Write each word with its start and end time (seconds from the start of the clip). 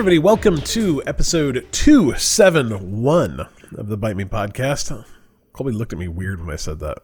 everybody. 0.00 0.18
Welcome 0.18 0.56
to 0.62 1.02
episode 1.06 1.66
271 1.72 3.46
of 3.76 3.88
the 3.88 3.98
Bite 3.98 4.16
Me 4.16 4.24
podcast. 4.24 5.04
Colby 5.52 5.72
looked 5.72 5.92
at 5.92 5.98
me 5.98 6.08
weird 6.08 6.40
when 6.40 6.50
I 6.50 6.56
said 6.56 6.78
that. 6.78 7.00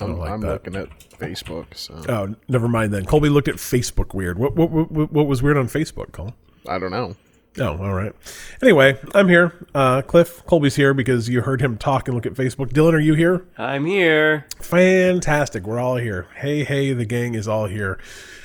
I'm, 0.00 0.16
like 0.16 0.30
I'm 0.30 0.40
that. 0.40 0.48
looking 0.48 0.76
at 0.76 0.88
Facebook, 1.10 1.76
so 1.76 2.02
Oh, 2.08 2.34
never 2.48 2.66
mind 2.66 2.94
then. 2.94 3.04
Colby 3.04 3.28
looked 3.28 3.48
at 3.48 3.56
Facebook 3.56 4.14
weird. 4.14 4.38
What 4.38 4.56
what, 4.56 4.70
what, 4.70 5.12
what 5.12 5.26
was 5.26 5.42
weird 5.42 5.58
on 5.58 5.66
Facebook, 5.66 6.12
Cole? 6.12 6.32
I 6.66 6.78
don't 6.78 6.92
know. 6.92 7.14
Oh, 7.58 7.76
all 7.76 7.92
right. 7.92 8.14
Anyway, 8.62 8.98
I'm 9.14 9.28
here. 9.28 9.66
Uh, 9.74 10.00
Cliff, 10.00 10.42
Colby's 10.46 10.76
here 10.76 10.94
because 10.94 11.28
you 11.28 11.42
heard 11.42 11.60
him 11.60 11.76
talk 11.76 12.08
and 12.08 12.14
look 12.14 12.24
at 12.24 12.32
Facebook. 12.32 12.72
Dylan, 12.72 12.94
are 12.94 13.00
you 13.00 13.16
here? 13.16 13.44
I'm 13.58 13.84
here. 13.84 14.46
Fantastic. 14.60 15.64
We're 15.64 15.78
all 15.78 15.96
here. 15.96 16.26
Hey, 16.36 16.64
hey, 16.64 16.94
the 16.94 17.04
gang 17.04 17.34
is 17.34 17.46
all 17.46 17.66
here. 17.66 17.98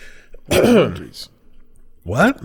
Monkees. 0.49 1.29
What? 2.03 2.41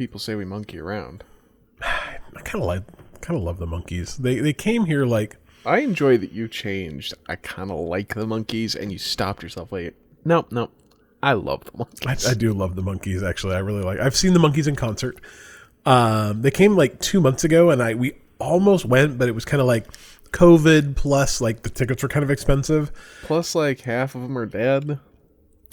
People 0.00 0.18
say 0.18 0.34
we 0.34 0.46
monkey 0.46 0.78
around. 0.78 1.24
I 1.82 2.40
kind 2.42 2.62
of 2.62 2.62
like, 2.62 2.84
kind 3.20 3.36
of 3.36 3.42
love 3.42 3.58
the 3.58 3.66
Monkees. 3.66 4.16
They 4.16 4.38
they 4.38 4.54
came 4.54 4.86
here 4.86 5.04
like 5.04 5.36
I 5.66 5.80
enjoy 5.80 6.16
that 6.16 6.32
you 6.32 6.48
changed. 6.48 7.12
I 7.28 7.36
kind 7.36 7.70
of 7.70 7.80
like 7.80 8.14
the 8.14 8.24
Monkees, 8.24 8.74
and 8.74 8.90
you 8.90 8.96
stopped 8.96 9.42
yourself. 9.42 9.72
Like, 9.72 9.94
no, 10.24 10.46
no, 10.50 10.70
I 11.22 11.34
love 11.34 11.66
the 11.66 11.72
I, 11.74 11.84
Monkees. 11.84 12.30
I 12.30 12.32
do 12.32 12.54
love 12.54 12.76
the 12.76 12.82
Monkees. 12.82 13.22
Actually, 13.22 13.56
I 13.56 13.58
really 13.58 13.82
like. 13.82 14.00
I've 14.00 14.16
seen 14.16 14.32
the 14.32 14.38
Monkees 14.38 14.66
in 14.66 14.74
concert. 14.74 15.20
Um, 15.84 16.40
they 16.40 16.50
came 16.50 16.76
like 16.76 16.98
two 17.00 17.20
months 17.20 17.44
ago, 17.44 17.68
and 17.68 17.82
I 17.82 17.92
we 17.92 18.14
almost 18.38 18.86
went, 18.86 19.18
but 19.18 19.28
it 19.28 19.32
was 19.32 19.44
kind 19.44 19.60
of 19.60 19.66
like 19.66 19.86
COVID 20.30 20.96
plus 20.96 21.42
like 21.42 21.62
the 21.62 21.68
tickets 21.68 22.02
were 22.02 22.08
kind 22.08 22.24
of 22.24 22.30
expensive. 22.30 22.90
Plus, 23.24 23.54
like 23.54 23.80
half 23.80 24.14
of 24.14 24.22
them 24.22 24.38
are 24.38 24.46
dead. 24.46 24.98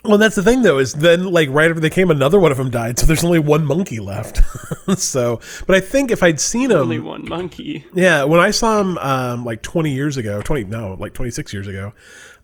Well, 0.04 0.18
that's 0.18 0.36
the 0.36 0.44
thing 0.44 0.62
though 0.62 0.78
is 0.78 0.94
then 0.94 1.26
like 1.26 1.50
right 1.50 1.70
after 1.70 1.82
they 1.82 1.90
came, 1.90 2.12
another 2.12 2.40
one 2.40 2.52
of 2.52 2.58
them 2.58 2.70
died, 2.70 2.98
so 3.00 3.06
there's 3.06 3.24
only 3.24 3.40
one 3.40 3.66
monkey 3.66 4.00
left. 4.00 4.42
so, 4.98 5.42
but 5.66 5.76
I 5.76 5.80
think 5.80 6.12
if 6.12 6.24
I'd 6.24 6.40
seen 6.40 6.72
him, 6.72 6.78
Only 6.78 7.00
one 7.00 7.28
monkey. 7.28 7.86
Yeah, 7.94 8.24
when 8.24 8.40
I 8.40 8.52
saw 8.52 8.80
him 8.80 8.98
um, 9.00 9.44
like 9.44 9.62
20 9.64 9.92
years 9.92 10.16
ago, 10.18 10.42
20 10.42 10.66
no, 10.66 10.96
like 11.00 11.14
26 11.14 11.52
years 11.52 11.68
ago, 11.68 11.94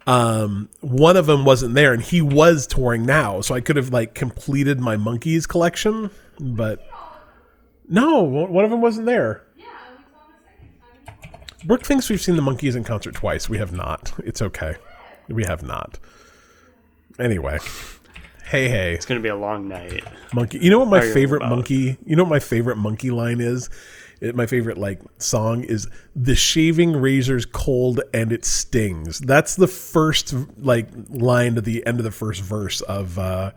um, 0.07 0.69
one 0.81 1.15
of 1.15 1.25
them 1.27 1.45
wasn't 1.45 1.75
there, 1.75 1.93
and 1.93 2.01
he 2.01 2.21
was 2.21 2.67
touring 2.67 3.05
now, 3.05 3.39
so 3.41 3.55
I 3.55 3.61
could 3.61 3.77
have 3.77 3.93
like 3.93 4.13
completed 4.13 4.79
my 4.79 4.97
Monkees 4.97 5.47
collection, 5.47 6.09
but 6.39 6.85
no, 7.87 8.23
one 8.23 8.65
of 8.65 8.71
them 8.71 8.81
wasn't 8.81 9.05
there. 9.05 9.43
Brooke 11.65 11.85
thinks 11.85 12.09
we've 12.09 12.19
seen 12.19 12.35
the 12.35 12.41
Monkees 12.41 12.75
in 12.75 12.83
concert 12.83 13.15
twice. 13.15 13.47
We 13.47 13.57
have 13.57 13.71
not. 13.71 14.11
It's 14.25 14.41
okay. 14.41 14.75
We 15.29 15.45
have 15.45 15.63
not. 15.63 15.97
Anyway, 17.19 17.59
hey 18.45 18.67
hey, 18.69 18.93
It's 18.93 19.05
gonna 19.05 19.19
be 19.19 19.29
a 19.29 19.35
long 19.35 19.67
night. 19.67 20.03
monkey. 20.33 20.59
You 20.59 20.69
know 20.69 20.79
what 20.79 20.87
my 20.87 20.99
Are 20.99 21.05
you 21.05 21.13
favorite 21.13 21.37
about? 21.43 21.51
monkey? 21.57 21.97
You 22.05 22.15
know 22.15 22.23
what 22.23 22.29
my 22.29 22.39
favorite 22.39 22.77
monkey 22.77 23.11
line 23.11 23.39
is? 23.39 23.69
It, 24.21 24.35
my 24.35 24.45
favorite 24.45 24.77
like 24.77 24.99
song 25.19 25.63
is 25.63 25.87
"The 26.15 26.33
shaving 26.35 26.93
razor's 26.95 27.45
cold 27.45 28.01
and 28.13 28.31
it 28.31 28.45
stings." 28.45 29.19
That's 29.19 29.55
the 29.55 29.67
first 29.67 30.33
like 30.57 30.87
line 31.09 31.55
to 31.55 31.61
the 31.61 31.85
end 31.85 31.99
of 31.99 32.03
the 32.03 32.11
first 32.11 32.41
verse 32.41 32.81
of 32.81 33.19
uh, 33.19 33.51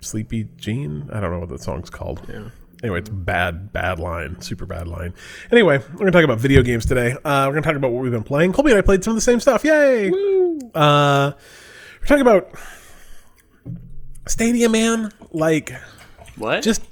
"Sleepy 0.00 0.48
Jean." 0.56 1.08
I 1.12 1.20
don't 1.20 1.30
know 1.30 1.38
what 1.40 1.48
that 1.48 1.62
song's 1.62 1.90
called. 1.90 2.20
Yeah. 2.28 2.48
Anyway, 2.82 2.98
it's 2.98 3.08
bad, 3.10 3.72
bad 3.72 4.00
line, 4.00 4.40
super 4.40 4.66
bad 4.66 4.88
line. 4.88 5.14
Anyway, 5.52 5.78
we're 5.92 5.98
gonna 5.98 6.10
talk 6.10 6.24
about 6.24 6.38
video 6.40 6.62
games 6.62 6.84
today. 6.84 7.12
Uh, 7.24 7.46
we're 7.46 7.52
gonna 7.54 7.62
talk 7.62 7.76
about 7.76 7.92
what 7.92 8.02
we've 8.02 8.12
been 8.12 8.24
playing. 8.24 8.52
Colby 8.52 8.72
and 8.72 8.78
I 8.78 8.82
played 8.82 9.02
some 9.04 9.12
of 9.12 9.16
the 9.16 9.20
same 9.22 9.40
stuff. 9.40 9.64
Yay! 9.64 10.10
Uh, 10.74 11.32
we're 12.02 12.06
talking 12.06 12.20
about 12.22 12.50
Stadia, 14.26 14.68
man. 14.68 15.12
Like, 15.32 15.72
What? 16.36 16.62
just, 16.62 16.82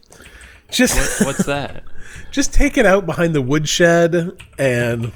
just, 0.71 1.25
what's 1.25 1.45
that? 1.47 1.85
just 2.31 2.53
take 2.55 2.77
it 2.79 2.87
out 2.87 3.07
behind 3.07 3.35
the 3.35 3.43
woodshed 3.43 4.33
and. 4.59 5.13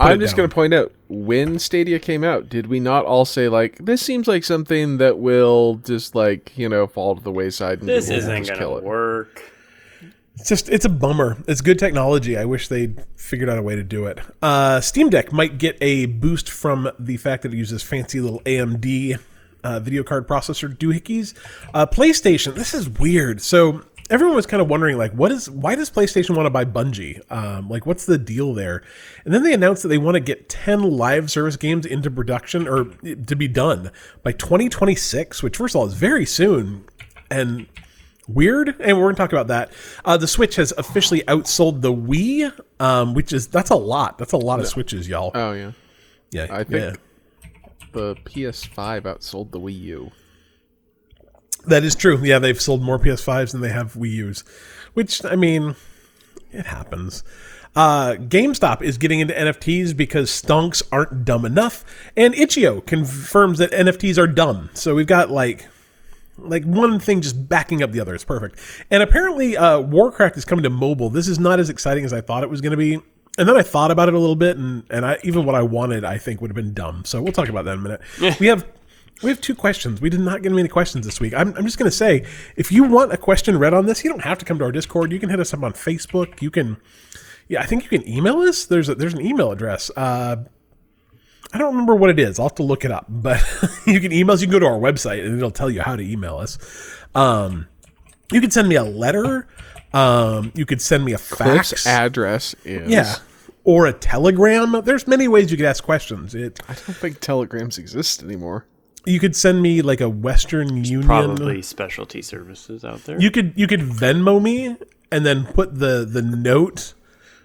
I'm 0.00 0.20
just 0.20 0.36
going 0.36 0.48
to 0.48 0.54
point 0.54 0.72
out 0.74 0.92
when 1.08 1.58
Stadia 1.58 1.98
came 1.98 2.22
out, 2.22 2.48
did 2.48 2.68
we 2.68 2.78
not 2.78 3.04
all 3.04 3.24
say 3.24 3.48
like 3.48 3.78
this 3.84 4.00
seems 4.00 4.28
like 4.28 4.44
something 4.44 4.98
that 4.98 5.18
will 5.18 5.74
just 5.84 6.14
like 6.14 6.56
you 6.56 6.68
know 6.68 6.86
fall 6.86 7.16
to 7.16 7.20
the 7.22 7.32
wayside? 7.32 7.80
And 7.80 7.88
This 7.88 8.08
isn't 8.08 8.44
just 8.44 8.50
gonna 8.52 8.60
kill 8.60 8.78
it? 8.78 8.84
work. 8.84 9.42
It's 10.38 10.48
just 10.48 10.68
it's 10.68 10.84
a 10.84 10.88
bummer. 10.88 11.36
It's 11.46 11.60
good 11.60 11.78
technology. 11.78 12.36
I 12.36 12.44
wish 12.44 12.68
they'd 12.68 13.04
figured 13.16 13.48
out 13.48 13.58
a 13.58 13.62
way 13.62 13.76
to 13.76 13.82
do 13.82 14.06
it. 14.06 14.18
Uh, 14.40 14.80
Steam 14.80 15.10
Deck 15.10 15.32
might 15.32 15.58
get 15.58 15.76
a 15.80 16.06
boost 16.06 16.48
from 16.48 16.90
the 16.98 17.16
fact 17.16 17.42
that 17.42 17.52
it 17.52 17.56
uses 17.56 17.82
fancy 17.82 18.20
little 18.20 18.40
AMD 18.40 19.18
uh, 19.64 19.80
video 19.80 20.02
card 20.02 20.28
processor 20.28 20.74
doohickeys. 20.74 21.34
Uh, 21.74 21.86
PlayStation. 21.86 22.54
This 22.54 22.72
is 22.72 22.88
weird. 22.88 23.40
So 23.42 23.82
everyone 24.10 24.36
was 24.36 24.46
kind 24.46 24.62
of 24.62 24.68
wondering 24.68 24.96
like, 24.96 25.12
what 25.12 25.32
is 25.32 25.50
why 25.50 25.74
does 25.74 25.90
PlayStation 25.90 26.36
want 26.36 26.46
to 26.46 26.50
buy 26.50 26.64
Bungie? 26.64 27.20
Um, 27.30 27.68
like, 27.68 27.86
what's 27.86 28.06
the 28.06 28.18
deal 28.18 28.54
there? 28.54 28.82
And 29.24 29.34
then 29.34 29.42
they 29.42 29.52
announced 29.52 29.82
that 29.82 29.88
they 29.88 29.98
want 29.98 30.14
to 30.14 30.20
get 30.20 30.48
ten 30.48 30.82
live 30.82 31.30
service 31.30 31.56
games 31.56 31.84
into 31.84 32.10
production 32.10 32.68
or 32.68 32.84
to 32.84 33.36
be 33.36 33.48
done 33.48 33.90
by 34.22 34.32
2026, 34.32 35.42
which 35.42 35.56
first 35.56 35.74
of 35.74 35.80
all 35.80 35.86
is 35.86 35.94
very 35.94 36.26
soon. 36.26 36.84
And 37.30 37.66
weird 38.28 38.76
and 38.80 38.98
we're 38.98 39.06
gonna 39.06 39.16
talk 39.16 39.32
about 39.32 39.48
that. 39.48 39.72
Uh, 40.04 40.16
the 40.16 40.28
switch 40.28 40.56
has 40.56 40.72
officially 40.78 41.22
outsold 41.22 41.80
the 41.80 41.92
wii 41.92 42.52
um, 42.80 43.14
which 43.14 43.32
is 43.32 43.48
that's 43.48 43.70
a 43.70 43.76
lot. 43.76 44.18
That's 44.18 44.32
a 44.32 44.36
lot 44.36 44.60
of 44.60 44.66
switches 44.66 45.08
y'all. 45.08 45.32
Oh 45.34 45.52
yeah, 45.52 45.72
yeah 46.30 46.46
I 46.50 46.64
think 46.64 46.98
the 47.92 48.14
PS5 48.16 49.02
outsold 49.02 49.50
the 49.50 49.58
Wii 49.58 49.80
U. 49.80 50.10
that 51.66 51.84
is 51.84 51.94
true. 51.94 52.18
Yeah 52.22 52.38
they've 52.38 52.60
sold 52.60 52.82
more 52.82 52.98
ps5s 52.98 53.52
than 53.52 53.60
they 53.60 53.70
have 53.70 53.94
wii 53.94 54.10
u's 54.10 54.40
which 54.94 55.24
i 55.24 55.36
mean 55.36 55.74
it 56.52 56.66
happens. 56.66 57.24
Uh, 57.76 58.14
GameStop 58.14 58.82
is 58.82 58.98
getting 58.98 59.20
into 59.20 59.34
NFTs 59.34 59.96
because 59.96 60.30
stonks 60.30 60.82
aren't 60.90 61.24
dumb 61.24 61.44
enough, 61.44 61.84
and 62.16 62.34
Itch.io 62.34 62.80
confirms 62.80 63.58
that 63.58 63.70
NFTs 63.70 64.18
are 64.18 64.26
dumb. 64.26 64.70
So 64.74 64.94
we've 64.94 65.06
got 65.06 65.30
like 65.30 65.68
like 66.38 66.64
one 66.64 66.98
thing 67.00 67.20
just 67.20 67.48
backing 67.48 67.82
up 67.82 67.92
the 67.92 68.00
other. 68.00 68.14
It's 68.14 68.24
perfect. 68.24 68.58
And 68.90 69.02
apparently, 69.02 69.56
uh, 69.56 69.80
Warcraft 69.80 70.36
is 70.36 70.44
coming 70.44 70.62
to 70.62 70.70
mobile. 70.70 71.10
This 71.10 71.28
is 71.28 71.38
not 71.38 71.60
as 71.60 71.68
exciting 71.70 72.04
as 72.04 72.12
I 72.12 72.20
thought 72.20 72.42
it 72.42 72.50
was 72.50 72.60
going 72.60 72.70
to 72.72 72.76
be. 72.76 72.94
And 73.38 73.48
then 73.48 73.56
I 73.56 73.62
thought 73.62 73.90
about 73.90 74.08
it 74.08 74.14
a 74.14 74.18
little 74.18 74.36
bit, 74.36 74.56
and 74.56 74.82
and 74.90 75.06
I 75.06 75.18
even 75.22 75.44
what 75.44 75.54
I 75.54 75.62
wanted, 75.62 76.04
I 76.04 76.18
think 76.18 76.40
would 76.40 76.50
have 76.50 76.56
been 76.56 76.74
dumb. 76.74 77.04
So 77.04 77.22
we'll 77.22 77.32
talk 77.32 77.48
about 77.48 77.64
that 77.66 77.74
in 77.74 77.78
a 77.78 77.82
minute. 77.82 78.00
we 78.40 78.46
have. 78.48 78.66
We 79.20 79.30
have 79.30 79.40
two 79.40 79.56
questions. 79.56 80.00
We 80.00 80.10
did 80.10 80.20
not 80.20 80.42
get 80.42 80.52
many 80.52 80.68
questions 80.68 81.04
this 81.04 81.18
week. 81.18 81.34
I'm, 81.34 81.52
I'm 81.56 81.64
just 81.64 81.76
going 81.76 81.90
to 81.90 81.96
say, 81.96 82.24
if 82.54 82.70
you 82.70 82.84
want 82.84 83.12
a 83.12 83.16
question 83.16 83.58
read 83.58 83.74
on 83.74 83.86
this, 83.86 84.04
you 84.04 84.10
don't 84.10 84.22
have 84.22 84.38
to 84.38 84.44
come 84.44 84.60
to 84.60 84.64
our 84.64 84.70
Discord. 84.70 85.10
You 85.10 85.18
can 85.18 85.28
hit 85.28 85.40
us 85.40 85.52
up 85.52 85.64
on 85.64 85.72
Facebook. 85.72 86.40
You 86.40 86.52
can, 86.52 86.76
yeah, 87.48 87.60
I 87.60 87.66
think 87.66 87.82
you 87.82 87.88
can 87.88 88.08
email 88.08 88.38
us. 88.38 88.64
There's 88.64 88.88
a, 88.88 88.94
there's 88.94 89.14
an 89.14 89.20
email 89.20 89.50
address. 89.50 89.90
Uh, 89.96 90.44
I 91.52 91.58
don't 91.58 91.72
remember 91.72 91.94
what 91.94 92.10
it 92.10 92.18
is. 92.18 92.38
I'll 92.38 92.46
have 92.46 92.56
to 92.56 92.62
look 92.62 92.84
it 92.84 92.90
up. 92.90 93.06
But 93.08 93.42
you 93.86 94.00
can 94.00 94.12
email 94.12 94.34
us. 94.34 94.40
You 94.40 94.46
can 94.46 94.52
go 94.52 94.58
to 94.58 94.66
our 94.66 94.78
website 94.78 95.24
and 95.24 95.36
it'll 95.36 95.50
tell 95.50 95.70
you 95.70 95.80
how 95.82 95.96
to 95.96 96.02
email 96.02 96.36
us. 96.36 96.58
Um, 97.14 97.68
you 98.32 98.40
can 98.40 98.50
send 98.50 98.68
me 98.68 98.74
a 98.76 98.84
letter. 98.84 99.48
Um, 99.92 100.52
you 100.54 100.66
could 100.66 100.82
send 100.82 101.04
me 101.04 101.12
a 101.14 101.18
fax. 101.18 101.38
Cliff's 101.70 101.86
address 101.86 102.54
is 102.64 102.90
yeah. 102.90 103.16
Or 103.64 103.86
a 103.86 103.92
telegram. 103.92 104.82
There's 104.84 105.06
many 105.06 105.28
ways 105.28 105.50
you 105.50 105.56
could 105.56 105.66
ask 105.66 105.82
questions. 105.84 106.34
It 106.34 106.60
I 106.68 106.74
don't 106.74 106.96
think 106.96 107.20
telegrams 107.20 107.78
exist 107.78 108.22
anymore. 108.22 108.66
you 109.06 109.18
could 109.18 109.34
send 109.36 109.62
me 109.62 109.80
like 109.82 110.00
a 110.02 110.08
Western 110.08 110.84
Union. 110.84 111.02
Probably 111.02 111.62
specialty 111.62 112.20
services 112.22 112.84
out 112.84 113.04
there. 113.04 113.20
You 113.20 113.30
could 113.30 113.52
you 113.56 113.66
could 113.66 113.80
Venmo 113.80 114.40
me 114.42 114.76
and 115.10 115.24
then 115.24 115.46
put 115.46 115.78
the 115.78 116.06
the 116.10 116.22
note 116.22 116.92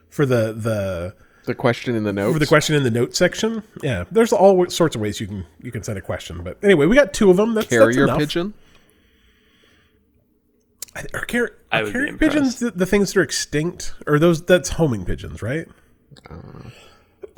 for 0.10 0.26
the 0.26 0.54
the 0.54 1.16
The 1.46 1.56
question 1.56 1.96
in 1.96 2.04
the 2.04 2.14
notes. 2.14 2.34
for 2.34 2.40
the 2.40 2.46
question 2.48 2.76
in 2.76 2.84
the 2.84 2.92
note 2.92 3.16
section. 3.16 3.64
Yeah, 3.82 4.06
there's 4.12 4.32
all 4.32 4.70
sorts 4.70 4.96
of 4.96 5.02
ways 5.02 5.20
you 5.20 5.28
can 5.28 5.46
you 5.62 5.72
can 5.72 5.84
send 5.84 5.98
a 5.98 6.02
question. 6.02 6.42
But 6.44 6.58
anyway, 6.64 6.86
we 6.86 6.96
got 6.96 7.14
two 7.14 7.30
of 7.30 7.38
them. 7.38 7.54
That's 7.54 7.68
that's 7.68 7.80
carrier 7.82 8.04
enough. 8.06 8.20
pigeon. 8.20 8.54
Are, 11.14 11.26
car- 11.26 11.52
I 11.72 11.82
are 11.82 11.92
carrier 11.92 12.18
pigeons 12.18 12.60
the, 12.60 12.72
the 12.72 12.86
things 12.86 13.12
that 13.14 13.20
are 13.20 13.24
extinct, 13.24 13.96
or 14.08 14.20
those 14.20 14.44
that's 14.46 14.70
homing 14.70 15.06
pigeons, 15.06 15.42
right? 15.42 15.68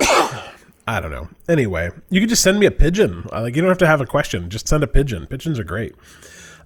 I 0.88 1.00
don't 1.00 1.10
know. 1.10 1.28
Anyway, 1.48 1.90
you 2.10 2.20
can 2.20 2.28
just 2.28 2.42
send 2.42 2.60
me 2.60 2.66
a 2.66 2.70
pigeon. 2.70 3.26
Uh, 3.32 3.42
Like 3.42 3.56
you 3.56 3.62
don't 3.62 3.70
have 3.70 3.78
to 3.78 3.86
have 3.86 4.00
a 4.00 4.06
question. 4.06 4.50
Just 4.50 4.68
send 4.68 4.84
a 4.84 4.86
pigeon. 4.86 5.26
Pigeons 5.26 5.58
are 5.58 5.64
great. 5.64 5.94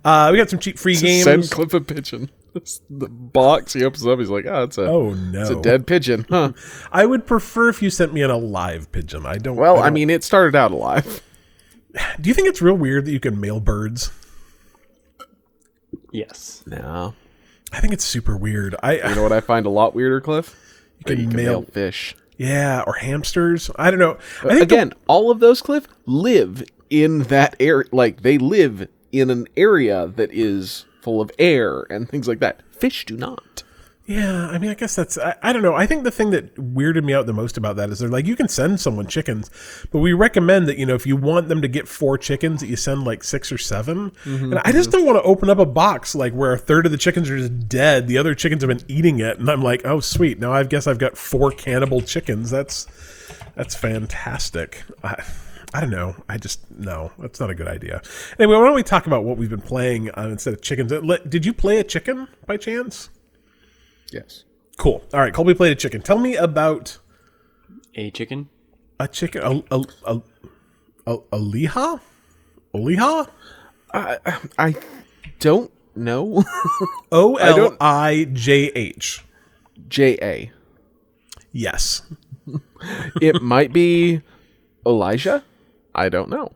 Uh, 0.04 0.28
we 0.32 0.36
got 0.38 0.50
some 0.50 0.58
cheap 0.58 0.78
free 0.78 0.96
games. 0.96 1.24
Send 1.24 1.50
Cliff 1.50 1.72
a 1.72 1.80
pigeon. 1.80 2.30
The 2.90 3.08
box 3.08 3.72
he 3.72 3.84
opens 3.84 4.06
up. 4.06 4.18
He's 4.18 4.30
like, 4.30 4.44
ah, 4.46 4.50
oh, 4.60 4.62
it's 4.64 4.78
a 4.78 4.82
oh 4.86 5.14
no! 5.14 5.40
it's 5.40 5.50
a 5.50 5.60
dead 5.60 5.86
pigeon, 5.86 6.26
huh? 6.28 6.52
I 6.92 7.06
would 7.06 7.26
prefer 7.26 7.68
if 7.68 7.82
you 7.82 7.90
sent 7.90 8.12
me 8.12 8.22
an 8.22 8.30
alive 8.30 8.90
pigeon. 8.92 9.24
I 9.26 9.36
don't. 9.38 9.56
Well, 9.56 9.76
I, 9.76 9.80
I 9.80 9.84
don't- 9.84 9.94
mean, 9.94 10.10
it 10.10 10.24
started 10.24 10.56
out 10.56 10.70
alive. 10.72 11.22
do 12.20 12.28
you 12.28 12.34
think 12.34 12.48
it's 12.48 12.60
real 12.62 12.74
weird 12.74 13.04
that 13.06 13.12
you 13.12 13.20
can 13.20 13.40
mail 13.40 13.60
birds? 13.60 14.10
yes. 16.12 16.62
No, 16.66 17.14
I 17.72 17.80
think 17.80 17.92
it's 17.92 18.04
super 18.04 18.36
weird. 18.36 18.74
I 18.82 18.96
you 19.08 19.14
know 19.14 19.22
what 19.22 19.32
I 19.32 19.40
find 19.40 19.66
a 19.66 19.70
lot 19.70 19.94
weirder, 19.94 20.20
Cliff? 20.20 20.56
You 20.98 21.04
can 21.04 21.20
you 21.20 21.26
can 21.28 21.36
mail- 21.36 21.60
mail 21.60 21.70
fish. 21.70 22.16
yeah, 22.36 22.82
or 22.86 22.94
hamsters. 22.94 23.70
I 23.76 23.90
don't 23.90 24.00
know. 24.00 24.18
I 24.42 24.48
think 24.48 24.58
the- 24.58 24.62
Again, 24.62 24.92
all 25.06 25.30
of 25.30 25.40
those, 25.40 25.62
Cliff, 25.62 25.86
live 26.06 26.62
in 26.90 27.20
that 27.24 27.56
area. 27.60 27.88
Like 27.92 28.22
they 28.22 28.38
live 28.38 28.88
in 29.12 29.30
an 29.30 29.46
area 29.56 30.06
that 30.16 30.30
is 30.32 30.84
full 31.00 31.20
of 31.20 31.30
air 31.38 31.86
and 31.90 32.08
things 32.08 32.28
like 32.28 32.40
that. 32.40 32.62
Fish 32.72 33.04
do 33.06 33.16
not. 33.16 33.62
Yeah, 34.10 34.48
I 34.48 34.58
mean, 34.58 34.70
I 34.70 34.74
guess 34.74 34.96
that's 34.96 35.16
I, 35.18 35.36
I 35.40 35.52
don't 35.52 35.62
know. 35.62 35.76
I 35.76 35.86
think 35.86 36.02
the 36.02 36.10
thing 36.10 36.30
that 36.30 36.56
weirded 36.56 37.04
me 37.04 37.14
out 37.14 37.26
the 37.26 37.32
most 37.32 37.56
about 37.56 37.76
that 37.76 37.90
is 37.90 38.00
they're 38.00 38.08
like 38.08 38.26
you 38.26 38.34
can 38.34 38.48
send 38.48 38.80
someone 38.80 39.06
chickens, 39.06 39.48
but 39.92 40.00
we 40.00 40.12
recommend 40.12 40.66
that 40.66 40.78
you 40.78 40.86
know 40.86 40.96
if 40.96 41.06
you 41.06 41.14
want 41.14 41.48
them 41.48 41.62
to 41.62 41.68
get 41.68 41.86
four 41.86 42.18
chickens, 42.18 42.60
that 42.60 42.66
you 42.66 42.74
send 42.74 43.04
like 43.04 43.22
six 43.22 43.52
or 43.52 43.58
7 43.58 44.10
mm-hmm, 44.10 44.44
And 44.44 44.58
I 44.64 44.72
just 44.72 44.90
mm-hmm. 44.90 44.98
don't 44.98 45.06
want 45.06 45.18
to 45.18 45.22
open 45.22 45.48
up 45.48 45.58
a 45.58 45.66
box 45.66 46.16
like 46.16 46.32
where 46.32 46.52
a 46.52 46.58
third 46.58 46.86
of 46.86 46.92
the 46.92 46.98
chickens 46.98 47.30
are 47.30 47.38
just 47.38 47.68
dead, 47.68 48.08
the 48.08 48.18
other 48.18 48.34
chickens 48.34 48.64
have 48.64 48.68
been 48.68 48.84
eating 48.88 49.20
it, 49.20 49.38
and 49.38 49.48
I'm 49.48 49.62
like, 49.62 49.82
oh 49.84 50.00
sweet, 50.00 50.40
now 50.40 50.52
I 50.52 50.64
guess 50.64 50.88
I've 50.88 50.98
got 50.98 51.16
four 51.16 51.52
cannibal 51.52 52.00
chickens. 52.00 52.50
That's 52.50 52.88
that's 53.54 53.76
fantastic. 53.76 54.82
I, 55.04 55.22
I 55.72 55.80
don't 55.80 55.90
know. 55.90 56.16
I 56.28 56.36
just 56.38 56.68
no, 56.70 57.12
that's 57.18 57.38
not 57.38 57.50
a 57.50 57.54
good 57.54 57.68
idea. 57.68 58.02
Anyway, 58.38 58.56
why 58.56 58.64
don't 58.66 58.74
we 58.74 58.82
talk 58.82 59.06
about 59.06 59.24
what 59.24 59.36
we've 59.36 59.50
been 59.50 59.60
playing 59.60 60.10
uh, 60.10 60.28
instead 60.30 60.54
of 60.54 60.62
chickens? 60.62 60.92
Uh, 60.92 61.00
Did 61.28 61.46
you 61.46 61.52
play 61.52 61.78
a 61.78 61.84
chicken 61.84 62.26
by 62.46 62.56
chance? 62.56 63.08
Yes. 64.12 64.44
Cool. 64.78 65.04
All 65.14 65.20
right, 65.20 65.32
Colby 65.32 65.54
played 65.54 65.72
a 65.72 65.76
chicken. 65.76 66.02
Tell 66.02 66.18
me 66.18 66.34
about 66.36 66.98
A 67.94 68.10
chicken? 68.10 68.48
a 68.98 69.06
chicken. 69.06 69.42
A 69.42 69.62
a 69.76 69.84
a, 70.06 70.22
a, 71.06 71.18
a 71.32 71.38
liha? 71.38 72.00
Oliha? 72.74 73.28
I 73.92 74.74
don't 75.40 75.70
know. 75.94 76.44
O 77.12 77.36
L 77.36 77.76
I 77.80 78.26
J 78.32 78.70
H. 78.74 79.24
J 79.88 80.18
A. 80.22 80.52
Yes. 81.52 82.02
It 83.20 83.42
might 83.42 83.72
be 83.72 84.22
Elijah. 84.86 85.44
I 85.94 86.08
don't 86.08 86.30
know. 86.30 86.52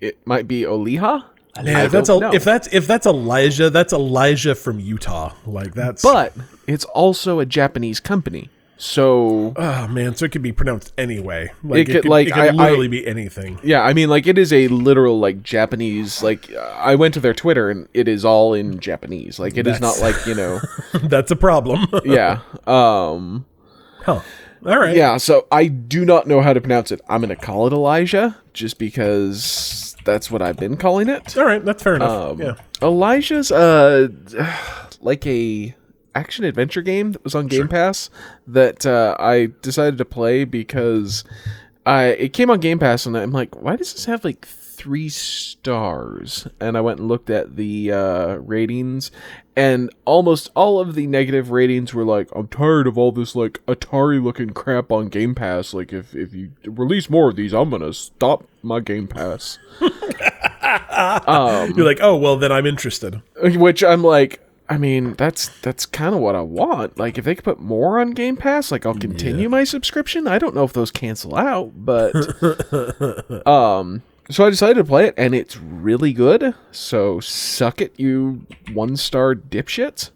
It 0.00 0.18
might 0.26 0.46
be 0.48 0.62
Oliha. 0.62 1.24
Yeah, 1.64 1.84
if 1.84 1.90
that's 1.92 2.08
a, 2.08 2.20
know. 2.20 2.32
if 2.32 2.44
that's 2.44 2.68
if 2.72 2.86
that's 2.86 3.04
Elijah, 3.06 3.68
that's 3.70 3.92
Elijah 3.92 4.54
from 4.54 4.78
Utah. 4.78 5.34
Like 5.44 5.74
that's. 5.74 6.02
But 6.02 6.32
it's 6.68 6.84
also 6.84 7.40
a 7.40 7.46
Japanese 7.46 7.98
company. 7.98 8.48
So 8.80 9.54
oh 9.56 9.88
man, 9.88 10.14
so 10.14 10.24
it 10.24 10.30
could 10.30 10.42
be 10.42 10.52
pronounced 10.52 10.92
anyway. 10.96 11.50
Like 11.64 11.88
It 11.88 11.92
could, 11.92 12.04
like, 12.04 12.28
it 12.28 12.34
could 12.34 12.40
I- 12.44 12.50
literally 12.52 12.86
I- 12.86 12.90
be 12.90 13.06
anything. 13.08 13.58
yeah, 13.64 13.82
I 13.82 13.92
mean 13.92 14.08
like 14.08 14.28
it 14.28 14.38
is 14.38 14.52
a 14.52 14.68
literal 14.68 15.18
like 15.18 15.42
Japanese 15.42 16.22
like 16.22 16.48
uh, 16.54 16.60
I 16.78 16.94
went 16.94 17.14
to 17.14 17.20
their 17.20 17.34
Twitter 17.34 17.70
and 17.70 17.88
it 17.92 18.06
is 18.06 18.24
all 18.24 18.54
in 18.54 18.78
Japanese. 18.78 19.40
Like 19.40 19.56
it 19.56 19.66
is 19.66 19.80
not 19.80 19.98
like, 20.00 20.14
you 20.26 20.36
know, 20.36 20.60
that's 20.94 21.32
a 21.32 21.36
problem. 21.36 21.88
yeah. 22.04 22.38
Um 22.68 23.46
huh. 24.04 24.20
All 24.64 24.78
right. 24.78 24.94
yeah, 24.96 25.16
so 25.16 25.46
I 25.50 25.66
do 25.66 26.04
not 26.04 26.26
know 26.28 26.40
how 26.40 26.52
to 26.52 26.60
pronounce 26.60 26.92
it. 26.92 27.00
I'm 27.08 27.20
going 27.20 27.28
to 27.30 27.36
call 27.36 27.66
it 27.68 27.72
Elijah 27.72 28.36
just 28.58 28.78
because 28.78 29.96
that's 30.04 30.30
what 30.30 30.42
I've 30.42 30.56
been 30.56 30.76
calling 30.76 31.08
it. 31.08 31.36
All 31.38 31.44
right. 31.44 31.64
That's 31.64 31.82
fair 31.82 31.96
enough. 31.96 32.32
Um, 32.32 32.40
yeah. 32.40 32.54
Elijah's 32.82 33.50
uh 33.52 34.08
like 35.00 35.26
a 35.26 35.74
action 36.14 36.44
adventure 36.44 36.82
game 36.82 37.12
that 37.12 37.22
was 37.22 37.34
on 37.34 37.46
Game 37.46 37.68
Pass 37.68 38.10
that 38.46 38.84
uh, 38.84 39.16
I 39.20 39.50
decided 39.62 39.98
to 39.98 40.04
play 40.04 40.44
because 40.44 41.24
I 41.86 42.06
it 42.06 42.32
came 42.32 42.50
on 42.50 42.58
Game 42.60 42.78
Pass 42.78 43.06
and 43.06 43.16
I'm 43.16 43.30
like, 43.30 43.54
why 43.54 43.76
does 43.76 43.92
this 43.92 44.04
have 44.06 44.24
like 44.24 44.44
three 44.78 45.08
stars? 45.08 46.46
And 46.60 46.78
I 46.78 46.80
went 46.80 47.00
and 47.00 47.08
looked 47.08 47.28
at 47.28 47.56
the 47.56 47.92
uh, 47.92 48.34
ratings, 48.36 49.10
and 49.56 49.90
almost 50.04 50.50
all 50.54 50.78
of 50.78 50.94
the 50.94 51.06
negative 51.06 51.50
ratings 51.50 51.92
were 51.92 52.04
like, 52.04 52.28
I'm 52.34 52.48
tired 52.48 52.86
of 52.86 52.96
all 52.96 53.12
this 53.12 53.34
like 53.34 53.64
Atari 53.66 54.22
looking 54.22 54.50
crap 54.50 54.92
on 54.92 55.08
Game 55.08 55.34
Pass. 55.34 55.74
Like 55.74 55.92
if 55.92 56.14
if 56.14 56.32
you 56.32 56.52
release 56.64 57.10
more 57.10 57.28
of 57.28 57.36
these, 57.36 57.52
I'm 57.52 57.70
gonna 57.70 57.92
stop 57.92 58.44
my 58.62 58.80
Game 58.80 59.08
Pass. 59.08 59.58
You're 59.80 61.84
like, 61.84 61.98
oh 62.00 62.16
well, 62.16 62.36
then 62.36 62.52
I'm 62.52 62.66
interested. 62.66 63.20
which 63.42 63.82
I'm 63.82 64.02
like, 64.02 64.40
I 64.68 64.76
mean, 64.76 65.14
that's 65.14 65.48
that's 65.60 65.86
kind 65.86 66.14
of 66.14 66.20
what 66.20 66.34
I 66.34 66.42
want. 66.42 66.98
Like, 66.98 67.16
if 67.16 67.24
they 67.24 67.34
could 67.34 67.44
put 67.44 67.60
more 67.60 68.00
on 68.00 68.10
Game 68.10 68.36
Pass, 68.36 68.70
like 68.70 68.84
I'll 68.84 68.94
continue 68.94 69.48
my 69.48 69.64
subscription. 69.64 70.28
I 70.28 70.38
don't 70.38 70.54
know 70.54 70.64
if 70.64 70.74
those 70.74 70.90
cancel 70.90 71.36
out, 71.36 71.72
but 71.74 72.14
um, 73.46 74.02
so 74.30 74.44
I 74.46 74.50
decided 74.50 74.74
to 74.76 74.84
play 74.84 75.06
it, 75.06 75.14
and 75.16 75.34
it's 75.34 75.56
really 75.56 76.12
good. 76.12 76.54
So 76.70 77.20
suck 77.20 77.80
it, 77.80 77.92
you 77.98 78.46
one 78.72 78.96
star 78.96 79.34
dipshits. 79.34 80.10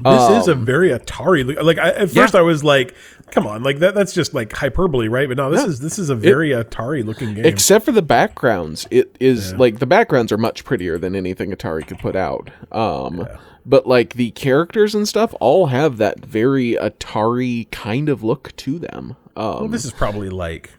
This 0.00 0.30
is 0.42 0.48
a 0.48 0.52
Um, 0.52 0.64
very 0.64 0.90
Atari. 0.90 1.44
look- 1.46 1.62
Like 1.62 1.78
I, 1.78 1.90
at 1.90 2.10
first, 2.10 2.34
I 2.34 2.42
was 2.42 2.62
like, 2.62 2.94
"Come 3.30 3.46
on, 3.46 3.62
like 3.62 3.78
that. 3.80 3.94
That's 3.94 4.12
just 4.12 4.34
like 4.34 4.52
hyperbole, 4.52 5.08
right?" 5.08 5.26
But 5.28 5.36
no, 5.36 5.50
this 5.50 5.64
is 5.64 5.80
this 5.80 5.98
is 5.98 6.10
a 6.10 6.14
very 6.14 6.50
Atari 6.50 7.04
looking 7.04 7.34
game. 7.34 7.44
Except 7.44 7.84
for 7.84 7.92
the 7.92 8.02
backgrounds, 8.02 8.86
it 8.90 9.16
is 9.20 9.52
like 9.54 9.78
the 9.78 9.86
backgrounds 9.86 10.30
are 10.32 10.38
much 10.38 10.64
prettier 10.64 10.98
than 10.98 11.16
anything 11.16 11.50
Atari 11.50 11.86
could 11.86 11.98
put 11.98 12.14
out. 12.16 12.50
Um, 12.72 13.26
but 13.64 13.86
like 13.86 14.14
the 14.14 14.30
characters 14.32 14.94
and 14.94 15.08
stuff 15.08 15.34
all 15.40 15.66
have 15.66 15.96
that 15.96 16.24
very 16.24 16.74
Atari 16.80 17.68
kind 17.72 18.08
of 18.08 18.22
look 18.22 18.54
to 18.56 18.78
them. 18.78 19.16
Um, 19.36 19.44
well, 19.60 19.68
this 19.68 19.84
is 19.84 19.92
probably 19.92 20.30
like, 20.30 20.70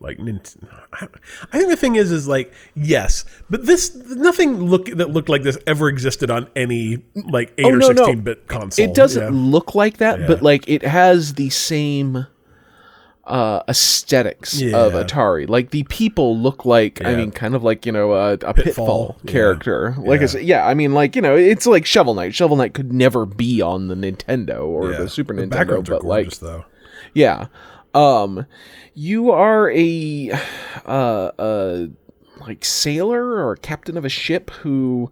like 0.00 0.18
I 0.20 1.58
think 1.58 1.68
the 1.70 1.76
thing 1.76 1.96
is, 1.96 2.12
is 2.12 2.28
like 2.28 2.52
yes, 2.74 3.24
but 3.50 3.66
this 3.66 3.94
nothing 3.94 4.60
look 4.62 4.86
that 4.86 5.10
looked 5.10 5.28
like 5.28 5.42
this 5.42 5.58
ever 5.66 5.88
existed 5.88 6.30
on 6.30 6.46
any 6.54 7.02
like 7.14 7.52
eight 7.58 7.66
Oh, 7.66 7.70
or 7.70 7.76
no, 7.78 7.88
no. 7.88 7.96
sixteen 8.04 8.20
bit 8.20 8.46
console. 8.48 8.84
it 8.84 8.94
doesn't 8.94 9.22
Yeah. 9.22 9.30
look 9.32 9.74
like 9.74 9.96
that, 9.98 10.26
but 10.26 10.40
like 10.42 10.68
it 10.68 10.82
has 10.82 11.34
the 11.34 11.50
same 11.50 12.26
uh 13.24 13.62
aesthetics 13.68 14.54
of 14.62 14.92
Atari. 14.94 15.46
Like 15.48 15.70
the 15.70 15.82
people 15.84 16.38
look 16.38 16.64
like 16.64 17.04
I 17.04 17.14
mean 17.16 17.30
kind 17.30 17.54
of 17.54 17.62
like, 17.62 17.84
you 17.84 17.92
know, 17.92 18.12
a, 18.14 18.32
a 18.34 18.54
pitfall, 18.54 18.54
Pitfall, 18.54 19.16
yeah. 19.24 19.30
character. 19.32 19.94
Like 19.98 20.22
I 20.22 20.26
said, 20.26 20.44
yeah, 20.44 20.66
I 20.66 20.72
mean 20.74 20.94
like, 20.94 21.14
you 21.14 21.20
know, 21.20 21.36
it's 21.36 21.66
like 21.66 21.84
Shovel 21.84 22.14
Knight. 22.14 22.34
Shovel 22.34 22.56
Knight 22.56 22.72
could 22.72 22.90
never 22.92 23.26
be 23.26 23.60
on 23.60 23.88
the 23.88 23.94
Nintendo 23.94 24.64
or 24.64 24.92
Yeah. 24.92 24.98
the 25.00 25.08
Super 25.10 25.34
The 25.34 25.42
Nintendo, 25.46 25.86
but 25.86 26.04
like 26.04 26.30
though. 26.38 26.64
Yeah. 27.12 27.48
Um 27.92 28.46
you 28.98 29.30
are 29.30 29.70
a 29.70 30.30
uh 30.86 31.30
uh 31.38 31.86
like 32.40 32.64
sailor 32.64 33.46
or 33.46 33.56
captain 33.56 33.96
of 33.96 34.04
a 34.04 34.08
ship 34.08 34.50
who 34.50 35.10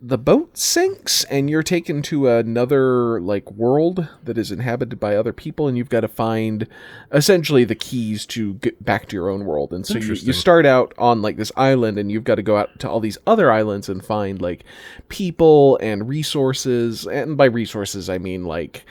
the 0.00 0.18
boat 0.18 0.56
sinks 0.56 1.24
and 1.24 1.48
you're 1.48 1.62
taken 1.62 2.02
to 2.02 2.28
another 2.28 3.18
like 3.20 3.50
world 3.50 4.08
that 4.22 4.36
is 4.36 4.52
inhabited 4.52 5.00
by 5.00 5.16
other 5.16 5.32
people 5.32 5.66
and 5.66 5.78
you've 5.78 5.88
got 5.88 6.02
to 6.02 6.08
find 6.08 6.68
essentially 7.12 7.64
the 7.64 7.74
keys 7.74 8.26
to 8.26 8.54
get 8.54 8.84
back 8.84 9.08
to 9.08 9.16
your 9.16 9.30
own 9.30 9.46
world. 9.46 9.72
And 9.72 9.86
so 9.86 9.98
you, 9.98 10.12
you 10.12 10.34
start 10.34 10.66
out 10.66 10.92
on 10.98 11.22
like 11.22 11.38
this 11.38 11.50
island 11.56 11.98
and 11.98 12.12
you've 12.12 12.24
got 12.24 12.34
to 12.34 12.42
go 12.42 12.58
out 12.58 12.78
to 12.80 12.90
all 12.90 13.00
these 13.00 13.16
other 13.26 13.50
islands 13.50 13.88
and 13.88 14.04
find 14.04 14.40
like 14.40 14.64
people 15.08 15.78
and 15.78 16.06
resources. 16.06 17.06
And 17.06 17.36
by 17.36 17.46
resources 17.46 18.10
i 18.10 18.18
mean 18.18 18.44
like 18.44 18.84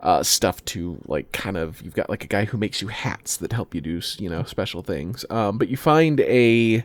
uh, 0.00 0.22
stuff 0.22 0.64
to 0.66 1.00
like 1.06 1.32
kind 1.32 1.56
of 1.56 1.82
you've 1.82 1.94
got 1.94 2.08
like 2.08 2.22
a 2.24 2.28
guy 2.28 2.44
who 2.44 2.56
makes 2.56 2.80
you 2.80 2.88
hats 2.88 3.36
that 3.38 3.52
help 3.52 3.74
you 3.74 3.80
do 3.80 4.00
you 4.18 4.28
know 4.30 4.44
special 4.44 4.82
things. 4.82 5.24
Um, 5.30 5.58
but 5.58 5.68
you 5.68 5.76
find 5.76 6.20
a 6.20 6.84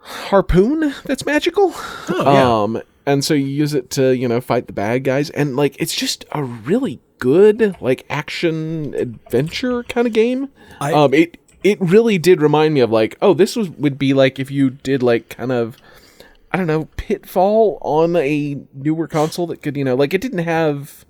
harpoon 0.00 0.94
that's 1.04 1.24
magical. 1.26 1.72
Oh, 1.74 2.22
yeah. 2.24 2.62
um 2.62 2.82
and 3.06 3.24
so 3.24 3.34
you 3.34 3.46
use 3.46 3.74
it 3.74 3.90
to 3.90 4.14
you 4.16 4.28
know 4.28 4.40
fight 4.40 4.66
the 4.66 4.72
bad 4.72 5.04
guys. 5.04 5.30
And 5.30 5.56
like 5.56 5.76
it's 5.80 5.94
just 5.94 6.24
a 6.32 6.42
really 6.44 7.00
good 7.18 7.76
like 7.80 8.04
action 8.10 8.94
adventure 8.94 9.82
kind 9.84 10.06
of 10.06 10.12
game. 10.12 10.48
I- 10.80 10.92
um 10.92 11.14
it 11.14 11.38
it 11.64 11.80
really 11.80 12.18
did 12.18 12.40
remind 12.40 12.74
me 12.74 12.80
of 12.80 12.90
like 12.90 13.16
oh 13.20 13.34
this 13.34 13.56
was 13.56 13.70
would 13.70 13.98
be 13.98 14.14
like 14.14 14.38
if 14.38 14.50
you 14.50 14.70
did 14.70 15.02
like 15.02 15.28
kind 15.30 15.52
of 15.52 15.76
I 16.52 16.58
don't 16.58 16.68
know, 16.68 16.84
Pitfall 16.96 17.76
on 17.82 18.14
a 18.16 18.56
newer 18.72 19.08
console 19.08 19.48
that 19.48 19.60
could, 19.62 19.76
you 19.76 19.84
know, 19.84 19.94
like 19.96 20.14
it 20.14 20.20
didn't 20.22 20.38
have 20.38 21.04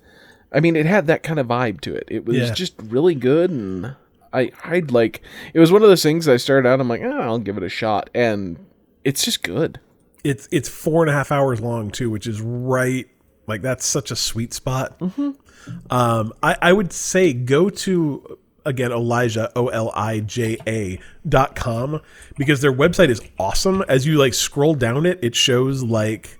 I 0.57 0.59
mean, 0.59 0.75
it 0.75 0.85
had 0.87 1.07
that 1.07 1.21
kind 1.23 1.39
of 1.39 1.47
vibe 1.47 1.79
to 1.81 1.93
it. 1.95 2.05
It 2.09 2.25
was 2.25 2.35
Yeah. 2.37 2.53
just 2.53 2.73
really 2.83 3.15
good 3.15 3.51
and 3.51 3.95
I 4.33 4.51
I'd 4.65 4.91
like 4.91 5.21
it 5.53 5.59
was 5.59 5.71
one 5.71 5.83
of 5.83 5.87
those 5.89 6.03
things 6.03 6.27
I 6.27 6.35
started 6.37 6.67
out 6.67 6.81
I'm 6.81 6.89
like, 6.89 7.01
oh, 7.01 7.21
I'll 7.21 7.39
give 7.39 7.55
it 7.57 7.63
a 7.63 7.69
shot 7.69 8.09
and 8.13 8.57
it's 9.05 9.23
just 9.23 9.43
good. 9.43 9.79
it's 10.23 10.49
it's 10.51 10.67
four 10.67 11.03
and 11.03 11.09
a 11.09 11.13
half 11.13 11.31
hours 11.31 11.61
long 11.61 11.91
too, 11.91 12.09
which 12.09 12.27
is 12.27 12.41
right 12.41 13.07
like 13.47 13.61
that's 13.61 13.85
such 13.85 14.11
a 14.11 14.15
sweet 14.15 14.53
spot. 14.53 14.99
Mm-hmm. 14.99 15.31
Um, 15.89 16.33
I, 16.43 16.57
I 16.61 16.73
would 16.73 16.91
say 16.91 17.31
go 17.33 17.69
to 17.69 18.37
again 18.65 18.91
Elijah 18.91 19.49
O 19.55 19.67
L 19.67 19.91
I 19.95 20.19
J 20.19 20.57
A 20.67 20.99
dot 21.27 21.55
com 21.55 22.01
because 22.37 22.59
their 22.61 22.73
website 22.73 23.09
is 23.09 23.21
awesome. 23.39 23.83
As 23.87 24.05
you 24.05 24.17
like 24.17 24.33
scroll 24.33 24.73
down 24.75 25.05
it, 25.05 25.19
it 25.21 25.35
shows 25.35 25.83
like 25.83 26.37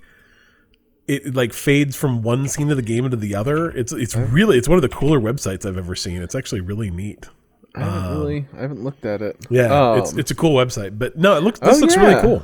it 1.07 1.33
like 1.35 1.53
fades 1.53 1.95
from 1.95 2.21
one 2.21 2.47
scene 2.47 2.69
of 2.69 2.77
the 2.77 2.83
game 2.83 3.05
into 3.05 3.17
the 3.17 3.35
other. 3.35 3.69
It's 3.71 3.91
it's 3.93 4.15
really 4.15 4.57
it's 4.57 4.67
one 4.67 4.77
of 4.77 4.81
the 4.81 4.89
cooler 4.89 5.19
websites 5.19 5.65
I've 5.65 5.77
ever 5.77 5.95
seen. 5.95 6.21
It's 6.21 6.35
actually 6.35 6.61
really 6.61 6.91
neat. 6.91 7.27
I 7.75 7.81
haven't 7.83 8.19
really 8.19 8.47
I 8.57 8.61
haven't 8.61 8.83
looked 8.83 9.05
at 9.05 9.21
it. 9.21 9.35
Um, 9.49 9.55
Yeah, 9.55 9.97
it's 9.99 10.13
Um, 10.13 10.19
it's 10.19 10.31
a 10.31 10.35
cool 10.35 10.55
website. 10.55 10.97
But 10.97 11.17
no, 11.17 11.37
it 11.37 11.43
looks 11.43 11.59
this 11.59 11.77
Oh, 11.77 11.79
looks 11.79 11.95
yeah. 11.95 12.03
really 12.07 12.21
cool. 12.21 12.43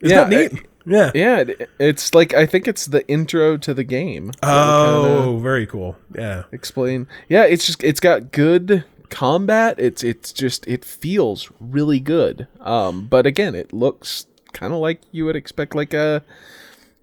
Isn't 0.00 0.16
Yeah, 0.16 0.24
that 0.24 0.30
neat? 0.52 0.60
it- 0.60 0.66
yeah. 0.86 1.10
yeah, 1.14 1.36
it, 1.40 1.68
it's 1.78 2.14
like 2.14 2.32
I 2.32 2.46
think 2.46 2.66
it's 2.66 2.86
the 2.86 3.06
intro 3.06 3.58
to 3.58 3.74
the 3.74 3.84
game. 3.84 4.32
Oh, 4.42 5.38
very 5.42 5.66
cool. 5.66 5.96
Yeah. 6.16 6.44
explain 6.52 7.06
yeah 7.28 7.44
it's 7.44 7.66
just 7.66 7.84
it's 7.84 8.00
got 8.00 8.32
good 8.32 8.84
combat 9.10 9.74
it's 9.78 10.02
it's 10.04 10.32
just 10.32 10.66
it 10.68 10.84
feels 10.84 11.50
really 11.60 11.98
good 12.00 12.46
um 12.60 13.06
but 13.08 13.26
again 13.26 13.54
it 13.56 13.72
looks 13.72 14.26
kind 14.52 14.72
of 14.72 14.78
like 14.78 15.00
you 15.12 15.24
would 15.26 15.34
expect 15.36 15.74
like 15.74 15.92
a 15.92 16.22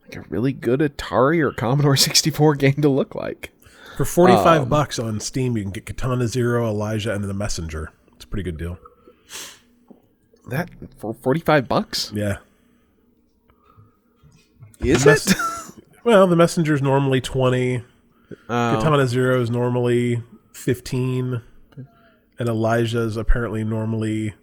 like 0.08 0.16
a 0.26 0.30
really 0.30 0.54
good 0.54 0.80
Atari 0.80 1.40
or 1.42 1.52
Commodore 1.52 1.96
64 1.98 2.56
game 2.56 2.76
to 2.82 2.90
look 2.90 3.16
like. 3.16 3.52
For 3.98 4.06
45 4.06 4.62
Um, 4.64 4.70
bucks 4.70 5.00
on 5.00 5.20
Steam, 5.20 5.58
you 5.58 5.64
can 5.64 5.72
get 5.72 5.86
Katana 5.86 6.28
Zero, 6.28 6.68
Elijah, 6.68 7.14
and 7.14 7.24
the 7.24 7.34
Messenger. 7.34 7.92
It's 8.16 8.26
a 8.26 8.28
pretty 8.28 8.44
good 8.44 8.58
deal. 8.58 8.78
That 10.50 10.70
for 10.98 11.14
45 11.14 11.68
bucks? 11.68 12.12
Yeah. 12.16 12.38
Is 14.80 15.06
Mess- 15.06 15.32
it? 15.32 15.38
Well, 16.04 16.28
the 16.28 16.36
Messenger 16.36 16.76
is 16.76 16.82
normally 16.82 17.20
20. 17.20 17.78
Oh. 17.80 18.36
Katana 18.48 19.08
Zero 19.08 19.42
is 19.42 19.50
normally 19.50 20.22
15. 20.54 21.42
And 22.40 22.48
Elijah's 22.48 23.18
apparently 23.18 23.64
normally 23.64 24.36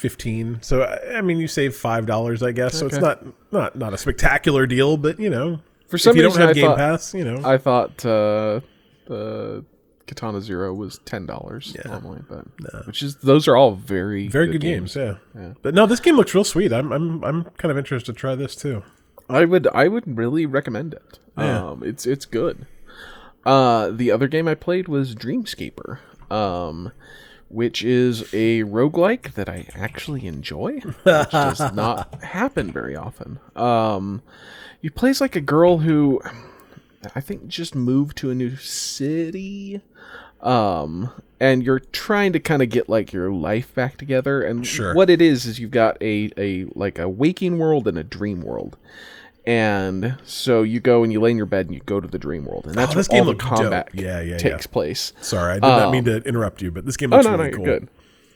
15. 0.00 0.58
So 0.62 0.82
I 1.14 1.20
mean 1.20 1.38
you 1.38 1.46
save 1.48 1.72
$5 1.76 2.46
I 2.46 2.52
guess. 2.52 2.78
So 2.78 2.86
it's 2.86 2.96
not 2.98 3.24
not 3.52 3.76
not 3.76 3.92
a 3.94 3.98
spectacular 3.98 4.66
deal, 4.66 4.96
but 4.96 5.20
you 5.20 5.30
know, 5.30 5.60
For 5.86 5.98
some 5.98 6.10
if 6.12 6.16
you 6.16 6.22
don't 6.22 6.36
have 6.36 6.50
I 6.50 6.52
Game 6.54 6.64
thought- 6.66 6.78
Pass, 6.78 7.14
you 7.14 7.24
know. 7.24 7.40
I 7.44 7.58
thought 7.58 8.04
uh, 8.06 8.60
the 9.06 9.64
Katana 10.06 10.40
Zero 10.40 10.74
was 10.74 10.98
ten 11.04 11.26
dollars 11.26 11.72
Yeah. 11.76 11.90
normally, 11.92 12.22
but 12.28 12.44
which 12.86 13.02
is 13.02 13.16
those 13.16 13.46
are 13.46 13.56
all 13.56 13.72
very 13.76 14.26
very 14.28 14.48
good, 14.48 14.60
games, 14.60 14.96
yeah. 14.96 15.16
But 15.62 15.74
no, 15.74 15.86
this 15.86 16.00
game 16.00 16.16
looks 16.16 16.34
real 16.34 16.42
sweet. 16.44 16.72
I'm 16.72 16.90
I'm 16.92 17.22
I'm 17.22 17.44
kind 17.58 17.70
of 17.70 17.78
interested 17.78 18.12
to 18.12 18.18
try 18.18 18.34
this 18.34 18.56
too. 18.56 18.82
I 19.28 19.44
would 19.44 19.68
I 19.72 19.86
would 19.86 20.18
really 20.18 20.46
recommend 20.46 20.94
it. 20.94 21.18
Yeah. 21.38 21.68
Um, 21.70 21.82
it's 21.84 22.06
it's 22.06 22.24
good. 22.24 22.66
Uh, 23.46 23.90
the 23.90 24.10
other 24.10 24.26
game 24.28 24.48
I 24.48 24.54
played 24.54 24.88
was 24.88 25.14
Dreamscaper, 25.14 25.98
um, 26.30 26.92
which 27.50 27.82
is 27.84 28.22
a 28.32 28.62
roguelike 28.62 29.34
that 29.34 29.48
I 29.48 29.66
actually 29.74 30.26
enjoy. 30.26 30.80
Which 30.80 31.30
does 31.30 31.60
not 31.74 32.22
happen 32.22 32.72
very 32.72 32.96
often. 32.96 33.38
Um, 33.56 34.22
you 34.80 34.90
play 34.90 35.10
as 35.10 35.20
like 35.20 35.36
a 35.36 35.40
girl 35.42 35.78
who 35.78 36.20
I 37.14 37.20
think 37.20 37.48
just 37.48 37.74
moved 37.74 38.16
to 38.18 38.30
a 38.30 38.34
new 38.34 38.56
city. 38.56 39.82
Um, 40.40 41.10
and 41.38 41.62
you're 41.62 41.80
trying 41.80 42.32
to 42.32 42.40
kind 42.40 42.62
of 42.62 42.70
get 42.70 42.88
like 42.88 43.12
your 43.12 43.30
life 43.30 43.74
back 43.74 43.98
together. 43.98 44.42
And 44.42 44.66
Sure. 44.66 44.94
what 44.94 45.10
it 45.10 45.20
is 45.20 45.44
is 45.44 45.58
you've 45.58 45.70
got 45.70 46.00
a 46.02 46.30
a 46.38 46.64
like 46.74 46.98
a 46.98 47.08
waking 47.08 47.58
world 47.58 47.86
and 47.86 47.98
a 47.98 48.04
dream 48.04 48.40
world. 48.40 48.76
And 49.46 50.18
so 50.24 50.62
you 50.62 50.80
go 50.80 51.02
and 51.02 51.12
you 51.12 51.20
lay 51.20 51.30
in 51.30 51.36
your 51.36 51.46
bed 51.46 51.66
and 51.66 51.74
you 51.74 51.80
go 51.86 51.98
to 52.00 52.06
the 52.06 52.18
dream 52.18 52.44
world, 52.44 52.66
and 52.66 52.74
that's 52.74 52.92
Oh, 52.92 52.94
this 52.96 53.08
where 53.08 53.20
game 53.20 53.26
all 53.28 53.32
the 53.32 53.38
combat 53.38 53.86
dope. 53.86 53.94
Yeah, 54.02 54.20
yeah, 54.20 54.36
takes 54.38 54.66
place. 54.66 55.12
Sorry, 55.22 55.52
I 55.52 55.54
did 55.54 55.62
not 55.62 55.90
mean 55.92 56.04
to 56.04 56.18
interrupt 56.18 56.60
you, 56.62 56.70
but 56.70 56.84
this 56.84 56.96
game 56.96 57.12
Oh 57.12 57.16
looks 57.16 57.26
no, 57.26 57.32
no, 57.32 57.38
really 57.38 57.48
you're 57.50 57.56
cool. 57.56 57.64
good. 57.66 57.88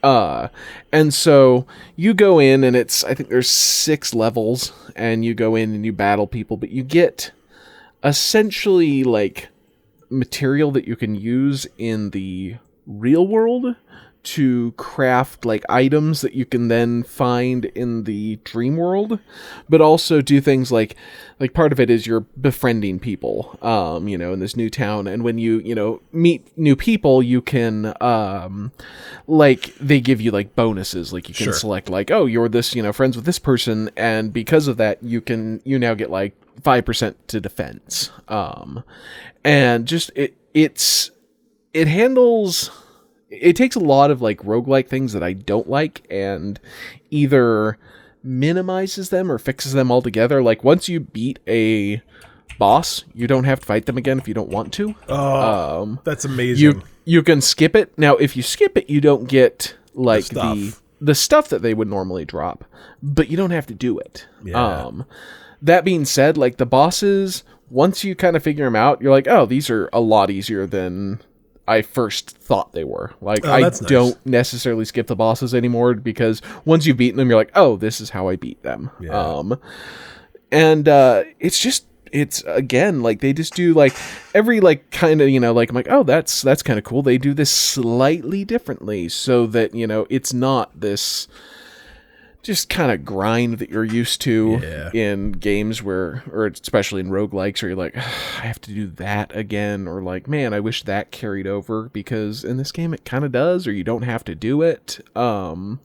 Uh, 0.02 0.49
and 0.92 1.14
so 1.14 1.66
you 1.96 2.12
go 2.14 2.38
in, 2.38 2.64
and 2.64 2.75
it's 2.76 3.04
I 3.04 3.14
think 3.14 3.28
there's 3.28 3.49
six 3.50 4.14
levels, 4.14 4.73
and 4.96 5.25
you 5.25 5.34
go 5.34 5.54
in 5.54 5.75
and 5.75 5.84
you 5.84 5.92
battle 5.92 6.26
people, 6.26 6.56
but 6.56 6.70
you 6.70 6.82
get 6.82 7.32
essentially 8.02 9.04
like 9.04 9.49
material 10.11 10.70
that 10.73 10.87
you 10.87 10.96
can 10.96 11.14
use 11.14 11.66
in 11.78 12.11
the 12.11 12.56
real 12.87 13.26
world 13.26 13.76
to 14.24 14.72
craft 14.72 15.44
like 15.44 15.64
items 15.68 16.22
that 16.22 16.32
you 16.34 16.44
can 16.46 16.68
then 16.68 17.02
find 17.02 17.66
in 17.66 18.04
the 18.04 18.36
dream 18.44 18.76
world 18.76 19.18
but 19.68 19.80
also 19.82 20.20
do 20.22 20.40
things 20.40 20.72
like 20.72 20.96
like 21.38 21.52
part 21.52 21.72
of 21.72 21.78
it 21.78 21.90
is 21.90 22.06
you're 22.06 22.20
befriending 22.40 22.98
people 22.98 23.58
um 23.60 24.08
you 24.08 24.16
know 24.16 24.32
in 24.32 24.40
this 24.40 24.56
new 24.56 24.70
town. 24.70 25.06
And 25.06 25.22
when 25.22 25.36
you 25.38 25.58
you 25.60 25.74
know 25.74 26.00
meet 26.12 26.46
new 26.56 26.74
people 26.74 27.22
you 27.22 27.42
can 27.42 27.92
um 28.00 28.72
like 29.26 29.74
they 29.76 30.00
give 30.00 30.20
you 30.20 30.30
like 30.30 30.54
bonuses. 30.56 31.12
Like 31.12 31.28
you 31.28 31.34
can 31.34 31.44
Sure. 31.44 31.52
select 31.52 31.88
like 31.90 32.10
oh 32.10 32.26
you're 32.26 32.48
this 32.48 32.74
you 32.74 32.82
know 32.82 32.92
friends 32.92 33.16
with 33.16 33.26
this 33.26 33.38
person. 33.38 33.90
And 33.96 34.32
because 34.32 34.68
of 34.68 34.76
that 34.78 35.02
you 35.02 35.20
can 35.20 35.60
you 35.64 35.78
now 35.78 35.94
get 35.94 36.10
like 36.10 36.34
5% 36.62 37.14
to 37.26 37.40
defense. 37.40 38.10
Um 38.28 38.84
and 39.44 39.86
just 39.86 40.10
it 40.14 40.34
it's 40.54 41.10
it 41.74 41.88
handles 41.88 42.70
it 43.40 43.56
takes 43.56 43.76
a 43.76 43.80
lot 43.80 44.10
of 44.10 44.20
like 44.22 44.38
roguelike 44.42 44.88
things 44.88 45.12
that 45.12 45.22
I 45.22 45.32
don't 45.32 45.68
like 45.68 46.06
and 46.10 46.58
either 47.10 47.78
minimizes 48.22 49.10
them 49.10 49.30
or 49.30 49.38
fixes 49.38 49.72
them 49.72 49.90
altogether. 49.92 50.42
Like 50.42 50.64
once 50.64 50.88
you 50.88 51.00
beat 51.00 51.38
a 51.46 52.02
boss, 52.58 53.04
you 53.14 53.26
don't 53.26 53.44
have 53.44 53.60
to 53.60 53.66
fight 53.66 53.86
them 53.86 53.96
again 53.96 54.18
if 54.18 54.28
you 54.28 54.34
don't 54.34 54.48
want 54.48 54.72
to. 54.74 54.94
Oh, 55.08 55.82
Um 55.82 56.00
that's 56.04 56.24
amazing. 56.24 56.62
you 56.62 56.82
you 57.04 57.22
can 57.22 57.40
skip 57.40 57.76
it. 57.76 57.96
Now 57.98 58.16
if 58.16 58.36
you 58.36 58.42
skip 58.42 58.76
it, 58.76 58.88
you 58.88 59.00
don't 59.00 59.28
get 59.28 59.76
like 59.94 60.24
the 60.26 60.54
stuff. 60.70 60.82
the 61.00 61.14
stuff 61.14 61.48
that 61.48 61.62
they 61.62 61.74
would 61.74 61.88
normally 61.88 62.24
drop, 62.24 62.64
but 63.02 63.28
you 63.28 63.36
don't 63.36 63.50
have 63.50 63.66
to 63.66 63.74
do 63.74 63.98
it. 63.98 64.26
Yeah. 64.44 64.84
Um 64.86 65.04
that 65.60 65.84
being 65.84 66.04
said, 66.04 66.36
like 66.36 66.56
the 66.58 66.66
bosses, 66.66 67.42
once 67.70 68.04
you 68.04 68.14
kind 68.14 68.36
of 68.36 68.42
figure 68.42 68.66
them 68.66 68.76
out, 68.76 69.00
you're 69.00 69.10
like, 69.12 69.26
"Oh, 69.28 69.46
these 69.46 69.70
are 69.70 69.88
a 69.92 70.00
lot 70.00 70.30
easier 70.30 70.66
than 70.66 71.20
I 71.66 71.83
first 71.83 72.37
thought 72.38 72.73
they 72.73 72.85
were. 72.85 73.14
Like 73.21 73.44
Oh, 73.47 73.52
I 73.52 73.61
nice. 73.61 73.80
don't 73.80 74.25
necessarily 74.26 74.85
skip 74.85 75.06
the 75.06 75.16
bosses 75.16 75.54
anymore 75.54 75.94
because 75.94 76.42
once 76.64 76.85
you've 76.87 76.97
beaten 76.99 77.16
them, 77.16 77.28
you're 77.28 77.38
like, 77.38 77.52
oh, 77.54 77.76
this 77.76 78.00
is 78.00 78.11
how 78.11 78.28
I 78.28 78.37
beat 78.37 78.62
them. 78.62 78.90
Yeah. 79.00 79.11
Um, 79.18 79.59
and 80.52 80.88
uh, 80.88 81.25
it's 81.40 81.59
just 81.59 81.87
it's 82.12 82.42
again 82.47 83.02
like 83.02 83.21
they 83.21 83.33
just 83.33 83.54
do 83.54 83.75
like 83.75 83.92
every 84.35 84.61
like 84.61 84.88
kind 84.92 85.21
of 85.21 85.28
you 85.28 85.40
know 85.40 85.52
like 85.52 85.68
I'm 85.68 85.75
like 85.75 85.90
oh 85.90 86.04
that's 86.04 86.42
that's 86.42 86.62
kind 86.62 86.78
of 86.78 86.85
cool. 86.85 87.02
They 87.02 87.18
do 87.18 87.35
this 87.35 87.50
slightly 87.50 88.44
differently 88.44 89.09
so 89.09 89.47
that 89.49 89.75
you 89.75 89.87
know 89.87 90.06
it's 90.11 90.33
not 90.33 90.78
this 90.80 91.26
just 92.44 92.68
kind 92.68 92.92
of 92.92 93.04
grind 93.04 93.58
that 93.58 93.70
you're 93.70 93.82
used 93.84 94.20
to 94.20 94.60
Yeah. 94.62 94.90
in 94.92 95.32
games 95.32 95.82
where 95.82 96.22
or 96.30 96.46
especially 96.46 97.00
in 97.00 97.08
roguelikes 97.08 97.62
where 97.62 97.70
you're 97.70 97.76
like 97.78 97.96
I 97.96 98.00
have 98.46 98.60
to 98.62 98.72
do 98.72 98.86
that 98.92 99.34
again 99.34 99.88
or 99.88 100.02
like 100.02 100.28
man 100.28 100.54
I 100.54 100.60
wish 100.60 100.82
that 100.84 101.10
carried 101.10 101.46
over 101.46 101.88
because 101.88 102.44
in 102.44 102.56
this 102.58 102.70
game 102.70 102.94
it 102.94 103.04
kind 103.04 103.24
of 103.24 103.32
does 103.32 103.66
or 103.66 103.72
you 103.72 103.82
don't 103.84 104.02
have 104.02 104.22
to 104.24 104.34
do 104.34 104.62
it 104.62 105.00
um 105.16 105.80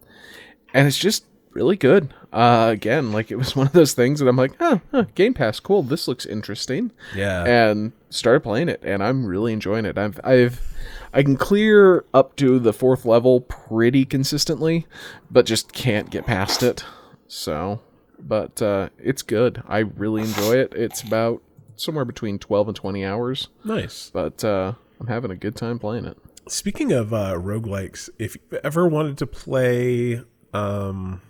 and 0.73 0.85
it's 0.87 0.99
just 0.99 1.25
really 1.59 1.75
good 1.75 2.13
uh 2.31 2.69
again 2.71 3.11
like 3.11 3.31
it 3.31 3.35
was 3.35 3.53
one 3.55 3.67
of 3.67 3.73
those 3.73 3.91
things 3.93 4.21
that 4.21 4.29
I'm 4.29 4.37
like 4.37 4.53
oh 4.61 4.79
huh, 4.91 5.03
game 5.13 5.33
pass 5.33 5.59
cool 5.59 5.83
this 5.83 6.07
looks 6.07 6.25
interesting 6.25 6.91
yeah. 7.13 7.43
and 7.43 7.91
started 8.09 8.39
playing 8.39 8.69
it 8.69 8.79
and 8.81 9.03
I'm 9.03 9.25
really 9.25 9.51
enjoying 9.53 9.85
it. 9.85 9.97
I've 9.97 10.19
I've 10.23 10.61
I 11.13 11.21
can 11.23 11.35
clear 11.35 12.05
up 12.13 12.35
to 12.37 12.59
the 12.59 12.71
fourth 12.71 13.03
level 13.05 13.41
pretty 13.41 14.05
consistently, 14.05 14.85
but 15.29 15.45
just 15.45 15.73
can't 15.73 16.09
get 16.09 16.25
past 16.25 16.63
it. 16.63 16.85
So, 17.27 17.81
but 18.17 18.61
uh 18.61 18.89
it's 18.97 19.21
good. 19.21 19.61
I 19.67 19.79
really 19.79 20.21
enjoy 20.21 20.55
it. 20.55 20.73
It's 20.73 21.01
about 21.01 21.41
somewhere 21.75 22.05
between 22.05 22.39
12 22.39 22.69
and 22.69 22.75
20 22.75 23.05
hours, 23.05 23.49
nice. 23.65 24.09
but 24.13 24.43
uh 24.43 24.73
I'm 24.99 25.07
having 25.07 25.31
a 25.31 25.35
good 25.35 25.55
time 25.55 25.77
playing 25.77 26.05
it. 26.05 26.17
Speaking 26.47 26.91
of 26.91 27.13
uh, 27.13 27.35
roguelikes, 27.35 28.09
if 28.17 28.35
you 28.35 28.59
ever 28.63 28.87
wanted 28.87 29.19
to 29.19 29.27
play, 29.27 30.23
um, 30.51 31.21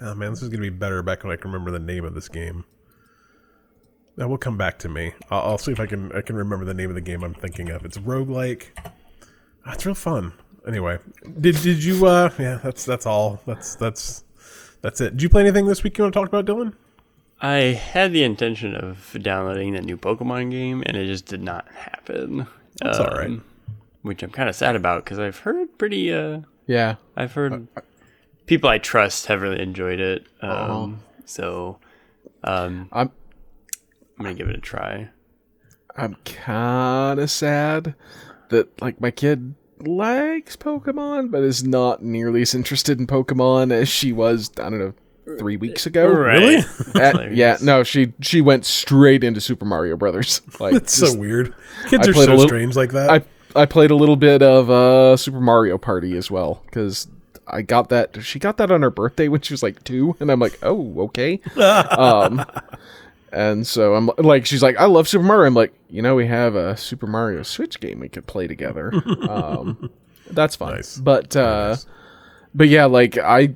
oh 0.00 0.14
man, 0.14 0.30
this 0.30 0.42
is 0.42 0.48
gonna 0.48 0.62
be 0.62 0.70
better 0.70 1.02
back 1.02 1.24
when 1.24 1.32
I 1.32 1.36
can 1.36 1.50
remember 1.50 1.70
the 1.70 1.78
name 1.84 2.04
of 2.04 2.14
this 2.14 2.28
game. 2.28 2.64
That 4.16 4.28
will 4.28 4.38
come 4.38 4.56
back 4.56 4.78
to 4.80 4.88
me. 4.88 5.12
I'll, 5.30 5.40
I'll 5.40 5.58
see 5.58 5.72
if 5.72 5.80
I 5.80 5.86
can 5.86 6.10
I 6.12 6.22
can 6.22 6.36
remember 6.36 6.64
the 6.64 6.74
name 6.74 6.88
of 6.88 6.94
the 6.94 7.00
game 7.02 7.22
I'm 7.22 7.34
thinking 7.34 7.70
of. 7.70 7.84
It's 7.84 7.98
roguelike. 7.98 8.68
Ah, 9.66 9.72
it's 9.74 9.84
real 9.84 9.94
fun. 9.94 10.32
Anyway, 10.66 10.98
did 11.40 11.56
did 11.62 11.84
you? 11.84 12.06
uh 12.06 12.30
Yeah, 12.38 12.58
that's 12.62 12.84
that's 12.84 13.04
all. 13.06 13.40
That's 13.46 13.74
that's 13.76 14.24
that's 14.80 15.00
it. 15.00 15.10
Did 15.12 15.22
you 15.22 15.28
play 15.28 15.42
anything 15.42 15.66
this 15.66 15.82
week 15.82 15.98
you 15.98 16.04
want 16.04 16.14
to 16.14 16.20
talk 16.20 16.28
about, 16.28 16.46
Dylan? 16.46 16.74
I 17.40 17.56
had 17.56 18.12
the 18.12 18.22
intention 18.24 18.74
of 18.74 19.14
downloading 19.20 19.74
that 19.74 19.84
new 19.84 19.98
Pokemon 19.98 20.50
game, 20.50 20.82
and 20.86 20.96
it 20.96 21.06
just 21.06 21.26
did 21.26 21.42
not 21.42 21.68
happen. 21.68 22.46
That's 22.80 22.98
all 22.98 23.08
right. 23.08 23.38
Which 24.00 24.22
I'm 24.22 24.30
kind 24.30 24.48
of 24.48 24.54
sad 24.54 24.74
about 24.76 25.04
because 25.04 25.18
I've 25.18 25.38
heard 25.40 25.76
pretty. 25.76 26.12
Uh, 26.12 26.40
Yeah. 26.66 26.94
I've 27.16 27.32
heard 27.32 27.68
people 28.46 28.68
I 28.70 28.78
trust 28.78 29.26
have 29.26 29.42
really 29.42 29.60
enjoyed 29.60 30.00
it. 30.00 30.26
Um, 30.40 30.50
Uh-huh. 30.50 30.88
So 31.24 31.78
um, 32.44 32.88
I'm 32.92 33.10
I'm 34.18 34.24
gonna 34.24 34.34
give 34.34 34.48
it 34.48 34.56
a 34.56 34.60
try. 34.60 35.08
I'm 35.96 36.16
kind 36.24 37.18
of 37.18 37.30
sad 37.30 37.94
that 38.50 38.80
like 38.80 39.00
my 39.00 39.10
kid 39.10 39.54
likes 39.80 40.56
Pokemon, 40.56 41.30
but 41.30 41.42
is 41.42 41.64
not 41.64 42.02
nearly 42.02 42.42
as 42.42 42.54
interested 42.54 42.98
in 43.00 43.06
Pokemon 43.06 43.72
as 43.72 43.88
she 43.88 44.12
was. 44.12 44.50
I 44.58 44.70
don't 44.70 44.78
know, 44.78 44.94
three 45.38 45.56
weeks 45.56 45.84
ago. 45.86 46.06
Really? 46.06 46.62
At- 46.94 47.34
yeah, 47.34 47.56
no, 47.62 47.82
she 47.82 48.12
she 48.20 48.40
went 48.40 48.64
straight 48.64 49.24
into 49.24 49.40
Super 49.40 49.64
Mario 49.64 49.96
Brothers. 49.96 50.40
Like 50.60 50.74
It's 50.74 50.98
just- 51.00 51.12
so 51.14 51.18
weird. 51.18 51.52
Kids 51.88 52.06
I 52.06 52.10
are 52.10 52.14
played 52.14 52.26
so 52.26 52.32
a 52.32 52.34
little- 52.34 52.48
strange 52.48 52.76
like 52.76 52.92
that. 52.92 53.10
I 53.10 53.24
I 53.60 53.66
played 53.66 53.90
a 53.90 53.96
little 53.96 54.16
bit 54.16 54.42
of 54.42 54.70
uh 54.70 55.16
Super 55.16 55.40
Mario 55.40 55.76
Party 55.78 56.16
as 56.16 56.30
well 56.30 56.62
because 56.66 57.08
I 57.48 57.62
got 57.62 57.88
that. 57.90 58.22
She 58.22 58.38
got 58.38 58.56
that 58.56 58.70
on 58.70 58.82
her 58.82 58.90
birthday 58.90 59.28
when 59.28 59.40
she 59.40 59.52
was 59.52 59.62
like 59.62 59.82
two, 59.84 60.16
and 60.20 60.30
I'm 60.30 60.40
like, 60.40 60.58
oh, 60.62 61.00
okay. 61.02 61.40
um, 61.56 62.44
and 63.32 63.66
so 63.66 63.94
I'm 63.94 64.10
like, 64.18 64.46
she's 64.46 64.62
like, 64.62 64.76
I 64.78 64.86
love 64.86 65.08
Super 65.08 65.24
Mario. 65.24 65.46
I'm 65.46 65.54
like, 65.54 65.74
you 65.88 66.02
know, 66.02 66.14
we 66.14 66.26
have 66.26 66.54
a 66.54 66.76
Super 66.76 67.06
Mario 67.06 67.42
Switch 67.42 67.78
game 67.80 68.00
we 68.00 68.08
could 68.08 68.26
play 68.26 68.46
together. 68.46 68.92
um, 69.28 69.90
that's 70.30 70.56
fun. 70.56 70.74
Nice. 70.74 70.96
But 70.98 71.36
uh, 71.36 71.68
nice. 71.70 71.86
but 72.54 72.68
yeah, 72.68 72.86
like 72.86 73.16
I 73.18 73.54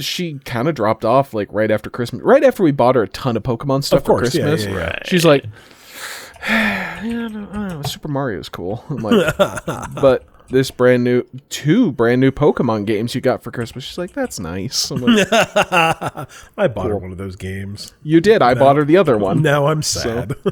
she 0.00 0.38
kind 0.44 0.68
of 0.68 0.74
dropped 0.74 1.04
off 1.04 1.34
like 1.34 1.48
right 1.52 1.70
after 1.70 1.90
Christmas. 1.90 2.22
Right 2.22 2.44
after 2.44 2.62
we 2.62 2.72
bought 2.72 2.94
her 2.94 3.02
a 3.02 3.08
ton 3.08 3.36
of 3.36 3.42
Pokemon 3.42 3.84
stuff 3.84 4.00
Of 4.00 4.04
course, 4.06 4.32
for 4.32 4.40
Christmas. 4.40 4.64
yeah, 4.64 4.70
yeah. 4.70 4.76
Right. 4.84 5.06
She's 5.06 5.24
like, 5.24 5.44
yeah, 6.48 7.00
I 7.02 7.08
don't 7.08 7.52
know, 7.52 7.82
Super 7.82 8.08
Mario's 8.08 8.48
cool. 8.48 8.84
I'm 8.88 8.98
like, 8.98 9.36
but 9.94 10.24
this 10.52 10.70
brand 10.70 11.02
new, 11.02 11.24
two 11.48 11.90
brand 11.92 12.20
new 12.20 12.30
Pokemon 12.30 12.86
games 12.86 13.14
you 13.14 13.20
got 13.20 13.42
for 13.42 13.50
Christmas. 13.50 13.82
She's 13.84 13.98
like, 13.98 14.12
that's 14.12 14.38
nice. 14.38 14.90
I'm 14.90 15.00
like, 15.00 15.26
I 15.32 16.68
bought 16.68 16.88
her 16.90 16.96
one 16.96 17.10
of 17.10 17.18
those 17.18 17.34
games. 17.36 17.92
you 18.02 18.20
did. 18.20 18.42
I 18.42 18.54
bought 18.54 18.76
her 18.76 18.84
the 18.84 18.96
other 18.96 19.18
one. 19.18 19.42
Now 19.42 19.66
I'm 19.66 19.82
sad. 19.82 20.34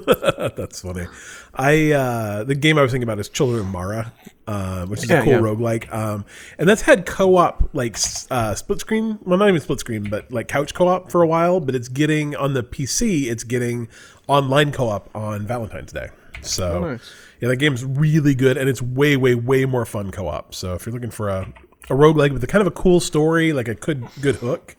That's 0.57 0.81
funny. 0.81 1.07
I 1.55 1.93
uh 1.93 2.45
the 2.45 2.55
game 2.55 2.79
I 2.79 2.83
was 2.83 2.93
thinking 2.93 3.05
about 3.09 3.19
is 3.19 3.29
Children 3.29 3.61
of 3.61 3.67
Morta, 3.67 4.13
uh, 4.47 4.87
which 4.87 5.03
is 5.05 5.11
Yeah, 5.11 5.21
a 5.21 5.25
cool 5.25 5.33
yeah. 5.35 5.39
roguelike. 5.41 5.93
Um 5.93 6.25
and 6.59 6.69
that's 6.69 6.83
had 6.83 7.07
co-op 7.07 7.71
like 7.73 7.97
uh 8.31 8.55
split 8.55 8.81
screen, 8.81 9.19
well 9.23 9.39
not 9.39 9.49
even 9.49 9.61
split 9.61 9.81
screen, 9.81 10.09
but 10.09 10.33
like 10.33 10.49
couch 10.49 10.75
co-op 10.75 11.11
for 11.11 11.23
a 11.23 11.27
while, 11.27 11.61
but 11.61 11.75
it's 11.75 11.89
getting 11.89 12.35
on 12.37 12.55
the 12.55 12.63
PC, 12.63 13.25
it's 13.31 13.45
getting 13.45 13.89
online 14.29 14.73
co-op 14.73 15.15
on 15.15 15.47
Valentine's 15.47 15.93
Day. 15.93 16.09
So 16.43 16.73
Oh, 16.73 16.81
nice. 16.93 17.13
Yeah, 17.41 17.49
that 17.49 17.57
game's 17.57 17.85
really 17.85 18.35
good 18.35 18.57
and 18.57 18.69
it's 18.69 18.83
way, 18.83 19.17
way, 19.17 19.35
way 19.35 19.65
more 19.65 19.87
fun 19.87 20.11
co-op. 20.11 20.55
So 20.55 20.75
if 20.75 20.87
you're 20.87 20.93
looking 20.93 21.11
for 21.11 21.29
a, 21.29 21.53
a 21.89 21.95
roguelike 21.95 22.33
with 22.33 22.45
a 22.45 22.47
kind 22.47 22.61
of 22.61 22.67
a 22.67 22.71
cool 22.71 23.01
story, 23.01 23.53
like 23.53 23.69
a 23.69 23.75
good 23.75 24.07
good 24.21 24.37
hook, 24.37 24.77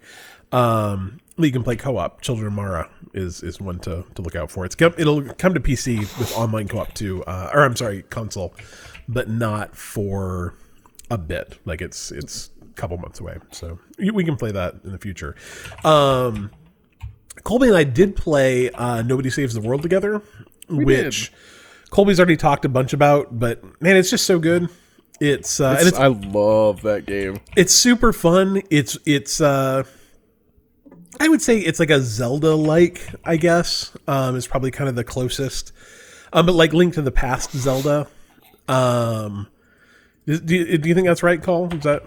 um, 0.51 1.19
you 1.37 1.51
can 1.51 1.63
play 1.63 1.75
co-op. 1.75 2.21
Children 2.21 2.47
of 2.47 2.53
Morta 2.53 2.89
is 3.13 3.41
is 3.41 3.59
one 3.59 3.79
to, 3.79 4.05
to 4.15 4.21
look 4.21 4.35
out 4.35 4.51
for. 4.51 4.65
It's 4.65 4.75
come, 4.75 4.93
it'll 4.97 5.23
come 5.33 5.53
to 5.53 5.59
PC 5.59 5.99
with 6.19 6.35
online 6.37 6.67
co-op 6.67 6.93
too, 6.93 7.23
uh, 7.23 7.49
or 7.53 7.63
I'm 7.63 7.75
sorry, 7.75 8.03
console, 8.03 8.53
but 9.07 9.29
not 9.29 9.75
for 9.75 10.53
a 11.09 11.17
bit. 11.17 11.57
Like 11.65 11.81
it's 11.81 12.11
it's 12.11 12.51
a 12.61 12.73
couple 12.73 12.97
months 12.97 13.19
away, 13.19 13.37
so 13.51 13.79
we 13.97 14.23
can 14.23 14.35
play 14.35 14.51
that 14.51 14.75
in 14.83 14.91
the 14.91 14.99
future. 14.99 15.35
Um, 15.83 16.51
Colby 17.43 17.67
and 17.67 17.77
I 17.77 17.83
did 17.83 18.15
play 18.15 18.69
uh, 18.71 19.01
Nobody 19.01 19.29
Saves 19.29 19.53
the 19.53 19.61
World 19.61 19.81
together, 19.81 20.21
which 20.69 21.31
Colby's 21.91 22.19
already 22.19 22.37
talked 22.37 22.65
a 22.65 22.69
bunch 22.69 22.93
about, 22.93 23.37
but 23.37 23.63
man, 23.81 23.95
it's 23.97 24.09
just 24.09 24.25
so 24.25 24.39
good. 24.39 24.69
It's 25.19 25.59
uh, 25.59 25.75
and 25.77 25.87
it's 25.87 25.97
I 25.97 26.07
love 26.07 26.81
that 26.81 27.05
game. 27.05 27.39
it's 27.55 27.73
super 27.73 28.11
fun. 28.11 28.63
It's 28.71 28.97
it's 29.05 29.39
uh 29.39 29.83
I 31.19 31.27
would 31.27 31.43
say 31.43 31.59
it's 31.59 31.79
like 31.79 31.91
a 31.91 32.01
Zelda 32.01 32.55
like, 32.55 33.07
I 33.23 33.37
guess. 33.37 33.95
Um 34.07 34.35
is 34.35 34.47
probably 34.47 34.71
kind 34.71 34.89
of 34.89 34.95
the 34.95 35.03
closest. 35.03 35.73
Um 36.33 36.47
but 36.47 36.55
like 36.55 36.73
Link 36.73 36.95
to 36.95 37.03
the 37.03 37.11
Past 37.11 37.51
Zelda. 37.51 38.07
Um 38.67 39.47
do 40.25 40.55
you, 40.55 40.77
do 40.77 40.89
you 40.89 40.95
think 40.95 41.07
that's 41.07 41.23
right, 41.23 41.41
Cole? 41.41 41.71
Is 41.73 41.83
that 41.83 42.03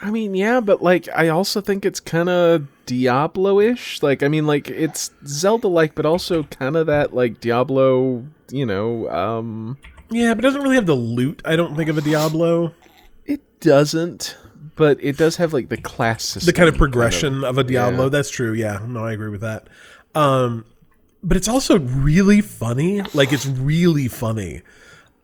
I 0.00 0.10
mean, 0.10 0.34
yeah, 0.34 0.60
but 0.60 0.82
like, 0.82 1.08
I 1.14 1.28
also 1.28 1.60
think 1.60 1.84
it's 1.84 2.00
kind 2.00 2.28
of 2.28 2.66
Diablo-ish. 2.86 4.02
Like, 4.02 4.22
I 4.22 4.28
mean, 4.28 4.46
like 4.46 4.68
it's 4.68 5.10
Zelda-like, 5.26 5.94
but 5.94 6.06
also 6.06 6.44
kind 6.44 6.76
of 6.76 6.86
that 6.86 7.14
like 7.14 7.40
Diablo. 7.40 8.24
You 8.50 8.64
know, 8.64 9.08
um, 9.10 9.76
Yeah, 10.10 10.34
but 10.34 10.44
it 10.44 10.48
doesn't 10.48 10.62
really 10.62 10.76
have 10.76 10.86
the 10.86 10.94
loot, 10.94 11.42
I 11.44 11.56
don't 11.56 11.76
think 11.76 11.90
of 11.90 11.98
a 11.98 12.00
Diablo. 12.00 12.72
it 13.26 13.42
doesn't, 13.60 14.36
but 14.74 14.96
it 15.02 15.16
does 15.18 15.36
have 15.36 15.52
like 15.52 15.68
the 15.68 15.76
class 15.76 16.24
system. 16.24 16.46
The 16.46 16.56
kind 16.56 16.68
of 16.68 16.76
progression 16.76 17.44
of, 17.44 17.58
a 17.58 17.64
Diablo. 17.64 18.04
yeah. 18.04 18.08
That's 18.08 18.30
true. 18.30 18.52
Yeah. 18.54 18.80
No, 18.86 19.04
I 19.04 19.12
agree 19.12 19.28
with 19.30 19.42
that. 19.42 19.68
Um 20.14 20.64
but 21.22 21.36
it's 21.36 21.48
also 21.48 21.78
really 21.78 22.40
funny. 22.40 23.02
Like 23.12 23.32
it's 23.32 23.46
really 23.46 24.08
funny. 24.08 24.62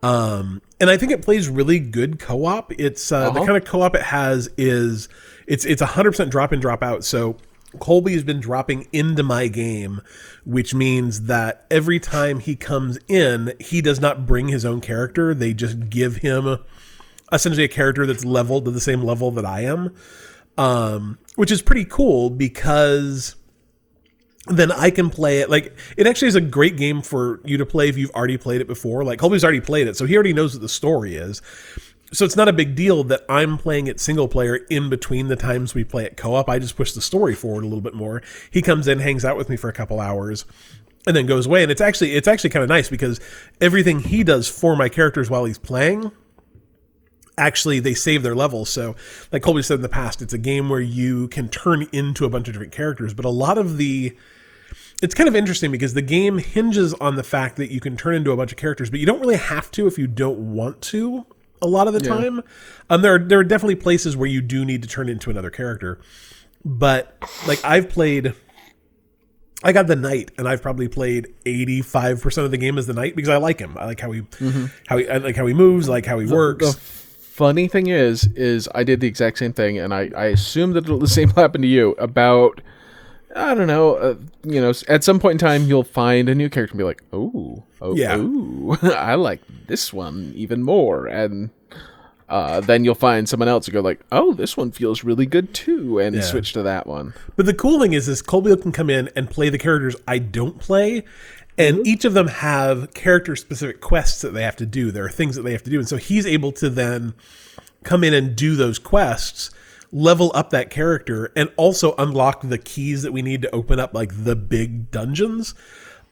Um, 0.03 0.61
and 0.79 0.89
I 0.89 0.97
think 0.97 1.11
it 1.11 1.21
plays 1.21 1.47
really 1.49 1.79
good 1.79 2.19
co-op. 2.19 2.71
It's 2.79 3.11
uh, 3.11 3.25
the 3.31 3.39
Uh-huh. 3.39 3.45
kind 3.45 3.57
of 3.57 3.65
co-op 3.65 3.95
it 3.95 4.01
has 4.03 4.49
is 4.57 5.07
it's 5.47 5.65
it's 5.65 5.81
hundred 5.81 6.11
percent 6.11 6.31
drop 6.31 6.51
in 6.53 6.59
drop 6.59 6.83
out. 6.83 7.03
So 7.03 7.37
Colby 7.79 8.13
has 8.13 8.23
been 8.23 8.39
dropping 8.39 8.87
into 8.93 9.21
my 9.23 9.47
game, 9.47 10.01
which 10.45 10.73
means 10.73 11.23
that 11.23 11.65
every 11.69 11.99
time 11.99 12.39
he 12.39 12.55
comes 12.55 12.97
in, 13.07 13.53
he 13.59 13.81
does 13.81 13.99
not 13.99 14.25
bring 14.25 14.47
his 14.47 14.63
own 14.65 14.79
character. 14.81 15.33
They 15.33 15.53
just 15.53 15.89
give 15.89 16.17
him 16.17 16.57
essentially 17.33 17.65
a 17.65 17.69
character 17.69 18.05
that's 18.05 18.23
leveled 18.23 18.65
to 18.65 18.71
the 18.71 18.79
same 18.79 19.01
level 19.03 19.29
that 19.31 19.45
I 19.45 19.61
am, 19.61 19.93
um, 20.57 21.17
which 21.35 21.51
is 21.51 21.61
pretty 21.61 21.83
cool 21.85 22.29
because 22.29 23.35
then 24.47 24.71
I 24.71 24.89
can 24.89 25.09
play 25.09 25.39
it. 25.39 25.49
Like 25.49 25.75
it 25.97 26.07
actually 26.07 26.27
is 26.27 26.35
a 26.35 26.41
great 26.41 26.77
game 26.77 27.01
for 27.01 27.39
you 27.43 27.57
to 27.57 27.65
play 27.65 27.89
if 27.89 27.97
you've 27.97 28.11
already 28.11 28.37
played 28.37 28.61
it 28.61 28.67
before. 28.67 29.03
Like 29.03 29.19
Colby's 29.19 29.43
already 29.43 29.61
played 29.61 29.87
it, 29.87 29.97
so 29.97 30.05
he 30.05 30.15
already 30.15 30.33
knows 30.33 30.53
what 30.53 30.61
the 30.61 30.69
story 30.69 31.15
is. 31.15 31.41
So 32.13 32.23
it's 32.23 32.35
not 32.35 32.47
a 32.47 32.53
big 32.53 32.75
deal 32.75 33.03
that 33.05 33.25
I'm 33.27 33.57
playing 33.57 33.87
it 33.87 33.99
single 33.99 34.27
player 34.27 34.55
in 34.69 34.89
between 34.89 35.27
the 35.27 35.35
times 35.35 35.73
we 35.73 35.83
play 35.83 36.05
it 36.05 36.15
co-op. 36.15 36.47
I 36.47 36.59
just 36.59 36.77
push 36.77 36.93
the 36.93 37.01
story 37.01 37.33
forward 37.33 37.63
a 37.63 37.67
little 37.67 37.81
bit 37.81 37.95
more. 37.95 38.21
He 38.51 38.61
comes 38.61 38.87
in, 38.87 38.99
hangs 38.99 39.25
out 39.25 39.37
with 39.37 39.49
me 39.49 39.57
for 39.57 39.69
a 39.69 39.73
couple 39.73 39.99
hours, 39.99 40.45
and 41.07 41.15
then 41.15 41.25
goes 41.25 41.47
away. 41.47 41.63
And 41.63 41.71
it's 41.71 41.81
actually 41.81 42.11
it's 42.13 42.27
actually 42.27 42.51
kind 42.51 42.63
of 42.63 42.69
nice 42.69 42.89
because 42.89 43.19
everything 43.59 43.99
he 43.99 44.23
does 44.23 44.47
for 44.47 44.75
my 44.75 44.89
characters 44.89 45.29
while 45.29 45.45
he's 45.45 45.57
playing 45.57 46.11
actually 47.37 47.79
they 47.79 47.93
save 47.93 48.23
their 48.23 48.35
levels. 48.35 48.69
So, 48.69 48.95
like 49.31 49.41
Colby 49.41 49.61
said 49.61 49.75
in 49.75 49.81
the 49.81 49.89
past, 49.89 50.21
it's 50.21 50.33
a 50.33 50.37
game 50.37 50.69
where 50.69 50.79
you 50.79 51.27
can 51.27 51.49
turn 51.49 51.87
into 51.91 52.25
a 52.25 52.29
bunch 52.29 52.47
of 52.47 52.53
different 52.53 52.71
characters, 52.71 53.13
but 53.13 53.25
a 53.25 53.29
lot 53.29 53.57
of 53.57 53.77
the 53.77 54.15
it's 55.01 55.13
kind 55.13 55.27
of 55.27 55.35
interesting 55.35 55.71
because 55.71 55.93
the 55.93 56.01
game 56.01 56.37
hinges 56.37 56.93
on 56.95 57.15
the 57.15 57.23
fact 57.23 57.57
that 57.57 57.71
you 57.71 57.79
can 57.79 57.97
turn 57.97 58.15
into 58.15 58.31
a 58.31 58.37
bunch 58.37 58.51
of 58.51 58.57
characters, 58.57 58.89
but 58.89 58.99
you 58.99 59.05
don't 59.05 59.19
really 59.19 59.37
have 59.37 59.69
to 59.71 59.87
if 59.87 59.97
you 59.97 60.07
don't 60.07 60.53
want 60.53 60.81
to. 60.83 61.25
A 61.61 61.67
lot 61.67 61.87
of 61.87 61.93
the 61.93 61.99
time, 61.99 62.43
um, 62.89 63.01
there 63.01 63.15
are, 63.15 63.19
there 63.19 63.39
are 63.39 63.43
definitely 63.43 63.75
places 63.75 64.15
where 64.15 64.27
you 64.27 64.41
do 64.41 64.65
need 64.65 64.81
to 64.83 64.87
turn 64.87 65.09
into 65.09 65.29
another 65.29 65.49
character, 65.49 65.99
but 66.63 67.17
like 67.47 67.63
I've 67.63 67.89
played. 67.89 68.33
I 69.63 69.71
got 69.71 69.87
the 69.87 69.95
knight, 69.95 70.31
and 70.37 70.47
I've 70.47 70.61
probably 70.61 70.87
played 70.87 71.33
eighty 71.45 71.81
five 71.81 72.21
percent 72.21 72.45
of 72.45 72.51
the 72.51 72.57
game 72.57 72.77
as 72.77 72.87
the 72.87 72.93
knight 72.93 73.15
because 73.15 73.29
I 73.29 73.37
like 73.37 73.59
him. 73.59 73.77
I 73.77 73.85
like 73.85 73.99
how 73.99 74.11
he, 74.11 74.23
how 74.87 74.97
he, 74.97 75.09
I 75.09 75.17
like 75.17 75.35
how 75.35 75.45
he 75.45 75.53
moves, 75.53 75.89
I 75.89 75.93
like 75.93 76.05
how 76.05 76.19
he 76.19 76.27
works. 76.27 76.73
The 76.73 76.79
funny 76.79 77.67
thing 77.67 77.87
is, 77.87 78.27
is 78.35 78.69
I 78.75 78.83
did 78.83 78.99
the 78.99 79.07
exact 79.07 79.39
same 79.39 79.53
thing, 79.53 79.79
and 79.79 79.93
I 79.93 80.11
I 80.15 80.25
assume 80.25 80.73
that 80.73 80.85
the 80.85 81.07
same 81.07 81.29
happened 81.35 81.63
to 81.63 81.67
you. 81.69 81.91
About 81.93 82.61
I 83.35 83.53
don't 83.53 83.67
know, 83.67 83.95
uh, 83.95 84.15
you 84.43 84.61
know, 84.61 84.71
at 84.87 85.03
some 85.03 85.19
point 85.19 85.33
in 85.33 85.37
time, 85.47 85.63
you'll 85.67 85.83
find 85.83 86.29
a 86.29 86.35
new 86.35 86.49
character 86.49 86.71
and 86.71 86.77
be 86.77 86.83
like, 86.85 87.03
oh, 87.11 87.63
oh, 87.81 87.95
Yeah. 87.95 88.17
ooh, 88.17 88.77
I 88.81 89.15
like 89.15 89.41
this 89.67 89.91
one 89.93 90.31
even 90.35 90.63
more, 90.63 91.05
and. 91.07 91.49
Uh, 92.27 92.59
then 92.59 92.83
you'll 92.83 92.95
find 92.95 93.29
someone 93.29 93.47
else 93.47 93.67
who 93.67 93.71
go 93.71 93.81
like, 93.81 93.99
"Oh, 94.11 94.33
this 94.33 94.57
one 94.57 94.71
feels 94.71 95.03
really 95.03 95.27
good 95.27 95.53
too," 95.53 95.99
and 95.99 96.15
Yeah. 96.15 96.23
switch 96.23 96.53
to 96.53 96.63
that 96.63 96.87
one. 96.87 97.13
But 97.35 97.45
the 97.45 97.53
cool 97.53 97.79
thing 97.79 97.93
is, 97.93 98.07
is 98.09 98.23
Colby 98.23 98.55
can 98.57 98.71
come 98.71 98.89
in 98.89 99.11
and 99.15 99.29
play 99.29 99.49
the 99.49 99.59
characters 99.59 99.95
I 100.07 100.17
don't 100.17 100.57
play, 100.57 101.03
and 101.55 101.85
each 101.85 102.03
of 102.03 102.15
them 102.15 102.27
have 102.29 102.95
character 102.95 103.35
specific 103.35 103.79
quests 103.79 104.23
that 104.23 104.33
they 104.33 104.41
have 104.41 104.55
to 104.55 104.65
do. 104.65 104.89
There 104.89 105.05
are 105.05 105.09
things 105.09 105.35
that 105.35 105.43
they 105.43 105.51
have 105.51 105.61
to 105.65 105.69
do, 105.69 105.77
and 105.77 105.87
so 105.87 105.97
he's 105.97 106.25
able 106.25 106.51
to 106.53 106.67
then 106.67 107.13
come 107.83 108.03
in 108.03 108.15
and 108.15 108.35
do 108.35 108.55
those 108.55 108.79
quests, 108.79 109.51
level 109.95 110.29
up 110.35 110.49
that 110.49 110.69
character, 110.69 111.31
and 111.37 111.49
also 111.55 111.95
unlock 111.97 112.41
the 112.41 112.57
keys 112.57 113.03
that 113.03 113.13
we 113.13 113.21
need 113.21 113.41
to 113.41 113.55
open 113.55 113.79
up 113.79 113.93
like 113.93 114.25
the 114.25 114.35
big 114.35 114.91
dungeons. 114.91 115.55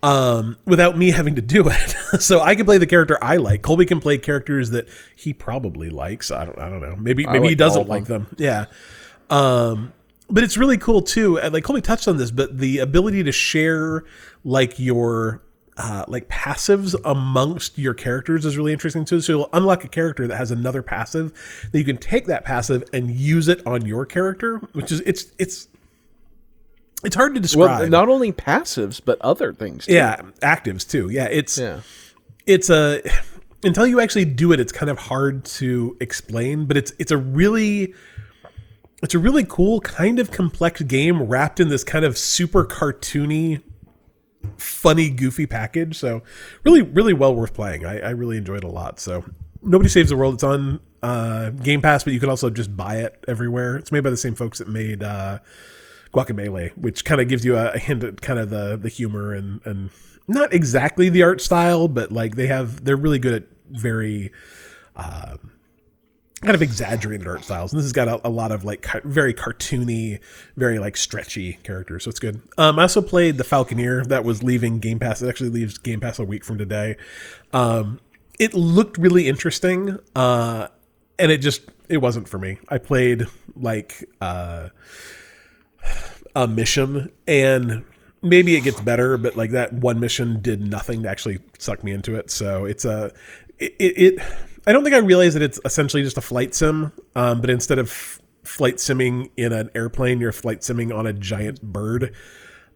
Um, 0.01 0.57
without 0.65 0.97
me 0.97 1.11
having 1.11 1.35
to 1.35 1.41
do 1.41 1.69
it, 1.69 2.21
so 2.21 2.41
I 2.41 2.55
can 2.55 2.65
play 2.65 2.77
the 2.77 2.87
character 2.87 3.17
I 3.21 3.37
like. 3.37 3.61
Colby 3.61 3.85
can 3.85 3.99
play 3.99 4.17
characters 4.17 4.71
that 4.71 4.87
he 5.15 5.33
probably 5.33 5.89
likes. 5.89 6.31
I 6.31 6.45
don't, 6.45 6.59
I 6.59 6.69
don't 6.69 6.81
know. 6.81 6.95
Maybe, 6.97 7.25
maybe 7.25 7.47
he 7.49 7.55
doesn't 7.55 7.83
of 7.83 7.87
like 7.87 8.05
them. 8.05 8.27
Yeah. 8.37 8.65
Um, 9.29 9.93
but 10.29 10.43
it's 10.43 10.57
really 10.57 10.77
cool 10.77 11.01
too. 11.01 11.39
Like 11.39 11.63
Colby 11.63 11.81
touched 11.81 12.07
on 12.07 12.17
this, 12.17 12.31
but 12.31 12.57
the 12.57 12.79
ability 12.79 13.23
to 13.23 13.31
share 13.31 14.03
like 14.43 14.79
your 14.79 15.42
uh, 15.77 16.05
like 16.07 16.27
passives 16.27 16.95
amongst 17.03 17.77
your 17.77 17.93
characters 17.93 18.45
is 18.45 18.57
really 18.57 18.73
interesting 18.73 19.05
too. 19.05 19.21
So 19.21 19.33
you'll 19.33 19.49
unlock 19.53 19.83
a 19.83 19.87
character 19.87 20.27
that 20.27 20.35
has 20.35 20.51
another 20.51 20.81
passive, 20.81 21.33
that 21.71 21.77
you 21.77 21.85
can 21.85 21.97
take 21.97 22.25
that 22.27 22.43
passive 22.43 22.83
and 22.93 23.09
use 23.11 23.47
it 23.47 23.65
on 23.65 23.85
your 23.85 24.05
character, 24.05 24.57
which 24.73 24.91
is 24.91 25.01
it's 25.01 25.27
it's 25.39 25.67
it's 27.03 27.15
hard 27.15 27.35
to 27.35 27.41
describe. 27.41 27.79
Well, 27.79 27.89
not 27.89 28.09
only 28.09 28.31
passives 28.31 29.01
but 29.03 29.19
other 29.21 29.53
things. 29.53 29.85
Too. 29.85 29.93
yeah, 29.93 30.21
actives 30.41 30.89
too. 30.89 31.09
Yeah, 31.09 31.25
it's 31.25 31.57
yeah. 31.57 31.81
it's 32.45 32.69
a 32.69 33.01
until 33.63 33.87
you 33.87 33.99
actually 33.99 34.25
do 34.25 34.51
it, 34.51 34.59
it's 34.59 34.71
kind 34.71 34.89
of 34.89 34.99
hard 34.99 35.45
to 35.45 35.97
explain. 35.99 36.65
But 36.65 36.77
it's 36.77 36.93
it's 36.99 37.11
a 37.11 37.17
really 37.17 37.93
it's 39.01 39.13
a 39.13 39.19
really 39.19 39.43
cool 39.43 39.81
kind 39.81 40.19
of 40.19 40.31
complex 40.31 40.81
game 40.81 41.23
wrapped 41.23 41.59
in 41.59 41.69
this 41.69 41.83
kind 41.83 42.05
of 42.05 42.17
super 42.17 42.65
cartoony, 42.65 43.61
funny, 44.57 45.09
goofy 45.09 45.45
package. 45.45 45.97
So 45.97 46.23
really, 46.63 46.81
really 46.81 47.13
well 47.13 47.35
worth 47.35 47.53
playing. 47.53 47.85
I, 47.85 47.99
I 47.99 48.09
really 48.09 48.37
enjoyed 48.37 48.59
it 48.59 48.63
a 48.63 48.71
lot. 48.71 48.99
So 48.99 49.23
nobody 49.61 49.89
saves 49.89 50.09
the 50.09 50.17
world. 50.17 50.35
It's 50.35 50.43
on 50.43 50.79
uh, 51.01 51.49
Game 51.51 51.81
Pass, 51.81 52.03
but 52.03 52.13
you 52.13 52.19
can 52.19 52.29
also 52.29 52.49
just 52.49 52.75
buy 52.75 52.97
it 52.97 53.23
everywhere. 53.27 53.75
It's 53.75 53.91
made 53.91 54.01
by 54.03 54.09
the 54.09 54.17
same 54.17 54.35
folks 54.35 54.59
that 54.59 54.67
made. 54.67 55.03
Uh, 55.03 55.39
Guacamelee, 56.13 56.77
which 56.77 57.03
kind 57.05 57.19
of 57.19 57.27
gives 57.27 57.43
you 57.43 57.57
a, 57.57 57.71
a 57.71 57.79
hint 57.79 58.03
at 58.03 58.21
kind 58.21 58.39
of 58.39 58.49
the 58.51 58.77
the 58.77 58.87
humor 58.87 59.33
and 59.33 59.61
and 59.65 59.89
not 60.27 60.53
exactly 60.53 61.09
the 61.09 61.23
art 61.23 61.41
style, 61.41 61.87
but 61.87 62.11
like 62.11 62.35
they 62.35 62.47
have 62.47 62.85
they're 62.85 62.95
really 62.95 63.19
good 63.19 63.33
at 63.33 63.43
very 63.71 64.31
uh, 64.95 65.37
kind 66.43 66.55
of 66.55 66.61
exaggerated 66.61 67.27
art 67.27 67.43
styles, 67.43 67.73
and 67.73 67.79
this 67.79 67.85
has 67.85 67.93
got 67.93 68.07
a, 68.07 68.27
a 68.27 68.29
lot 68.29 68.51
of 68.51 68.63
like 68.63 68.81
ca- 68.81 69.01
very 69.03 69.33
cartoony, 69.33 70.19
very 70.55 70.79
like 70.79 70.97
stretchy 70.97 71.53
characters. 71.63 72.03
So 72.03 72.09
it's 72.09 72.19
good. 72.19 72.41
Um, 72.57 72.79
I 72.79 72.83
also 72.83 73.01
played 73.01 73.37
the 73.37 73.43
Falconeer 73.43 74.07
that 74.07 74.23
was 74.23 74.43
leaving 74.43 74.79
Game 74.79 74.99
Pass. 74.99 75.21
It 75.21 75.29
actually 75.29 75.49
leaves 75.49 75.77
Game 75.77 75.99
Pass 75.99 76.19
a 76.19 76.23
week 76.23 76.43
from 76.43 76.57
today. 76.57 76.97
Um, 77.51 77.99
it 78.39 78.53
looked 78.53 78.97
really 78.97 79.27
interesting, 79.27 79.97
uh, 80.15 80.67
and 81.17 81.31
it 81.31 81.37
just 81.37 81.61
it 81.89 81.97
wasn't 81.97 82.27
for 82.27 82.37
me. 82.37 82.59
I 82.69 82.77
played 82.77 83.27
like 83.55 84.09
uh, 84.21 84.69
a 86.35 86.47
mission 86.47 87.11
and 87.27 87.83
maybe 88.21 88.55
it 88.55 88.61
gets 88.61 88.79
better 88.81 89.17
but 89.17 89.35
like 89.35 89.51
that 89.51 89.73
one 89.73 89.99
mission 89.99 90.41
did 90.41 90.61
nothing 90.61 91.03
to 91.03 91.09
actually 91.09 91.39
suck 91.59 91.83
me 91.83 91.91
into 91.91 92.15
it 92.15 92.31
so 92.31 92.65
it's 92.65 92.85
a 92.85 93.11
it, 93.59 93.75
it, 93.79 93.97
it 93.97 94.19
i 94.67 94.71
don't 94.71 94.83
think 94.83 94.95
i 94.95 94.99
realized 94.99 95.35
that 95.35 95.41
it's 95.41 95.59
essentially 95.65 96.03
just 96.03 96.17
a 96.17 96.21
flight 96.21 96.53
sim 96.55 96.91
um, 97.15 97.41
but 97.41 97.49
instead 97.49 97.79
of 97.79 97.87
f- 97.87 98.19
flight 98.43 98.75
simming 98.75 99.29
in 99.37 99.53
an 99.53 99.69
airplane 99.73 100.19
you're 100.19 100.31
flight 100.31 100.61
simming 100.61 100.95
on 100.95 101.07
a 101.07 101.13
giant 101.13 101.61
bird. 101.61 102.13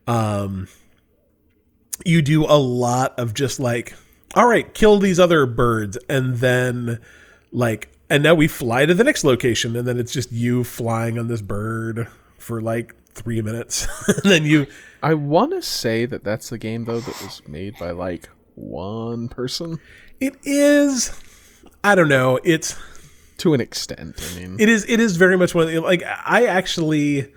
Um 0.07 0.67
you 2.05 2.21
do 2.21 2.45
a 2.45 2.55
lot 2.57 3.17
of 3.19 3.33
just 3.33 3.59
like 3.59 3.93
all 4.35 4.45
right 4.47 4.73
kill 4.73 4.99
these 4.99 5.19
other 5.19 5.45
birds 5.45 5.97
and 6.07 6.37
then 6.37 6.99
like 7.51 7.89
and 8.09 8.23
now 8.23 8.33
we 8.33 8.47
fly 8.47 8.85
to 8.85 8.93
the 8.93 9.03
next 9.03 9.23
location 9.25 9.75
and 9.75 9.85
then 9.87 9.99
it's 9.99 10.13
just 10.13 10.31
you 10.31 10.63
flying 10.63 11.19
on 11.19 11.27
this 11.27 11.41
bird 11.41 12.07
for 12.37 12.61
like 12.61 12.95
three 13.13 13.41
minutes. 13.41 13.87
And 14.07 14.31
then 14.31 14.45
you 14.45 14.67
I 15.03 15.15
want 15.15 15.51
to 15.51 15.61
say 15.61 16.05
that 16.05 16.23
that's 16.23 16.49
the 16.49 16.57
game 16.57 16.85
though 16.85 16.99
that 17.01 17.21
was 17.21 17.41
made 17.47 17.77
by 17.77 17.91
like 17.91 18.29
one 18.55 19.27
person. 19.27 19.79
It 20.21 20.37
is 20.43 21.09
i 21.83 21.95
don't 21.95 22.09
know. 22.09 22.39
It's 22.43 22.75
to 23.37 23.53
an 23.53 23.61
extent. 23.61 24.15
I 24.35 24.39
mean, 24.39 24.57
it 24.59 24.69
is 24.69 24.85
it 24.89 24.99
is 24.99 25.15
very 25.17 25.37
much 25.37 25.53
one 25.53 25.67
of 25.67 25.71
the, 25.71 25.79
like 25.79 26.03
i 26.03 26.45
actually 26.45 27.31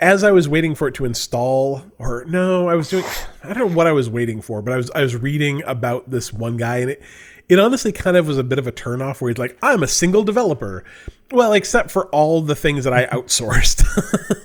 as 0.00 0.24
i 0.24 0.32
was 0.32 0.48
waiting 0.48 0.74
for 0.74 0.88
it 0.88 0.94
to 0.94 1.04
install 1.04 1.82
or 1.98 2.24
no 2.26 2.68
i 2.68 2.74
was 2.74 2.90
doing 2.90 3.04
i 3.44 3.48
don't 3.52 3.58
know 3.68 3.76
what 3.76 3.86
i 3.86 3.92
was 3.92 4.10
waiting 4.10 4.42
for 4.42 4.60
but 4.60 4.72
i 4.72 4.76
was 4.76 4.90
i 4.90 5.00
was 5.00 5.14
reading 5.14 5.62
about 5.64 6.10
this 6.10 6.32
one 6.32 6.56
guy 6.56 6.78
and 6.78 6.90
it 6.90 7.02
it 7.48 7.58
honestly 7.58 7.92
kind 7.92 8.16
of 8.16 8.26
was 8.26 8.38
a 8.38 8.42
bit 8.42 8.58
of 8.58 8.66
a 8.66 8.72
turnoff 8.72 9.20
where 9.20 9.30
he's 9.30 9.38
like 9.38 9.56
i'm 9.62 9.82
a 9.82 9.88
single 9.88 10.24
developer. 10.24 10.84
Well 11.30 11.52
except 11.52 11.90
for 11.90 12.06
all 12.08 12.42
the 12.42 12.56
things 12.56 12.84
that 12.84 12.92
i 12.92 13.06
outsourced. 13.06 13.84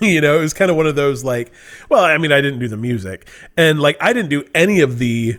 You 0.00 0.20
know 0.20 0.38
it 0.38 0.42
was 0.42 0.54
kind 0.54 0.70
of 0.70 0.76
one 0.76 0.86
of 0.86 0.94
those 0.94 1.24
like 1.24 1.50
well 1.88 2.04
i 2.04 2.16
mean 2.18 2.30
i 2.30 2.40
didn't 2.40 2.60
do 2.60 2.68
the 2.68 2.76
music 2.76 3.28
and 3.56 3.80
like 3.80 3.96
i 4.00 4.12
didn't 4.12 4.30
do 4.30 4.44
any 4.54 4.80
of 4.80 4.98
the 5.00 5.38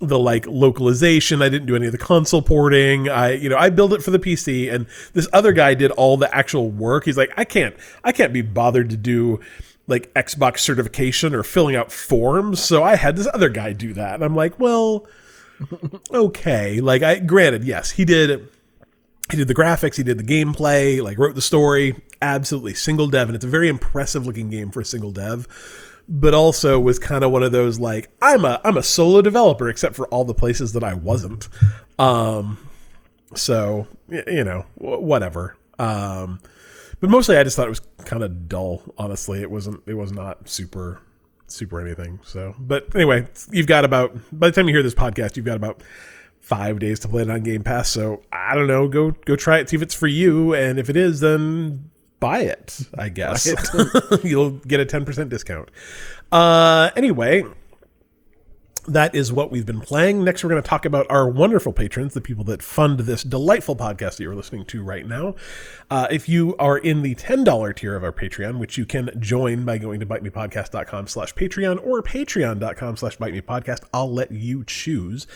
the 0.00 0.18
like 0.18 0.46
localization. 0.46 1.40
I 1.40 1.48
didn't 1.48 1.66
do 1.66 1.76
any 1.76 1.86
of 1.86 1.92
the 1.92 1.98
console 1.98 2.42
porting. 2.42 3.08
I, 3.08 3.32
you 3.32 3.48
know, 3.48 3.56
I 3.56 3.70
built 3.70 3.92
it 3.92 4.02
for 4.02 4.10
the 4.10 4.18
PC 4.18 4.72
and 4.72 4.86
this 5.14 5.28
other 5.32 5.52
guy 5.52 5.74
did 5.74 5.90
all 5.92 6.16
the 6.16 6.34
actual 6.34 6.70
work. 6.70 7.04
He's 7.04 7.16
like, 7.16 7.32
I 7.36 7.44
can't, 7.44 7.74
I 8.04 8.12
can't 8.12 8.32
be 8.32 8.42
bothered 8.42 8.90
to 8.90 8.96
do 8.96 9.40
like 9.86 10.12
Xbox 10.14 10.58
certification 10.58 11.34
or 11.34 11.42
filling 11.42 11.76
out 11.76 11.92
forms. 11.92 12.60
So 12.60 12.82
I 12.82 12.96
had 12.96 13.16
this 13.16 13.28
other 13.32 13.48
guy 13.48 13.72
do 13.72 13.94
that. 13.94 14.16
And 14.16 14.24
I'm 14.24 14.34
like, 14.34 14.58
well, 14.58 15.06
okay. 16.12 16.80
Like 16.80 17.02
I, 17.02 17.18
granted, 17.18 17.64
yes, 17.64 17.92
he 17.92 18.04
did, 18.04 18.48
he 19.30 19.36
did 19.36 19.48
the 19.48 19.54
graphics, 19.54 19.96
he 19.96 20.02
did 20.02 20.18
the 20.18 20.24
gameplay, 20.24 21.02
like 21.02 21.18
wrote 21.18 21.34
the 21.34 21.42
story, 21.42 22.02
absolutely 22.20 22.74
single 22.74 23.08
dev. 23.08 23.28
And 23.28 23.36
it's 23.36 23.44
a 23.44 23.48
very 23.48 23.68
impressive 23.68 24.26
looking 24.26 24.50
game 24.50 24.70
for 24.70 24.80
a 24.80 24.84
single 24.84 25.12
dev 25.12 25.46
but 26.08 26.34
also 26.34 26.78
was 26.78 26.98
kind 26.98 27.24
of 27.24 27.32
one 27.32 27.42
of 27.42 27.52
those 27.52 27.78
like 27.80 28.10
I'm 28.22 28.44
a 28.44 28.60
I'm 28.64 28.76
a 28.76 28.82
solo 28.82 29.22
developer 29.22 29.68
except 29.68 29.94
for 29.96 30.06
all 30.08 30.24
the 30.24 30.34
places 30.34 30.72
that 30.74 30.84
I 30.84 30.94
wasn't. 30.94 31.48
Um, 31.98 32.58
so 33.34 33.86
you 34.08 34.44
know 34.44 34.66
whatever. 34.76 35.56
Um, 35.78 36.40
but 37.00 37.10
mostly 37.10 37.36
I 37.36 37.44
just 37.44 37.56
thought 37.56 37.66
it 37.66 37.70
was 37.70 37.82
kind 38.04 38.22
of 38.22 38.48
dull. 38.48 38.82
Honestly, 38.98 39.42
it 39.42 39.50
wasn't. 39.50 39.82
It 39.86 39.94
was 39.94 40.12
not 40.12 40.48
super 40.48 41.00
super 41.48 41.80
anything. 41.80 42.20
So, 42.24 42.54
but 42.58 42.94
anyway, 42.94 43.26
you've 43.50 43.66
got 43.66 43.84
about 43.84 44.16
by 44.32 44.48
the 44.48 44.52
time 44.52 44.68
you 44.68 44.74
hear 44.74 44.82
this 44.82 44.94
podcast, 44.94 45.36
you've 45.36 45.46
got 45.46 45.56
about 45.56 45.82
five 46.40 46.78
days 46.78 47.00
to 47.00 47.08
play 47.08 47.22
it 47.22 47.30
on 47.30 47.42
Game 47.42 47.62
Pass. 47.64 47.88
So 47.88 48.22
I 48.32 48.54
don't 48.54 48.66
know. 48.66 48.88
Go 48.88 49.10
go 49.10 49.36
try 49.36 49.58
it. 49.58 49.68
See 49.68 49.76
if 49.76 49.82
it's 49.82 49.94
for 49.94 50.06
you, 50.06 50.54
and 50.54 50.78
if 50.78 50.88
it 50.88 50.96
is, 50.96 51.20
then 51.20 51.90
buy 52.26 52.40
it. 52.40 52.80
I 52.98 53.08
guess 53.08 53.46
you'll 54.24 54.50
get 54.50 54.80
a 54.80 54.84
ten 54.84 55.04
percent 55.04 55.30
discount. 55.30 55.70
Uh, 56.32 56.90
anyway, 56.96 57.44
that 58.88 59.14
is 59.14 59.32
what 59.32 59.50
we've 59.50 59.66
been 59.66 59.80
playing. 59.80 60.24
Next, 60.24 60.42
we're 60.42 60.50
going 60.50 60.62
to 60.62 60.68
talk 60.68 60.84
about 60.84 61.06
our 61.10 61.28
wonderful 61.28 61.72
patrons, 61.72 62.14
the 62.14 62.20
people 62.20 62.44
that 62.44 62.62
fund 62.62 63.00
this 63.00 63.22
delightful 63.22 63.76
podcast 63.76 64.16
that 64.16 64.20
you're 64.20 64.34
listening 64.34 64.64
to 64.66 64.82
right 64.82 65.06
now. 65.06 65.34
Uh, 65.90 66.06
if 66.10 66.28
you 66.28 66.56
are 66.58 66.78
in 66.78 67.02
the 67.02 67.14
$10 67.14 67.76
tier 67.76 67.96
of 67.96 68.04
our 68.04 68.12
Patreon, 68.12 68.58
which 68.58 68.78
you 68.78 68.86
can 68.86 69.10
join 69.18 69.64
by 69.64 69.78
going 69.78 70.00
to 70.00 70.06
bitemepodcast.com 70.06 71.06
slash 71.06 71.34
Patreon 71.34 71.84
or 71.84 72.02
patreon.com 72.02 72.96
slash 72.96 73.18
bitemepodcast, 73.18 73.84
I'll 73.92 74.12
let 74.12 74.32
you 74.32 74.64
choose. 74.64 75.26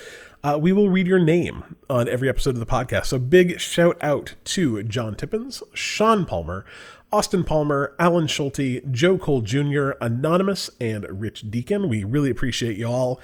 Uh, 0.42 0.58
we 0.60 0.72
will 0.72 0.88
read 0.88 1.06
your 1.06 1.18
name 1.18 1.76
on 1.90 2.08
every 2.08 2.28
episode 2.28 2.54
of 2.54 2.60
the 2.60 2.66
podcast. 2.66 3.06
So 3.06 3.18
big 3.18 3.60
shout 3.60 3.98
out 4.00 4.36
to 4.44 4.82
John 4.84 5.14
Tippins, 5.14 5.62
Sean 5.74 6.24
Palmer, 6.24 6.64
Austin 7.12 7.42
Palmer, 7.42 7.94
Alan 7.99 8.27
Schulte, 8.27 8.81
Joe 8.92 9.18
Cole 9.18 9.40
Jr., 9.40 9.92
Anonymous, 10.01 10.70
and 10.81 11.07
Rich 11.20 11.51
Deacon. 11.51 11.88
We 11.88 12.05
really 12.05 12.31
appreciate 12.31 12.77
y'all 12.77 13.20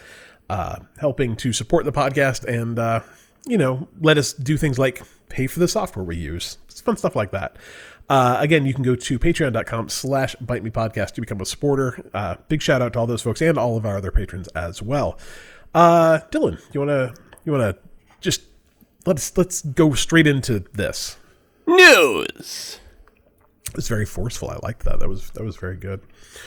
uh, 0.51 0.81
helping 0.99 1.37
to 1.37 1.53
support 1.53 1.85
the 1.85 1.93
podcast 1.93 2.45
and, 2.45 2.79
uh, 2.79 3.01
you 3.47 3.57
know, 3.57 3.89
let 4.01 4.19
us 4.19 4.33
do 4.33 4.57
things 4.57 4.79
like 4.79 5.03
pay 5.29 5.47
for 5.47 5.61
the 5.61 5.69
software 5.69 6.05
we 6.05 6.17
use. 6.17 6.59
It's 6.69 6.81
fun 6.81 6.97
stuff 6.97 7.15
like 7.15 7.31
that. 7.31 7.57
Uh, 8.09 8.37
again, 8.41 8.67
you 8.67 8.75
can 8.75 8.85
go 8.85 8.95
to 8.95 9.19
patreon.com 9.19 9.89
slash 9.89 10.35
bite 10.37 10.63
me 10.63 10.71
podcast 10.71 11.15
to 11.15 11.21
become 11.21 11.41
a 11.41 11.47
supporter. 11.47 12.09
Uh, 12.15 12.37
big 12.49 12.63
shout 12.63 12.83
out 12.83 12.93
to 12.93 12.99
all 12.99 13.07
those 13.07 13.23
folks 13.23 13.41
and 13.41 13.59
all 13.59 13.77
of 13.77 13.85
our 13.87 13.97
other 13.97 14.11
patrons 14.11 14.49
as 14.49 14.83
well. 14.83 15.19
Uh, 15.75 16.21
Dylan, 16.31 16.61
you 16.73 16.81
want 16.81 16.91
to, 16.91 17.15
you 17.45 17.53
want 17.53 17.77
to 17.77 17.83
just 18.21 18.43
let's, 19.05 19.37
let's 19.37 19.63
go 19.63 19.95
straight 19.95 20.27
into 20.27 20.61
this. 20.73 21.17
News. 21.67 22.81
It's 23.75 23.89
very 23.89 24.07
forceful. 24.07 24.51
I 24.51 24.59
liked 24.63 24.85
that. 24.85 25.01
That 25.01 25.09
was 25.09 25.31
that 25.31 25.45
was 25.45 25.57
very 25.57 25.77
good. 25.77 26.01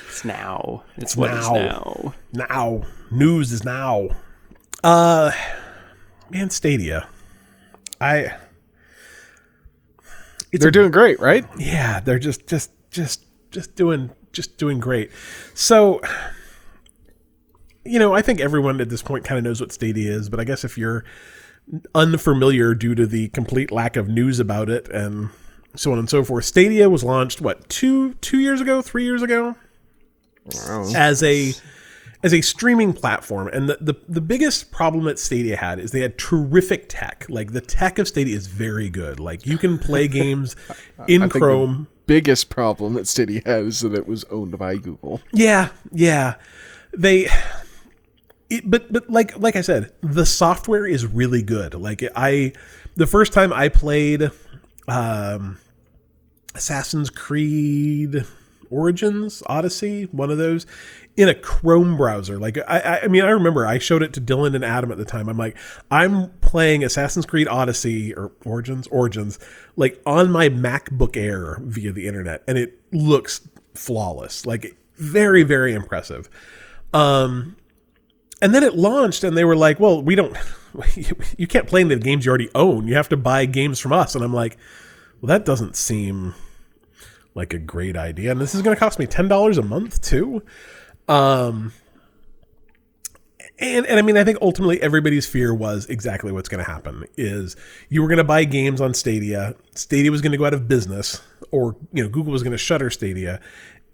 It's 0.08 0.25
now. 0.25 0.84
It's 0.97 1.15
what 1.15 1.32
is 1.32 1.49
now. 1.49 2.13
now. 2.34 2.45
Now, 2.49 2.82
news 3.12 3.51
is 3.51 3.63
now. 3.63 4.10
Uh, 4.84 5.32
man, 6.29 6.49
Stadia. 6.49 7.08
I. 8.01 8.34
It's 10.51 10.62
they're 10.62 10.69
a- 10.69 10.71
doing 10.71 10.91
great, 10.91 11.19
right? 11.19 11.45
yeah, 11.58 11.99
they're 11.99 12.19
just 12.19 12.47
just 12.47 12.71
just 12.89 13.25
just 13.51 13.75
doing 13.75 14.10
just 14.32 14.58
doing 14.58 14.79
great. 14.79 15.12
So, 15.53 16.01
you 17.86 17.99
know, 17.99 18.13
I 18.13 18.21
think 18.21 18.39
everyone 18.39 18.82
at 18.82 18.89
this 18.89 19.01
point 19.03 19.25
kind 19.25 19.38
of 19.38 19.43
knows 19.43 19.60
what 19.62 19.71
Stadia 19.71 20.12
is, 20.12 20.29
but 20.29 20.39
I 20.39 20.43
guess 20.43 20.63
if 20.63 20.77
you're 20.77 21.03
unfamiliar 21.93 22.73
due 22.73 22.95
to 22.95 23.05
the 23.05 23.27
complete 23.29 23.71
lack 23.71 23.95
of 23.95 24.08
news 24.08 24.39
about 24.39 24.69
it 24.69 24.89
and 24.89 25.29
so 25.75 25.91
on 25.91 25.99
and 25.99 26.10
so 26.10 26.23
forth, 26.23 26.45
Stadia 26.45 26.89
was 26.89 27.03
launched 27.03 27.41
what 27.41 27.67
two 27.69 28.13
two 28.15 28.39
years 28.39 28.62
ago, 28.62 28.82
three 28.82 29.03
years 29.03 29.21
ago, 29.21 29.55
as 30.95 31.23
a 31.23 31.53
as 32.23 32.34
a 32.34 32.41
streaming 32.41 32.91
platform. 32.93 33.47
And 33.49 33.69
the, 33.69 33.77
the 33.79 33.95
the 34.08 34.21
biggest 34.21 34.71
problem 34.71 35.05
that 35.05 35.19
Stadia 35.19 35.55
had 35.55 35.79
is 35.79 35.91
they 35.91 36.01
had 36.01 36.17
terrific 36.17 36.86
tech. 36.89 37.25
Like 37.29 37.53
the 37.53 37.62
tech 37.62 37.99
of 37.99 38.08
Stadia 38.08 38.36
is 38.36 38.47
very 38.47 38.89
good. 38.89 39.19
Like 39.19 39.45
you 39.45 39.58
can 39.58 39.77
play 39.77 40.08
games 40.19 40.55
in 41.08 41.21
the- 41.21 41.29
Chrome. 41.29 41.88
Biggest 42.05 42.49
problem 42.49 42.95
that 42.95 43.08
Stadia 43.08 43.39
had 43.45 43.65
is 43.65 43.82
that 43.82 43.93
it 43.93 44.08
was 44.08 44.23
owned 44.32 44.58
by 44.58 44.77
Google. 44.77 45.21
Yeah, 45.32 45.69
yeah. 45.91 46.36
They 46.97 47.27
it, 48.49 48.67
but 48.69 48.91
but 48.91 49.08
like 49.10 49.38
like 49.38 49.55
I 49.55 49.62
said, 49.62 49.91
the 50.01 50.25
software 50.25 50.88
is 50.88 51.05
really 51.05 51.43
good. 51.43 51.75
Like 51.75 52.03
I 52.15 52.53
the 52.95 53.05
first 53.05 53.32
time 53.32 53.53
I 53.53 53.69
played 53.69 54.32
um 54.89 55.58
Assassin's 56.56 57.10
Creed 57.10 58.25
Origins, 58.69 59.41
Odyssey, 59.47 60.04
one 60.12 60.30
of 60.30 60.38
those 60.38 60.65
in 61.17 61.28
a 61.28 61.36
Chrome 61.36 61.97
browser. 61.97 62.39
Like 62.39 62.58
I, 62.67 63.02
I 63.04 63.08
mean, 63.08 63.23
I 63.23 63.30
remember 63.30 63.65
I 63.65 63.78
showed 63.78 64.04
it 64.04 64.13
to 64.13 64.21
Dylan 64.21 64.56
and 64.56 64.63
Adam 64.63 64.91
at 64.91 64.97
the 64.97 65.06
time. 65.06 65.28
I'm 65.28 65.38
like, 65.38 65.58
I'm 65.91 66.30
playing 66.41 66.84
Assassin's 66.84 67.25
Creed 67.25 67.47
Odyssey 67.47 68.13
or 68.13 68.32
Origins, 68.45 68.88
Origins, 68.88 69.39
like 69.75 70.02
on 70.06 70.32
my 70.32 70.49
MacBook 70.49 71.17
Air 71.17 71.58
via 71.62 71.91
the 71.91 72.08
internet, 72.08 72.43
and 72.47 72.58
it 72.58 72.80
looks 72.91 73.47
flawless. 73.73 74.45
Like 74.45 74.75
very, 74.95 75.43
very 75.43 75.73
impressive. 75.73 76.30
Um, 76.93 77.56
and 78.41 78.56
then 78.56 78.63
it 78.63 78.75
launched, 78.75 79.23
and 79.23 79.36
they 79.36 79.43
were 79.43 79.56
like, 79.56 79.80
"Well, 79.80 80.02
we 80.02 80.15
don't, 80.15 80.36
you 81.38 81.47
can't 81.47 81.67
play 81.67 81.82
any 81.82 81.93
of 81.93 81.99
the 82.01 82.05
games 82.05 82.25
you 82.25 82.29
already 82.29 82.49
own. 82.55 82.88
You 82.88 82.95
have 82.95 83.10
to 83.10 83.17
buy 83.17 83.45
games 83.45 83.79
from 83.79 83.93
us." 83.93 84.15
And 84.15 84.23
I'm 84.23 84.34
like, 84.34 84.58
"Well, 85.21 85.27
that 85.27 85.45
doesn't 85.45 85.75
seem 85.75 86.36
like 87.36 87.53
a 87.53 87.60
great 87.60 87.97
idea." 87.97 88.32
And 88.32 88.41
this 88.41 88.55
is 88.55 88.62
going 88.62 88.75
to 88.75 88.79
cost 88.79 88.99
me 88.99 89.08
ten 89.08 89.27
dollars 89.27 89.58
a 89.58 89.63
month 89.63 90.01
too. 90.01 90.43
Um, 91.08 91.73
and 93.60 93.86
and 93.86 93.99
I 93.99 94.01
mean 94.01 94.17
I 94.17 94.23
think 94.23 94.38
ultimately 94.41 94.82
everybody's 94.82 95.25
fear 95.25 95.53
was 95.53 95.86
exactly 95.88 96.32
what's 96.32 96.49
going 96.49 96.63
to 96.63 96.69
happen 96.69 97.05
is 97.17 97.55
you 97.89 98.01
were 98.01 98.08
going 98.08 98.17
to 98.17 98.23
buy 98.23 98.43
games 98.45 98.82
on 98.82 98.93
Stadia, 98.93 99.55
Stadia 99.75 100.12
was 100.12 100.21
going 100.21 100.32
to 100.32 100.38
go 100.38 100.45
out 100.45 100.53
of 100.53 100.67
business 100.67 101.21
or 101.51 101.75
you 101.93 102.03
know 102.03 102.10
Google 102.10 102.32
was 102.32 102.43
going 102.43 102.51
to 102.51 102.58
shutter 102.58 102.89
Stadia 102.89 103.39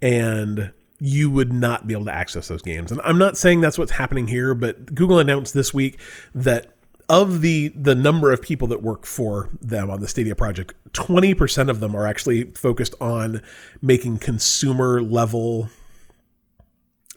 and 0.00 0.72
you 0.98 1.30
would 1.30 1.52
not 1.52 1.86
be 1.86 1.94
able 1.94 2.06
to 2.06 2.14
access 2.14 2.48
those 2.48 2.62
games. 2.62 2.90
And 2.90 3.00
I'm 3.04 3.18
not 3.18 3.36
saying 3.36 3.60
that's 3.60 3.78
what's 3.78 3.92
happening 3.92 4.28
here, 4.28 4.54
but 4.54 4.94
Google 4.94 5.18
announced 5.18 5.54
this 5.54 5.74
week 5.74 5.98
that 6.34 6.72
of 7.08 7.40
the 7.40 7.68
the 7.68 7.94
number 7.94 8.32
of 8.32 8.42
people 8.42 8.66
that 8.68 8.82
work 8.82 9.06
for 9.06 9.48
them 9.60 9.90
on 9.90 10.00
the 10.00 10.08
Stadia 10.08 10.34
project, 10.34 10.74
20% 10.92 11.68
of 11.68 11.80
them 11.80 11.94
are 11.94 12.06
actually 12.06 12.44
focused 12.52 12.94
on 13.00 13.42
making 13.80 14.18
consumer 14.18 15.00
level 15.00 15.68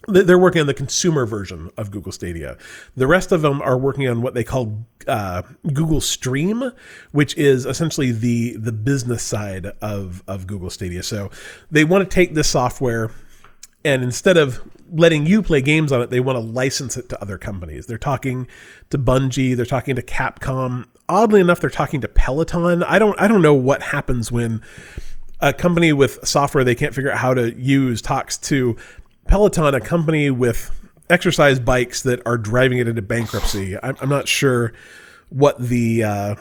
they're 0.08 0.38
working 0.38 0.60
on 0.60 0.66
the 0.66 0.74
consumer 0.74 1.26
version 1.26 1.70
of 1.76 1.90
Google 1.90 2.12
Stadia. 2.12 2.56
The 2.96 3.06
rest 3.06 3.32
of 3.32 3.42
them 3.42 3.60
are 3.60 3.76
working 3.76 4.08
on 4.08 4.22
what 4.22 4.34
they 4.34 4.44
call 4.44 4.86
uh, 5.06 5.42
Google 5.72 6.00
Stream, 6.00 6.72
which 7.12 7.36
is 7.36 7.66
essentially 7.66 8.10
the 8.10 8.56
the 8.56 8.72
business 8.72 9.22
side 9.22 9.66
of 9.82 10.22
of 10.26 10.46
Google 10.46 10.70
Stadia. 10.70 11.02
So 11.02 11.30
they 11.70 11.84
want 11.84 12.08
to 12.08 12.14
take 12.14 12.34
this 12.34 12.48
software 12.48 13.10
and 13.84 14.02
instead 14.02 14.36
of 14.36 14.60
letting 14.92 15.26
you 15.26 15.42
play 15.42 15.60
games 15.60 15.92
on 15.92 16.02
it, 16.02 16.10
they 16.10 16.20
want 16.20 16.36
to 16.36 16.40
license 16.40 16.96
it 16.96 17.08
to 17.08 17.22
other 17.22 17.38
companies. 17.38 17.86
They're 17.86 17.98
talking 17.98 18.48
to 18.90 18.98
Bungie, 18.98 19.56
they're 19.56 19.66
talking 19.66 19.96
to 19.96 20.02
Capcom. 20.02 20.86
Oddly 21.08 21.40
enough, 21.40 21.60
they're 21.60 21.70
talking 21.70 22.00
to 22.02 22.08
Peloton. 22.08 22.82
I 22.82 22.98
don't 22.98 23.20
I 23.20 23.26
don't 23.26 23.42
know 23.42 23.54
what 23.54 23.82
happens 23.82 24.30
when 24.30 24.62
a 25.40 25.52
company 25.52 25.92
with 25.92 26.26
software 26.26 26.64
they 26.64 26.74
can't 26.74 26.94
figure 26.94 27.10
out 27.10 27.18
how 27.18 27.34
to 27.34 27.58
use 27.58 28.02
talks 28.02 28.36
to 28.38 28.76
Peloton, 29.26 29.74
a 29.74 29.80
company 29.80 30.30
with 30.30 30.70
exercise 31.08 31.58
bikes 31.58 32.02
that 32.02 32.24
are 32.26 32.38
driving 32.38 32.78
it 32.78 32.86
into 32.86 33.02
bankruptcy. 33.02 33.76
I'm, 33.82 33.96
I'm 34.00 34.08
not 34.08 34.28
sure 34.28 34.72
what 35.30 35.58
the 35.58 36.04
uh, 36.04 36.34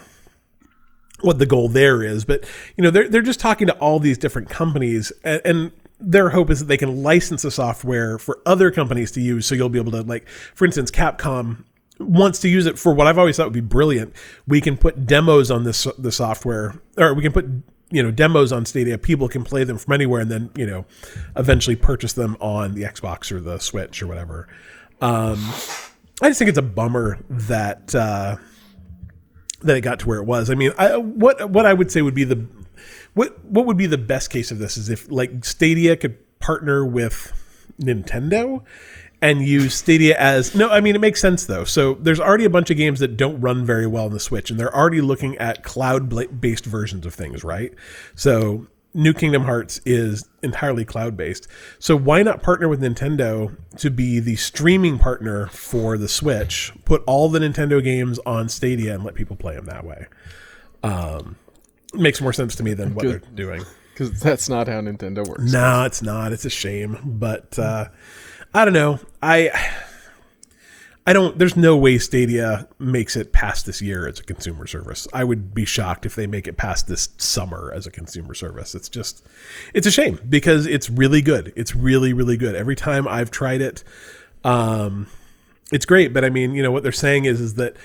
what 1.21 1.39
the 1.39 1.45
goal 1.45 1.69
there 1.69 2.03
is, 2.03 2.25
but 2.25 2.45
you 2.77 2.83
know 2.83 2.91
they're 2.91 3.07
they're 3.07 3.21
just 3.21 3.39
talking 3.39 3.67
to 3.67 3.73
all 3.77 3.99
these 3.99 4.17
different 4.17 4.49
companies, 4.49 5.11
and, 5.23 5.41
and 5.45 5.71
their 5.99 6.29
hope 6.29 6.49
is 6.49 6.59
that 6.59 6.65
they 6.65 6.77
can 6.77 7.03
license 7.03 7.41
the 7.41 7.51
software 7.51 8.17
for 8.17 8.39
other 8.45 8.71
companies 8.71 9.11
to 9.11 9.21
use. 9.21 9.45
So 9.45 9.55
you'll 9.55 9.69
be 9.69 9.79
able 9.79 9.91
to, 9.91 10.01
like, 10.01 10.27
for 10.29 10.65
instance, 10.65 10.91
Capcom 10.91 11.65
wants 11.99 12.39
to 12.39 12.49
use 12.49 12.65
it 12.65 12.79
for 12.79 12.93
what 12.93 13.07
I've 13.07 13.17
always 13.17 13.37
thought 13.37 13.47
would 13.47 13.53
be 13.53 13.59
brilliant. 13.59 14.13
We 14.47 14.61
can 14.61 14.77
put 14.77 15.05
demos 15.05 15.51
on 15.51 15.63
this 15.63 15.85
the 15.97 16.11
software, 16.11 16.81
or 16.97 17.13
we 17.13 17.21
can 17.21 17.31
put 17.31 17.45
you 17.91 18.01
know 18.01 18.11
demos 18.11 18.51
on 18.51 18.65
Stadia. 18.65 18.97
People 18.97 19.27
can 19.27 19.43
play 19.43 19.63
them 19.63 19.77
from 19.77 19.93
anywhere, 19.93 20.21
and 20.21 20.31
then 20.31 20.49
you 20.55 20.65
know 20.65 20.85
eventually 21.35 21.75
purchase 21.75 22.13
them 22.13 22.37
on 22.39 22.73
the 22.73 22.83
Xbox 22.83 23.31
or 23.31 23.39
the 23.39 23.59
Switch 23.59 24.01
or 24.01 24.07
whatever. 24.07 24.47
Um, 25.01 25.39
I 26.21 26.29
just 26.29 26.39
think 26.39 26.49
it's 26.49 26.57
a 26.57 26.63
bummer 26.63 27.19
that 27.29 27.93
uh, 27.93 28.37
that 29.61 29.77
it 29.77 29.81
got 29.81 29.99
to 29.99 30.07
where 30.07 30.19
it 30.19 30.25
was. 30.25 30.49
I 30.49 30.55
mean, 30.55 30.71
I, 30.77 30.97
what 30.97 31.49
what 31.49 31.65
I 31.65 31.73
would 31.73 31.91
say 31.91 32.01
would 32.01 32.15
be 32.15 32.23
the 32.23 32.47
what 33.19 33.43
what 33.43 33.65
would 33.65 33.75
be 33.75 33.85
the 33.85 33.97
best 33.97 34.29
case 34.29 34.49
of 34.49 34.59
this 34.59 34.77
is 34.77 34.87
if 34.87 35.11
like 35.11 35.43
Stadia 35.43 35.97
could 35.97 36.17
partner 36.39 36.85
with 36.85 37.33
Nintendo 37.77 38.63
and 39.21 39.45
use 39.45 39.75
Stadia 39.75 40.17
as 40.17 40.55
no, 40.55 40.69
I 40.69 40.79
mean 40.79 40.95
it 40.95 41.01
makes 41.01 41.19
sense 41.19 41.45
though. 41.45 41.65
So 41.65 41.95
there's 41.95 42.21
already 42.21 42.45
a 42.45 42.49
bunch 42.49 42.69
of 42.69 42.77
games 42.77 43.01
that 43.01 43.17
don't 43.17 43.41
run 43.41 43.65
very 43.65 43.85
well 43.85 44.05
on 44.05 44.13
the 44.13 44.21
Switch, 44.21 44.49
and 44.49 44.57
they're 44.57 44.73
already 44.73 45.01
looking 45.01 45.37
at 45.37 45.65
cloud-based 45.65 46.65
versions 46.65 47.05
of 47.05 47.13
things, 47.13 47.43
right? 47.43 47.73
So 48.15 48.67
New 48.93 49.13
Kingdom 49.13 49.43
Hearts 49.43 49.81
is 49.85 50.29
entirely 50.41 50.85
cloud-based. 50.85 51.45
So 51.77 51.97
why 51.97 52.23
not 52.23 52.41
partner 52.41 52.69
with 52.69 52.81
Nintendo 52.81 53.53
to 53.79 53.91
be 53.91 54.21
the 54.21 54.37
streaming 54.37 54.97
partner 54.97 55.47
for 55.47 55.97
the 55.97 56.07
Switch? 56.07 56.71
Put 56.85 57.03
all 57.05 57.27
the 57.27 57.39
Nintendo 57.39 57.83
games 57.83 58.17
on 58.25 58.47
Stadia 58.47 58.95
and 58.95 59.03
let 59.03 59.13
people 59.13 59.35
play 59.35 59.55
them 59.55 59.65
that 59.65 59.83
way. 59.83 60.07
Um, 60.83 61.35
makes 61.93 62.21
more 62.21 62.33
sense 62.33 62.55
to 62.55 62.63
me 62.63 62.73
than 62.73 62.93
what 62.95 63.05
they're 63.05 63.21
doing. 63.35 63.63
because 63.93 64.19
that's 64.19 64.49
not 64.49 64.67
how 64.67 64.81
Nintendo 64.81 65.27
works. 65.27 65.51
No, 65.51 65.83
it's 65.85 66.01
not. 66.01 66.31
It's 66.31 66.45
a 66.45 66.49
shame, 66.49 66.97
but 67.03 67.57
uh, 67.59 67.89
I 68.53 68.65
don't 68.65 68.73
know. 68.73 68.99
I 69.21 69.51
I 71.07 71.13
don't. 71.13 71.39
There's 71.39 71.55
no 71.57 71.75
way 71.75 71.97
Stadia 71.97 72.67
makes 72.77 73.15
it 73.15 73.33
past 73.33 73.65
this 73.65 73.81
year 73.81 74.07
as 74.07 74.19
a 74.19 74.23
consumer 74.23 74.67
service. 74.67 75.07
I 75.11 75.23
would 75.23 75.55
be 75.55 75.65
shocked 75.65 76.05
if 76.05 76.13
they 76.15 76.27
make 76.27 76.47
it 76.47 76.55
past 76.55 76.87
this 76.87 77.09
summer 77.17 77.71
as 77.73 77.87
a 77.87 77.91
consumer 77.91 78.35
service. 78.35 78.75
It's 78.75 78.89
just, 78.89 79.25
it's 79.73 79.87
a 79.87 79.91
shame 79.91 80.19
because 80.29 80.67
it's 80.67 80.87
really 80.89 81.23
good. 81.23 81.51
It's 81.55 81.75
really 81.75 82.13
really 82.13 82.37
good. 82.37 82.53
Every 82.53 82.75
time 82.75 83.07
I've 83.07 83.31
tried 83.31 83.61
it, 83.61 83.83
um, 84.43 85.07
it's 85.71 85.85
great. 85.85 86.13
But 86.13 86.23
I 86.25 86.29
mean, 86.29 86.53
you 86.53 86.61
know 86.61 86.71
what 86.71 86.83
they're 86.83 86.91
saying 86.91 87.25
is 87.25 87.41
is 87.41 87.55
that 87.55 87.75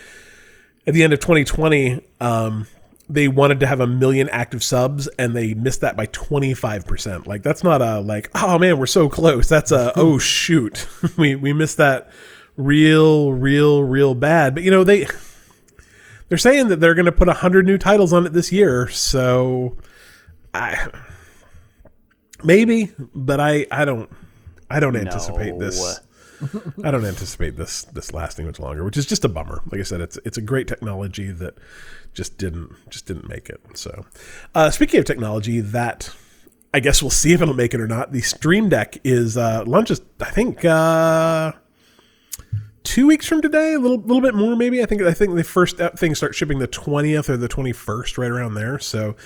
at 0.86 0.92
the 0.92 1.02
end 1.02 1.14
of 1.14 1.20
2020, 1.20 2.02
um, 2.20 2.66
they 3.08 3.28
wanted 3.28 3.60
to 3.60 3.66
have 3.66 3.80
a 3.80 3.86
million 3.86 4.28
active 4.30 4.62
subs 4.62 5.08
and 5.18 5.36
they 5.36 5.54
missed 5.54 5.82
that 5.82 5.96
by 5.96 6.06
25%. 6.06 7.26
Like 7.26 7.42
that's 7.42 7.62
not 7.62 7.82
a 7.82 8.00
like, 8.00 8.30
oh 8.34 8.58
man, 8.58 8.78
we're 8.78 8.86
so 8.86 9.08
close. 9.08 9.48
That's 9.48 9.72
a 9.72 9.92
oh 9.96 10.18
shoot. 10.18 10.88
we 11.16 11.34
we 11.36 11.52
missed 11.52 11.76
that 11.76 12.10
real 12.56 13.32
real 13.32 13.82
real 13.82 14.14
bad. 14.14 14.54
But 14.54 14.62
you 14.62 14.70
know, 14.70 14.84
they 14.84 15.06
they're 16.28 16.38
saying 16.38 16.68
that 16.68 16.80
they're 16.80 16.94
going 16.94 17.04
to 17.04 17.12
put 17.12 17.28
100 17.28 17.66
new 17.66 17.78
titles 17.78 18.12
on 18.12 18.26
it 18.26 18.32
this 18.32 18.50
year. 18.50 18.88
So 18.88 19.76
I 20.54 20.88
maybe, 22.42 22.92
but 23.14 23.38
I 23.38 23.66
I 23.70 23.84
don't 23.84 24.10
I 24.70 24.80
don't 24.80 24.96
anticipate 24.96 25.58
this 25.58 25.78
No. 25.78 26.04
I 26.84 26.90
don't 26.90 27.04
anticipate 27.04 27.56
this 27.56 27.84
this 27.84 28.12
lasting 28.12 28.46
much 28.46 28.58
longer, 28.58 28.84
which 28.84 28.96
is 28.96 29.06
just 29.06 29.24
a 29.24 29.28
bummer. 29.28 29.62
Like 29.70 29.80
I 29.80 29.84
said, 29.84 30.00
it's 30.00 30.18
it's 30.24 30.38
a 30.38 30.42
great 30.42 30.68
technology 30.68 31.30
that 31.30 31.54
just 32.12 32.38
didn't 32.38 32.72
just 32.90 33.06
didn't 33.06 33.28
make 33.28 33.48
it. 33.48 33.60
So, 33.74 34.06
uh, 34.54 34.70
speaking 34.70 35.00
of 35.00 35.06
technology, 35.06 35.60
that 35.60 36.14
I 36.72 36.80
guess 36.80 37.02
we'll 37.02 37.10
see 37.10 37.32
if 37.32 37.40
it'll 37.40 37.54
make 37.54 37.74
it 37.74 37.80
or 37.80 37.86
not. 37.86 38.12
The 38.12 38.20
Steam 38.20 38.68
Deck 38.68 38.98
is 39.04 39.36
uh, 39.36 39.64
launches, 39.64 40.00
I 40.20 40.30
think, 40.30 40.64
uh, 40.64 41.52
two 42.82 43.06
weeks 43.06 43.26
from 43.26 43.42
today, 43.42 43.74
a 43.74 43.78
little 43.78 43.98
little 43.98 44.20
bit 44.20 44.34
more 44.34 44.56
maybe. 44.56 44.82
I 44.82 44.86
think 44.86 45.02
I 45.02 45.12
think 45.12 45.34
the 45.34 45.44
first 45.44 45.78
thing 45.96 46.14
start 46.14 46.34
shipping 46.34 46.58
the 46.58 46.66
twentieth 46.66 47.30
or 47.30 47.36
the 47.36 47.48
twenty 47.48 47.72
first, 47.72 48.18
right 48.18 48.30
around 48.30 48.54
there. 48.54 48.78
So 48.78 49.16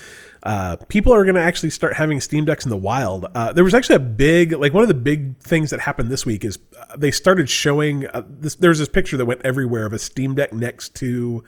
uh, 0.43 0.77
people 0.89 1.13
are 1.13 1.25
going 1.25 1.35
to 1.35 1.41
actually 1.41 1.71
start 1.71 1.95
having 1.95 2.21
Steam 2.21 2.45
Decks 2.45 2.65
in 2.65 2.71
the 2.71 2.77
wild. 2.77 3.27
Uh, 3.35 3.53
there 3.53 3.65
was 3.65 3.75
actually 3.75 3.97
a 3.97 4.01
big, 4.01 4.53
like 4.53 4.73
one 4.73 4.83
of 4.83 4.89
the 4.89 4.95
big 4.95 5.37
things 5.39 5.71
that 5.71 5.81
happened 5.81 6.11
this 6.11 6.25
week 6.25 6.45
is 6.45 6.59
uh, 6.79 6.97
they 6.97 7.11
started 7.11 7.49
showing 7.51 8.07
uh, 8.09 8.23
this. 8.29 8.55
There 8.55 8.71
was 8.71 8.79
this 8.79 8.89
picture 8.89 9.17
that 9.17 9.27
went 9.27 9.43
everywhere 9.45 9.85
of 9.87 9.93
a 9.93 9.99
Steam 9.99 10.35
Deck 10.35 10.53
next 10.53 10.95
to 10.97 11.43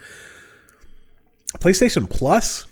PlayStation 1.58 2.08
Plus. 2.08 2.66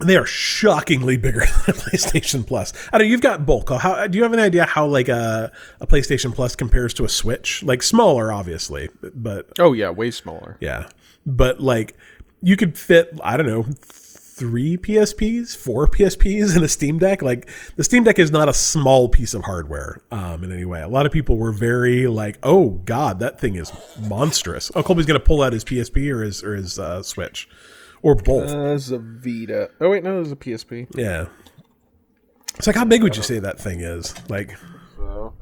And 0.00 0.08
they 0.08 0.16
are 0.16 0.26
shockingly 0.26 1.16
bigger 1.16 1.40
than 1.66 1.76
PlayStation 1.76 2.44
Plus. 2.44 2.72
I 2.92 2.98
don't. 2.98 3.08
You've 3.08 3.20
got 3.20 3.46
bulk. 3.46 3.70
How 3.70 4.06
do 4.08 4.18
you 4.18 4.24
have 4.24 4.32
an 4.32 4.40
idea 4.40 4.64
how 4.64 4.86
like 4.86 5.08
a, 5.08 5.52
a 5.80 5.86
PlayStation 5.86 6.34
Plus 6.34 6.56
compares 6.56 6.92
to 6.94 7.04
a 7.04 7.08
Switch? 7.08 7.62
Like 7.62 7.82
smaller, 7.84 8.32
obviously, 8.32 8.88
but 9.14 9.48
Oh 9.60 9.72
yeah, 9.72 9.90
way 9.90 10.10
smaller. 10.10 10.56
yeah. 10.60 10.88
But 11.24 11.60
like 11.60 11.96
you 12.42 12.56
could 12.56 12.76
fit, 12.76 13.16
I 13.22 13.36
don't 13.36 13.46
know, 13.46 13.62
three 14.34 14.76
PSPs, 14.76 15.56
four 15.56 15.86
PSPs 15.86 16.56
in 16.56 16.64
a 16.64 16.68
Steam 16.68 16.98
Deck. 16.98 17.22
Like 17.22 17.48
the 17.76 17.84
Steam 17.84 18.04
Deck 18.04 18.18
is 18.18 18.30
not 18.30 18.48
a 18.48 18.54
small 18.54 19.08
piece 19.08 19.34
of 19.34 19.44
hardware 19.44 20.00
um, 20.10 20.42
in 20.44 20.52
any 20.52 20.64
way. 20.64 20.80
A 20.80 20.88
lot 20.88 21.06
of 21.06 21.12
people 21.12 21.36
were 21.36 21.52
very 21.52 22.06
like, 22.06 22.38
"Oh 22.42 22.70
God, 22.70 23.18
that 23.20 23.38
thing 23.38 23.56
is 23.56 23.72
monstrous." 24.08 24.70
Oh, 24.74 24.82
Colby's 24.82 25.06
gonna 25.06 25.20
pull 25.20 25.42
out 25.42 25.52
his 25.52 25.64
PSP 25.64 26.10
or 26.10 26.22
his 26.22 26.42
or 26.42 26.56
his 26.56 26.78
uh, 26.78 27.02
Switch, 27.02 27.48
or 28.02 28.14
both. 28.14 28.50
Uh, 28.50 28.94
a 28.94 28.98
Vita. 28.98 29.70
Oh 29.80 29.90
wait, 29.90 30.02
no, 30.02 30.18
this 30.18 30.26
is 30.28 30.32
a 30.32 30.36
PSP. 30.36 30.88
yeah. 30.96 31.26
It's 32.56 32.66
like 32.66 32.76
how 32.76 32.84
big 32.84 33.02
would 33.02 33.16
you 33.16 33.22
say 33.22 33.38
that 33.38 33.58
thing 33.58 33.80
is? 33.80 34.14
Like 34.28 34.56
So 34.96 35.32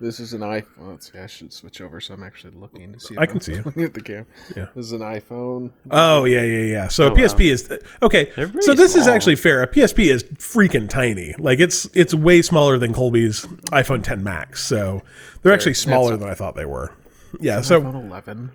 this 0.00 0.20
is 0.20 0.32
an 0.32 0.40
iPhone. 0.40 0.64
Let's 0.90 1.12
see, 1.12 1.18
I 1.18 1.26
should 1.26 1.52
switch 1.52 1.80
over 1.80 2.00
so 2.00 2.14
I'm 2.14 2.22
actually 2.22 2.54
looking 2.54 2.92
to 2.92 3.00
see. 3.00 3.14
If 3.14 3.20
I 3.20 3.26
can 3.26 3.36
I'm 3.36 3.40
see 3.40 3.54
you. 3.54 3.62
Looking 3.64 3.84
at 3.84 3.94
the 3.94 4.00
camera. 4.00 4.26
Yeah. 4.56 4.66
This 4.74 4.86
is 4.86 4.92
an 4.92 5.00
iPhone. 5.00 5.70
Oh 5.90 6.24
yeah, 6.24 6.42
yeah, 6.42 6.64
yeah. 6.64 6.88
So 6.88 7.04
oh, 7.04 7.12
a 7.12 7.16
PSP 7.16 7.50
is 7.50 7.72
okay. 8.02 8.32
So 8.60 8.74
this 8.74 8.94
is 8.94 9.06
actually 9.06 9.36
fair. 9.36 9.62
A 9.62 9.68
PSP 9.68 10.06
is 10.06 10.24
freaking 10.24 10.88
tiny. 10.88 11.34
Like 11.38 11.60
it's 11.60 11.88
it's 11.94 12.14
way 12.14 12.42
smaller 12.42 12.78
than 12.78 12.92
Colby's 12.92 13.46
iPhone 13.72 14.02
10 14.02 14.22
Max. 14.22 14.64
So 14.64 15.02
they're 15.42 15.52
actually 15.52 15.74
smaller 15.74 16.16
than 16.16 16.28
I 16.28 16.34
thought 16.34 16.54
they 16.54 16.66
were. 16.66 16.92
Yeah. 17.40 17.60
So 17.60 17.80
iPhone 17.80 18.06
11. 18.06 18.50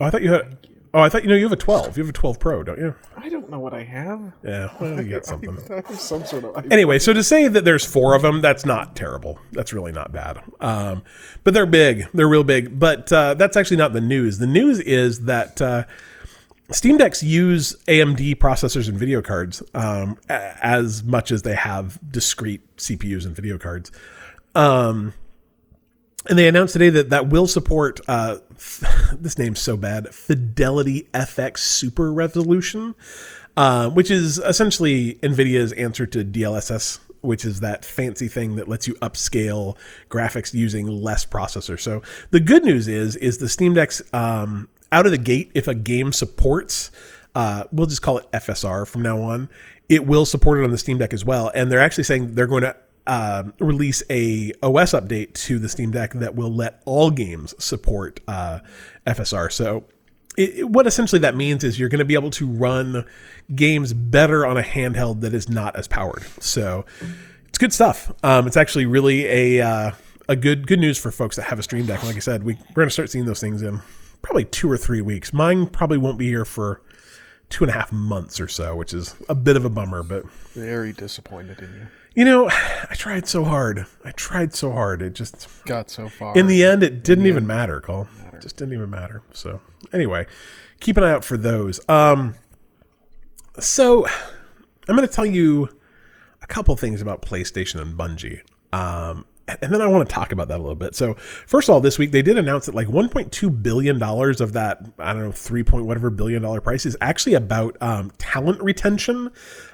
oh, 0.00 0.04
I 0.04 0.10
thought 0.10 0.22
you 0.22 0.32
had. 0.32 0.56
Oh, 0.94 1.00
I 1.00 1.08
thought 1.08 1.22
you 1.22 1.28
know 1.30 1.36
you 1.36 1.44
have 1.44 1.52
a 1.52 1.56
12. 1.56 1.96
You 1.96 2.02
have 2.02 2.10
a 2.10 2.12
12 2.12 2.38
Pro, 2.38 2.62
don't 2.62 2.78
you? 2.78 2.94
I 3.16 3.30
don't 3.30 3.48
know 3.48 3.58
what 3.58 3.72
I 3.72 3.82
have. 3.82 4.32
Yeah. 4.44 4.68
Well, 4.78 5.02
you 5.02 5.10
got 5.10 5.24
something. 5.32 5.58
I 5.70 5.76
have 5.76 5.98
some 5.98 6.24
sort 6.26 6.44
of. 6.44 6.70
Anyway, 6.70 6.98
so 6.98 7.14
to 7.14 7.24
say 7.24 7.48
that 7.48 7.64
there's 7.64 7.84
four 7.84 8.14
of 8.14 8.20
them, 8.20 8.42
that's 8.42 8.66
not 8.66 8.94
terrible. 8.94 9.38
That's 9.52 9.72
really 9.72 9.92
not 9.92 10.12
bad. 10.12 10.42
Um, 10.60 11.02
but 11.44 11.54
they're 11.54 11.64
big. 11.64 12.08
They're 12.12 12.28
real 12.28 12.44
big. 12.44 12.78
But 12.78 13.10
uh, 13.10 13.34
that's 13.34 13.56
actually 13.56 13.78
not 13.78 13.94
the 13.94 14.02
news. 14.02 14.38
The 14.38 14.46
news 14.46 14.80
is 14.80 15.24
that 15.24 15.62
uh, 15.62 15.84
Steam 16.70 16.98
Decks 16.98 17.22
use 17.22 17.74
AMD 17.88 18.36
processors 18.36 18.86
and 18.88 18.98
video 18.98 19.22
cards 19.22 19.62
um, 19.72 20.18
as 20.28 21.02
much 21.04 21.30
as 21.32 21.40
they 21.40 21.54
have 21.54 21.98
discrete 22.10 22.76
CPUs 22.76 23.24
and 23.24 23.34
video 23.34 23.56
cards. 23.56 23.90
Um, 24.54 25.14
and 26.28 26.38
they 26.38 26.48
announced 26.48 26.72
today 26.72 26.90
that 26.90 27.10
that 27.10 27.28
will 27.28 27.46
support 27.46 28.00
uh, 28.08 28.38
this 29.12 29.38
name's 29.38 29.60
so 29.60 29.76
bad 29.76 30.14
Fidelity 30.14 31.08
FX 31.12 31.58
Super 31.58 32.12
Resolution, 32.12 32.94
uh, 33.56 33.90
which 33.90 34.10
is 34.10 34.38
essentially 34.38 35.14
NVIDIA's 35.16 35.72
answer 35.72 36.06
to 36.06 36.24
DLSS, 36.24 37.00
which 37.22 37.44
is 37.44 37.60
that 37.60 37.84
fancy 37.84 38.28
thing 38.28 38.56
that 38.56 38.68
lets 38.68 38.86
you 38.86 38.94
upscale 38.94 39.76
graphics 40.08 40.54
using 40.54 40.86
less 40.86 41.26
processor. 41.26 41.78
So 41.78 42.02
the 42.30 42.40
good 42.40 42.64
news 42.64 42.88
is 42.88 43.16
is 43.16 43.38
the 43.38 43.48
Steam 43.48 43.74
Deck's 43.74 44.02
um, 44.12 44.68
out 44.90 45.06
of 45.06 45.12
the 45.12 45.18
gate 45.18 45.50
if 45.54 45.66
a 45.66 45.74
game 45.74 46.12
supports. 46.12 46.90
Uh, 47.34 47.64
we'll 47.72 47.86
just 47.86 48.02
call 48.02 48.18
it 48.18 48.30
FSR 48.32 48.86
from 48.86 49.02
now 49.02 49.20
on. 49.20 49.48
It 49.88 50.06
will 50.06 50.26
support 50.26 50.60
it 50.60 50.64
on 50.64 50.70
the 50.70 50.78
Steam 50.78 50.98
Deck 50.98 51.12
as 51.12 51.24
well, 51.24 51.50
and 51.54 51.70
they're 51.70 51.80
actually 51.80 52.04
saying 52.04 52.34
they're 52.34 52.46
going 52.46 52.62
to 52.62 52.76
uh, 53.06 53.44
release 53.58 54.02
a 54.10 54.52
OS 54.62 54.92
update 54.92 55.32
to 55.34 55.58
the 55.58 55.68
Steam 55.68 55.90
Deck 55.90 56.12
that 56.14 56.34
will 56.34 56.52
let 56.52 56.82
all 56.84 57.10
games 57.10 57.54
support 57.58 58.20
uh, 58.28 58.60
FSR. 59.06 59.50
So, 59.50 59.84
it, 60.36 60.58
it, 60.58 60.68
what 60.70 60.86
essentially 60.86 61.18
that 61.20 61.36
means 61.36 61.62
is 61.62 61.78
you're 61.78 61.88
going 61.88 61.98
to 61.98 62.04
be 62.04 62.14
able 62.14 62.30
to 62.30 62.46
run 62.46 63.04
games 63.54 63.92
better 63.92 64.46
on 64.46 64.56
a 64.56 64.62
handheld 64.62 65.20
that 65.20 65.34
is 65.34 65.48
not 65.48 65.76
as 65.76 65.88
powered. 65.88 66.22
So, 66.40 66.86
it's 67.48 67.58
good 67.58 67.72
stuff. 67.72 68.12
Um, 68.24 68.46
it's 68.46 68.56
actually 68.56 68.86
really 68.86 69.26
a 69.26 69.66
uh, 69.66 69.90
a 70.28 70.36
good 70.36 70.66
good 70.66 70.78
news 70.78 70.98
for 70.98 71.10
folks 71.10 71.36
that 71.36 71.42
have 71.42 71.58
a 71.58 71.62
Steam 71.62 71.86
Deck. 71.86 72.02
Like 72.02 72.16
I 72.16 72.20
said, 72.20 72.44
we, 72.44 72.54
we're 72.54 72.74
going 72.74 72.88
to 72.88 72.92
start 72.92 73.10
seeing 73.10 73.26
those 73.26 73.40
things 73.40 73.62
in 73.62 73.80
probably 74.22 74.44
two 74.44 74.70
or 74.70 74.78
three 74.78 75.02
weeks. 75.02 75.32
Mine 75.32 75.66
probably 75.66 75.98
won't 75.98 76.18
be 76.18 76.26
here 76.26 76.44
for 76.44 76.80
two 77.50 77.64
and 77.64 77.70
a 77.70 77.74
half 77.74 77.92
months 77.92 78.40
or 78.40 78.48
so, 78.48 78.74
which 78.74 78.94
is 78.94 79.14
a 79.28 79.34
bit 79.34 79.56
of 79.56 79.64
a 79.64 79.68
bummer, 79.68 80.02
but 80.02 80.28
very 80.54 80.92
disappointed 80.92 81.58
in 81.58 81.72
you. 81.74 81.86
You 82.14 82.24
know, 82.26 82.48
I 82.50 82.94
tried 82.94 83.26
so 83.26 83.44
hard. 83.44 83.86
I 84.04 84.10
tried 84.12 84.54
so 84.54 84.72
hard. 84.72 85.00
It 85.00 85.14
just 85.14 85.48
got 85.64 85.90
so 85.90 86.08
far. 86.08 86.36
In 86.36 86.46
the 86.46 86.64
end, 86.64 86.82
it 86.82 87.02
didn't 87.02 87.26
even 87.26 87.46
matter, 87.46 87.80
Cole. 87.80 88.06
It 88.32 88.42
just 88.42 88.56
didn't 88.56 88.74
even 88.74 88.90
matter. 88.90 89.22
So, 89.32 89.60
anyway, 89.92 90.26
keep 90.80 90.96
an 90.96 91.04
eye 91.04 91.10
out 91.10 91.24
for 91.24 91.36
those. 91.36 91.80
Um, 91.88 92.34
so 93.58 94.06
I'm 94.88 94.96
going 94.96 95.08
to 95.08 95.14
tell 95.14 95.26
you 95.26 95.68
a 96.42 96.46
couple 96.46 96.76
things 96.76 97.00
about 97.00 97.22
PlayStation 97.22 97.80
and 97.80 97.96
Bungie. 97.98 98.40
Um, 98.72 99.24
and 99.48 99.72
then 99.72 99.80
I 99.80 99.86
want 99.86 100.08
to 100.08 100.14
talk 100.14 100.32
about 100.32 100.48
that 100.48 100.58
a 100.58 100.62
little 100.62 100.76
bit. 100.76 100.94
So, 100.94 101.14
first 101.14 101.68
of 101.68 101.74
all, 101.74 101.80
this 101.80 101.98
week 101.98 102.12
they 102.12 102.22
did 102.22 102.38
announce 102.38 102.66
that 102.66 102.74
like 102.74 102.86
1.2 102.86 103.62
billion 103.62 103.98
dollars 103.98 104.40
of 104.40 104.52
that 104.52 104.86
I 104.98 105.12
don't 105.12 105.22
know 105.22 105.32
3 105.32 105.62
point 105.64 105.86
whatever 105.86 106.10
billion 106.10 106.42
dollar 106.42 106.60
price 106.60 106.86
is 106.86 106.96
actually 107.00 107.34
about 107.34 107.76
um, 107.80 108.12
talent 108.18 108.62
retention. 108.62 109.30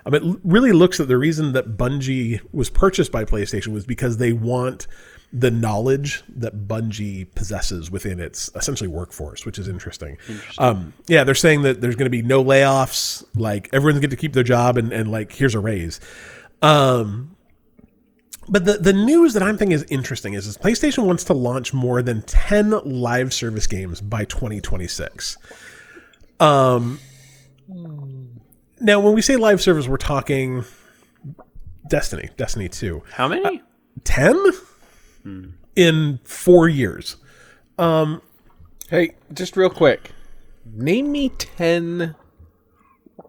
Um, 0.07 0.15
it 0.15 0.23
really 0.43 0.73
looks 0.73 1.01
at 1.01 1.09
the 1.09 1.19
reason 1.19 1.53
that 1.53 1.77
Bungie 1.77 2.41
was 2.53 2.71
purchased 2.71 3.13
by 3.13 3.25
PlayStation 3.25 3.69
was 3.69 3.85
because 3.85 4.17
they 4.17 4.33
want 4.33 4.87
the 5.33 5.51
knowledge 5.51 6.23
that 6.29 6.67
Bungie 6.67 7.35
possesses 7.35 7.91
within 7.91 8.19
its 8.19 8.51
essentially 8.55 8.89
workforce, 8.89 9.45
which 9.45 9.59
is 9.59 9.69
interesting. 9.69 10.17
interesting. 10.27 10.65
Um, 10.65 10.95
yeah, 11.07 11.25
they're 11.25 11.35
saying 11.35 11.63
that 11.63 11.83
there's 11.83 11.97
going 11.97 12.07
to 12.07 12.11
be 12.11 12.23
no 12.23 12.43
layoffs. 12.43 13.23
Like 13.37 13.69
everyone's 13.73 14.01
going 14.01 14.11
to 14.11 14.17
keep 14.17 14.33
their 14.33 14.43
job, 14.43 14.79
and 14.79 14.93
and 14.93 15.11
like 15.11 15.33
here's 15.33 15.55
a 15.55 15.61
raise. 15.61 16.01
Um, 16.63 17.37
but 18.49 18.65
the, 18.65 18.75
the 18.75 18.93
news 18.93 19.35
that 19.35 19.43
I'm 19.43 19.59
thinking 19.59 19.75
is 19.75 19.85
interesting 19.85 20.35
is, 20.35 20.47
is 20.47 20.57
PlayStation 20.57 21.05
wants 21.05 21.25
to 21.25 21.35
launch 21.35 21.75
more 21.75 22.03
than 22.03 22.23
10 22.23 22.71
live 22.85 23.33
service 23.33 23.67
games 23.67 24.01
by 24.01 24.25
2026. 24.25 25.37
Um, 26.41 26.99
now, 28.81 29.01
when 29.01 29.15
we 29.15 29.23
say 29.23 29.37
live 29.37 29.61
service, 29.61 29.89
we're 29.89 29.97
talking 29.97 30.65
Destiny, 31.89 32.31
Destiny 32.37 32.69
2. 32.69 33.03
How 33.13 33.29
many? 33.29 33.45
Uh, 33.45 33.63
10 34.05 34.37
hmm. 35.23 35.47
in 35.77 36.21
four 36.25 36.69
years. 36.69 37.17
Um, 37.79 38.23
hey, 38.89 39.17
just 39.33 39.57
real 39.57 39.71
quick. 39.71 40.13
Name 40.65 41.11
me 41.13 41.31
10 41.31 42.15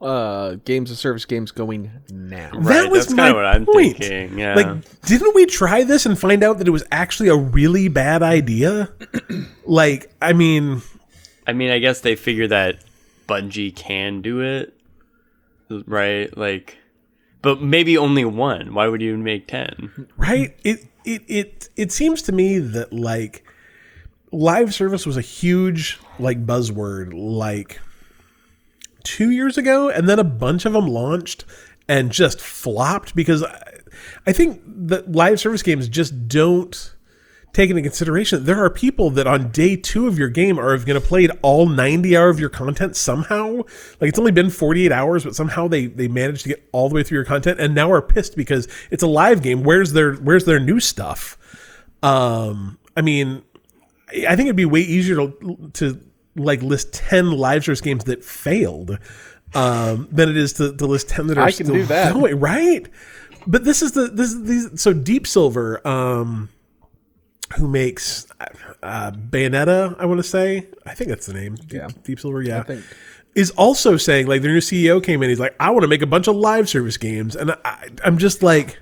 uh 0.01 0.55
games 0.65 0.91
of 0.91 0.97
service 0.97 1.25
games 1.25 1.51
going 1.51 1.91
now. 2.09 2.51
Right, 2.53 2.83
that 2.83 2.91
was 2.91 3.13
my 3.13 3.31
what 3.31 3.45
I'm 3.45 3.65
point. 3.65 3.97
thinking. 3.97 4.37
Yeah. 4.37 4.55
Like, 4.55 5.01
didn't 5.01 5.35
we 5.35 5.45
try 5.45 5.83
this 5.83 6.05
and 6.05 6.17
find 6.17 6.43
out 6.43 6.59
that 6.59 6.67
it 6.67 6.71
was 6.71 6.83
actually 6.91 7.29
a 7.29 7.35
really 7.35 7.87
bad 7.87 8.23
idea? 8.23 8.93
like, 9.65 10.11
I 10.21 10.33
mean, 10.33 10.81
I 11.47 11.53
mean, 11.53 11.71
I 11.71 11.79
guess 11.79 12.01
they 12.01 12.15
figure 12.15 12.47
that 12.47 12.83
Bungie 13.27 13.75
can 13.75 14.21
do 14.21 14.41
it, 14.41 14.73
right? 15.85 16.35
Like, 16.37 16.77
but 17.41 17.61
maybe 17.61 17.97
only 17.97 18.25
one. 18.25 18.73
Why 18.73 18.87
would 18.87 19.01
you 19.01 19.17
make 19.17 19.47
ten? 19.47 20.07
Right. 20.17 20.55
It 20.63 20.85
it 21.05 21.23
it 21.27 21.69
it 21.75 21.91
seems 21.91 22.21
to 22.23 22.31
me 22.31 22.59
that 22.59 22.93
like 22.93 23.43
live 24.31 24.73
service 24.73 25.05
was 25.05 25.17
a 25.17 25.21
huge 25.21 25.99
like 26.19 26.45
buzzword 26.45 27.11
like 27.13 27.79
two 29.03 29.31
years 29.31 29.57
ago, 29.57 29.89
and 29.89 30.07
then 30.07 30.19
a 30.19 30.23
bunch 30.23 30.65
of 30.65 30.73
them 30.73 30.87
launched 30.87 31.45
and 31.87 32.11
just 32.11 32.39
flopped 32.39 33.15
because 33.15 33.43
I 34.25 34.31
think 34.31 34.61
that 34.65 35.11
live 35.11 35.39
service 35.39 35.63
games 35.63 35.89
just 35.89 36.27
don't 36.27 36.95
take 37.51 37.69
into 37.69 37.81
consideration 37.81 38.45
there 38.45 38.63
are 38.63 38.69
people 38.69 39.09
that 39.09 39.25
on 39.25 39.49
day 39.49 39.75
two 39.75 40.07
of 40.07 40.19
your 40.19 40.29
game 40.29 40.59
are 40.59 40.77
going 40.77 41.01
to 41.01 41.05
play 41.05 41.27
all 41.41 41.65
90 41.65 42.15
hours 42.15 42.35
of 42.35 42.39
your 42.39 42.49
content 42.49 42.95
somehow. 42.95 43.55
Like 43.99 44.09
it's 44.09 44.19
only 44.19 44.31
been 44.31 44.51
48 44.51 44.91
hours 44.91 45.23
but 45.23 45.35
somehow 45.35 45.67
they 45.67 45.87
they 45.87 46.07
managed 46.07 46.43
to 46.43 46.49
get 46.49 46.69
all 46.71 46.89
the 46.89 46.95
way 46.95 47.03
through 47.03 47.17
your 47.17 47.25
content 47.25 47.59
and 47.59 47.73
now 47.73 47.91
are 47.91 48.01
pissed 48.01 48.35
because 48.35 48.67
it's 48.91 49.03
a 49.03 49.07
live 49.07 49.41
game. 49.41 49.63
Where's 49.63 49.93
their 49.93 50.13
where's 50.13 50.45
their 50.45 50.59
new 50.59 50.79
stuff? 50.79 51.37
Um 52.03 52.77
i 52.95 53.01
mean 53.01 53.43
i 54.27 54.35
think 54.35 54.47
it'd 54.47 54.55
be 54.55 54.65
way 54.65 54.81
easier 54.81 55.15
to 55.15 55.69
to 55.73 55.99
like 56.39 56.61
list 56.61 56.93
10 56.93 57.31
live 57.31 57.63
service 57.63 57.81
games 57.81 58.05
that 58.05 58.23
failed 58.23 58.97
um, 59.53 60.07
than 60.11 60.29
it 60.29 60.37
is 60.37 60.53
to, 60.53 60.75
to 60.75 60.85
list 60.85 61.09
10 61.09 61.27
that 61.27 61.37
are 61.37 61.45
I 61.45 61.51
can 61.51 61.67
do 61.67 61.85
that. 61.85 62.13
Going, 62.13 62.39
right? 62.39 62.87
But 63.47 63.63
this 63.63 63.81
is 63.81 63.93
the 63.93 64.07
this 64.07 64.33
is 64.33 64.43
these 64.43 64.81
so 64.81 64.93
Deep 64.93 65.25
Silver 65.25 65.85
um 65.87 66.49
who 67.57 67.67
makes 67.67 68.27
uh, 68.83 69.11
Bayonetta, 69.11 69.95
I 69.99 70.05
want 70.05 70.19
to 70.19 70.23
say. 70.23 70.67
I 70.85 70.93
think 70.93 71.09
that's 71.09 71.25
the 71.25 71.33
name. 71.33 71.55
Deep, 71.55 71.73
yeah. 71.73 71.87
Deep 72.03 72.19
Silver, 72.19 72.41
yeah. 72.41 72.63
Is 73.35 73.51
also 73.51 73.97
saying 73.97 74.27
like 74.27 74.41
their 74.41 74.51
new 74.51 74.59
CEO 74.59 75.03
came 75.03 75.23
in, 75.23 75.29
he's 75.29 75.39
like, 75.39 75.55
I 75.59 75.71
want 75.71 75.81
to 75.81 75.87
make 75.87 76.01
a 76.01 76.07
bunch 76.07 76.27
of 76.27 76.35
live 76.35 76.69
service 76.69 76.97
games. 76.97 77.35
And 77.35 77.51
I, 77.65 77.89
I'm 78.03 78.17
just 78.17 78.43
like 78.43 78.79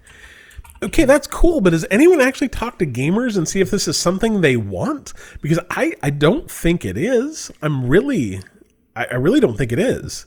okay, 0.81 1.05
that's 1.05 1.27
cool, 1.27 1.61
but 1.61 1.71
does 1.71 1.85
anyone 1.91 2.21
actually 2.21 2.49
talk 2.49 2.79
to 2.79 2.85
gamers 2.85 3.37
and 3.37 3.47
see 3.47 3.61
if 3.61 3.71
this 3.71 3.87
is 3.87 3.97
something 3.97 4.41
they 4.41 4.57
want? 4.57 5.13
Because 5.41 5.59
I, 5.69 5.93
I 6.01 6.09
don't 6.09 6.49
think 6.49 6.85
it 6.85 6.97
is. 6.97 7.51
I'm 7.61 7.87
really, 7.87 8.41
I, 8.95 9.05
I 9.05 9.15
really 9.15 9.39
don't 9.39 9.57
think 9.57 9.71
it 9.71 9.79
is. 9.79 10.25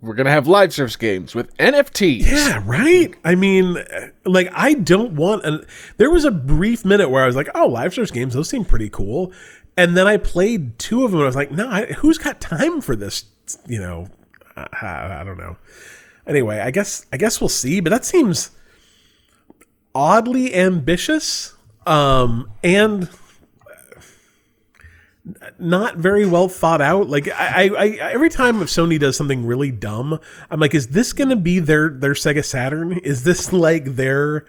We're 0.00 0.14
gonna 0.14 0.30
have 0.30 0.46
live 0.46 0.72
service 0.72 0.96
games 0.96 1.34
with 1.34 1.54
NFTs. 1.56 2.20
Yeah, 2.20 2.62
right. 2.64 3.14
I 3.24 3.34
mean, 3.34 3.76
like, 4.24 4.48
I 4.52 4.74
don't 4.74 5.14
want. 5.14 5.44
An, 5.44 5.66
there 5.96 6.10
was 6.10 6.24
a 6.24 6.30
brief 6.30 6.84
minute 6.84 7.10
where 7.10 7.24
I 7.24 7.26
was 7.26 7.34
like, 7.34 7.48
"Oh, 7.54 7.66
live 7.66 7.92
service 7.92 8.12
games, 8.12 8.34
those 8.34 8.48
seem 8.48 8.64
pretty 8.64 8.88
cool," 8.88 9.32
and 9.76 9.96
then 9.96 10.06
I 10.06 10.16
played 10.16 10.78
two 10.78 11.04
of 11.04 11.10
them, 11.10 11.20
and 11.20 11.24
I 11.24 11.26
was 11.26 11.36
like, 11.36 11.50
"No, 11.50 11.68
I, 11.68 11.86
who's 11.86 12.18
got 12.18 12.40
time 12.40 12.80
for 12.80 12.94
this?" 12.94 13.24
You 13.66 13.80
know, 13.80 14.08
I, 14.56 14.66
I 15.20 15.24
don't 15.24 15.38
know. 15.38 15.56
Anyway, 16.26 16.60
I 16.60 16.70
guess 16.70 17.04
I 17.12 17.16
guess 17.16 17.40
we'll 17.40 17.48
see. 17.48 17.80
But 17.80 17.90
that 17.90 18.04
seems 18.04 18.52
oddly 19.94 20.54
ambitious 20.54 21.54
um, 21.86 22.50
and 22.62 23.08
not 25.58 25.96
very 25.96 26.26
well 26.26 26.48
thought 26.48 26.80
out. 26.80 27.08
Like 27.08 27.28
I, 27.28 27.68
I, 27.68 27.84
I, 27.84 27.86
every 28.12 28.28
time 28.28 28.60
if 28.60 28.68
Sony 28.68 28.98
does 28.98 29.16
something 29.16 29.46
really 29.46 29.70
dumb, 29.70 30.18
I'm 30.50 30.60
like, 30.60 30.74
is 30.74 30.88
this 30.88 31.12
going 31.12 31.30
to 31.30 31.36
be 31.36 31.58
their 31.58 31.88
their 31.88 32.14
Sega 32.14 32.44
Saturn? 32.44 32.92
Is 32.98 33.24
this 33.24 33.52
like 33.52 33.96
their, 33.96 34.44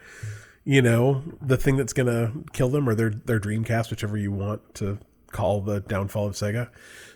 you 0.63 0.81
know, 0.81 1.23
the 1.41 1.57
thing 1.57 1.77
that's 1.77 1.93
going 1.93 2.07
to 2.07 2.43
kill 2.53 2.69
them 2.69 2.89
or 2.89 2.95
their 2.95 3.09
their 3.09 3.39
Dreamcast, 3.39 3.89
whichever 3.89 4.17
you 4.17 4.31
want 4.31 4.75
to 4.75 4.97
call 5.31 5.61
the 5.61 5.79
downfall 5.81 6.27
of 6.27 6.33
Sega? 6.33 6.69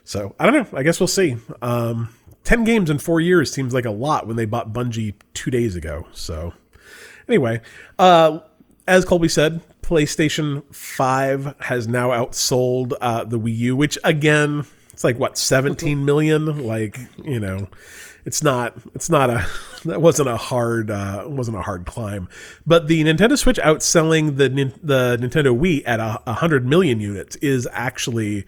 So 0.04 0.36
I 0.40 0.46
don't 0.50 0.72
know. 0.72 0.78
I 0.78 0.84
guess 0.84 1.00
we'll 1.00 1.08
see. 1.08 1.38
Um, 1.62 2.10
Ten 2.44 2.64
games 2.64 2.90
in 2.90 2.98
four 3.00 3.22
years 3.22 3.52
seems 3.52 3.74
like 3.74 3.86
a 3.86 3.92
lot 3.92 4.26
when 4.26 4.36
they 4.36 4.46
bought 4.46 4.74
Bungie 4.74 5.14
two 5.34 5.52
days 5.52 5.76
ago. 5.76 6.08
So 6.14 6.54
Anyway, 7.30 7.62
uh, 8.00 8.40
as 8.88 9.06
Colby 9.06 9.30
said, 9.30 9.62
PlayStation 9.84 10.64
5 10.74 11.56
has 11.60 11.88
now 11.88 12.10
outsold 12.10 12.94
uh, 13.00 13.24
the 13.24 13.40
Wii 13.40 13.56
U, 13.58 13.76
which 13.76 14.00
again, 14.04 14.66
it's 14.92 15.04
like 15.04 15.20
what 15.20 15.38
17 15.38 16.04
million. 16.04 16.66
Like 16.66 17.00
you 17.24 17.40
know, 17.40 17.68
it's 18.26 18.42
not 18.42 18.76
it's 18.96 19.12
not 19.12 19.30
a 19.30 19.48
that 19.86 20.02
wasn't 20.02 20.28
a 20.28 20.38
hard 20.38 20.90
uh, 20.90 21.26
wasn't 21.28 21.56
a 21.56 21.62
hard 21.62 21.86
climb. 21.86 22.28
But 22.66 22.88
the 22.88 23.04
Nintendo 23.04 23.38
Switch 23.38 23.58
outselling 23.58 24.38
the 24.38 24.50
the 24.82 25.18
Nintendo 25.22 25.58
Wii 25.58 25.84
at 25.86 26.00
a, 26.00 26.34
hundred 26.34 26.66
million 26.66 27.00
units 27.00 27.36
is 27.38 27.68
actually. 27.72 28.46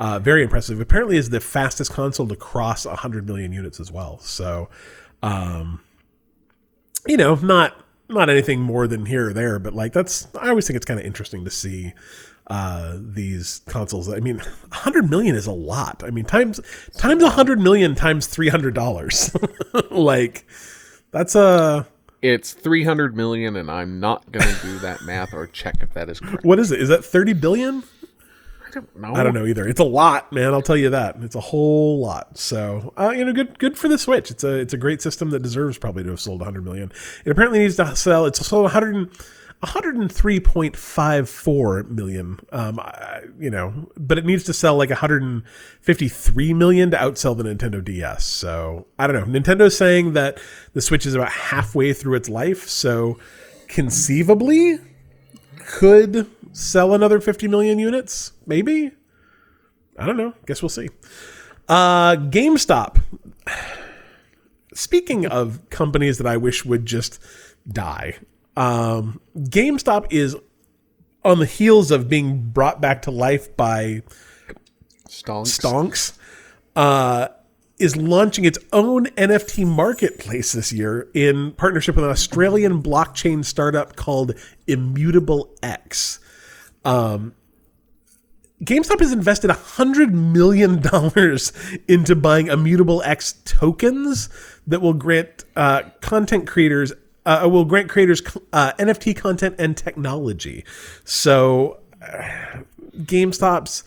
Uh, 0.00 0.18
very 0.18 0.42
impressive. 0.42 0.80
Apparently, 0.80 1.16
is 1.16 1.30
the 1.30 1.38
fastest 1.38 1.92
console 1.92 2.26
to 2.26 2.34
cross 2.34 2.84
100 2.84 3.28
million 3.28 3.52
units 3.52 3.78
as 3.78 3.92
well. 3.92 4.18
So, 4.18 4.68
um, 5.22 5.80
you 7.06 7.16
know, 7.16 7.36
not 7.36 7.83
not 8.14 8.30
anything 8.30 8.60
more 8.60 8.86
than 8.86 9.06
here 9.06 9.28
or 9.30 9.32
there, 9.32 9.58
but 9.58 9.74
like 9.74 9.92
that's 9.92 10.28
I 10.40 10.48
always 10.48 10.66
think 10.66 10.76
it's 10.76 10.86
kind 10.86 10.98
of 11.00 11.06
interesting 11.06 11.44
to 11.44 11.50
see 11.50 11.92
uh 12.46 12.96
these 12.98 13.62
consoles. 13.66 14.08
I 14.08 14.20
mean, 14.20 14.38
100 14.38 15.10
million 15.10 15.34
is 15.34 15.46
a 15.46 15.52
lot. 15.52 16.02
I 16.04 16.10
mean, 16.10 16.24
times 16.24 16.60
times 16.96 17.22
100 17.22 17.58
million 17.60 17.94
times 17.94 18.26
$300. 18.28 19.90
like 19.90 20.46
that's 21.10 21.34
a 21.34 21.86
It's 22.22 22.52
300 22.52 23.16
million, 23.16 23.56
and 23.56 23.70
I'm 23.70 24.00
not 24.00 24.30
going 24.32 24.46
to 24.46 24.62
do 24.62 24.78
that 24.80 25.02
math 25.02 25.34
or 25.34 25.46
check 25.46 25.76
if 25.82 25.92
that 25.94 26.08
is 26.08 26.20
correct. 26.20 26.44
what 26.44 26.58
is 26.58 26.70
it? 26.72 26.80
Is 26.80 26.88
that 26.88 27.04
30 27.04 27.34
billion? 27.34 27.82
I 29.02 29.22
don't 29.22 29.34
know. 29.34 29.46
Either. 29.46 29.68
It's 29.68 29.80
a 29.80 29.84
lot, 29.84 30.32
man. 30.32 30.52
I'll 30.54 30.62
tell 30.62 30.76
you 30.76 30.90
that. 30.90 31.16
It's 31.20 31.34
a 31.34 31.40
whole 31.40 32.00
lot. 32.00 32.38
So, 32.38 32.92
uh, 32.96 33.10
you 33.10 33.24
know, 33.24 33.32
good 33.32 33.58
good 33.58 33.76
for 33.78 33.88
the 33.88 33.98
Switch. 33.98 34.30
It's 34.30 34.44
a 34.44 34.54
it's 34.54 34.74
a 34.74 34.78
great 34.78 35.02
system 35.02 35.30
that 35.30 35.42
deserves 35.42 35.78
probably 35.78 36.04
to 36.04 36.10
have 36.10 36.20
sold 36.20 36.40
100 36.40 36.64
million. 36.64 36.92
It 37.24 37.30
apparently 37.30 37.58
needs 37.60 37.76
to 37.76 37.96
sell. 37.96 38.26
It's 38.26 38.44
sold 38.46 38.64
100 38.64 38.94
and- 38.94 39.10
103.54 39.62 41.88
million. 41.88 42.38
Um, 42.52 42.78
I, 42.80 43.22
you 43.38 43.50
know, 43.50 43.88
but 43.96 44.18
it 44.18 44.26
needs 44.26 44.44
to 44.44 44.52
sell 44.52 44.76
like 44.76 44.90
153 44.90 46.54
million 46.54 46.90
to 46.90 46.96
outsell 46.96 47.36
the 47.36 47.44
Nintendo 47.44 47.82
DS. 47.82 48.24
So 48.24 48.86
I 48.98 49.06
don't 49.06 49.16
know. 49.16 49.26
Nintendo's 49.40 49.76
saying 49.76 50.12
that 50.14 50.38
the 50.72 50.82
Switch 50.82 51.06
is 51.06 51.14
about 51.14 51.30
halfway 51.30 51.92
through 51.92 52.14
its 52.14 52.28
life. 52.28 52.68
So 52.68 53.18
conceivably, 53.68 54.78
could 55.66 56.26
sell 56.54 56.94
another 56.94 57.20
50 57.20 57.48
million 57.48 57.78
units? 57.78 58.32
Maybe? 58.46 58.92
I 59.98 60.06
don't 60.06 60.16
know. 60.16 60.32
Guess 60.46 60.62
we'll 60.62 60.70
see. 60.70 60.88
Uh 61.68 62.16
gamestop. 62.16 63.00
Speaking 64.74 65.26
of 65.26 65.60
companies 65.70 66.18
that 66.18 66.26
i 66.26 66.36
wish 66.36 66.64
would 66.64 66.84
just 66.84 67.20
die 67.68 68.18
um 68.56 69.20
gamestop 69.36 70.06
is 70.10 70.36
on 71.24 71.38
the 71.38 71.46
heels 71.46 71.90
of 71.90 72.08
being 72.08 72.50
brought 72.50 72.80
back 72.80 73.02
to 73.02 73.10
life 73.10 73.56
by 73.56 74.02
Stonks. 75.08 75.58
Stonks, 75.58 76.18
uh, 76.76 77.28
is 77.78 77.96
launching 77.96 78.44
its 78.44 78.58
own 78.72 79.06
NFT 79.06 79.66
marketplace 79.66 80.52
this 80.52 80.72
year 80.72 81.08
in 81.12 81.52
partnership 81.52 81.96
with 81.96 82.04
an 82.04 82.10
Australian 82.10 82.82
blockchain 82.82 83.44
startup 83.44 83.96
called 83.96 84.34
Immutable 84.66 85.54
X. 85.62 86.20
Um, 86.84 87.34
GameStop 88.62 89.00
has 89.00 89.12
invested 89.12 89.50
$100 89.50 90.12
million 90.12 90.82
into 91.88 92.16
buying 92.16 92.46
Immutable 92.46 93.02
X 93.02 93.34
tokens 93.44 94.28
that 94.66 94.80
will 94.80 94.94
grant 94.94 95.44
uh, 95.56 95.82
content 96.00 96.46
creators 96.46 96.92
uh, 97.26 97.48
will 97.50 97.64
grant 97.64 97.88
creators 97.88 98.22
uh, 98.52 98.72
NFT 98.78 99.16
content 99.16 99.56
and 99.58 99.76
technology. 99.76 100.64
So, 101.04 101.80
uh, 102.02 102.60
GameStop's 102.98 103.82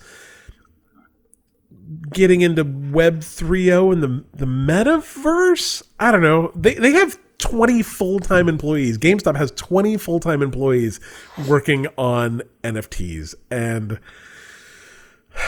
getting 2.09 2.41
into 2.41 2.63
Web 2.63 3.19
3.0 3.19 3.93
and 3.93 4.03
the 4.03 4.25
the 4.33 4.45
metaverse. 4.45 5.83
I 5.99 6.11
don't 6.11 6.21
know. 6.21 6.51
They 6.55 6.73
they 6.75 6.91
have 6.91 7.19
20 7.39 7.83
full-time 7.83 8.49
employees. 8.49 8.97
GameStop 8.97 9.35
has 9.35 9.51
20 9.51 9.97
full-time 9.97 10.41
employees 10.41 10.99
working 11.47 11.87
on 11.97 12.41
NFTs 12.63 13.35
and 13.51 13.99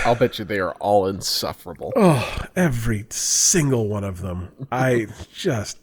I'll 0.06 0.16
bet 0.16 0.38
you 0.38 0.46
they 0.46 0.60
are 0.60 0.74
all 0.74 1.08
insufferable. 1.08 1.92
oh, 1.96 2.46
every 2.56 3.06
single 3.10 3.88
one 3.88 4.04
of 4.04 4.22
them. 4.22 4.50
I 4.72 5.08
just 5.34 5.80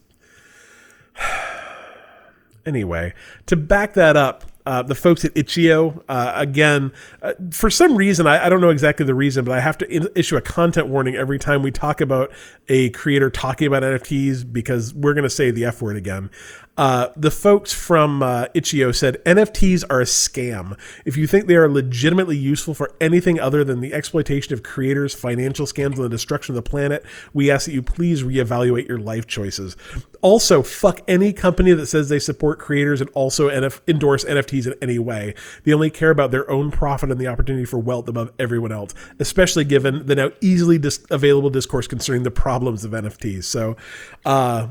anyway, 2.66 3.14
to 3.46 3.57
back 3.57 3.94
that 3.94 4.16
up, 4.16 4.44
uh, 4.66 4.82
the 4.82 4.94
folks 4.94 5.24
at 5.24 5.32
Itch.io, 5.36 6.02
uh, 6.08 6.32
again, 6.34 6.92
uh, 7.22 7.34
for 7.52 7.70
some 7.70 7.96
reason, 7.96 8.26
I, 8.26 8.46
I 8.46 8.48
don't 8.48 8.60
know 8.60 8.70
exactly 8.70 9.06
the 9.06 9.14
reason, 9.14 9.44
but 9.44 9.56
I 9.56 9.60
have 9.60 9.78
to 9.78 9.88
in- 9.88 10.08
issue 10.16 10.36
a 10.36 10.40
content 10.40 10.88
warning 10.88 11.14
every 11.14 11.38
time 11.38 11.62
we 11.62 11.70
talk 11.70 12.00
about 12.00 12.32
a 12.68 12.90
creator 12.90 13.30
talking 13.30 13.68
about 13.68 13.84
NFTs 13.84 14.52
because 14.52 14.92
we're 14.92 15.14
going 15.14 15.24
to 15.24 15.30
say 15.30 15.52
the 15.52 15.64
F 15.64 15.80
word 15.80 15.96
again. 15.96 16.30
Uh, 16.76 17.08
the 17.16 17.30
folks 17.30 17.72
from 17.72 18.22
uh, 18.22 18.46
Itch.io 18.54 18.92
said 18.92 19.22
NFTs 19.24 19.84
are 19.88 20.00
a 20.00 20.04
scam. 20.04 20.78
If 21.04 21.16
you 21.16 21.26
think 21.26 21.46
they 21.46 21.56
are 21.56 21.68
legitimately 21.68 22.36
useful 22.36 22.74
for 22.74 22.94
anything 23.00 23.40
other 23.40 23.64
than 23.64 23.80
the 23.80 23.94
exploitation 23.94 24.52
of 24.52 24.62
creators, 24.62 25.14
financial 25.14 25.66
scams, 25.66 25.94
and 25.94 26.04
the 26.04 26.08
destruction 26.08 26.54
of 26.54 26.62
the 26.62 26.68
planet, 26.68 27.04
we 27.32 27.50
ask 27.50 27.66
that 27.66 27.72
you 27.72 27.82
please 27.82 28.22
reevaluate 28.22 28.88
your 28.88 28.98
life 28.98 29.26
choices. 29.26 29.76
Also, 30.20 30.62
fuck 30.62 31.00
any 31.08 31.32
company 31.32 31.72
that 31.72 31.86
says 31.86 32.08
they 32.08 32.18
support 32.18 32.58
creators 32.58 33.00
and 33.00 33.08
also 33.10 33.48
NF- 33.48 33.80
endorse 33.88 34.24
NFTs 34.24 34.66
in 34.66 34.74
any 34.82 34.98
way. 34.98 35.34
They 35.64 35.72
only 35.72 35.90
care 35.90 36.10
about 36.10 36.30
their 36.30 36.50
own 36.50 36.70
profit 36.70 37.10
and 37.10 37.20
the 37.20 37.26
opportunity 37.26 37.64
for 37.64 37.78
wealth 37.78 38.08
above 38.08 38.32
everyone 38.38 38.72
else, 38.72 38.92
especially 39.18 39.64
given 39.64 40.06
the 40.06 40.14
now 40.14 40.30
easily 40.40 40.78
dis- 40.78 41.04
available 41.10 41.50
discourse 41.50 41.86
concerning 41.86 42.22
the 42.22 42.30
problems 42.30 42.84
of 42.84 42.92
NFTs. 42.92 43.44
So, 43.44 43.76
uh, 44.24 44.68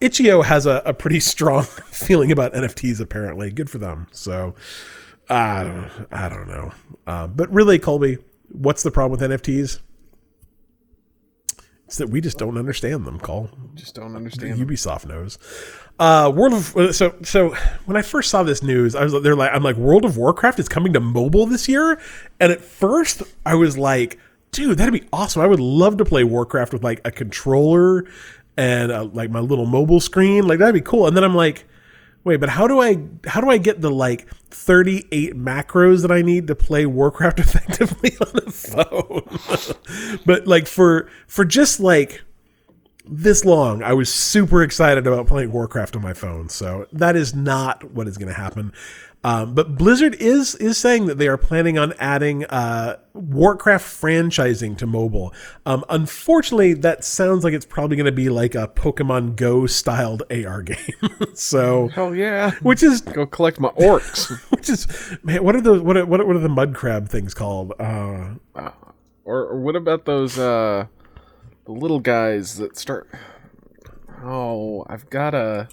Itch.io 0.00 0.42
has 0.42 0.66
a, 0.66 0.82
a 0.84 0.94
pretty 0.94 1.20
strong 1.34 1.64
feeling 1.64 2.32
about 2.32 2.52
NFTs, 2.54 3.00
apparently. 3.00 3.50
Good 3.50 3.70
for 3.70 3.78
them. 3.78 4.06
So, 4.10 4.54
I 5.28 5.64
don't, 5.64 5.90
I 6.10 6.28
don't 6.28 6.48
know. 6.48 6.72
Uh, 7.06 7.26
but 7.26 7.52
really, 7.52 7.78
Colby, 7.78 8.18
what's 8.48 8.82
the 8.82 8.90
problem 8.90 9.18
with 9.18 9.30
NFTs? 9.30 9.80
It's 11.86 11.96
that 11.96 12.10
we 12.10 12.20
just 12.20 12.36
don't 12.36 12.58
understand 12.58 13.06
them, 13.06 13.18
Cole. 13.18 13.48
Just 13.74 13.94
don't 13.94 14.14
understand. 14.14 14.58
Ubisoft 14.58 15.06
knows. 15.06 15.38
Uh, 15.98 16.30
World 16.34 16.52
of 16.52 16.94
so 16.94 17.14
so 17.22 17.54
when 17.86 17.96
I 17.96 18.02
first 18.02 18.30
saw 18.30 18.42
this 18.42 18.62
news, 18.62 18.94
I 18.94 19.04
was 19.04 19.22
they're 19.22 19.34
like 19.34 19.52
I'm 19.54 19.62
like 19.62 19.76
World 19.76 20.04
of 20.04 20.18
Warcraft 20.18 20.58
is 20.58 20.68
coming 20.68 20.92
to 20.92 21.00
mobile 21.00 21.46
this 21.46 21.66
year, 21.66 21.98
and 22.40 22.52
at 22.52 22.60
first 22.60 23.22
I 23.46 23.54
was 23.54 23.78
like, 23.78 24.18
dude, 24.52 24.76
that'd 24.76 24.92
be 24.92 25.08
awesome. 25.14 25.40
I 25.40 25.46
would 25.46 25.60
love 25.60 25.96
to 25.96 26.04
play 26.04 26.24
Warcraft 26.24 26.74
with 26.74 26.84
like 26.84 27.00
a 27.06 27.10
controller 27.10 28.04
and 28.58 28.90
uh, 28.90 29.04
like 29.04 29.30
my 29.30 29.38
little 29.38 29.66
mobile 29.66 30.00
screen, 30.00 30.46
like 30.48 30.58
that'd 30.58 30.74
be 30.74 30.80
cool. 30.80 31.06
And 31.06 31.16
then 31.16 31.22
I'm 31.22 31.36
like, 31.36 31.64
wait, 32.24 32.38
but 32.38 32.48
how 32.48 32.66
do 32.66 32.80
I 32.80 32.98
how 33.24 33.40
do 33.40 33.48
I 33.48 33.56
get 33.56 33.80
the 33.80 33.90
like 33.90 34.28
38 34.50 35.36
macros 35.36 36.02
that 36.02 36.10
I 36.10 36.22
need 36.22 36.48
to 36.48 36.56
play 36.56 36.84
Warcraft 36.84 37.38
effectively 37.40 38.16
on 38.20 38.32
the 38.34 38.50
phone? 38.50 40.18
but 40.26 40.48
like 40.48 40.66
for 40.66 41.08
for 41.28 41.44
just 41.44 41.78
like 41.78 42.22
this 43.06 43.44
long, 43.44 43.84
I 43.84 43.92
was 43.92 44.12
super 44.12 44.64
excited 44.64 45.06
about 45.06 45.28
playing 45.28 45.52
Warcraft 45.52 45.94
on 45.94 46.02
my 46.02 46.12
phone. 46.12 46.48
So 46.48 46.86
that 46.92 47.14
is 47.14 47.34
not 47.34 47.92
what 47.92 48.08
is 48.08 48.18
going 48.18 48.28
to 48.28 48.34
happen. 48.34 48.72
Um, 49.24 49.54
but 49.54 49.76
Blizzard 49.76 50.14
is 50.14 50.54
is 50.56 50.78
saying 50.78 51.06
that 51.06 51.18
they 51.18 51.26
are 51.26 51.36
planning 51.36 51.76
on 51.76 51.92
adding 51.98 52.44
uh, 52.44 52.98
Warcraft 53.14 53.84
franchising 53.84 54.78
to 54.78 54.86
mobile. 54.86 55.34
Um, 55.66 55.84
unfortunately, 55.88 56.74
that 56.74 57.04
sounds 57.04 57.42
like 57.42 57.52
it's 57.52 57.66
probably 57.66 57.96
going 57.96 58.06
to 58.06 58.12
be 58.12 58.28
like 58.28 58.54
a 58.54 58.68
Pokemon 58.68 59.34
Go 59.34 59.66
styled 59.66 60.22
AR 60.30 60.62
game. 60.62 60.78
so, 61.34 61.90
Oh 61.96 62.12
yeah. 62.12 62.52
which 62.62 62.82
is 62.84 63.00
Go 63.00 63.26
collect 63.26 63.58
my 63.58 63.70
orcs. 63.70 64.30
which 64.50 64.70
is 64.70 64.86
man, 65.24 65.42
what 65.42 65.56
are 65.56 65.60
those? 65.60 65.80
What 65.82 65.96
are, 65.96 66.06
what 66.06 66.20
are, 66.20 66.24
what 66.24 66.36
are 66.36 66.40
the 66.40 66.48
mud 66.48 66.74
crab 66.74 67.08
things 67.08 67.34
called? 67.34 67.72
Uh, 67.80 68.34
or, 69.24 69.46
or 69.48 69.60
what 69.60 69.74
about 69.76 70.04
those 70.04 70.38
uh 70.38 70.86
the 71.66 71.72
little 71.72 72.00
guys 72.00 72.56
that 72.56 72.78
start 72.78 73.10
Oh, 74.22 74.84
I've 74.88 75.08
got 75.10 75.34
a 75.34 75.68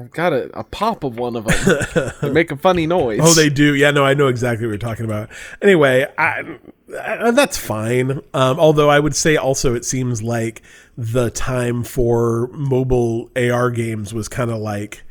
I've 0.00 0.10
got 0.10 0.32
a, 0.32 0.58
a 0.58 0.64
pop 0.64 1.04
of 1.04 1.18
one 1.18 1.36
of 1.36 1.44
them. 1.44 2.12
They're 2.22 2.32
making 2.32 2.58
funny 2.58 2.86
noise. 2.86 3.20
Oh, 3.22 3.34
they 3.34 3.50
do. 3.50 3.74
Yeah, 3.74 3.90
no, 3.90 4.04
I 4.04 4.14
know 4.14 4.28
exactly 4.28 4.66
what 4.66 4.70
you're 4.70 4.78
talking 4.78 5.04
about. 5.04 5.28
Anyway, 5.60 6.06
I, 6.16 6.56
I, 6.98 7.30
that's 7.32 7.58
fine. 7.58 8.22
Um, 8.32 8.58
although 8.58 8.88
I 8.88 8.98
would 8.98 9.14
say 9.14 9.36
also 9.36 9.74
it 9.74 9.84
seems 9.84 10.22
like 10.22 10.62
the 10.96 11.30
time 11.30 11.84
for 11.84 12.48
mobile 12.52 13.30
AR 13.36 13.70
games 13.70 14.14
was 14.14 14.28
kind 14.28 14.50
of 14.50 14.58
like 14.58 15.04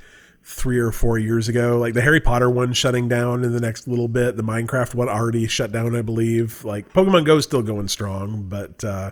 three 0.44 0.80
or 0.80 0.92
four 0.92 1.20
years 1.20 1.48
ago. 1.48 1.78
Like 1.78 1.94
the 1.94 2.02
Harry 2.02 2.20
Potter 2.20 2.50
one 2.50 2.74
shutting 2.74 3.08
down 3.08 3.44
in 3.44 3.54
the 3.54 3.62
next 3.62 3.88
little 3.88 4.08
bit. 4.08 4.38
The 4.38 4.44
Minecraft 4.44 4.96
one 4.96 5.08
already 5.08 5.48
shut 5.48 5.72
down, 5.72 5.96
I 5.96 6.02
believe. 6.02 6.66
Like 6.66 6.92
Pokemon 6.92 7.26
Go 7.26 7.38
is 7.38 7.44
still 7.44 7.62
going 7.62 7.88
strong, 7.90 8.48
but 8.50 8.84
uh, 8.84 9.12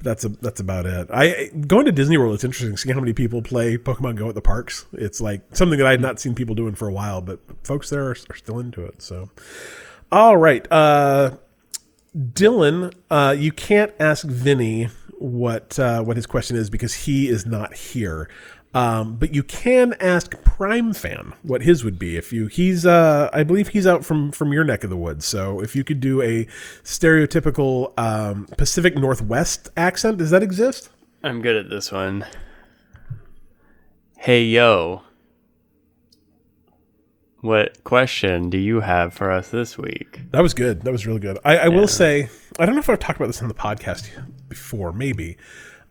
that's 0.00 0.24
a, 0.24 0.28
that's 0.28 0.60
about 0.60 0.86
it. 0.86 1.08
I 1.12 1.50
going 1.66 1.86
to 1.86 1.92
Disney 1.92 2.18
World. 2.18 2.34
It's 2.34 2.44
interesting 2.44 2.76
seeing 2.76 2.94
how 2.94 3.00
many 3.00 3.12
people 3.12 3.42
play 3.42 3.76
Pokemon 3.76 4.16
Go 4.16 4.28
at 4.28 4.34
the 4.34 4.40
parks. 4.40 4.86
It's 4.92 5.20
like 5.20 5.42
something 5.54 5.78
that 5.78 5.86
I 5.86 5.90
had 5.90 6.00
not 6.00 6.20
seen 6.20 6.34
people 6.34 6.54
doing 6.54 6.74
for 6.74 6.88
a 6.88 6.92
while, 6.92 7.20
but 7.20 7.40
folks 7.64 7.90
there 7.90 8.04
are, 8.04 8.16
are 8.30 8.36
still 8.36 8.58
into 8.58 8.84
it. 8.84 9.02
So, 9.02 9.30
all 10.12 10.36
right, 10.36 10.66
uh, 10.70 11.32
Dylan, 12.16 12.94
uh, 13.10 13.34
you 13.38 13.52
can't 13.52 13.92
ask 13.98 14.26
Vinny 14.26 14.88
what 15.18 15.78
uh, 15.78 16.02
what 16.02 16.16
his 16.16 16.26
question 16.26 16.56
is 16.56 16.70
because 16.70 16.94
he 16.94 17.28
is 17.28 17.44
not 17.44 17.74
here. 17.74 18.28
Um, 18.74 19.16
but 19.16 19.34
you 19.34 19.42
can 19.42 19.94
ask 19.98 20.32
Prime 20.44 20.92
Fan 20.92 21.32
what 21.42 21.62
his 21.62 21.84
would 21.84 21.98
be 21.98 22.16
if 22.16 22.32
you. 22.32 22.48
He's, 22.48 22.84
uh, 22.84 23.30
I 23.32 23.42
believe 23.42 23.68
he's 23.68 23.86
out 23.86 24.04
from 24.04 24.30
from 24.30 24.52
your 24.52 24.62
neck 24.62 24.84
of 24.84 24.90
the 24.90 24.96
woods. 24.96 25.24
So 25.24 25.60
if 25.60 25.74
you 25.74 25.84
could 25.84 26.00
do 26.00 26.20
a 26.20 26.44
stereotypical 26.84 27.98
um, 27.98 28.46
Pacific 28.58 28.94
Northwest 28.96 29.70
accent, 29.76 30.18
does 30.18 30.30
that 30.30 30.42
exist? 30.42 30.90
I'm 31.24 31.40
good 31.40 31.56
at 31.56 31.70
this 31.70 31.90
one. 31.90 32.26
Hey 34.18 34.44
yo. 34.44 35.02
what 37.40 37.82
question 37.84 38.50
do 38.50 38.58
you 38.58 38.80
have 38.80 39.14
for 39.14 39.30
us 39.30 39.48
this 39.50 39.78
week? 39.78 40.20
That 40.32 40.42
was 40.42 40.54
good. 40.54 40.82
That 40.82 40.92
was 40.92 41.06
really 41.06 41.20
good. 41.20 41.38
I, 41.44 41.58
I 41.58 41.68
will 41.68 41.88
say, 41.88 42.28
I 42.58 42.66
don't 42.66 42.74
know 42.74 42.80
if 42.80 42.88
I've 42.90 42.98
talked 42.98 43.16
about 43.18 43.28
this 43.28 43.40
on 43.42 43.48
the 43.48 43.54
podcast 43.54 44.08
before, 44.48 44.92
maybe. 44.92 45.36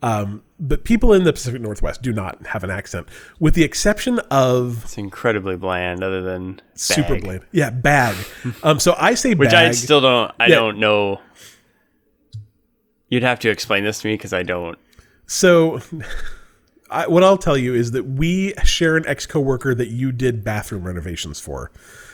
Um, 0.04 0.44
but 0.60 0.84
people 0.84 1.12
in 1.14 1.24
the 1.24 1.34
Pacific 1.34 1.60
Northwest 1.62 2.02
do 2.04 2.14
not 2.14 2.46
have 2.48 2.64
an 2.64 2.70
accent, 2.70 3.08
with 3.40 3.56
the 3.56 3.64
exception 3.64 4.20
of 4.32 4.84
It's 4.84 4.98
incredibly 4.98 5.56
bland, 5.58 6.04
other 6.04 6.22
than 6.22 6.62
super 6.76 7.20
bland. 7.20 7.42
Yeah, 7.52 7.70
bag. 7.72 8.16
um, 8.64 8.80
so 8.80 8.96
I 8.98 9.16
say 9.16 9.34
which 9.34 9.54
I 9.54 9.72
still 9.72 10.02
don't. 10.02 10.32
I 10.40 10.48
Yeah. 10.48 10.56
don't 10.56 10.78
know. 10.80 11.20
You'd 13.10 13.24
have 13.24 13.40
to 13.40 13.50
explain 13.50 13.84
this 13.84 14.02
to 14.02 14.08
me 14.08 14.14
because 14.16 14.34
I 14.34 14.44
don't. 14.44 14.78
So, 15.28 15.80
I, 16.90 17.08
what 17.08 17.24
I'll 17.24 17.38
tell 17.38 17.58
you 17.58 17.74
is 17.74 17.92
that 17.92 18.04
we 18.04 18.54
share 18.64 18.98
an 18.98 19.06
ex 19.08 19.26
coworker 19.26 19.74
that 19.76 19.88
you 19.90 20.12
did 20.12 20.44
bathroom 20.44 20.84
renovations 20.84 21.40
for. 21.40 21.72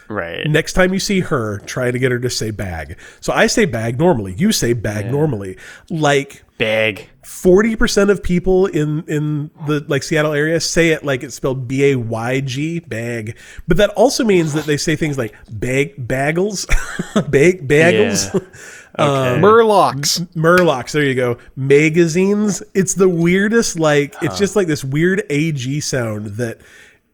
Right. 0.09 0.45
Next 0.47 0.73
time 0.73 0.93
you 0.93 0.99
see 0.99 1.21
her, 1.21 1.59
try 1.59 1.89
to 1.89 1.97
get 1.97 2.11
her 2.11 2.19
to 2.19 2.29
say 2.29 2.51
bag. 2.51 2.97
So 3.21 3.34
I 3.34 3.47
say 3.47 3.65
bag 3.65 3.97
normally. 3.97 4.34
You 4.34 4.51
say 4.51 4.73
bag 4.73 5.09
normally. 5.09 5.57
Like 5.89 6.43
Bag. 6.64 7.09
forty 7.26 7.76
percent 7.76 8.09
of 8.09 8.22
people 8.24 8.66
in 8.68 9.03
in 9.07 9.51
the 9.68 9.86
like 9.88 10.03
Seattle 10.03 10.34
area 10.34 10.59
say 10.59 10.89
it 10.89 11.03
like 11.03 11.24
it's 11.24 11.36
spelled 11.36 11.68
B 11.68 11.91
A 11.91 11.95
Y 11.95 12.39
G 12.41 12.80
bag, 12.80 13.38
but 13.68 13.78
that 13.78 13.89
also 13.91 14.24
means 14.24 14.53
that 14.53 14.66
they 14.66 14.78
say 14.78 14.95
things 14.95 15.18
like 15.18 15.34
bag 15.51 16.07
bagels, 16.07 16.68
bag 17.32 17.68
bagels. 17.68 18.34
Yeah. 18.34 18.39
Um, 18.95 19.09
okay. 19.09 19.41
Murlocs. 19.41 20.22
Murlocs, 20.36 20.91
there 20.91 21.03
you 21.03 21.16
go. 21.16 21.39
Magazines. 21.55 22.61
It's 22.76 22.93
the 22.93 23.09
weirdest, 23.09 23.80
like 23.80 24.14
it's 24.22 24.36
uh. 24.36 24.38
just 24.38 24.55
like 24.55 24.68
this 24.68 24.84
weird 24.84 25.24
AG 25.32 25.80
sound 25.80 26.28
that 26.38 26.61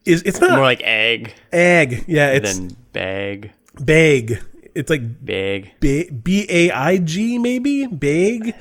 is 0.03 0.21
it's 0.23 0.41
not 0.41 0.51
More 0.51 0.59
like 0.59 0.81
egg 0.83 1.33
Egg. 1.53 2.03
Yeah, 2.05 2.31
it's 2.31 2.57
than 2.57 2.75
bag. 2.91 3.51
bag. 3.79 4.43
It's 4.75 4.89
like 4.89 5.25
Bag. 5.25 5.71
B 5.79 6.45
A 6.49 6.71
I 6.71 6.97
G 6.97 7.37
maybe 7.37 7.87
bag. 7.87 8.55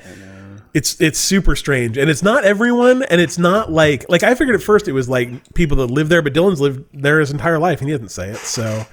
It's 0.73 0.99
it's 1.01 1.17
super 1.17 1.55
strange, 1.55 1.97
and 1.97 2.09
it's 2.09 2.21
not 2.21 2.43
everyone, 2.43 3.03
and 3.03 3.19
it's 3.19 3.37
not 3.37 3.71
like 3.71 4.05
like 4.09 4.23
I 4.23 4.35
figured 4.35 4.55
at 4.55 4.61
first 4.63 4.87
it 4.87 4.91
was 4.91 5.09
like 5.09 5.53
people 5.53 5.77
that 5.77 5.87
live 5.87 6.09
there, 6.09 6.21
but 6.21 6.33
Dylan's 6.33 6.61
lived 6.61 6.85
there 6.93 7.19
his 7.19 7.31
entire 7.31 7.57
life, 7.57 7.79
and 7.79 7.89
he 7.89 7.93
doesn't 7.95 8.09
say 8.09 8.29
it. 8.29 8.37
So 8.37 8.85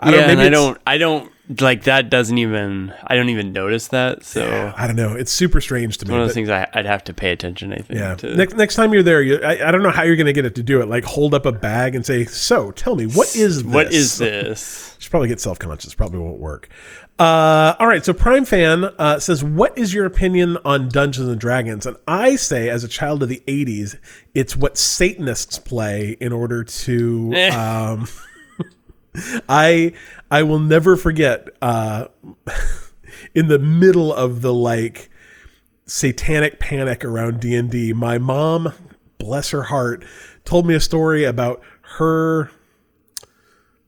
I 0.00 0.10
yeah, 0.10 0.16
don't. 0.16 0.30
and 0.30 0.38
Maybe 0.38 0.46
I 0.46 0.50
don't. 0.50 0.78
I 0.86 0.98
don't 0.98 1.32
like 1.60 1.84
that. 1.84 2.10
Doesn't 2.10 2.38
even. 2.38 2.92
I 3.06 3.14
don't 3.16 3.28
even 3.28 3.52
notice 3.52 3.88
that. 3.88 4.24
So 4.24 4.72
I 4.76 4.86
don't 4.86 4.96
know. 4.96 5.14
It's 5.14 5.32
super 5.32 5.60
strange 5.60 5.98
to 5.98 6.06
me. 6.06 6.12
one 6.12 6.20
of 6.20 6.28
those 6.28 6.34
things 6.34 6.48
I, 6.48 6.68
I'd 6.72 6.86
have 6.86 7.04
to 7.04 7.14
pay 7.14 7.32
attention. 7.32 7.72
I 7.72 7.76
think. 7.78 7.98
Yeah. 7.98 8.14
To, 8.16 8.34
Next 8.36 8.54
next 8.54 8.74
time 8.76 8.92
you're 8.92 9.02
there, 9.02 9.22
you, 9.22 9.36
I, 9.38 9.68
I 9.68 9.70
don't 9.70 9.82
know 9.82 9.90
how 9.90 10.02
you're 10.02 10.16
going 10.16 10.26
to 10.26 10.32
get 10.32 10.44
it 10.44 10.54
to 10.54 10.62
do 10.62 10.80
it. 10.80 10.88
Like 10.88 11.04
hold 11.04 11.34
up 11.34 11.46
a 11.46 11.52
bag 11.52 11.94
and 11.94 12.06
say, 12.06 12.24
"So, 12.24 12.70
tell 12.70 12.96
me, 12.96 13.06
what 13.06 13.34
is 13.36 13.62
this?" 13.64 13.64
what 13.74 13.92
is 13.92 14.18
this? 14.18 14.96
Should 14.98 15.10
probably 15.10 15.28
get 15.28 15.40
self 15.40 15.58
conscious. 15.58 15.94
Probably 15.94 16.20
won't 16.20 16.38
work. 16.38 16.68
Uh, 17.18 17.74
all 17.78 17.86
right. 17.86 18.04
So 18.04 18.12
Prime 18.12 18.44
Fan 18.44 18.84
uh, 18.84 19.18
says, 19.18 19.44
"What 19.44 19.76
is 19.76 19.92
your 19.92 20.06
opinion 20.06 20.58
on 20.64 20.88
Dungeons 20.88 21.28
and 21.28 21.38
Dragons?" 21.40 21.86
And 21.86 21.96
I 22.08 22.36
say, 22.36 22.68
as 22.68 22.84
a 22.84 22.88
child 22.88 23.22
of 23.22 23.28
the 23.28 23.42
'80s, 23.46 23.96
it's 24.34 24.56
what 24.56 24.78
Satanists 24.78 25.58
play 25.58 26.16
in 26.20 26.32
order 26.32 26.64
to. 26.64 27.32
Um, 27.52 28.08
I 29.48 29.92
I 30.32 30.44
will 30.44 30.58
never 30.58 30.96
forget. 30.96 31.46
Uh, 31.60 32.08
in 33.34 33.48
the 33.48 33.58
middle 33.58 34.14
of 34.14 34.40
the 34.40 34.52
like 34.52 35.10
satanic 35.84 36.58
panic 36.58 37.04
around 37.04 37.38
D&D, 37.38 37.92
my 37.92 38.16
mom, 38.16 38.72
bless 39.18 39.50
her 39.50 39.64
heart, 39.64 40.06
told 40.46 40.66
me 40.66 40.74
a 40.74 40.80
story 40.80 41.24
about 41.24 41.62
her 41.98 42.50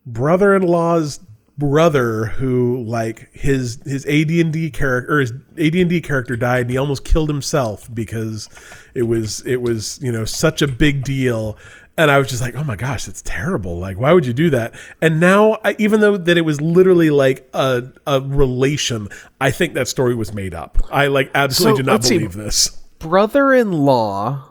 brother-in-law's 0.04 1.20
brother 1.56 2.26
who 2.26 2.82
like 2.84 3.32
his 3.32 3.78
his 3.84 4.04
AD&D 4.06 4.70
character 4.72 5.14
or 5.14 5.20
his 5.20 5.32
AD&D 5.56 6.00
character 6.00 6.36
died 6.36 6.62
and 6.62 6.70
he 6.70 6.76
almost 6.76 7.04
killed 7.04 7.28
himself 7.28 7.88
because 7.94 8.48
it 8.92 9.04
was 9.04 9.40
it 9.46 9.62
was, 9.62 9.98
you 10.02 10.12
know, 10.12 10.24
such 10.24 10.60
a 10.60 10.68
big 10.68 11.04
deal. 11.04 11.56
And 11.96 12.10
I 12.10 12.18
was 12.18 12.28
just 12.28 12.42
like, 12.42 12.56
"Oh 12.56 12.64
my 12.64 12.74
gosh, 12.74 13.04
that's 13.04 13.22
terrible! 13.22 13.78
Like, 13.78 13.98
why 13.98 14.12
would 14.12 14.26
you 14.26 14.32
do 14.32 14.50
that?" 14.50 14.74
And 15.00 15.20
now, 15.20 15.58
I, 15.64 15.76
even 15.78 16.00
though 16.00 16.16
that 16.16 16.36
it 16.36 16.40
was 16.44 16.60
literally 16.60 17.10
like 17.10 17.48
a 17.54 17.84
a 18.06 18.20
relation, 18.20 19.08
I 19.40 19.52
think 19.52 19.74
that 19.74 19.86
story 19.86 20.14
was 20.16 20.34
made 20.34 20.54
up. 20.54 20.78
I 20.90 21.06
like 21.06 21.30
absolutely 21.36 21.76
So, 21.78 21.82
do 21.82 21.86
not 21.86 21.92
let's 21.92 22.08
see. 22.08 22.18
believe 22.18 22.32
this. 22.34 22.70
Brother-in-law, 22.98 24.48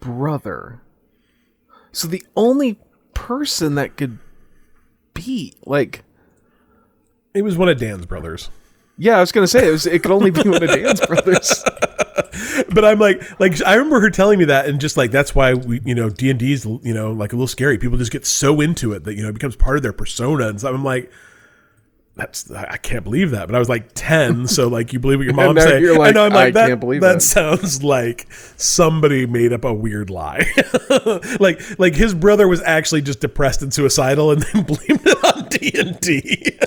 brother. 0.00 0.80
So 1.92 2.08
the 2.08 2.24
only 2.36 2.78
person 3.12 3.74
that 3.74 3.98
could 3.98 4.18
be 5.12 5.52
like, 5.66 6.04
It 7.34 7.42
was 7.42 7.58
one 7.58 7.68
of 7.68 7.78
Dan's 7.78 8.06
brothers. 8.06 8.48
yeah, 8.96 9.18
I 9.18 9.20
was 9.20 9.30
gonna 9.30 9.46
say 9.46 9.68
it 9.68 9.72
was. 9.72 9.84
It 9.86 10.02
could 10.02 10.10
only 10.12 10.30
be 10.30 10.48
one 10.48 10.62
of 10.62 10.70
Dan's 10.70 11.00
brothers. 11.06 11.62
But 12.74 12.84
I'm 12.84 12.98
like, 12.98 13.40
like 13.40 13.62
I 13.64 13.74
remember 13.74 14.00
her 14.00 14.10
telling 14.10 14.38
me 14.38 14.46
that, 14.46 14.66
and 14.66 14.80
just 14.80 14.96
like 14.96 15.10
that's 15.10 15.34
why 15.34 15.54
we, 15.54 15.80
you 15.84 15.94
know, 15.94 16.08
D 16.10 16.30
and 16.30 16.38
D's, 16.38 16.64
you 16.64 16.94
know, 16.94 17.12
like 17.12 17.32
a 17.32 17.36
little 17.36 17.46
scary. 17.46 17.78
People 17.78 17.98
just 17.98 18.12
get 18.12 18.26
so 18.26 18.60
into 18.60 18.92
it 18.92 19.04
that 19.04 19.14
you 19.14 19.22
know 19.22 19.28
it 19.28 19.34
becomes 19.34 19.56
part 19.56 19.76
of 19.76 19.82
their 19.82 19.92
persona, 19.92 20.48
and 20.48 20.60
so 20.60 20.72
I'm 20.72 20.84
like, 20.84 21.10
that's 22.14 22.50
I 22.50 22.76
can't 22.76 23.04
believe 23.04 23.30
that. 23.30 23.46
But 23.46 23.54
I 23.54 23.58
was 23.58 23.68
like 23.68 23.90
ten, 23.94 24.46
so 24.46 24.68
like 24.68 24.92
you 24.92 24.98
believe 24.98 25.18
what 25.18 25.24
your 25.24 25.34
mom 25.34 25.58
said, 25.58 25.80
you're 25.80 25.98
like, 25.98 26.10
and 26.10 26.18
I'm 26.18 26.32
like, 26.32 26.48
I 26.48 26.50
that, 26.50 26.68
can't 26.68 26.80
believe 26.80 27.00
that 27.00 27.14
that. 27.14 27.20
sounds 27.20 27.82
like 27.82 28.30
somebody 28.56 29.26
made 29.26 29.52
up 29.52 29.64
a 29.64 29.72
weird 29.72 30.10
lie. 30.10 30.46
like 31.40 31.60
like 31.78 31.94
his 31.94 32.14
brother 32.14 32.46
was 32.46 32.60
actually 32.62 33.02
just 33.02 33.20
depressed 33.20 33.62
and 33.62 33.72
suicidal, 33.72 34.30
and 34.30 34.42
then 34.52 34.62
blamed 34.64 35.06
it 35.06 35.24
on 35.24 35.48
D 35.48 35.72
and 35.78 36.00
D. 36.00 36.58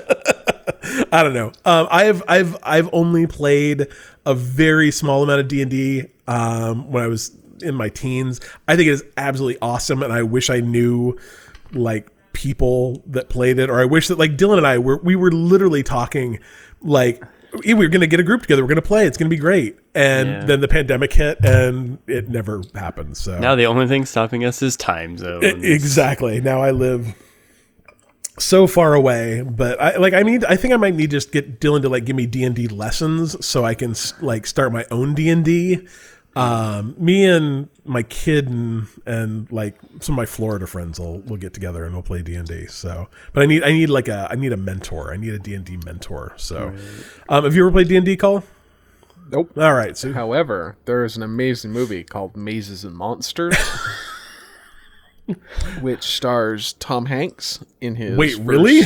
I 1.11 1.23
don't 1.23 1.33
know. 1.33 1.51
Um, 1.63 1.87
I've 1.91 2.23
I've 2.27 2.57
I've 2.63 2.89
only 2.91 3.27
played 3.27 3.87
a 4.26 4.34
very 4.36 4.91
small 4.91 5.23
amount 5.23 5.39
of 5.41 5.47
D 5.47 5.61
and 5.61 5.71
D 5.71 6.03
um, 6.28 6.91
when 6.91 7.03
I 7.03 7.07
was 7.07 7.36
in 7.61 7.76
my 7.76 7.89
teens. 7.89 8.41
I 8.67 8.76
think 8.76 8.88
it 8.88 8.91
is 8.93 9.03
absolutely 9.17 9.59
awesome, 9.61 10.03
and 10.03 10.11
I 10.11 10.23
wish 10.23 10.49
I 10.49 10.59
knew 10.59 11.17
like 11.73 12.07
people 12.34 13.01
that 13.07 13.30
played 13.30 13.59
it, 13.59 13.69
or 13.69 13.80
I 13.80 13.86
wish 13.86 14.07
that 14.09 14.17
like 14.19 14.38
Dylan 14.38 14.57
and 14.57 14.67
I 14.67 14.78
were 14.78 14.97
we 14.97 15.15
were 15.15 15.32
literally 15.32 15.84
talking 15.84 16.39
like 16.82 17.23
we 17.65 17.73
were 17.73 17.88
going 17.88 18.01
to 18.01 18.07
get 18.07 18.19
a 18.19 18.23
group 18.23 18.41
together. 18.41 18.61
We're 18.63 18.67
going 18.67 18.76
to 18.76 18.82
play. 18.82 19.05
It's 19.07 19.17
going 19.17 19.30
to 19.30 19.34
be 19.36 19.39
great. 19.39 19.78
And 19.93 20.28
Yeah. 20.28 20.45
then 20.45 20.59
the 20.59 20.67
pandemic 20.67 21.13
hit, 21.13 21.38
and 21.45 21.99
it 22.05 22.28
never 22.28 22.61
happened. 22.73 23.15
So 23.15 23.39
Now 23.39 23.55
the 23.55 23.65
only 23.67 23.88
thing 23.88 24.05
stopping 24.05 24.43
us 24.43 24.61
is 24.61 24.76
time 24.76 25.17
zones. 25.17 25.45
E- 25.45 25.71
exactly. 25.71 26.41
Now 26.41 26.61
I 26.61 26.71
live 26.71 27.15
so 28.38 28.67
far 28.67 28.93
away, 28.93 29.41
but 29.41 29.79
I 29.81 29.97
like 29.97 30.13
I 30.13 30.23
need 30.23 30.43
I 30.45 30.55
think 30.55 30.73
I 30.73 30.77
might 30.77 30.95
need 30.95 31.09
to 31.11 31.15
just 31.17 31.31
get 31.31 31.59
Dylan 31.59 31.81
to 31.83 31.89
like 31.89 32.05
give 32.05 32.15
me 32.15 32.25
D&D 32.25 32.67
lessons 32.67 33.45
so 33.45 33.63
I 33.63 33.75
can 33.75 33.95
like 34.21 34.45
start 34.45 34.73
my 34.73 34.86
own 34.91 35.13
D&D. 35.13 35.88
Um 36.36 36.95
me 36.97 37.25
and 37.25 37.69
my 37.86 38.03
kid 38.03 38.49
and 38.49 38.88
and 39.05 39.49
like 39.51 39.77
some 40.01 40.13
of 40.13 40.17
my 40.17 40.25
Florida 40.25 40.67
friends 40.67 40.99
will 40.99 41.19
will 41.21 41.38
get 41.38 41.53
together 41.53 41.86
and 41.86 41.93
we'll 41.93 42.03
play 42.03 42.21
D&D. 42.21 42.67
So, 42.67 43.07
but 43.31 43.43
I 43.43 43.45
need 43.45 43.63
I 43.63 43.71
need 43.71 43.89
like 43.89 44.09
a 44.09 44.27
I 44.29 44.36
need 44.36 44.51
a 44.51 44.57
mentor. 44.57 45.13
I 45.13 45.17
need 45.17 45.33
a 45.33 45.39
D&D 45.39 45.77
mentor. 45.86 46.33
So, 46.36 46.73
um 47.29 47.45
have 47.45 47.55
you 47.55 47.63
ever 47.63 47.71
played 47.71 47.88
D&D 47.88 48.17
Cole? 48.17 48.43
Nope. 49.31 49.57
All 49.57 49.73
right. 49.73 49.97
So 49.97 50.13
However, 50.13 50.77
there 50.86 51.03
is 51.03 51.17
an 51.17 51.23
amazing 51.23 51.71
movie 51.71 52.03
called 52.03 52.36
Mazes 52.36 52.83
and 52.83 52.95
Monsters, 52.95 53.55
which 55.82 56.03
stars 56.03 56.73
Tom 56.73 57.05
Hanks 57.07 57.63
in 57.82 57.95
his 57.95 58.17
Wait, 58.17 58.34
first 58.36 58.41
really? 58.43 58.82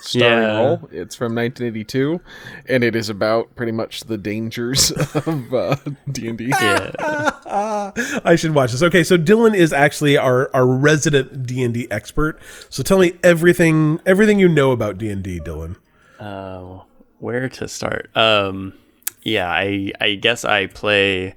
starring 0.00 0.38
Yeah. 0.42 0.56
role. 0.58 0.88
It's 0.92 1.14
from 1.16 1.34
1982, 1.34 2.20
and 2.68 2.84
it 2.84 2.94
is 2.96 3.08
about 3.08 3.54
pretty 3.56 3.72
much 3.72 4.02
the 4.04 4.16
dangers 4.18 4.90
of 5.14 5.52
uh, 5.54 5.76
D&D. 6.12 6.46
Yeah. 6.48 6.90
I 8.24 8.36
should 8.36 8.54
watch 8.54 8.72
this. 8.72 8.82
Okay, 8.82 9.02
so 9.04 9.16
Dylan 9.16 9.54
is 9.56 9.72
actually 9.72 10.16
our, 10.16 10.50
our 10.54 10.66
resident 10.66 11.46
D 11.46 11.62
and 11.62 11.72
D 11.74 11.88
expert. 11.90 12.38
So 12.68 12.82
tell 12.82 12.98
me 12.98 13.12
everything 13.22 14.00
everything 14.06 14.38
you 14.38 14.48
know 14.48 14.72
about 14.72 14.98
D 14.98 15.08
and 15.10 15.22
D, 15.22 15.40
Dylan. 15.40 15.76
Uh, 16.18 16.80
where 17.18 17.48
to 17.48 17.68
start? 17.68 18.10
Um, 18.16 18.74
yeah, 19.22 19.48
I 19.50 19.92
I 20.00 20.14
guess 20.14 20.44
I 20.44 20.66
play 20.66 21.34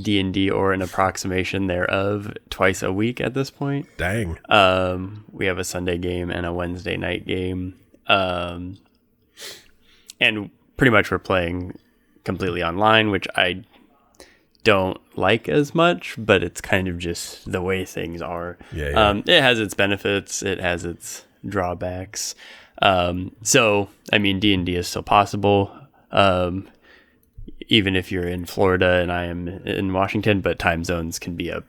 D 0.00 0.18
and 0.18 0.34
D 0.34 0.50
or 0.50 0.72
an 0.72 0.82
approximation 0.82 1.66
thereof 1.66 2.32
twice 2.50 2.82
a 2.82 2.92
week 2.92 3.20
at 3.20 3.34
this 3.34 3.50
point. 3.50 3.88
Dang. 3.96 4.38
Um, 4.48 5.24
we 5.30 5.46
have 5.46 5.58
a 5.58 5.64
Sunday 5.64 5.98
game 5.98 6.30
and 6.30 6.44
a 6.44 6.52
Wednesday 6.52 6.96
night 6.96 7.26
game. 7.26 7.74
Um, 8.06 8.78
and 10.20 10.50
pretty 10.76 10.90
much 10.90 11.10
we're 11.10 11.18
playing 11.18 11.78
completely 12.24 12.62
online, 12.62 13.10
which 13.10 13.26
I 13.36 13.64
don't 14.64 14.98
like 15.16 15.48
as 15.48 15.74
much, 15.74 16.16
but 16.18 16.42
it's 16.42 16.60
kind 16.60 16.88
of 16.88 16.98
just 16.98 17.50
the 17.50 17.62
way 17.62 17.84
things 17.84 18.22
are. 18.22 18.58
Yeah, 18.72 18.90
yeah. 18.90 19.08
Um, 19.08 19.18
it 19.26 19.42
has 19.42 19.60
its 19.60 19.74
benefits, 19.74 20.42
it 20.42 20.58
has 20.58 20.84
its 20.84 21.24
drawbacks. 21.46 22.34
Um, 22.82 23.36
so 23.42 23.90
I 24.12 24.18
mean, 24.18 24.40
D 24.40 24.54
and 24.54 24.66
D 24.66 24.74
is 24.74 24.88
still 24.88 25.02
possible. 25.02 25.70
Um, 26.10 26.68
even 27.68 27.96
if 27.96 28.10
you're 28.12 28.26
in 28.28 28.44
Florida 28.44 29.00
and 29.00 29.10
I 29.12 29.24
am 29.24 29.48
in 29.48 29.92
Washington, 29.92 30.40
but 30.40 30.58
time 30.58 30.84
zones 30.84 31.18
can 31.18 31.36
be 31.36 31.48
a 31.48 31.62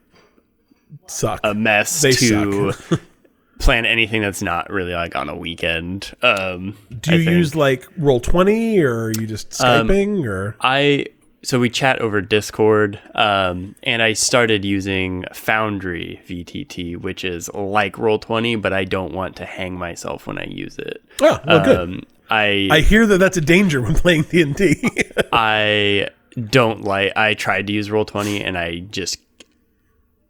Suck. 1.07 1.39
a 1.43 1.53
mess 1.53 2.01
They 2.01 2.11
to 2.13 2.73
plan 3.59 3.85
anything 3.85 4.21
that's 4.21 4.41
not 4.41 4.69
really 4.69 4.93
like 4.93 5.15
on 5.15 5.29
a 5.29 5.35
weekend. 5.35 6.13
Um, 6.21 6.77
Do 7.01 7.17
you 7.19 7.31
use 7.31 7.55
like 7.55 7.87
Roll 7.97 8.19
Twenty, 8.19 8.79
or 8.81 9.05
are 9.05 9.11
you 9.11 9.27
just 9.27 9.59
Um, 9.61 9.87
skyping, 9.87 10.25
or 10.25 10.55
I 10.61 11.07
so 11.43 11.59
we 11.59 11.69
chat 11.69 11.99
over 11.99 12.21
Discord, 12.21 12.99
um, 13.13 13.75
and 13.83 14.01
I 14.01 14.13
started 14.13 14.65
using 14.65 15.25
Foundry 15.33 16.19
VTT, 16.27 16.97
which 16.97 17.23
is 17.23 17.53
like 17.53 17.97
Roll 17.99 18.17
Twenty, 18.19 18.55
but 18.55 18.73
I 18.73 18.83
don't 18.83 19.13
want 19.13 19.35
to 19.37 19.45
hang 19.45 19.77
myself 19.77 20.25
when 20.27 20.39
I 20.39 20.45
use 20.45 20.77
it. 20.79 21.03
oh, 21.21 21.39
well, 21.45 21.63
good. 21.63 22.05
I 22.29 22.67
I 22.71 22.81
hear 22.81 23.05
that 23.07 23.17
that's 23.17 23.37
a 23.37 23.41
danger 23.41 23.81
when 23.81 23.95
playing 23.95 24.23
D 24.23 24.41
and. 24.41 24.59
I 25.33 26.09
don't 26.37 26.83
like. 26.83 27.13
I 27.15 27.33
tried 27.33 27.67
to 27.67 27.73
use 27.73 27.91
Roll 27.91 28.05
Twenty, 28.05 28.43
and 28.43 28.57
I 28.57 28.79
just 28.79 29.19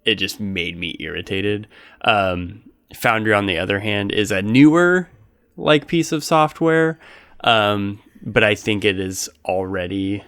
it 0.04 0.16
just 0.16 0.40
made 0.40 0.78
me 0.78 0.96
irritated. 1.00 1.68
Um, 2.02 2.70
Foundry, 2.94 3.34
on 3.34 3.46
the 3.46 3.58
other 3.58 3.80
hand, 3.80 4.12
is 4.12 4.32
a 4.32 4.42
newer 4.42 5.10
like 5.58 5.88
piece 5.88 6.12
of 6.12 6.24
software, 6.24 7.00
um, 7.44 8.02
but 8.22 8.44
I 8.44 8.56
think 8.56 8.86
it 8.86 9.00
is 9.00 9.30
already 9.46 10.24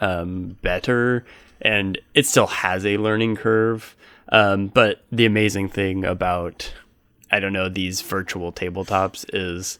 um, 0.00 0.56
better, 0.62 1.24
and 1.60 1.98
it 2.14 2.26
still 2.26 2.48
has 2.48 2.84
a 2.84 2.96
learning 2.96 3.36
curve. 3.36 3.96
Um, 4.30 4.68
but 4.68 5.04
the 5.12 5.26
amazing 5.26 5.68
thing 5.68 6.04
about 6.04 6.72
I 7.30 7.40
don't 7.40 7.52
know 7.52 7.68
these 7.68 8.00
virtual 8.02 8.52
tabletops 8.52 9.24
is 9.32 9.78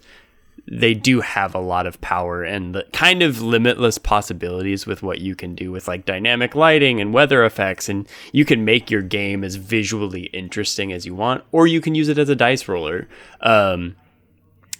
they 0.66 0.94
do 0.94 1.20
have 1.20 1.54
a 1.54 1.60
lot 1.60 1.86
of 1.86 2.00
power 2.00 2.44
and 2.44 2.74
the 2.74 2.84
kind 2.92 3.22
of 3.22 3.42
limitless 3.42 3.98
possibilities 3.98 4.86
with 4.86 5.02
what 5.02 5.20
you 5.20 5.34
can 5.34 5.54
do 5.54 5.72
with 5.72 5.88
like 5.88 6.04
dynamic 6.04 6.54
lighting 6.54 7.00
and 7.00 7.12
weather 7.12 7.44
effects 7.44 7.88
and 7.88 8.08
you 8.32 8.44
can 8.44 8.64
make 8.64 8.90
your 8.90 9.02
game 9.02 9.42
as 9.42 9.56
visually 9.56 10.26
interesting 10.26 10.92
as 10.92 11.04
you 11.04 11.14
want 11.14 11.42
or 11.50 11.66
you 11.66 11.80
can 11.80 11.94
use 11.94 12.08
it 12.08 12.18
as 12.18 12.28
a 12.28 12.36
dice 12.36 12.68
roller. 12.68 13.08
Um, 13.40 13.96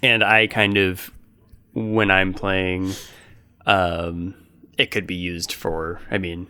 and 0.03 0.23
i 0.25 0.47
kind 0.47 0.77
of 0.77 1.11
when 1.73 2.11
i'm 2.11 2.35
playing 2.35 2.93
um, 3.65 4.35
it 4.77 4.91
could 4.91 5.07
be 5.07 5.15
used 5.15 5.53
for 5.53 6.01
i 6.11 6.19
mean 6.19 6.49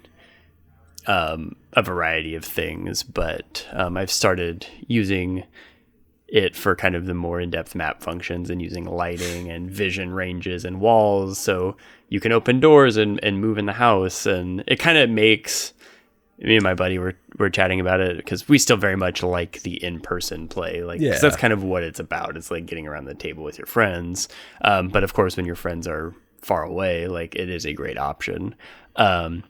um, 1.06 1.56
a 1.72 1.82
variety 1.82 2.34
of 2.34 2.44
things 2.44 3.02
but 3.02 3.66
um, 3.72 3.96
i've 3.96 4.10
started 4.10 4.66
using 4.86 5.44
it 6.32 6.56
for 6.56 6.74
kind 6.74 6.94
of 6.94 7.04
the 7.04 7.12
more 7.12 7.38
in-depth 7.42 7.74
map 7.74 8.02
functions 8.02 8.48
and 8.48 8.62
using 8.62 8.86
lighting 8.86 9.50
and 9.50 9.70
vision 9.70 10.14
ranges 10.14 10.64
and 10.64 10.80
walls. 10.80 11.38
So 11.38 11.76
you 12.08 12.20
can 12.20 12.32
open 12.32 12.58
doors 12.58 12.96
and, 12.96 13.20
and 13.22 13.38
move 13.38 13.58
in 13.58 13.66
the 13.66 13.74
house. 13.74 14.24
And 14.24 14.64
it 14.66 14.76
kind 14.76 14.96
of 14.96 15.10
makes 15.10 15.74
me 16.38 16.54
and 16.56 16.62
my 16.64 16.72
buddy 16.72 16.98
were, 16.98 17.14
were 17.38 17.50
chatting 17.50 17.80
about 17.80 18.00
it 18.00 18.16
because 18.16 18.48
we 18.48 18.56
still 18.58 18.78
very 18.78 18.96
much 18.96 19.22
like 19.22 19.60
the 19.60 19.74
in-person 19.84 20.48
play 20.48 20.82
like 20.82 21.02
Yeah. 21.02 21.18
that's 21.18 21.36
kind 21.36 21.52
of 21.52 21.62
what 21.62 21.82
it's 21.82 22.00
about. 22.00 22.38
It's 22.38 22.50
like 22.50 22.64
getting 22.64 22.88
around 22.88 23.04
the 23.04 23.14
table 23.14 23.44
with 23.44 23.58
your 23.58 23.66
friends. 23.66 24.26
Um, 24.62 24.88
but 24.88 25.04
of 25.04 25.12
course 25.12 25.36
when 25.36 25.44
your 25.44 25.54
friends 25.54 25.86
are 25.86 26.14
far 26.40 26.62
away 26.64 27.08
like 27.08 27.34
it 27.34 27.50
is 27.50 27.66
a 27.66 27.74
great 27.74 27.98
option. 27.98 28.54
Um, 28.96 29.44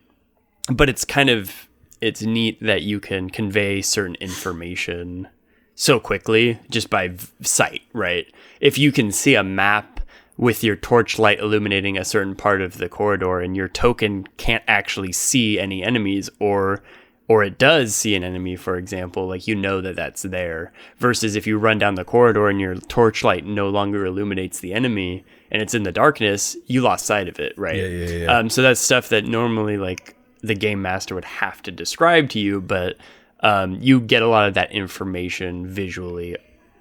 but 0.68 0.89
it's 0.89 1.05
kind 1.05 1.30
of 1.30 1.68
it's 2.01 2.22
neat 2.22 2.61
that 2.61 2.83
you 2.83 2.99
can 2.99 3.30
convey 3.30 3.80
certain 3.83 4.16
information 4.16 5.28
so 5.74 5.98
quickly 6.00 6.58
just 6.70 6.90
by 6.90 7.08
v- 7.08 7.26
sight, 7.42 7.82
right? 7.92 8.26
If 8.60 8.78
you 8.78 8.92
can 8.92 9.10
see 9.12 9.34
a 9.34 9.42
map 9.44 10.00
with 10.36 10.64
your 10.64 10.76
torchlight 10.76 11.38
illuminating 11.40 11.96
a 11.98 12.04
certain 12.04 12.34
part 12.34 12.60
of 12.62 12.78
the 12.78 12.88
corridor 12.88 13.40
and 13.40 13.56
your 13.56 13.68
token 13.68 14.26
can't 14.38 14.64
actually 14.66 15.12
see 15.12 15.58
any 15.58 15.82
enemies 15.82 16.30
or 16.40 16.82
or 17.28 17.44
it 17.44 17.56
does 17.58 17.94
see 17.94 18.14
an 18.14 18.24
enemy 18.24 18.56
for 18.56 18.76
example 18.76 19.28
like 19.28 19.46
you 19.46 19.54
know 19.54 19.80
that 19.80 19.94
that's 19.94 20.22
there 20.22 20.72
versus 20.98 21.36
if 21.36 21.46
you 21.46 21.58
run 21.58 21.78
down 21.78 21.94
the 21.96 22.04
corridor 22.04 22.48
and 22.48 22.60
your 22.60 22.74
torchlight 22.74 23.44
no 23.44 23.68
longer 23.68 24.04
illuminates 24.06 24.60
the 24.60 24.72
enemy 24.72 25.22
and 25.50 25.62
it's 25.62 25.74
in 25.74 25.82
the 25.84 25.92
darkness 25.92 26.56
you 26.66 26.80
lost 26.80 27.04
sight 27.06 27.28
of 27.28 27.38
it 27.38 27.52
right 27.58 27.76
Yeah, 27.76 27.86
yeah, 27.86 28.06
yeah. 28.24 28.38
um, 28.38 28.48
so 28.50 28.62
that's 28.62 28.80
stuff 28.80 29.10
that 29.10 29.24
normally 29.26 29.76
like 29.76 30.16
the 30.42 30.54
game 30.54 30.82
master 30.82 31.14
would 31.14 31.24
have 31.26 31.62
to 31.62 31.70
describe 31.70 32.28
to 32.30 32.40
you, 32.40 32.60
but 32.60 32.96
um, 33.43 33.78
you 33.80 34.01
get 34.01 34.22
a 34.22 34.28
lot 34.28 34.49
of 34.49 34.55
that 34.55 34.72
information 34.72 35.66
visually 35.66 36.36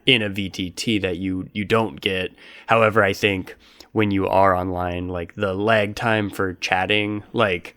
in 0.05 0.21
a 0.21 0.29
VTT 0.29 1.01
that 1.01 1.17
you 1.17 1.49
you 1.53 1.65
don't 1.65 2.01
get. 2.01 2.33
However, 2.67 3.03
I 3.03 3.13
think 3.13 3.55
when 3.91 4.11
you 4.11 4.27
are 4.27 4.55
online, 4.55 5.07
like 5.07 5.35
the 5.35 5.53
lag 5.53 5.95
time 5.95 6.29
for 6.29 6.53
chatting, 6.53 7.23
like 7.33 7.75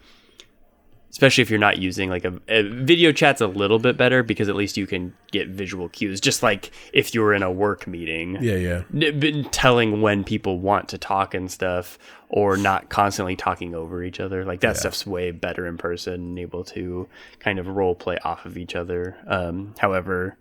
especially 1.14 1.42
if 1.42 1.48
you're 1.48 1.60
not 1.60 1.78
using 1.78 2.10
like 2.10 2.24
a, 2.24 2.40
a 2.48 2.62
video 2.62 3.12
chat's 3.12 3.40
a 3.40 3.46
little 3.46 3.78
bit 3.78 3.96
better 3.96 4.24
because 4.24 4.48
at 4.48 4.56
least 4.56 4.76
you 4.76 4.84
can 4.84 5.14
get 5.30 5.46
visual 5.46 5.88
cues 5.90 6.20
just 6.20 6.42
like 6.42 6.72
if 6.92 7.14
you 7.14 7.20
were 7.20 7.32
in 7.32 7.40
a 7.40 7.52
work 7.52 7.86
meeting 7.86 8.36
yeah, 8.40 8.56
yeah. 8.56 8.82
n- 8.92 9.20
been 9.20 9.44
telling 9.50 10.02
when 10.02 10.24
people 10.24 10.58
want 10.58 10.88
to 10.88 10.98
talk 10.98 11.32
and 11.32 11.52
stuff 11.52 11.98
or 12.30 12.56
not 12.56 12.88
constantly 12.88 13.36
talking 13.36 13.76
over 13.76 14.02
each 14.02 14.18
other 14.18 14.44
like 14.44 14.58
that 14.58 14.76
stuff's 14.76 15.06
way 15.06 15.30
better 15.30 15.68
in 15.68 15.78
person 15.78 16.14
and 16.14 16.38
able 16.40 16.64
to 16.64 17.08
kind 17.38 17.60
of 17.60 17.68
role 17.68 17.94
play 17.94 18.18
off 18.24 18.44
of 18.44 18.58
each 18.58 18.74
other 18.74 19.16
um, 19.28 19.72
however 19.78 20.36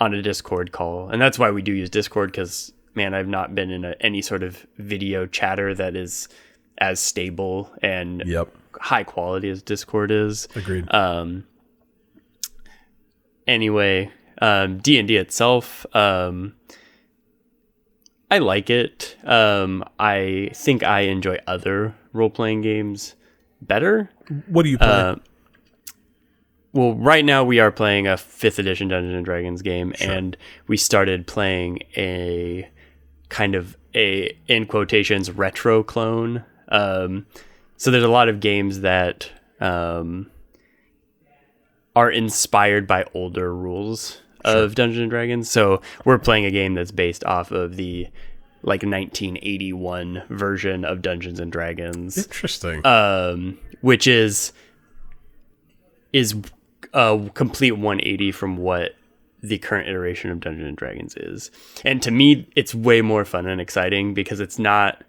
on 0.00 0.12
a 0.12 0.20
discord 0.22 0.72
call 0.72 1.08
and 1.08 1.22
that's 1.22 1.38
why 1.38 1.52
we 1.52 1.62
do 1.62 1.72
use 1.72 1.88
discord 1.88 2.32
because 2.32 2.72
man 2.96 3.14
i've 3.14 3.28
not 3.28 3.54
been 3.54 3.70
in 3.70 3.84
a, 3.84 3.94
any 4.00 4.20
sort 4.20 4.42
of 4.42 4.66
video 4.76 5.24
chatter 5.24 5.72
that 5.72 5.94
is 5.94 6.28
as 6.78 6.98
stable 6.98 7.70
and 7.80 8.24
Yep. 8.26 8.52
High 8.80 9.04
quality 9.04 9.48
as 9.50 9.62
discord 9.62 10.10
is. 10.10 10.48
Agreed. 10.56 10.92
um 10.92 11.44
anyway 13.46 14.10
um 14.40 14.78
d&d 14.78 15.16
itself 15.16 15.86
um 15.94 16.54
i 18.30 18.38
like 18.38 18.70
it. 18.70 19.16
Um 19.24 19.84
i 19.98 20.50
think 20.54 20.82
i 20.82 21.00
enjoy 21.00 21.38
other 21.46 21.94
role-playing 22.12 22.62
games 22.62 23.14
better. 23.60 24.10
What 24.46 24.62
do 24.64 24.68
you 24.70 24.78
play? 24.78 24.86
uh, 24.88 25.16
well 26.72 26.94
right 26.94 27.24
now 27.24 27.44
we 27.44 27.60
are 27.60 27.70
playing 27.70 28.06
a 28.06 28.16
fifth 28.16 28.58
edition 28.58 28.88
dungeons 28.88 29.14
and 29.14 29.24
dragons 29.24 29.62
game 29.62 29.94
and 30.00 30.36
we 30.66 30.76
started 30.76 31.26
playing 31.26 31.80
a 31.96 32.68
kind 33.28 33.54
of 33.54 33.76
a 33.94 34.36
in 34.48 34.66
quotations 34.66 35.30
retro 35.30 35.82
clone. 35.82 36.44
Um, 36.68 37.26
so 37.84 37.90
there's 37.90 38.02
a 38.02 38.08
lot 38.08 38.30
of 38.30 38.40
games 38.40 38.80
that 38.80 39.30
um, 39.60 40.30
are 41.94 42.10
inspired 42.10 42.86
by 42.86 43.04
older 43.12 43.54
rules 43.54 44.22
of 44.42 44.74
dungeons 44.74 45.02
and 45.02 45.10
dragons 45.10 45.50
so 45.50 45.82
we're 46.06 46.18
playing 46.18 46.46
a 46.46 46.50
game 46.50 46.72
that's 46.72 46.90
based 46.90 47.22
off 47.24 47.50
of 47.50 47.76
the 47.76 48.04
like 48.62 48.82
1981 48.82 50.22
version 50.30 50.82
of 50.86 51.02
dungeons 51.02 51.38
and 51.38 51.52
dragons 51.52 52.16
Interesting. 52.16 52.86
um, 52.86 53.58
which 53.82 54.06
is 54.06 54.54
is 56.14 56.34
a 56.94 57.30
complete 57.34 57.72
180 57.72 58.32
from 58.32 58.56
what 58.56 58.94
the 59.42 59.58
current 59.58 59.90
iteration 59.90 60.30
of 60.30 60.40
Dungeons 60.40 60.68
and 60.68 60.76
Dragons 60.76 61.16
is. 61.16 61.50
And 61.84 62.00
to 62.00 62.10
me, 62.10 62.48
it's 62.56 62.74
way 62.74 63.02
more 63.02 63.26
fun 63.26 63.46
and 63.46 63.60
exciting 63.60 64.14
because 64.14 64.40
it's 64.40 64.58
not 64.58 65.02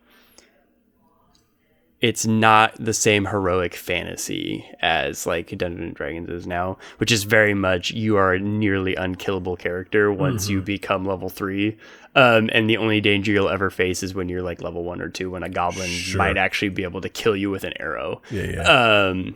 it's 2.06 2.28
not 2.28 2.72
the 2.80 2.94
same 2.94 3.26
heroic 3.26 3.74
fantasy 3.74 4.64
as 4.80 5.26
like 5.26 5.48
Dungeons 5.58 5.82
and 5.82 5.96
Dragons 5.96 6.30
is 6.30 6.46
now, 6.46 6.78
which 7.00 7.12
is 7.12 7.24
very 7.24 7.56
much 7.56 7.90
you 7.90 8.16
are 8.16 8.36
a 8.36 8.40
nearly 8.40 8.94
unkillable 8.94 9.56
character 9.56 10.14
once 10.14 10.48
you 10.48 10.62
become 10.62 11.04
level 11.04 11.30
three. 11.30 11.80
Um, 12.14 12.52
and 12.54 12.70
the 12.70 12.78
only 12.78 13.02
danger 13.02 13.32
you'll 13.32 13.50
ever 13.50 13.72
face 13.72 14.04
is 14.04 14.14
when 14.14 14.30
you're 14.30 14.44
like 14.44 14.62
level 14.62 14.84
one 14.84 15.02
or 15.02 15.10
two, 15.10 15.32
when 15.32 15.42
a 15.42 15.50
goblin 15.50 15.90
might 16.14 16.38
actually 16.38 16.70
be 16.70 16.84
able 16.84 17.02
to 17.02 17.10
kill 17.10 17.36
you 17.36 17.50
with 17.50 17.64
an 17.64 17.74
arrow. 17.80 18.22
yeah, 18.30 18.52
yeah. 18.52 19.06
Um, 19.08 19.36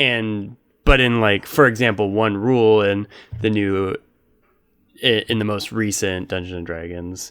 and 0.00 0.56
but 0.84 0.98
in 0.98 1.20
like 1.20 1.46
for 1.46 1.68
example, 1.68 2.10
one 2.10 2.36
rule 2.36 2.82
in 2.82 3.06
the 3.42 3.50
new 3.50 3.94
in 5.00 5.38
the 5.38 5.44
most 5.44 5.70
recent 5.70 6.30
Dungeons 6.30 6.56
and 6.56 6.66
Dragons, 6.66 7.30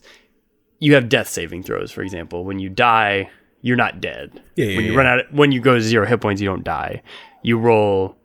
you 0.79 0.93
have 0.93 1.09
death 1.09 1.27
saving 1.27 1.63
throws. 1.63 1.91
For 1.91 2.03
example, 2.03 2.45
when 2.45 2.59
you 2.59 2.69
die, 2.69 3.29
you're 3.65 3.75
not 3.75 3.99
dead. 3.99 4.43
Yeah, 4.55 4.65
yeah, 4.65 4.75
when 4.75 4.85
you 4.85 4.91
yeah. 4.91 4.97
run 4.99 5.07
out, 5.07 5.33
when 5.33 5.51
you 5.51 5.59
go 5.59 5.73
to 5.73 5.81
zero 5.81 6.05
hit 6.05 6.21
points, 6.21 6.39
you 6.39 6.47
don't 6.47 6.63
die. 6.63 7.01
You 7.41 7.57
roll. 7.57 8.15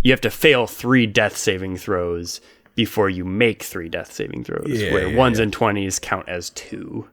You 0.00 0.10
have 0.10 0.22
to 0.22 0.30
fail 0.30 0.66
three 0.66 1.06
death 1.06 1.36
saving 1.36 1.76
throws 1.76 2.40
before 2.74 3.10
you 3.10 3.26
make 3.26 3.62
three 3.62 3.90
death 3.90 4.10
saving 4.10 4.42
throws. 4.42 4.80
Yeah, 4.80 4.94
where 4.94 5.14
ones 5.14 5.38
and 5.38 5.52
twenties 5.52 5.98
count 5.98 6.30
as 6.30 6.48
two. 6.48 7.06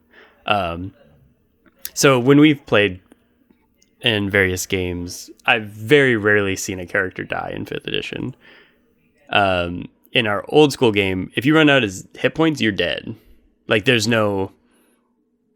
Um, 0.45 0.93
so 1.93 2.18
when 2.18 2.39
we've 2.39 2.66
played 2.66 3.02
in 3.99 4.30
various 4.30 4.66
games, 4.66 5.30
I've 5.45 5.66
very 5.66 6.16
rarely 6.16 6.56
seen 6.56 6.80
a 6.80 6.86
character 6.86 7.26
die 7.26 7.52
in 7.54 7.66
fifth 7.66 7.86
edition. 7.86 8.34
Um, 9.30 9.89
in 10.14 10.26
our 10.26 10.45
old 10.47 10.72
school 10.72 10.93
game, 10.93 11.34
if 11.36 11.45
you 11.45 11.54
run 11.54 11.70
out 11.70 11.84
of 11.84 11.93
hit 12.18 12.34
points, 12.34 12.62
you're 12.62 12.72
dead. 12.72 13.14
Like 13.68 13.84
there's 13.84 14.08
no 14.08 14.54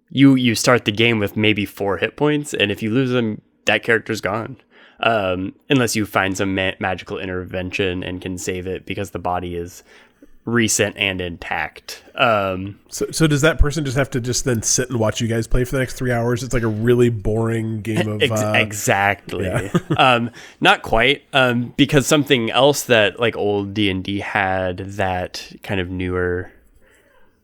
you 0.09 0.35
you 0.35 0.55
start 0.55 0.85
the 0.85 0.91
game 0.91 1.19
with 1.19 1.35
maybe 1.35 1.65
four 1.65 1.97
hit 1.97 2.15
points, 2.15 2.53
and 2.53 2.71
if 2.71 2.81
you 2.83 2.91
lose 2.91 3.11
them, 3.11 3.41
that 3.65 3.83
character's 3.83 4.21
gone. 4.21 4.57
Um, 5.01 5.53
unless 5.69 5.95
you 5.95 6.05
find 6.05 6.37
some 6.37 6.55
ma- 6.55 6.71
magical 6.79 7.19
intervention 7.19 8.01
and 8.01 8.21
can 8.21 8.37
save 8.37 8.65
it 8.65 8.85
because 8.85 9.11
the 9.11 9.19
body 9.19 9.55
is 9.57 9.83
recent 10.45 10.95
and 10.95 11.19
intact. 11.19 12.03
Um, 12.15 12.79
So, 12.87 13.07
so 13.11 13.27
does 13.27 13.41
that 13.41 13.59
person 13.59 13.83
just 13.83 13.97
have 13.97 14.09
to 14.11 14.21
just 14.21 14.45
then 14.45 14.61
sit 14.61 14.89
and 14.89 14.99
watch 14.99 15.19
you 15.19 15.27
guys 15.27 15.47
play 15.47 15.65
for 15.65 15.71
the 15.73 15.79
next 15.79 15.95
three 15.95 16.11
hours? 16.11 16.43
It's 16.43 16.53
like 16.53 16.63
a 16.63 16.67
really 16.67 17.09
boring 17.09 17.81
game 17.81 18.07
of. 18.07 18.21
Ex- 18.23 18.31
uh, 18.41 18.53
exactly. 18.55 19.47
um, 19.97 20.31
not 20.61 20.81
quite, 20.81 21.23
um, 21.33 21.73
because 21.75 22.07
something 22.07 22.49
else 22.51 22.83
that 22.83 23.19
like 23.19 23.35
old 23.35 23.73
D 23.73 23.89
and 23.89 24.03
D 24.03 24.19
had 24.19 24.77
that 24.77 25.51
kind 25.63 25.81
of 25.81 25.89
newer 25.89 26.51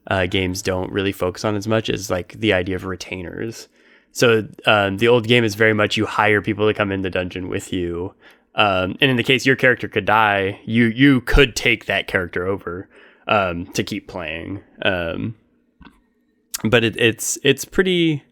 uh, 0.08 0.26
games 0.26 0.62
don't 0.62 0.92
really 0.92 1.12
focus 1.12 1.46
on 1.46 1.56
as 1.56 1.68
much 1.68 1.90
is 1.90 2.10
like 2.10 2.34
the 2.34 2.54
idea 2.54 2.76
of 2.76 2.86
retainers. 2.86 3.68
So 4.12 4.48
um, 4.66 4.98
the 4.98 5.08
old 5.08 5.28
game 5.28 5.44
is 5.44 5.56
very 5.56 5.74
much 5.74 5.96
you 5.96 6.06
hire 6.06 6.42
people 6.42 6.68
to 6.68 6.74
come 6.74 6.92
in 6.92 7.02
the 7.02 7.10
dungeon 7.10 7.48
with 7.48 7.72
you, 7.72 8.14
um, 8.56 8.98
and 9.00 9.10
in 9.10 9.16
the 9.16 9.24
case 9.24 9.46
your 9.46 9.56
character 9.56 9.88
could 9.88 10.06
die, 10.06 10.60
you 10.66 10.86
you 10.88 11.22
could 11.22 11.56
take 11.56 11.86
that 11.86 12.08
character 12.08 12.46
over 12.46 12.90
um, 13.28 13.68
to 13.68 13.84
keep 13.84 14.08
playing. 14.08 14.62
Um, 14.82 15.36
but 16.64 16.84
it, 16.84 16.98
it's 16.98 17.38
it's 17.44 17.64
pretty 17.64 18.24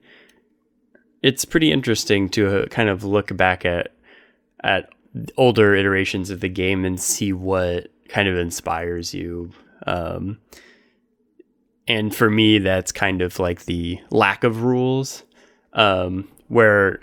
it's 1.22 1.46
pretty 1.46 1.72
interesting 1.72 2.30
to 2.30 2.64
uh, 2.64 2.66
kind 2.68 2.90
of 2.90 3.04
look 3.04 3.36
back 3.38 3.66
at 3.66 3.94
at 4.64 4.90
older 5.38 5.76
iterations 5.76 6.30
of 6.30 6.42
the 6.42 6.50
game 6.50 6.86
and 6.86 7.00
see 7.00 7.34
what 7.34 7.88
kind 8.10 8.28
of 8.28 8.38
inspires 8.38 9.14
you. 9.14 9.52
Um, 9.88 10.40
and 11.90 12.16
for 12.16 12.30
me, 12.30 12.60
that's 12.60 12.92
kind 12.92 13.22
of 13.22 13.40
like 13.40 13.66
the 13.66 14.00
lack 14.12 14.44
of 14.44 14.64
rules, 14.64 15.24
um, 15.74 16.30
where 16.48 17.00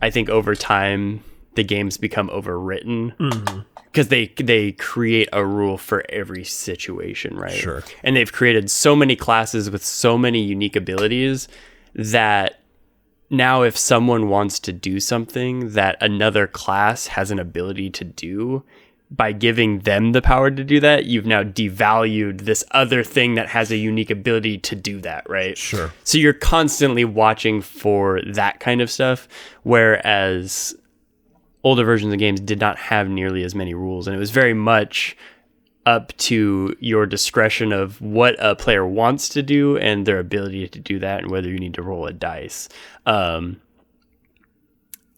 I 0.00 0.10
think 0.10 0.30
over 0.30 0.54
time 0.54 1.24
the 1.56 1.64
games 1.64 1.96
become 1.98 2.30
overwritten 2.30 3.64
because 3.86 4.08
they 4.08 4.28
they 4.36 4.72
create 4.72 5.28
a 5.32 5.44
rule 5.44 5.76
for 5.76 6.04
every 6.08 6.44
situation, 6.44 7.36
right? 7.36 7.52
Sure. 7.52 7.82
And 8.04 8.16
they've 8.16 8.32
created 8.32 8.70
so 8.70 8.94
many 8.94 9.16
classes 9.16 9.68
with 9.68 9.84
so 9.84 10.16
many 10.16 10.40
unique 10.40 10.76
abilities 10.76 11.48
that 11.94 12.60
now 13.30 13.62
if 13.62 13.76
someone 13.76 14.28
wants 14.28 14.60
to 14.60 14.72
do 14.72 15.00
something 15.00 15.70
that 15.70 15.96
another 16.00 16.46
class 16.46 17.08
has 17.08 17.32
an 17.32 17.40
ability 17.40 17.90
to 17.90 18.04
do 18.04 18.62
by 19.12 19.32
giving 19.32 19.80
them 19.80 20.12
the 20.12 20.22
power 20.22 20.50
to 20.50 20.62
do 20.62 20.78
that 20.80 21.04
you've 21.06 21.26
now 21.26 21.42
devalued 21.42 22.42
this 22.42 22.62
other 22.70 23.02
thing 23.02 23.34
that 23.34 23.48
has 23.48 23.70
a 23.72 23.76
unique 23.76 24.10
ability 24.10 24.56
to 24.56 24.76
do 24.76 25.00
that 25.00 25.28
right 25.28 25.58
Sure. 25.58 25.92
so 26.04 26.16
you're 26.16 26.32
constantly 26.32 27.04
watching 27.04 27.60
for 27.60 28.20
that 28.34 28.60
kind 28.60 28.80
of 28.80 28.90
stuff 28.90 29.26
whereas 29.64 30.74
older 31.64 31.84
versions 31.84 32.12
of 32.12 32.18
games 32.18 32.40
did 32.40 32.60
not 32.60 32.78
have 32.78 33.08
nearly 33.08 33.42
as 33.42 33.54
many 33.54 33.74
rules 33.74 34.06
and 34.06 34.14
it 34.14 34.18
was 34.20 34.30
very 34.30 34.54
much 34.54 35.16
up 35.86 36.16
to 36.18 36.76
your 36.78 37.06
discretion 37.06 37.72
of 37.72 38.00
what 38.00 38.36
a 38.38 38.54
player 38.54 38.86
wants 38.86 39.28
to 39.30 39.42
do 39.42 39.76
and 39.78 40.06
their 40.06 40.18
ability 40.18 40.68
to 40.68 40.78
do 40.78 40.98
that 40.98 41.22
and 41.22 41.30
whether 41.30 41.48
you 41.48 41.58
need 41.58 41.74
to 41.74 41.82
roll 41.82 42.06
a 42.06 42.12
dice 42.12 42.68
um, 43.06 43.60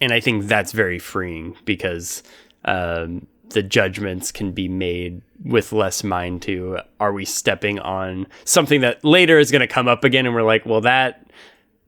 and 0.00 0.12
i 0.12 0.20
think 0.20 0.44
that's 0.46 0.72
very 0.72 0.98
freeing 0.98 1.54
because 1.64 2.22
um, 2.64 3.26
the 3.50 3.62
judgments 3.62 4.32
can 4.32 4.52
be 4.52 4.68
made 4.68 5.20
with 5.44 5.72
less 5.72 6.02
mind 6.04 6.40
to 6.42 6.78
are 7.00 7.12
we 7.12 7.24
stepping 7.24 7.78
on 7.80 8.26
something 8.44 8.80
that 8.80 9.04
later 9.04 9.38
is 9.38 9.50
going 9.50 9.60
to 9.60 9.66
come 9.66 9.88
up 9.88 10.04
again 10.04 10.24
and 10.26 10.34
we're 10.34 10.42
like 10.42 10.64
well 10.64 10.80
that 10.80 11.26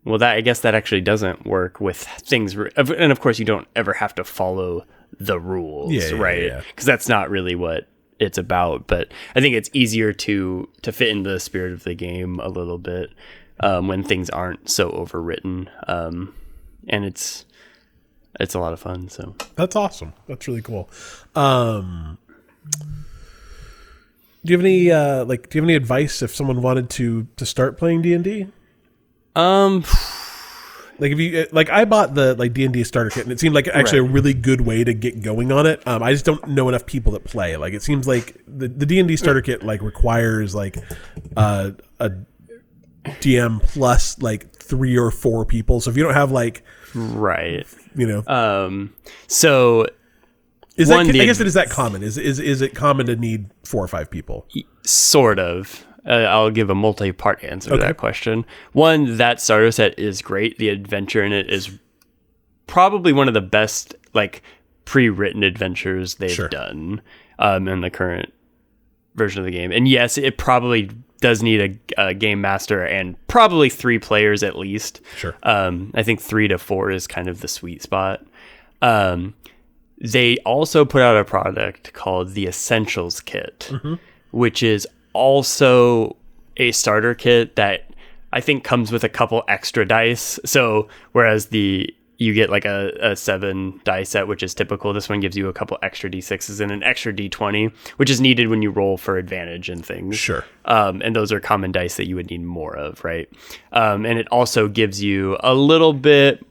well 0.04 0.18
that 0.18 0.36
i 0.36 0.40
guess 0.40 0.60
that 0.60 0.74
actually 0.74 1.00
doesn't 1.00 1.46
work 1.46 1.80
with 1.80 1.96
things 1.98 2.56
re- 2.56 2.70
and 2.76 3.12
of 3.12 3.20
course 3.20 3.38
you 3.38 3.44
don't 3.44 3.68
ever 3.76 3.92
have 3.94 4.14
to 4.14 4.24
follow 4.24 4.84
the 5.20 5.38
rules 5.38 5.92
Yeah, 5.92 6.08
yeah, 6.08 6.16
right 6.20 6.42
yeah. 6.44 6.62
because 6.68 6.84
that's 6.84 7.08
not 7.08 7.30
really 7.30 7.54
what 7.54 7.86
it's 8.18 8.38
about 8.38 8.86
but 8.88 9.12
i 9.36 9.40
think 9.40 9.54
it's 9.54 9.70
easier 9.72 10.12
to 10.12 10.68
to 10.82 10.90
fit 10.92 11.08
into 11.08 11.30
the 11.30 11.40
spirit 11.40 11.72
of 11.72 11.84
the 11.84 11.94
game 11.94 12.40
a 12.40 12.48
little 12.48 12.78
bit 12.78 13.10
um, 13.60 13.86
when 13.86 14.02
things 14.02 14.28
aren't 14.30 14.68
so 14.68 14.90
overwritten 14.90 15.68
um, 15.88 16.34
and 16.88 17.04
it's 17.04 17.46
it's 18.40 18.54
a 18.54 18.58
lot 18.58 18.72
of 18.72 18.80
fun 18.80 19.08
so 19.08 19.34
That's 19.56 19.76
awesome. 19.76 20.12
That's 20.26 20.46
really 20.48 20.62
cool. 20.62 20.88
Um, 21.34 22.18
do 24.44 24.52
you 24.52 24.56
have 24.56 24.64
any 24.64 24.90
uh, 24.90 25.24
like? 25.24 25.48
Do 25.50 25.58
you 25.58 25.62
have 25.62 25.66
any 25.66 25.74
advice 25.74 26.22
if 26.22 26.34
someone 26.34 26.60
wanted 26.62 26.90
to 26.90 27.26
to 27.36 27.46
start 27.46 27.78
playing 27.78 28.02
D 28.02 28.12
and 28.14 28.24
D? 28.24 28.46
um 29.36 29.84
Like 30.98 31.10
if 31.10 31.18
you 31.18 31.46
like, 31.50 31.70
I 31.70 31.84
bought 31.84 32.14
the 32.14 32.34
like 32.34 32.52
D 32.52 32.64
and 32.64 32.72
D 32.72 32.84
starter 32.84 33.10
kit, 33.10 33.24
and 33.24 33.32
it 33.32 33.40
seemed 33.40 33.54
like 33.54 33.66
actually 33.68 33.98
a 33.98 34.04
really 34.04 34.32
good 34.32 34.60
way 34.60 34.84
to 34.84 34.94
get 34.94 35.22
going 35.22 35.50
on 35.50 35.66
it. 35.66 35.86
Um, 35.88 36.02
I 36.02 36.12
just 36.12 36.24
don't 36.24 36.46
know 36.48 36.68
enough 36.68 36.86
people 36.86 37.12
that 37.12 37.24
play. 37.24 37.56
Like 37.56 37.74
it 37.74 37.82
seems 37.82 38.06
like 38.06 38.40
the 38.46 38.68
the 38.68 38.86
D 38.86 39.00
and 39.00 39.08
D 39.08 39.16
starter 39.16 39.42
kit 39.42 39.64
like 39.64 39.82
requires 39.82 40.54
like 40.54 40.76
uh, 41.36 41.72
a 41.98 42.12
DM 43.04 43.60
plus 43.62 44.20
like 44.20 44.54
three 44.54 44.96
or 44.96 45.10
four 45.10 45.44
people. 45.44 45.80
So 45.80 45.90
if 45.90 45.96
you 45.96 46.04
don't 46.04 46.14
have 46.14 46.30
like 46.30 46.62
right 46.94 47.66
you 47.94 48.06
know, 48.06 48.22
um 48.26 48.94
so 49.26 49.86
is 50.76 50.88
that 50.88 50.98
I 51.22 51.24
guess 51.26 51.38
it 51.40 51.46
is 51.46 51.54
that 51.54 51.70
common? 51.70 52.02
Is 52.02 52.18
is 52.18 52.40
is 52.40 52.60
it 52.60 52.74
common 52.74 53.06
to 53.06 53.16
need 53.16 53.46
four 53.64 53.82
or 53.84 53.88
five 53.88 54.10
people? 54.10 54.46
sort 54.82 55.38
of 55.38 55.86
uh, 56.06 56.10
i'll 56.28 56.50
give 56.50 56.68
a 56.68 56.74
multi-part 56.74 57.42
answer 57.42 57.70
to 57.70 57.76
that 57.78 57.96
question 57.96 58.44
one 58.72 59.16
that 59.16 59.40
starter 59.40 59.70
set 59.72 59.98
is 59.98 60.20
great 60.20 60.58
the 60.58 60.68
adventure 60.68 61.24
in 61.24 61.32
it 61.32 61.48
is 61.48 61.78
probably 62.66 63.10
one 63.12 63.26
of 63.28 63.32
the 63.32 63.40
best 63.40 63.94
like 64.12 64.42
pre-written 64.84 65.42
adventures 65.42 66.16
they've 66.16 66.30
Sure. 66.30 66.48
done 66.50 67.00
um, 67.38 67.66
in 67.68 67.80
the 67.80 67.88
current 67.88 68.30
version 69.14 69.38
of 69.40 69.46
the 69.46 69.50
game 69.52 69.72
and 69.72 69.88
yes 69.88 70.18
it 70.18 70.36
probably 70.36 70.90
does 71.24 71.42
need 71.42 71.80
a, 71.98 72.08
a 72.08 72.12
game 72.14 72.40
master 72.42 72.84
and 72.84 73.16
probably 73.28 73.70
three 73.70 73.98
players 73.98 74.42
at 74.42 74.58
least 74.58 75.00
Sure. 75.16 75.34
um, 75.42 75.90
I 75.94 76.02
think 76.02 76.20
three 76.20 76.48
to 76.48 76.58
four 76.58 76.90
is 76.90 77.06
kind 77.06 77.28
of 77.28 77.40
the 77.40 77.48
sweet 77.48 77.80
spot. 77.82 78.24
Um, 78.82 79.32
they 79.98 80.36
also 80.44 80.84
put 80.84 81.00
out 81.00 81.16
a 81.16 81.24
product 81.24 81.94
called 81.94 82.34
the 82.34 82.46
Essentials 82.46 83.20
Kit, 83.20 83.70
which 84.32 84.62
is 84.62 84.86
also 85.14 86.14
a 86.58 86.72
starter 86.72 87.14
kit 87.14 87.56
that 87.56 87.88
I 88.32 88.40
think 88.40 88.64
comes 88.64 88.92
with 88.92 89.02
a 89.04 89.08
couple 89.08 89.42
extra 89.48 89.86
dice. 89.86 90.38
So 90.44 90.88
whereas 91.12 91.46
the 91.46 91.94
you 92.18 92.32
get 92.32 92.50
like 92.50 92.64
a, 92.64 92.92
a 93.00 93.16
seven 93.16 93.80
die 93.84 94.04
set, 94.04 94.28
which 94.28 94.42
is 94.42 94.54
typical. 94.54 94.92
This 94.92 95.08
one 95.08 95.20
gives 95.20 95.36
you 95.36 95.48
a 95.48 95.52
couple 95.52 95.78
extra 95.82 96.08
d6s 96.08 96.60
and 96.60 96.70
an 96.70 96.82
extra 96.82 97.12
d20, 97.12 97.72
which 97.96 98.10
is 98.10 98.20
needed 98.20 98.48
when 98.48 98.62
you 98.62 98.70
roll 98.70 98.96
for 98.96 99.18
advantage 99.18 99.68
and 99.68 99.84
things. 99.84 100.16
Sure. 100.16 100.44
Um, 100.64 101.02
and 101.02 101.14
those 101.14 101.32
are 101.32 101.40
common 101.40 101.72
dice 101.72 101.96
that 101.96 102.06
you 102.06 102.16
would 102.16 102.30
need 102.30 102.42
more 102.42 102.76
of, 102.76 103.02
right? 103.04 103.28
Um, 103.72 104.06
and 104.06 104.18
it 104.18 104.28
also 104.28 104.68
gives 104.68 105.02
you 105.02 105.36
a 105.40 105.54
little 105.54 105.92
bit, 105.92 106.44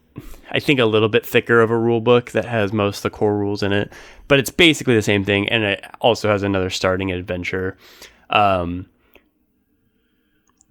I 0.51 0.59
think, 0.59 0.79
a 0.79 0.85
little 0.85 1.09
bit 1.09 1.25
thicker 1.25 1.61
of 1.61 1.71
a 1.71 1.77
rule 1.77 2.01
book 2.01 2.31
that 2.31 2.45
has 2.45 2.73
most 2.73 2.97
of 2.97 3.03
the 3.03 3.09
core 3.11 3.37
rules 3.37 3.63
in 3.63 3.71
it, 3.71 3.91
but 4.27 4.39
it's 4.39 4.51
basically 4.51 4.95
the 4.95 5.01
same 5.01 5.23
thing. 5.23 5.47
And 5.49 5.63
it 5.63 5.85
also 6.01 6.29
has 6.29 6.43
another 6.43 6.69
starting 6.69 7.11
adventure. 7.11 7.77
Um, 8.29 8.87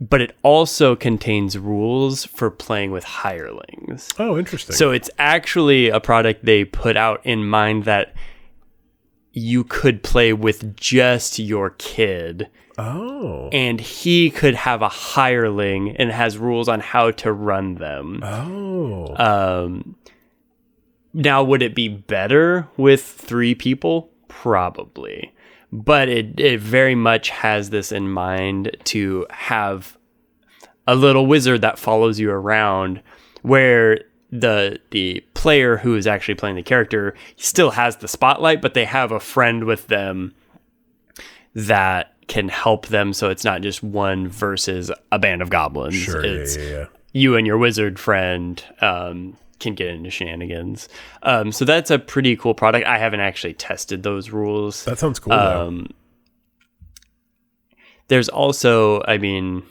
but 0.09 0.21
it 0.21 0.35
also 0.43 0.97
contains 0.97 1.57
rules 1.57 2.25
for 2.25 2.51
playing 2.51 2.91
with 2.91 3.05
hirelings. 3.05 4.13
Oh, 4.19 4.37
interesting. 4.37 4.75
So 4.75 4.91
it's 4.91 5.09
actually 5.19 5.89
a 5.91 6.01
product 6.01 6.45
they 6.45 6.65
put 6.65 6.97
out 6.97 7.21
in 7.25 7.47
mind 7.47 7.85
that 7.85 8.15
you 9.33 9.65
could 9.65 10.03
play 10.03 10.33
with 10.33 10.77
just 10.77 11.39
your 11.39 11.71
kid 11.71 12.49
oh, 12.77 13.49
and 13.53 13.81
he 13.81 14.31
could 14.31 14.55
have 14.55 14.83
a 14.83 14.89
hireling 14.89 15.97
and 15.97 16.11
has 16.11 16.37
rules 16.37 16.69
on 16.69 16.81
how 16.81 17.11
to 17.13 17.33
run 17.33 17.77
them. 17.77 18.21
oh, 18.23 19.15
Um, 19.17 19.97
now, 21.15 21.43
would 21.45 21.63
it 21.63 21.75
be 21.75 21.89
better 21.89 22.69
with 22.77 23.03
three 23.03 23.55
people? 23.55 24.11
Probably. 24.29 25.33
But 25.73 26.09
it, 26.11 26.39
it 26.39 26.61
very 26.61 26.95
much 26.95 27.31
has 27.31 27.71
this 27.71 27.93
in 27.93 28.11
mind 28.11 28.77
to 28.85 29.27
have 29.31 29.97
a 30.87 30.95
little 30.95 31.27
wizard 31.27 31.63
that 31.63 31.79
follows 31.79 32.19
you 32.21 32.31
around 32.31 33.01
where 33.43 34.01
the 34.31 34.79
the 34.91 35.21
player 35.35 35.77
who 35.79 35.95
is 35.97 36.07
actually 36.07 36.35
playing 36.35 36.57
the 36.57 36.63
character 36.63 37.15
still 37.37 37.71
has 37.71 37.97
the 37.97 38.09
spotlight, 38.09 38.61
but 38.61 38.75
they 38.75 38.85
have 38.85 39.13
a 39.13 39.21
friend 39.21 39.65
with 39.65 39.87
them 39.89 40.35
that 41.55 42.15
can 42.29 42.49
help 42.49 42.87
them 42.87 43.13
so 43.13 43.29
it's 43.31 43.45
not 43.45 43.61
just 43.63 43.83
one 43.83 44.29
versus 44.29 44.91
a 45.11 45.19
band 45.19 45.43
of 45.43 45.51
goblins. 45.51 45.95
sure. 45.95 46.25
Yeah, 46.25 46.33
It's 46.33 46.57
yeah, 46.57 46.65
yeah. 46.71 46.85
you 47.13 47.37
and 47.37 47.47
your 47.47 47.59
wizard 47.59 47.99
friend 47.99 48.63
um, 48.81 49.37
can 49.63 49.75
get 49.75 49.89
into 49.89 50.11
shenanigans. 50.11 50.89
Um, 51.23 51.53
so 51.53 51.65
that's 51.65 51.91
a 51.91 51.99
pretty 51.99 52.37
cool 52.37 52.53
product. 52.55 52.87
I 52.87 52.99
haven't 52.99 53.21
actually 53.21 53.55
tested 53.55 54.03
those 54.03 54.31
rules. 54.31 54.85
That 54.85 54.99
sounds 54.99 55.19
cool. 55.19 55.33
Um, 55.33 55.89
there's 58.09 58.29
also, 58.29 59.03
I 59.09 59.17
mean, 59.19 59.63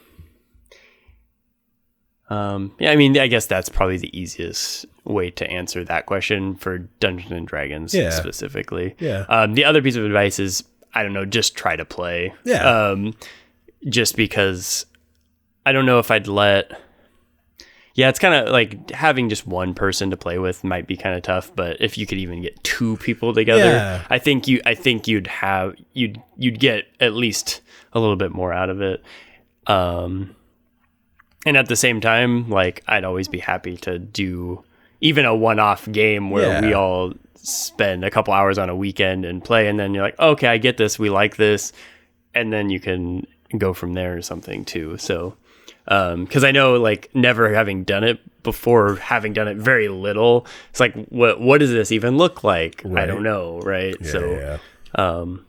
um, 2.30 2.74
yeah, 2.80 2.92
I 2.92 2.96
mean, 2.96 3.18
I 3.18 3.28
guess 3.28 3.46
that's 3.46 3.70
probably 3.70 3.98
the 3.98 4.18
easiest 4.18 4.86
way 5.04 5.30
to 5.32 5.50
answer 5.50 5.84
that 5.84 6.06
question 6.06 6.56
for 6.56 6.78
Dungeons 7.00 7.32
and 7.32 7.46
Dragons 7.48 7.94
Yeah. 7.94 8.10
specifically. 8.12 8.96
Yeah. 9.00 9.26
Um, 9.28 9.54
the 9.56 9.66
other 9.66 9.82
piece 9.82 9.96
of 9.98 10.06
advice 10.06 10.40
is 10.40 10.64
I 10.94 11.04
don't 11.04 11.14
know, 11.14 11.24
just 11.26 11.56
try 11.56 11.76
to 11.76 11.86
play. 11.86 12.34
Yeah. 12.44 12.64
Um, 12.90 13.14
just 13.88 14.16
because 14.16 14.86
I 15.66 15.72
don't 15.72 15.86
know 15.86 16.00
if 16.00 16.12
I'd 16.12 16.28
let. 16.28 16.80
Yeah, 17.94 18.08
it's 18.10 18.20
kind 18.20 18.34
of 18.34 18.50
like 18.54 18.92
having 18.92 19.28
just 19.28 19.46
one 19.46 19.74
person 19.74 20.10
to 20.12 20.18
play 20.18 20.38
with 20.40 20.64
might 20.64 20.88
be 20.88 20.96
kind 20.96 21.16
of 21.16 21.24
tough, 21.24 21.52
but 21.56 21.78
if 21.82 21.98
you 21.98 22.06
could 22.06 22.18
even 22.20 22.42
get 22.42 22.64
two 22.64 22.96
people 22.98 23.34
together, 23.34 23.64
Yeah. 23.66 24.06
I 24.10 24.18
think 24.18 24.48
you 24.48 24.62
I 24.66 24.76
think 24.76 25.08
you'd 25.08 25.28
have 25.28 25.76
you'd 25.94 26.22
you'd 26.38 26.60
get 26.60 26.86
at 27.02 27.14
least 27.14 27.62
a 27.94 28.00
little 28.00 28.16
bit 28.16 28.32
more 28.32 28.54
out 28.54 28.70
of 28.70 28.82
it. 28.82 29.04
Um 29.68 30.36
and 31.46 31.58
at 31.58 31.68
the 31.68 31.76
same 31.76 32.00
time, 32.02 32.50
like 32.50 32.84
I'd 32.88 33.04
always 33.04 33.28
be 33.28 33.40
happy 33.40 33.76
to 33.78 34.00
do 34.00 34.64
even 35.02 35.26
a 35.26 35.36
one-off 35.36 35.92
game 35.92 36.30
where 36.30 36.62
we 36.62 36.70
Yeah. 36.70 36.76
all 36.78 36.84
all 37.10 37.14
spend 37.36 38.06
a 38.06 38.12
couple 38.12 38.34
hours 38.34 38.58
on 38.60 38.70
a 38.70 38.76
weekend 38.76 39.26
and 39.26 39.44
play 39.44 39.68
and 39.68 39.80
then 39.80 39.94
you're 39.96 40.04
like, 40.04 40.20
"Okay, 40.20 40.48
I 40.48 40.58
get 40.60 40.78
this. 40.78 41.00
We 41.00 41.10
like 41.10 41.38
this." 41.38 41.74
And 42.36 42.54
then 42.54 42.70
you 42.70 42.80
can 42.80 43.26
go 43.58 43.74
from 43.74 43.94
there 43.94 44.16
or 44.16 44.22
something 44.22 44.64
too. 44.64 44.98
So 45.00 45.36
because 45.92 46.44
I 46.44 46.52
know 46.52 46.76
like 46.76 47.10
never 47.14 47.54
having 47.54 47.84
done 47.84 48.04
it 48.04 48.20
before, 48.44 48.96
having 48.96 49.34
done 49.34 49.48
it 49.48 49.58
very 49.58 49.90
little, 49.90 50.48
it's 50.70 50.80
like 50.80 50.94
what 51.08 51.42
what 51.42 51.60
does 51.60 51.72
this 51.72 51.92
even 51.92 52.18
look 52.18 52.44
like? 52.44 52.86
I 52.86 53.06
don't 53.06 53.24
know, 53.24 53.60
right? 53.60 53.96
Yeah, 54.00 54.12
so 54.12 54.32
yeah, 54.32 54.58
yeah. 54.98 55.06
um, 55.06 55.46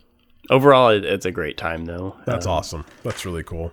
overall, 0.51 0.89
it, 0.89 1.05
it's 1.05 1.27
a 1.27 1.31
great 1.31 1.57
time 1.57 1.85
though. 1.85 2.17
That's 2.27 2.47
awesome. 2.47 2.85
That's 3.05 3.25
really 3.25 3.45
cool. 3.45 3.73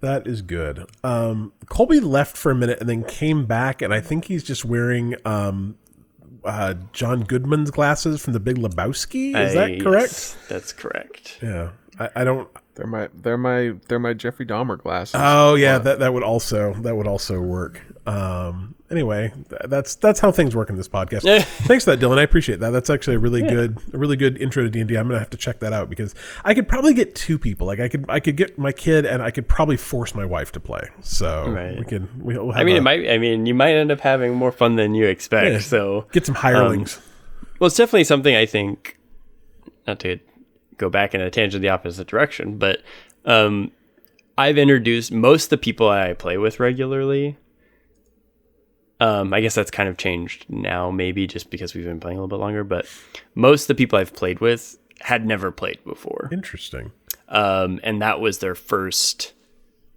That 0.00 0.26
is 0.26 0.42
good. 0.42 0.84
Um, 1.02 1.52
Colby 1.70 2.00
left 2.00 2.36
for 2.36 2.52
a 2.52 2.54
minute 2.54 2.78
and 2.80 2.88
then 2.88 3.02
came 3.02 3.46
back, 3.46 3.80
and 3.80 3.94
I 3.94 4.00
think 4.00 4.26
he's 4.26 4.44
just 4.44 4.64
wearing 4.66 5.14
um, 5.24 5.78
uh, 6.44 6.74
John 6.92 7.22
Goodman's 7.22 7.70
glasses 7.70 8.20
from 8.20 8.34
The 8.34 8.40
Big 8.40 8.56
Lebowski. 8.56 9.34
Is 9.34 9.54
that 9.54 9.80
correct? 9.80 10.12
yes, 10.12 10.36
that's 10.48 10.74
correct. 10.74 11.38
Yeah. 11.42 11.70
I, 11.98 12.10
I 12.16 12.24
don't. 12.24 12.48
They're 12.76 12.86
my 12.86 13.08
they're 13.14 13.38
my 13.38 13.72
they're 13.88 13.98
my 13.98 14.12
Jeffrey 14.12 14.46
Dahmer 14.46 14.78
glasses. 14.78 15.16
Oh 15.18 15.54
yeah, 15.54 15.78
that 15.78 15.98
that 15.98 16.12
would 16.14 16.22
also 16.22 16.74
that 16.74 16.94
would 16.94 17.06
also 17.06 17.40
work. 17.40 17.80
Um, 18.06 18.74
anyway, 18.90 19.32
th- 19.48 19.62
that's 19.64 19.94
that's 19.96 20.20
how 20.20 20.30
things 20.30 20.54
work 20.54 20.68
in 20.70 20.76
this 20.76 20.88
podcast. 20.88 21.22
Thanks 21.64 21.84
for 21.86 21.96
that, 21.96 22.00
Dylan. 22.04 22.18
I 22.18 22.22
appreciate 22.22 22.60
that. 22.60 22.70
That's 22.70 22.90
actually 22.90 23.16
a 23.16 23.18
really 23.18 23.40
good 23.42 23.78
a 23.94 23.98
really 23.98 24.16
good 24.16 24.36
intro 24.40 24.62
to 24.62 24.68
D 24.70 24.80
and 24.82 24.90
I'm 24.90 25.08
gonna 25.08 25.18
have 25.18 25.30
to 25.30 25.36
check 25.38 25.58
that 25.60 25.72
out 25.72 25.88
because 25.90 26.14
I 26.44 26.52
could 26.54 26.68
probably 26.68 26.92
get 26.94 27.14
two 27.14 27.38
people. 27.38 27.66
Like 27.66 27.80
I 27.80 27.88
could 27.88 28.04
I 28.08 28.20
could 28.20 28.36
get 28.36 28.58
my 28.58 28.72
kid 28.72 29.06
and 29.06 29.22
I 29.22 29.30
could 29.30 29.48
probably 29.48 29.76
force 29.78 30.14
my 30.14 30.24
wife 30.26 30.52
to 30.52 30.60
play. 30.60 30.88
So 31.00 31.48
Right. 31.50 31.78
we 31.78 31.84
can 31.84 32.08
we'll 32.18 32.52
have 32.52 32.60
I 32.60 32.64
mean, 32.64 32.74
a- 32.76 32.78
it 32.78 32.82
might. 32.82 33.08
I 33.10 33.16
mean, 33.18 33.46
you 33.46 33.54
might 33.54 33.72
end 33.74 33.90
up 33.90 34.00
having 34.00 34.34
more 34.34 34.52
fun 34.52 34.76
than 34.76 34.94
you 34.94 35.06
expect. 35.06 35.50
Yeah. 35.50 35.58
So, 35.60 36.06
get 36.12 36.26
some 36.26 36.34
hirelings. 36.36 37.00
well, 37.58 37.66
it's 37.68 37.76
definitely 37.76 38.04
something 38.04 38.36
I 38.36 38.44
think. 38.46 38.98
Not 39.86 39.98
to 40.00 40.18
go 40.78 40.88
back 40.88 41.14
in 41.14 41.20
a 41.20 41.30
tangent 41.30 41.62
the 41.62 41.68
opposite 41.68 42.06
direction, 42.06 42.58
but 42.58 42.80
um, 43.24 43.70
I've 44.38 44.58
introduced 44.58 45.12
most 45.12 45.44
of 45.44 45.50
the 45.50 45.58
people 45.58 45.88
I 45.88 46.12
play 46.12 46.36
with 46.38 46.60
regularly. 46.60 47.36
Um, 48.98 49.34
I 49.34 49.40
guess 49.40 49.54
that's 49.54 49.70
kind 49.70 49.88
of 49.88 49.98
changed 49.98 50.46
now, 50.48 50.90
maybe 50.90 51.26
just 51.26 51.50
because 51.50 51.74
we've 51.74 51.84
been 51.84 52.00
playing 52.00 52.16
a 52.18 52.20
little 52.20 52.38
bit 52.38 52.42
longer. 52.42 52.64
But 52.64 52.86
most 53.34 53.64
of 53.64 53.68
the 53.68 53.74
people 53.74 53.98
I've 53.98 54.14
played 54.14 54.40
with 54.40 54.78
had 55.00 55.26
never 55.26 55.50
played 55.50 55.84
before. 55.84 56.30
Interesting. 56.32 56.92
um, 57.28 57.78
and 57.82 58.00
that 58.00 58.20
was 58.20 58.38
their 58.38 58.54
first 58.54 59.34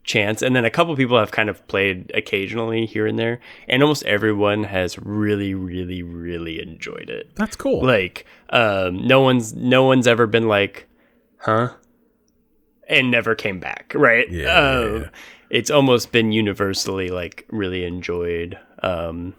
chance. 0.10 0.42
And 0.42 0.56
then 0.56 0.66
a 0.66 0.70
couple 0.72 0.96
people 0.96 1.20
have 1.20 1.32
kind 1.32 1.50
of 1.50 1.66
played 1.68 2.12
occasionally 2.16 2.86
here 2.88 3.06
and 3.06 3.18
there, 3.20 3.40
and 3.68 3.84
almost 3.84 4.04
everyone 4.06 4.64
has 4.66 4.98
really, 4.98 5.54
really, 5.54 6.02
really 6.02 6.62
enjoyed 6.62 7.10
it. 7.10 7.30
That's 7.36 7.56
cool. 7.56 7.86
Like, 7.86 8.26
um, 8.50 9.06
no 9.08 9.22
one's 9.22 9.54
no 9.54 9.84
one's 9.84 10.08
ever 10.08 10.26
been 10.28 10.48
like, 10.48 10.88
"Huh," 11.38 11.70
and 12.88 13.12
never 13.12 13.36
came 13.36 13.60
back. 13.60 13.94
Right? 13.96 14.30
Yeah, 14.30 14.48
Um, 14.54 14.94
yeah, 14.94 15.00
yeah. 15.02 15.10
It's 15.52 15.72
almost 15.72 16.12
been 16.12 16.32
universally 16.32 17.10
like 17.10 17.46
really 17.50 17.84
enjoyed. 17.86 18.58
Um, 18.84 19.34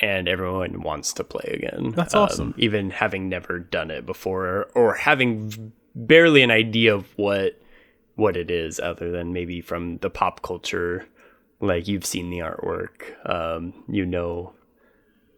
and 0.00 0.26
everyone 0.28 0.82
wants 0.82 1.12
to 1.14 1.22
play 1.24 1.48
again. 1.54 1.92
That's 1.94 2.14
Um, 2.14 2.22
awesome. 2.22 2.54
even 2.58 2.90
having 2.90 3.28
never 3.28 3.58
done 3.60 3.90
it 3.90 4.04
before, 4.04 4.46
or, 4.46 4.62
or 4.74 4.94
having 4.94 5.72
barely 5.94 6.42
an 6.42 6.50
idea 6.50 6.92
of 6.94 7.06
what 7.16 7.60
what 8.14 8.36
it 8.36 8.50
is, 8.50 8.78
other 8.80 9.10
than 9.10 9.32
maybe 9.32 9.60
from 9.60 9.98
the 9.98 10.10
pop 10.10 10.42
culture. 10.42 11.06
Like 11.60 11.86
you've 11.86 12.04
seen 12.04 12.30
the 12.30 12.38
artwork, 12.38 13.14
um, 13.24 13.84
you 13.88 14.04
know, 14.04 14.52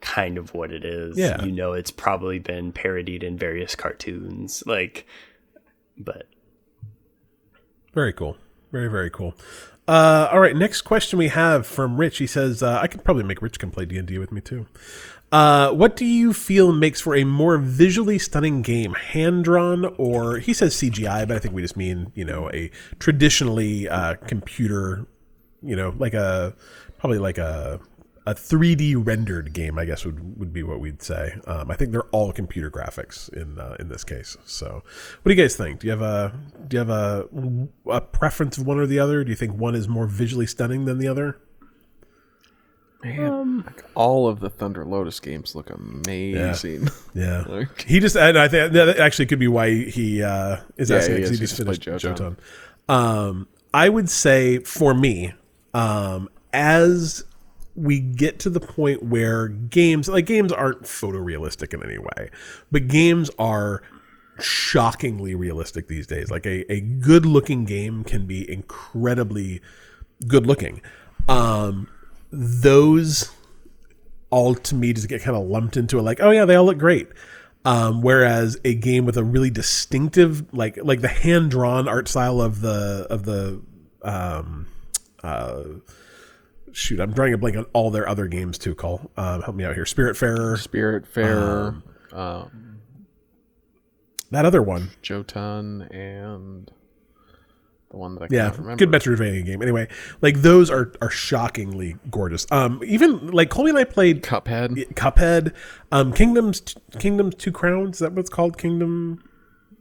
kind 0.00 0.38
of 0.38 0.54
what 0.54 0.72
it 0.72 0.84
is. 0.84 1.18
Yeah. 1.18 1.42
you 1.44 1.52
know, 1.52 1.72
it's 1.72 1.90
probably 1.90 2.38
been 2.38 2.72
parodied 2.72 3.22
in 3.22 3.36
various 3.36 3.74
cartoons. 3.74 4.62
Like, 4.66 5.06
but 5.98 6.26
Very 7.92 8.12
cool. 8.12 8.36
Very 8.72 8.88
very 8.88 9.10
cool. 9.10 9.34
Uh, 9.86 10.28
all 10.32 10.40
right, 10.40 10.56
next 10.56 10.80
question 10.82 11.18
we 11.18 11.28
have 11.28 11.66
from 11.66 11.98
Rich. 11.98 12.18
He 12.18 12.26
says, 12.26 12.62
uh, 12.62 12.78
"I 12.80 12.86
could 12.86 13.04
probably 13.04 13.22
make 13.22 13.42
Rich 13.42 13.58
come 13.58 13.70
play 13.70 13.84
D 13.84 13.98
and 13.98 14.08
D 14.08 14.18
with 14.18 14.32
me 14.32 14.40
too." 14.40 14.66
Uh, 15.34 15.72
what 15.72 15.96
do 15.96 16.04
you 16.04 16.32
feel 16.32 16.70
makes 16.70 17.00
for 17.00 17.16
a 17.16 17.24
more 17.24 17.58
visually 17.58 18.20
stunning 18.20 18.62
game, 18.62 18.94
hand 18.94 19.42
drawn 19.42 19.84
or 19.98 20.38
he 20.38 20.52
says 20.52 20.76
CGI, 20.76 21.26
but 21.26 21.36
I 21.36 21.40
think 21.40 21.52
we 21.52 21.60
just 21.60 21.76
mean 21.76 22.12
you 22.14 22.24
know 22.24 22.48
a 22.52 22.70
traditionally 23.00 23.88
uh, 23.88 24.14
computer, 24.28 25.08
you 25.60 25.74
know, 25.74 25.92
like 25.98 26.14
a 26.14 26.54
probably 26.98 27.18
like 27.18 27.38
a 27.38 27.80
a 28.26 28.34
3D 28.36 29.04
rendered 29.04 29.52
game, 29.52 29.76
I 29.76 29.84
guess 29.84 30.04
would, 30.04 30.38
would 30.38 30.52
be 30.52 30.62
what 30.62 30.78
we'd 30.78 31.02
say. 31.02 31.34
Um, 31.48 31.68
I 31.68 31.74
think 31.74 31.90
they're 31.90 32.08
all 32.12 32.32
computer 32.32 32.70
graphics 32.70 33.28
in 33.32 33.58
uh, 33.58 33.74
in 33.80 33.88
this 33.88 34.04
case. 34.04 34.36
So, 34.44 34.84
what 35.22 35.30
do 35.32 35.34
you 35.34 35.42
guys 35.42 35.56
think? 35.56 35.80
Do 35.80 35.88
you 35.88 35.90
have 35.90 36.02
a 36.02 36.32
do 36.68 36.76
you 36.76 36.78
have 36.78 36.90
a 36.90 37.28
a 37.90 38.00
preference 38.00 38.56
of 38.56 38.68
one 38.68 38.78
or 38.78 38.86
the 38.86 39.00
other? 39.00 39.24
Do 39.24 39.30
you 39.30 39.36
think 39.36 39.58
one 39.58 39.74
is 39.74 39.88
more 39.88 40.06
visually 40.06 40.46
stunning 40.46 40.84
than 40.84 40.98
the 40.98 41.08
other? 41.08 41.38
Man, 43.04 43.62
like, 43.66 43.84
all 43.94 44.26
of 44.28 44.40
the 44.40 44.48
Thunder 44.50 44.84
Lotus 44.84 45.20
games 45.20 45.54
look 45.54 45.70
amazing. 45.70 46.88
Yeah, 47.14 47.44
Like- 47.46 47.82
he 47.82 48.00
just 48.00 48.16
and 48.16 48.36
I 48.38 48.48
think 48.48 48.72
that 48.72 48.98
actually 48.98 49.26
could 49.26 49.38
be 49.38 49.48
why 49.48 49.84
he 49.84 50.22
uh, 50.22 50.56
is 50.76 50.90
Yeah, 50.90 50.96
asking 50.96 51.14
he 51.16 51.20
because 51.22 51.30
he 51.30 51.36
He 51.36 51.40
just 51.46 51.56
finished 51.56 51.82
Jotun. 51.82 52.16
Jotun. 52.16 52.36
Um, 52.88 53.48
I 53.72 53.88
would 53.88 54.08
say 54.10 54.58
for 54.60 54.94
me, 54.94 55.32
um, 55.74 56.28
as 56.52 57.24
we 57.76 57.98
get 58.00 58.38
to 58.40 58.50
the 58.50 58.60
point 58.60 59.02
where 59.02 59.48
games 59.48 60.08
like 60.08 60.26
games 60.26 60.52
aren't 60.52 60.82
photorealistic 60.82 61.74
in 61.74 61.82
any 61.84 61.98
way, 61.98 62.30
but 62.70 62.86
games 62.88 63.30
are 63.38 63.82
shockingly 64.40 65.34
realistic 65.34 65.88
these 65.88 66.06
days. 66.06 66.30
Like 66.30 66.46
a, 66.46 66.70
a 66.72 66.80
good 66.80 67.26
looking 67.26 67.64
game 67.64 68.04
can 68.04 68.26
be 68.26 68.48
incredibly 68.50 69.60
good 70.26 70.46
looking. 70.46 70.80
Um, 71.28 71.88
those 72.34 73.30
all 74.30 74.54
to 74.54 74.74
me 74.74 74.92
just 74.92 75.08
get 75.08 75.22
kind 75.22 75.36
of 75.36 75.46
lumped 75.46 75.76
into 75.76 75.98
it 75.98 76.02
like, 76.02 76.20
oh 76.20 76.30
yeah, 76.30 76.44
they 76.44 76.56
all 76.56 76.64
look 76.64 76.78
great. 76.78 77.08
Um, 77.64 78.02
whereas 78.02 78.58
a 78.64 78.74
game 78.74 79.06
with 79.06 79.16
a 79.16 79.24
really 79.24 79.48
distinctive, 79.48 80.52
like 80.52 80.76
like 80.82 81.00
the 81.00 81.08
hand 81.08 81.50
drawn 81.50 81.88
art 81.88 82.08
style 82.08 82.40
of 82.40 82.60
the 82.60 83.06
of 83.08 83.24
the 83.24 83.62
um, 84.02 84.66
uh, 85.22 85.62
shoot, 86.72 87.00
I'm 87.00 87.12
drawing 87.12 87.32
a 87.32 87.38
blank 87.38 87.56
on 87.56 87.64
all 87.72 87.90
their 87.90 88.06
other 88.08 88.26
games 88.26 88.58
too. 88.58 88.74
Cole, 88.74 89.10
um, 89.16 89.40
help 89.42 89.56
me 89.56 89.64
out 89.64 89.74
here. 89.74 89.86
Spirit 89.86 90.16
Spiritfarer, 90.16 90.58
Spirit 90.58 91.06
Fair, 91.06 91.76
um, 92.12 92.80
that 94.30 94.44
other 94.44 94.62
one, 94.62 94.90
Jotun, 95.00 95.82
and 95.90 96.70
the 97.94 98.00
one 98.00 98.14
that 98.16 98.24
I 98.24 98.26
yeah, 98.30 98.50
remember. 98.56 98.76
good 98.76 98.90
Metroidvania 98.90 99.44
game. 99.46 99.62
Anyway, 99.62 99.86
like 100.20 100.38
those 100.42 100.68
are 100.68 100.92
are 101.00 101.10
shockingly 101.10 101.96
gorgeous. 102.10 102.44
Um, 102.50 102.80
even 102.84 103.28
like 103.30 103.50
Colby 103.50 103.70
and 103.70 103.78
I 103.78 103.84
played 103.84 104.22
Cuphead. 104.22 104.94
Cuphead, 104.94 105.54
um, 105.92 106.12
Kingdoms, 106.12 106.60
Kingdoms 106.98 107.36
Two 107.36 107.52
Crowns. 107.52 107.96
Is 107.96 107.98
that 108.00 108.12
what 108.12 108.20
it's 108.20 108.30
called? 108.30 108.58
Kingdom. 108.58 109.22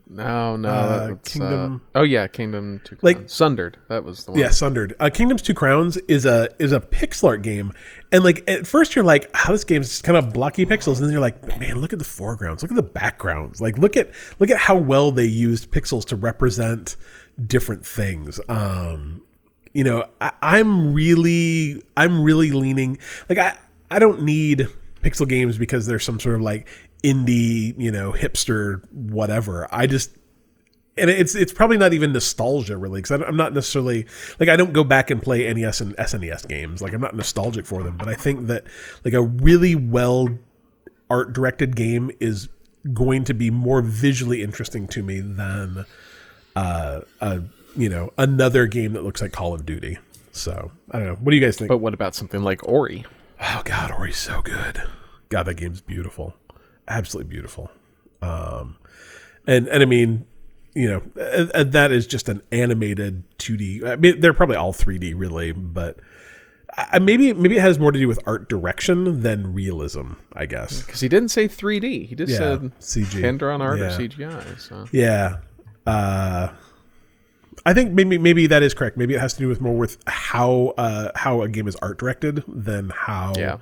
No, 0.06 0.54
no, 0.56 0.68
Uh, 0.68 1.14
Kingdom- 1.24 1.80
Uh, 1.94 1.98
oh 2.00 2.02
yeah, 2.02 2.26
Kingdom 2.26 2.80
Two. 2.84 2.96
Like- 3.00 3.22
Sundered. 3.28 3.78
That 3.88 4.04
was 4.04 4.24
the 4.26 4.32
one. 4.32 4.40
Yeah, 4.40 4.50
Sundered. 4.50 4.94
Uh, 5.00 5.08
Kingdoms 5.12 5.40
Two 5.42 5.54
Crowns 5.54 5.96
is 6.08 6.26
a 6.26 6.50
is 6.58 6.72
a 6.72 6.78
pixel 6.80 7.28
art 7.28 7.42
game, 7.42 7.72
and 8.12 8.22
like 8.22 8.44
at 8.48 8.66
first 8.66 8.94
you're 8.94 9.04
like, 9.04 9.30
"How 9.34 9.50
this 9.52 9.64
game's 9.64 10.02
kind 10.02 10.16
of 10.18 10.32
blocky 10.34 10.66
pixels," 10.66 10.96
and 10.98 11.06
then 11.06 11.10
you're 11.12 11.22
like, 11.22 11.58
"Man, 11.58 11.80
look 11.80 11.92
at 11.94 11.98
the 11.98 12.04
foregrounds, 12.04 12.62
look 12.62 12.70
at 12.70 12.76
the 12.76 12.82
backgrounds, 12.82 13.60
like 13.62 13.78
look 13.78 13.96
at 13.96 14.10
look 14.38 14.50
at 14.50 14.58
how 14.58 14.76
well 14.76 15.10
they 15.10 15.24
used 15.24 15.70
pixels 15.72 16.04
to 16.06 16.16
represent 16.16 16.96
different 17.46 17.86
things." 17.86 18.40
Um, 18.48 19.22
you 19.72 19.84
know, 19.84 20.06
I, 20.20 20.32
I'm 20.40 20.94
really 20.94 21.82
I'm 21.96 22.22
really 22.22 22.50
leaning 22.52 22.98
like 23.28 23.38
I 23.38 23.56
I 23.90 23.98
don't 23.98 24.22
need 24.22 24.68
pixel 25.02 25.28
games 25.28 25.58
because 25.58 25.86
they're 25.86 25.98
some 25.98 26.18
sort 26.18 26.36
of 26.36 26.40
like 26.40 26.66
indie, 27.02 27.74
you 27.78 27.92
know, 27.92 28.12
hipster 28.12 28.82
whatever. 28.92 29.68
I 29.72 29.86
just 29.86 30.16
and 30.96 31.10
it's 31.10 31.34
it's 31.34 31.52
probably 31.52 31.76
not 31.76 31.92
even 31.92 32.12
nostalgia 32.12 32.76
really 32.76 33.02
because 33.02 33.22
I'm 33.22 33.36
not 33.36 33.52
necessarily 33.52 34.06
like 34.38 34.48
I 34.48 34.56
don't 34.56 34.72
go 34.72 34.84
back 34.84 35.10
and 35.10 35.22
play 35.22 35.52
NES 35.52 35.80
and 35.80 35.96
SNES 35.96 36.48
games 36.48 36.80
like 36.80 36.92
I'm 36.92 37.00
not 37.00 37.16
nostalgic 37.16 37.66
for 37.66 37.82
them 37.82 37.96
but 37.96 38.08
I 38.08 38.14
think 38.14 38.46
that 38.46 38.64
like 39.04 39.14
a 39.14 39.22
really 39.22 39.74
well 39.74 40.28
art 41.10 41.32
directed 41.32 41.74
game 41.74 42.10
is 42.20 42.48
going 42.92 43.24
to 43.24 43.34
be 43.34 43.50
more 43.50 43.82
visually 43.82 44.42
interesting 44.42 44.86
to 44.88 45.02
me 45.02 45.20
than 45.20 45.84
uh, 46.56 47.00
a 47.20 47.42
you 47.76 47.88
know 47.88 48.12
another 48.18 48.66
game 48.66 48.92
that 48.94 49.04
looks 49.04 49.20
like 49.22 49.32
Call 49.32 49.54
of 49.54 49.66
Duty. 49.66 49.98
So 50.32 50.72
I 50.90 50.98
don't 50.98 51.08
know. 51.08 51.14
What 51.14 51.30
do 51.30 51.36
you 51.36 51.42
guys 51.44 51.56
think? 51.56 51.68
But 51.68 51.78
what 51.78 51.94
about 51.94 52.14
something 52.14 52.42
like 52.42 52.66
Ori? 52.66 53.04
Oh 53.40 53.62
God, 53.64 53.90
Ori's 53.90 54.16
so 54.16 54.42
good. 54.42 54.82
God, 55.28 55.44
that 55.44 55.54
game's 55.54 55.80
beautiful, 55.80 56.34
absolutely 56.88 57.30
beautiful. 57.30 57.70
Um, 58.22 58.76
and 59.46 59.66
and 59.68 59.82
I 59.82 59.86
mean, 59.86 60.26
you 60.74 60.88
know, 60.88 61.02
uh, 61.54 61.64
that 61.64 61.92
is 61.92 62.06
just 62.06 62.28
an 62.28 62.42
animated 62.52 63.22
2D. 63.38 63.84
I 63.84 63.96
mean, 63.96 64.20
they're 64.20 64.32
probably 64.32 64.56
all 64.56 64.72
3D, 64.72 65.14
really, 65.16 65.52
but 65.52 65.98
I, 66.76 66.98
maybe 66.98 67.32
maybe 67.32 67.56
it 67.56 67.60
has 67.60 67.78
more 67.78 67.92
to 67.92 67.98
do 67.98 68.08
with 68.08 68.18
art 68.26 68.48
direction 68.48 69.20
than 69.22 69.52
realism. 69.54 70.12
I 70.32 70.46
guess. 70.46 70.82
Because 70.82 71.00
he 71.00 71.08
didn't 71.08 71.28
say 71.30 71.46
3D. 71.48 72.06
He 72.06 72.14
just 72.14 72.32
Yeah, 72.32 72.38
said 72.38 72.72
CG. 72.80 73.20
hand 73.20 73.38
drawn 73.40 73.60
art 73.62 73.78
or 73.80 73.84
Yeah. 73.84 73.96
CGI. 73.98 74.58
So 74.58 74.86
Yeah. 74.92 75.36
Uh, 75.86 76.48
I 77.66 77.72
think 77.72 77.92
maybe 77.92 78.18
maybe 78.18 78.46
that 78.46 78.62
is 78.62 78.74
correct. 78.74 78.96
Maybe 78.96 79.14
it 79.14 79.20
has 79.20 79.34
to 79.34 79.38
do 79.38 79.48
with 79.48 79.60
more 79.60 79.76
with 79.76 79.98
how 80.06 80.74
uh, 80.76 81.10
how 81.14 81.42
a 81.42 81.48
game 81.48 81.66
is 81.66 81.76
art 81.76 81.98
directed 81.98 82.44
than 82.46 82.90
how. 82.90 83.32
yeah, 83.36 83.58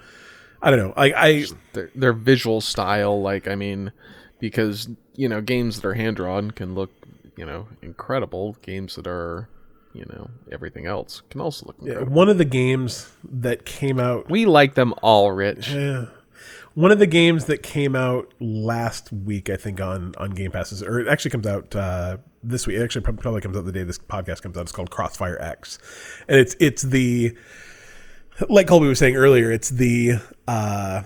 I 0.61 0.71
don't 0.71 0.79
know. 0.79 0.95
Like 0.97 1.15
I 1.17 1.45
their, 1.73 1.91
their 1.95 2.13
visual 2.13 2.61
style, 2.61 3.21
like 3.21 3.47
I 3.47 3.55
mean, 3.55 3.93
because 4.41 4.89
you 5.15 5.29
know 5.29 5.41
games 5.41 5.81
that 5.81 5.87
are 5.89 5.95
hand 5.95 6.17
drawn 6.17 6.51
can 6.51 6.75
look 6.75 6.91
you 7.37 7.47
know 7.47 7.69
incredible. 7.81 8.57
Games 8.63 8.97
that 8.97 9.07
are 9.07 9.49
you 9.93 10.05
know 10.09 10.31
everything 10.51 10.87
else 10.87 11.23
can 11.31 11.41
also 11.41 11.67
look 11.67 11.77
incredible. 11.81 12.13
one 12.13 12.29
of 12.29 12.39
the 12.39 12.45
games 12.45 13.13
that 13.23 13.65
came 13.65 14.01
out 14.01 14.29
We 14.31 14.47
like 14.47 14.75
them 14.75 14.95
all, 15.03 15.31
Rich. 15.31 15.71
Yeah. 15.71 16.07
One 16.75 16.91
of 16.91 16.99
the 16.99 17.07
games 17.07 17.47
that 17.47 17.63
came 17.63 17.95
out 17.95 18.33
last 18.41 19.13
week, 19.13 19.51
I 19.51 19.57
think, 19.57 19.81
on 19.81 20.15
on 20.17 20.31
Game 20.31 20.51
Passes, 20.51 20.83
or 20.83 21.01
it 21.01 21.09
actually 21.09 21.33
comes 21.33 21.47
out 21.47 21.77
uh, 21.77 22.17
this 22.43 22.67
week. 22.67 22.79
It 22.79 22.83
actually 22.83 23.03
probably 23.03 23.41
comes 23.43 23.57
out 23.57 23.65
the 23.67 23.73
day 23.73 23.83
this 23.83 23.99
podcast 23.99 24.43
comes 24.43 24.57
out. 24.57 24.63
It's 24.63 24.73
called 24.73 24.91
Crossfire 24.91 25.39
X, 25.41 25.79
and 26.29 26.39
it's 26.39 26.57
it's 26.61 26.83
the 26.83 27.37
like 28.49 28.67
Colby 28.67 28.89
was 28.89 28.99
saying 28.99 29.17
earlier. 29.17 29.53
It's 29.53 29.69
the 29.69 30.15
uh, 30.49 31.03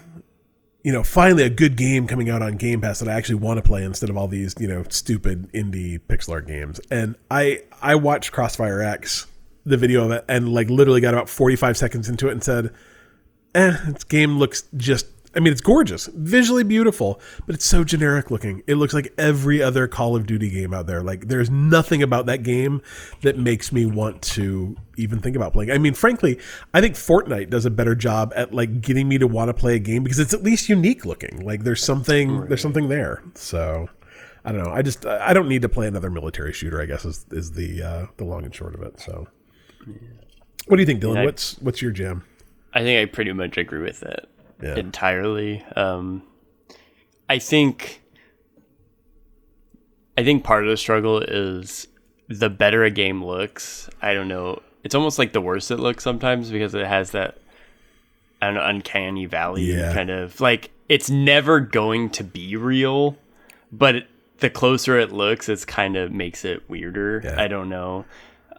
you 0.84 0.92
know 0.92 1.02
finally 1.02 1.42
a 1.42 1.50
good 1.50 1.76
game 1.76 2.06
coming 2.06 2.30
out 2.30 2.42
on 2.42 2.56
Game 2.56 2.80
Pass 2.80 3.00
that 3.00 3.08
I 3.08 3.14
actually 3.14 3.36
want 3.36 3.58
to 3.58 3.62
play 3.62 3.82
instead 3.82 4.08
of 4.08 4.16
all 4.16 4.28
these 4.28 4.54
you 4.60 4.68
know 4.68 4.84
stupid 4.88 5.50
indie 5.52 5.98
pixel 5.98 6.30
art 6.30 6.46
games. 6.46 6.80
And 6.90 7.16
I 7.30 7.62
I 7.82 7.96
watched 7.96 8.30
Crossfire 8.30 8.82
X, 8.82 9.26
the 9.64 9.76
video 9.76 10.04
of 10.04 10.12
it, 10.12 10.24
and 10.28 10.48
like 10.52 10.70
literally 10.70 11.00
got 11.00 11.12
about 11.12 11.28
forty 11.28 11.56
five 11.56 11.76
seconds 11.76 12.08
into 12.08 12.28
it 12.28 12.32
and 12.32 12.44
said 12.44 12.72
eh, 13.56 13.76
this 13.86 14.04
game 14.04 14.38
looks 14.38 14.64
just 14.76 15.06
I 15.36 15.40
mean, 15.40 15.52
it's 15.52 15.60
gorgeous, 15.60 16.06
visually 16.14 16.64
beautiful, 16.64 17.20
but 17.44 17.54
it's 17.54 17.66
so 17.66 17.84
generic 17.84 18.30
looking. 18.30 18.62
It 18.66 18.76
looks 18.76 18.94
like 18.94 19.12
every 19.18 19.62
other 19.62 19.86
Call 19.86 20.16
of 20.16 20.26
Duty 20.26 20.48
game 20.48 20.72
out 20.72 20.86
there. 20.86 21.02
Like, 21.02 21.28
there's 21.28 21.50
nothing 21.50 22.02
about 22.02 22.24
that 22.26 22.42
game 22.42 22.80
that 23.20 23.36
makes 23.36 23.70
me 23.70 23.84
want 23.84 24.22
to 24.22 24.74
even 24.96 25.20
think 25.20 25.36
about 25.36 25.52
playing. 25.52 25.70
I 25.70 25.76
mean, 25.76 25.92
frankly, 25.92 26.40
I 26.72 26.80
think 26.80 26.94
Fortnite 26.94 27.50
does 27.50 27.66
a 27.66 27.70
better 27.70 27.94
job 27.94 28.32
at 28.34 28.54
like 28.54 28.80
getting 28.80 29.08
me 29.08 29.18
to 29.18 29.26
want 29.26 29.50
to 29.50 29.54
play 29.54 29.76
a 29.76 29.78
game 29.78 30.02
because 30.02 30.18
it's 30.18 30.32
at 30.32 30.42
least 30.42 30.70
unique 30.70 31.04
looking. 31.04 31.44
Like, 31.44 31.64
there's 31.64 31.84
something, 31.84 32.46
there's 32.46 32.62
something 32.62 32.88
there. 32.88 33.22
So, 33.34 33.90
I 34.42 34.52
don't 34.52 34.64
know. 34.64 34.70
I 34.70 34.80
just, 34.80 35.04
I 35.04 35.34
don't 35.34 35.48
need 35.48 35.60
to 35.62 35.68
play 35.68 35.86
another 35.86 36.08
military 36.08 36.54
shooter. 36.54 36.80
I 36.80 36.86
guess 36.86 37.04
is 37.04 37.26
is 37.30 37.52
the 37.52 37.82
uh, 37.82 38.06
the 38.16 38.24
long 38.24 38.44
and 38.44 38.54
short 38.54 38.74
of 38.74 38.80
it. 38.80 38.98
So, 39.00 39.26
what 40.66 40.76
do 40.76 40.80
you 40.80 40.86
think, 40.86 41.02
Dylan? 41.02 41.16
Yeah. 41.16 41.24
What's 41.24 41.58
what's 41.58 41.82
your 41.82 41.90
jam? 41.90 42.24
I 42.72 42.80
think 42.80 43.00
I 43.00 43.12
pretty 43.12 43.32
much 43.32 43.58
agree 43.58 43.82
with 43.82 44.02
it 44.02 44.28
Yeah. 44.62 44.76
entirely. 44.76 45.62
Um, 45.74 46.22
I 47.28 47.38
think 47.38 48.02
I 50.16 50.24
think 50.24 50.44
part 50.44 50.64
of 50.64 50.70
the 50.70 50.76
struggle 50.76 51.20
is 51.20 51.88
the 52.28 52.48
better 52.50 52.82
a 52.84 52.90
game 52.90 53.24
looks. 53.24 53.88
I 54.00 54.14
don't 54.14 54.28
know. 54.28 54.62
It's 54.82 54.94
almost 54.94 55.18
like 55.18 55.32
the 55.32 55.40
worse 55.40 55.70
it 55.70 55.78
looks 55.78 56.02
sometimes 56.04 56.50
because 56.50 56.74
it 56.74 56.86
has 56.86 57.10
that 57.10 57.38
an 58.40 58.56
uncanny 58.56 59.26
valley 59.26 59.64
Yeah. 59.64 59.92
kind 59.92 60.10
of 60.10 60.40
like 60.40 60.70
it's 60.88 61.10
never 61.10 61.58
going 61.60 62.10
to 62.10 62.24
be 62.24 62.54
real, 62.56 63.16
but 63.72 63.96
it, 63.96 64.06
the 64.38 64.50
closer 64.50 64.98
it 64.98 65.10
looks, 65.12 65.48
it's 65.48 65.64
kind 65.64 65.96
of 65.96 66.12
makes 66.12 66.44
it 66.44 66.68
weirder. 66.68 67.22
Yeah. 67.24 67.40
I 67.42 67.48
don't 67.48 67.68
know. 67.68 68.04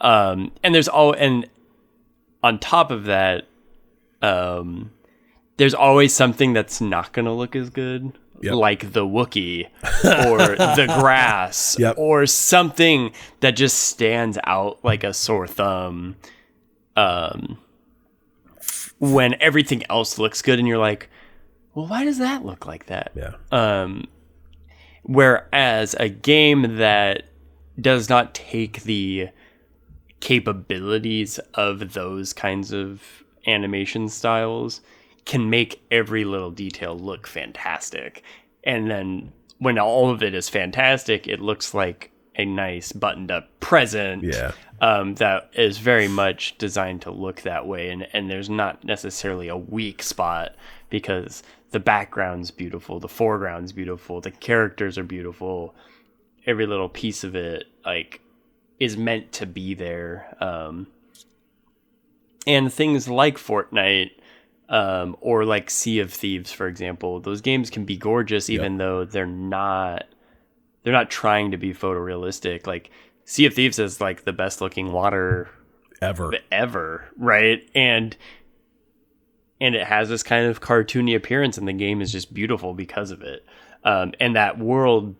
Um, 0.01 0.51
and 0.63 0.75
there's 0.75 0.87
all 0.87 1.13
and 1.13 1.47
on 2.43 2.59
top 2.59 2.91
of 2.91 3.05
that, 3.05 3.47
um, 4.21 4.91
there's 5.57 5.73
always 5.73 6.13
something 6.13 6.53
that's 6.53 6.79
not 6.81 7.13
going 7.13 7.25
to 7.25 7.31
look 7.31 7.55
as 7.55 7.69
good, 7.69 8.13
Yep. 8.41 8.53
like 8.53 8.93
the 8.93 9.03
Wookiee 9.05 9.65
or 10.27 10.37
the 10.37 10.85
grass 10.99 11.75
Yep. 11.79 11.95
or 11.97 12.25
something 12.27 13.11
that 13.39 13.51
just 13.55 13.79
stands 13.79 14.37
out 14.43 14.83
like 14.83 15.03
a 15.03 15.13
sore 15.13 15.47
thumb. 15.47 16.15
Um, 16.95 17.57
when 18.99 19.35
everything 19.41 19.83
else 19.89 20.17
looks 20.17 20.41
good, 20.41 20.57
and 20.59 20.67
you're 20.67 20.77
like, 20.79 21.09
well, 21.75 21.87
why 21.87 22.03
does 22.03 22.17
that 22.17 22.43
look 22.45 22.65
like 22.65 22.87
that? 22.87 23.11
Yeah. 23.15 23.33
Um, 23.51 24.07
whereas 25.03 25.95
a 25.99 26.09
game 26.09 26.77
that 26.77 27.23
does 27.79 28.09
not 28.09 28.33
take 28.33 28.83
the 28.83 29.29
capabilities 30.19 31.37
of 31.53 31.93
those 31.93 32.33
kinds 32.33 32.73
of 32.73 33.03
animation 33.45 34.09
styles 34.09 34.81
can 35.27 35.49
make 35.49 35.81
every 35.91 36.23
little 36.25 36.49
detail 36.51 36.97
look 36.97 37.27
fantastic. 37.27 38.23
And 38.63 38.89
then 38.89 39.31
when 39.59 39.77
all 39.77 40.09
of 40.09 40.23
it 40.23 40.33
is 40.33 40.49
fantastic, 40.49 41.27
it 41.27 41.39
looks 41.39 41.73
like 41.73 42.11
a 42.35 42.45
nice 42.45 42.91
buttoned 42.91 43.31
up 43.31 43.47
present 43.59 44.23
Yeah. 44.23 44.51
um, 44.79 45.15
that 45.15 45.49
is 45.53 45.79
very 45.79 46.07
much 46.07 46.57
designed 46.57 47.01
to 47.03 47.11
look 47.11 47.41
that 47.41 47.67
way. 47.67 47.89
And, 47.89 48.07
and 48.13 48.29
there's 48.29 48.49
not 48.49 48.83
necessarily 48.83 49.47
a 49.47 49.57
weak 49.57 50.01
spot 50.01 50.55
because 50.89 51.43
the 51.71 51.79
background's 51.79 52.51
beautiful, 52.51 52.99
the 52.99 53.07
foreground's 53.09 53.73
beautiful, 53.73 54.21
the 54.21 54.31
characters 54.31 54.97
are 54.97 55.03
beautiful. 55.03 55.75
Every 56.45 56.65
little 56.65 56.89
piece 56.89 57.23
of 57.25 57.35
it, 57.35 57.65
like, 57.85 58.21
is 58.79 58.95
meant 58.95 59.31
to 59.33 59.45
be 59.45 59.73
there. 59.73 60.35
Um, 60.39 60.87
and 62.45 62.71
things 62.71 63.09
like 63.09 63.37
Fortnite 63.37 64.11
um, 64.69 65.15
or 65.21 65.45
like 65.45 65.69
Sea 65.69 65.99
of 65.99 66.13
Thieves, 66.13 66.51
for 66.51 66.67
example, 66.67 67.19
those 67.19 67.41
games 67.41 67.69
can 67.69 67.85
be 67.85 67.97
gorgeous 67.97 68.49
even 68.49 68.77
though 68.77 69.05
they're 69.05 69.25
not 69.25 70.05
they're 70.83 70.93
not 70.93 71.09
trying 71.09 71.51
to 71.51 71.57
be 71.57 71.73
photorealistic. 71.73 72.65
Like 72.67 72.89
Sea 73.25 73.45
of 73.45 73.53
Thieves 73.53 73.79
is 73.79 73.99
like 73.99 74.23
the 74.23 74.33
best 74.33 74.61
looking 74.61 74.91
water 74.91 75.49
Ever. 76.01 76.33
ever, 76.51 77.05
right? 77.17 77.67
And 77.73 78.15
and 79.59 79.73
it 79.75 79.87
has 79.87 80.09
this 80.09 80.21
kind 80.23 80.45
of 80.45 80.61
cartoony 80.61 81.15
appearance, 81.15 81.57
and 81.57 81.67
the 81.67 81.73
game 81.73 82.01
is 82.01 82.11
just 82.11 82.33
beautiful 82.33 82.73
because 82.73 83.11
of 83.11 83.21
it. 83.21 83.45
Um, 83.83 84.13
and 84.19 84.35
that 84.35 84.59
world 84.59 85.15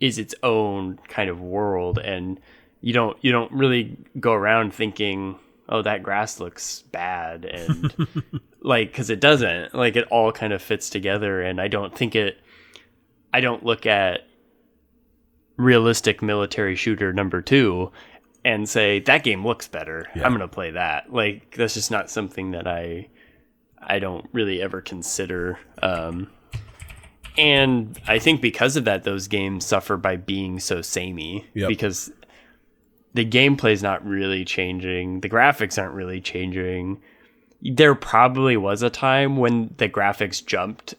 is 0.00 0.18
its 0.18 0.34
own 0.42 0.98
kind 1.08 1.28
of 1.28 1.40
world, 1.40 1.98
and 1.98 2.40
you 2.80 2.92
don't 2.92 3.16
you 3.20 3.30
don't 3.30 3.52
really 3.52 3.98
go 4.18 4.32
around 4.32 4.72
thinking, 4.72 5.38
oh, 5.68 5.82
that 5.82 6.02
grass 6.02 6.40
looks 6.40 6.82
bad, 6.92 7.44
and 7.44 7.94
like 8.60 8.90
because 8.92 9.10
it 9.10 9.20
doesn't. 9.20 9.74
Like 9.74 9.96
it 9.96 10.06
all 10.10 10.32
kind 10.32 10.52
of 10.52 10.62
fits 10.62 10.90
together, 10.90 11.42
and 11.42 11.60
I 11.60 11.68
don't 11.68 11.96
think 11.96 12.14
it. 12.16 12.38
I 13.32 13.40
don't 13.40 13.64
look 13.64 13.86
at 13.86 14.26
realistic 15.56 16.22
military 16.22 16.74
shooter 16.76 17.12
number 17.12 17.40
two 17.42 17.92
and 18.44 18.68
say 18.68 18.98
that 19.00 19.22
game 19.22 19.46
looks 19.46 19.68
better. 19.68 20.06
Yeah. 20.14 20.24
I'm 20.26 20.32
gonna 20.32 20.48
play 20.48 20.72
that. 20.72 21.12
Like 21.12 21.54
that's 21.56 21.74
just 21.74 21.90
not 21.90 22.10
something 22.10 22.50
that 22.52 22.66
I 22.66 23.08
I 23.80 23.98
don't 23.98 24.28
really 24.32 24.60
ever 24.62 24.80
consider. 24.80 25.58
Um, 25.82 26.30
and 27.38 27.98
I 28.06 28.18
think 28.18 28.40
because 28.42 28.76
of 28.76 28.84
that, 28.84 29.04
those 29.04 29.26
games 29.28 29.64
suffer 29.64 29.96
by 29.96 30.16
being 30.16 30.60
so 30.60 30.82
samey 30.82 31.46
Yep. 31.54 31.68
because 31.68 32.12
the 33.14 33.24
gameplay 33.24 33.72
is 33.72 33.82
not 33.82 34.04
really 34.06 34.44
changing, 34.44 35.20
the 35.20 35.28
graphics 35.28 35.80
aren't 35.80 35.94
really 35.94 36.20
changing. 36.20 37.00
There 37.60 37.94
probably 37.94 38.56
was 38.56 38.82
a 38.82 38.90
time 38.90 39.36
when 39.36 39.74
the 39.76 39.88
graphics 39.88 40.44
jumped 40.44 40.94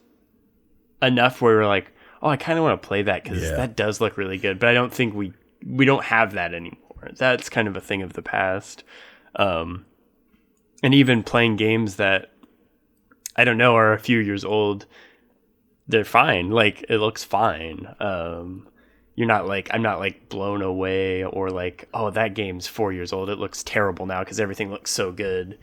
enough 1.02 1.42
where 1.42 1.58
we're 1.58 1.68
like, 1.68 1.92
oh, 2.22 2.30
I 2.30 2.38
kind 2.38 2.58
of 2.58 2.64
want 2.64 2.82
to 2.82 2.88
play 2.88 3.02
that 3.02 3.24
because 3.24 3.42
Yeah. 3.44 3.56
that 3.58 3.76
does 3.76 4.00
look 4.00 4.16
really 4.18 4.38
good. 4.38 4.60
But 4.60 4.70
I 4.70 4.74
don't 4.74 4.94
think 4.94 5.14
we 5.14 5.34
we 5.66 5.86
don't 5.86 6.04
have 6.06 6.34
that 6.34 6.54
anymore. 6.54 7.10
That's 7.18 7.50
kind 7.50 7.68
of 7.68 7.76
a 7.76 7.82
thing 7.82 8.02
of 8.02 8.14
the 8.14 8.22
past. 8.22 8.84
Um, 9.36 9.86
and 10.82 10.94
even 10.94 11.24
playing 11.24 11.56
games 11.58 11.96
that 11.98 12.32
I 13.36 13.44
don't 13.44 13.58
know 13.58 13.76
are 13.76 13.94
a 13.94 14.00
few 14.00 14.20
years 14.20 14.46
old, 14.46 14.86
they're 15.88 16.04
fine. 16.06 16.50
Like 16.52 16.86
it 16.90 16.98
looks 17.00 17.24
fine. 17.24 17.94
Um, 18.00 18.68
you're 19.16 19.28
not 19.28 19.48
like 19.48 19.70
I'm 19.72 19.82
not 19.82 20.00
like 20.00 20.30
blown 20.30 20.62
away 20.62 21.24
or 21.24 21.50
like 21.52 21.88
oh 21.94 22.10
that 22.12 22.34
game's 22.34 22.68
four 22.68 22.92
years 22.94 23.14
old. 23.14 23.30
It 23.30 23.38
looks 23.40 23.64
terrible 23.64 24.06
now 24.06 24.20
because 24.20 24.40
everything 24.40 24.72
looks 24.72 24.92
so 24.92 25.12
good. 25.12 25.58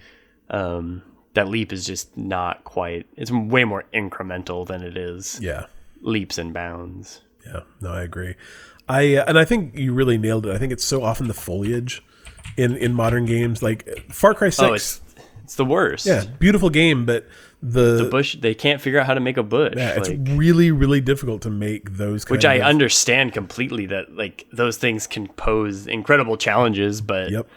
Um, 0.49 1.03
that 1.35 1.49
leap 1.49 1.73
is 1.73 1.85
just 1.85 2.17
not 2.17 2.65
quite. 2.65 3.07
It's 3.17 3.31
way 3.31 3.65
more 3.65 3.85
incremental 3.95 4.67
than 4.67 4.83
it 4.83 4.97
is 4.97 5.39
Yeah. 5.41 5.67
leaps 6.01 6.39
and 6.39 6.53
bounds. 6.53 7.21
Yeah, 7.47 7.61
no, 7.81 7.93
I 7.93 8.03
agree. 8.03 8.35
I 8.89 9.17
uh, 9.17 9.25
and 9.29 9.39
I 9.39 9.45
think 9.45 9.77
you 9.77 9.93
really 9.95 10.19
nailed 10.19 10.47
it. 10.47 10.55
I 10.55 10.59
think 10.59 10.73
it's 10.73 10.85
so 10.85 11.03
often 11.03 11.29
the 11.29 11.35
foliage 11.35 12.03
in 12.57 12.77
in 12.77 12.93
modern 12.95 13.27
games, 13.27 13.63
like 13.63 13.89
Far 14.11 14.35
Cry 14.35 14.51
Six. 14.51 14.63
Oh, 14.69 14.73
it's 14.75 15.01
it's 15.45 15.55
the 15.55 15.65
worst. 15.65 16.07
yeah, 16.07 16.25
beautiful 16.39 16.71
game, 16.71 17.07
but 17.07 17.27
the, 17.63 18.03
The 18.05 18.09
bush 18.11 18.37
they 18.41 18.55
can't 18.55 18.81
figure 18.81 18.99
out 19.01 19.07
how 19.07 19.15
to 19.15 19.21
make 19.21 19.37
a 19.37 19.43
bush. 19.43 19.75
yeah, 19.77 19.91
it's 19.99 20.09
like, 20.09 20.19
really 20.31 20.71
really 20.71 21.01
difficult 21.01 21.43
to 21.43 21.51
make 21.51 21.97
those. 21.97 22.29
Which 22.29 22.45
I 22.45 22.55
of, 22.55 22.63
understand 22.63 23.33
completely 23.33 23.87
that 23.87 24.15
like 24.15 24.47
those 24.53 24.77
things 24.79 25.07
can 25.07 25.29
pose 25.29 25.87
incredible 25.87 26.37
challenges, 26.37 27.01
but 27.01 27.31
Yep. 27.31 27.49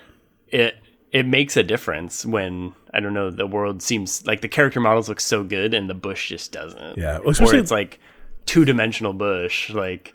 it 0.50 0.76
it 1.12 1.26
makes 1.28 1.56
a 1.56 1.64
difference 1.64 2.26
when 2.26 2.74
I 2.94 3.00
don't 3.00 3.14
know 3.14 3.30
the 3.32 3.48
world 3.48 3.82
seems 3.82 4.26
like 4.28 4.42
the 4.42 4.48
character 4.50 4.80
models 4.80 5.08
look 5.08 5.20
so 5.20 5.44
good 5.44 5.74
and 5.74 5.90
the 5.90 5.94
bush 5.94 6.30
just 6.30 6.52
doesn't. 6.52 6.98
Yeah, 6.98 7.20
well, 7.20 7.34
or 7.40 7.56
it's 7.56 7.72
like 7.72 8.00
two 8.46 8.66
dimensional 8.66 9.14
bush, 9.14 9.70
like 9.70 10.14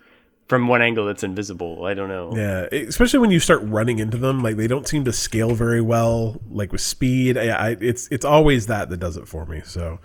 from 0.49 0.67
one 0.67 0.81
angle 0.81 1.05
that's 1.05 1.23
invisible. 1.23 1.85
I 1.85 1.93
don't 1.93 2.09
know. 2.09 2.35
Yeah, 2.35 2.63
especially 2.71 3.19
when 3.19 3.29
you 3.29 3.39
start 3.39 3.61
running 3.63 3.99
into 3.99 4.17
them, 4.17 4.41
like 4.41 4.57
they 4.57 4.67
don't 4.67 4.87
seem 4.87 5.05
to 5.05 5.13
scale 5.13 5.53
very 5.53 5.79
well. 5.79 6.41
Like 6.49 6.71
with 6.71 6.81
speed, 6.81 7.37
I, 7.37 7.49
I, 7.49 7.69
it's 7.79 8.07
it's 8.11 8.25
always 8.25 8.65
that 8.65 8.89
that 8.89 8.97
does 8.97 9.15
it 9.15 9.27
for 9.27 9.45
me. 9.45 9.61
So 9.63 9.99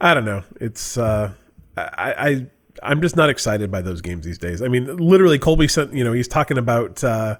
I 0.00 0.14
don't 0.14 0.24
know. 0.24 0.42
It's 0.58 0.96
uh, 0.96 1.32
I, 1.76 2.14
I 2.18 2.46
I'm 2.82 3.02
just 3.02 3.14
not 3.14 3.28
excited 3.28 3.70
by 3.70 3.82
those 3.82 4.00
games 4.00 4.24
these 4.24 4.38
days. 4.38 4.62
I 4.62 4.68
mean, 4.68 4.96
literally, 4.96 5.38
Colby 5.38 5.68
sent 5.68 5.92
you 5.92 6.02
know 6.02 6.12
he's 6.12 6.28
talking 6.28 6.58
about. 6.58 7.04
Uh, 7.04 7.36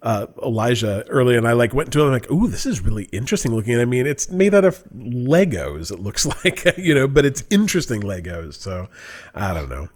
uh, 0.00 0.26
Elijah 0.44 1.04
early, 1.08 1.36
and 1.36 1.48
I 1.48 1.54
like 1.54 1.74
went 1.74 1.92
to 1.92 2.00
him 2.00 2.12
like, 2.12 2.30
"Ooh, 2.30 2.46
this 2.46 2.66
is 2.66 2.80
really 2.80 3.04
interesting 3.06 3.52
looking." 3.52 3.80
I 3.80 3.84
mean, 3.84 4.06
it's 4.06 4.30
made 4.30 4.54
out 4.54 4.64
of 4.64 4.84
Legos. 4.94 5.90
It 5.90 5.98
looks 5.98 6.24
like 6.44 6.78
you 6.78 6.94
know, 6.94 7.08
but 7.08 7.24
it's 7.24 7.42
interesting 7.50 8.02
Legos. 8.02 8.54
So 8.54 8.88
I 9.34 9.52
don't 9.52 9.68
know. 9.68 9.88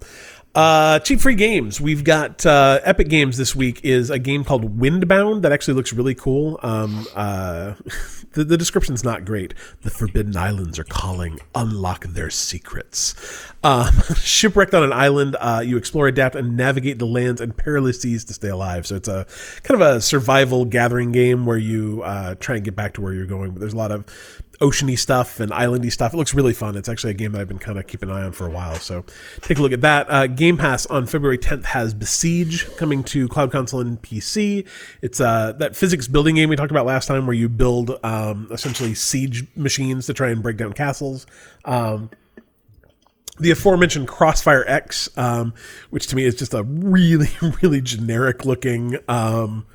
Uh, 0.55 0.99
cheap 0.99 1.19
free 1.19 1.35
games. 1.35 1.81
We've 1.81 2.05
got 2.05 2.45
uh, 2.45 2.81
Epic 2.85 3.09
Games 3.09 3.39
this 3.39 3.57
week 3.57 3.81
is 3.85 4.11
a 4.11 4.19
game 4.19 4.45
called 4.45 4.79
Windbound 4.79 5.43
that 5.43 5.53
actually 5.53 5.75
looks 5.75 5.95
really 5.95 6.15
cool. 6.15 6.61
Um, 6.63 7.07
uh, 7.15 7.75
the, 8.33 8.45
the 8.45 8.59
description's 8.59 9.03
not 9.03 9.25
great. 9.25 9.55
The 9.81 9.89
Forbidden 9.89 10.37
Islands 10.37 10.79
are 10.79 10.85
calling. 10.85 11.39
Unlock 11.55 12.05
their 12.09 12.29
secrets. 12.29 13.15
Um, 13.65 13.95
shipwrecked 14.17 14.75
on 14.75 14.83
an 14.83 14.93
island, 14.93 15.37
uh, 15.41 15.63
you 15.65 15.79
explore, 15.79 16.07
adapt, 16.07 16.37
and 16.37 16.55
navigate 16.55 16.99
the 16.99 17.07
lands 17.07 17.41
and 17.41 17.57
perilous 17.57 18.03
seas 18.03 18.23
to 18.27 18.35
stay 18.35 18.49
alive. 18.49 18.87
So 18.87 18.97
it's 18.97 19.09
a 19.09 19.27
kind 19.63 19.81
of 19.81 19.97
a 19.97 20.01
survival 20.03 20.67
gathering 20.67 21.13
game 21.13 21.47
where 21.47 21.57
you 21.57 22.03
uh, 22.03 22.35
try 22.35 22.57
and 22.57 22.65
get 22.65 22.77
back 22.77 22.93
to 22.95 23.01
where 23.01 23.15
you're 23.15 23.25
going. 23.25 23.53
But 23.53 23.61
there's 23.61 23.73
a 23.73 23.79
lot 23.79 23.91
of 23.91 24.05
oceany 24.63 24.99
stuff 24.99 25.41
and 25.41 25.51
islandy 25.51 25.91
stuff. 25.91 26.15
It 26.15 26.17
looks 26.17 26.33
really 26.33 26.53
fun. 26.55 26.77
It's 26.77 26.89
actually 26.89 27.11
a 27.11 27.15
game 27.15 27.33
that 27.33 27.41
I've 27.41 27.49
been 27.49 27.59
kind 27.59 27.79
of 27.79 27.87
keeping 27.87 28.09
an 28.09 28.17
eye 28.17 28.23
on 28.23 28.33
for 28.33 28.47
a 28.47 28.51
while. 28.51 28.77
So 28.77 29.05
take 29.41 29.59
a 29.59 29.63
look 29.63 29.73
at 29.73 29.81
that. 29.81 30.09
Uh, 30.09 30.27
game 30.29 30.57
Pass 30.57 30.87
on 30.87 31.07
February 31.07 31.39
10th 31.39 31.65
has 31.65 31.93
Besiege 31.93 32.75
coming 32.77 33.03
to 33.05 33.27
Cloud 33.29 33.51
Console 33.51 33.81
and 33.81 34.01
PC. 34.01 34.67
It's 35.03 35.21
uh, 35.21 35.53
that 35.59 35.75
physics 35.75 36.07
building 36.07 36.37
game 36.37 36.49
we 36.49 36.57
talked 36.57 36.71
about 36.71 36.87
last 36.87 37.09
time 37.09 37.27
where 37.27 37.35
you 37.35 37.49
build 37.49 37.99
um, 38.05 38.49
essentially 38.51 38.95
siege 38.95 39.45
machines 39.57 40.07
to 40.07 40.15
try 40.15 40.31
and 40.31 40.43
break 40.43 40.57
down 40.57 40.73
castles. 40.73 41.27
Um, 41.65 42.11
the 43.39 43.51
aforementioned 43.51 44.09
Crossfire 44.09 44.65
X, 44.67 45.09
um, 45.17 45.55
which 45.91 46.07
to 46.09 46.17
me 46.17 46.25
is 46.25 46.35
just 46.35 46.55
a 46.55 46.63
really, 46.63 47.31
really 47.63 47.81
generic 47.81 48.45
looking 48.45 48.99
um, 49.09 49.67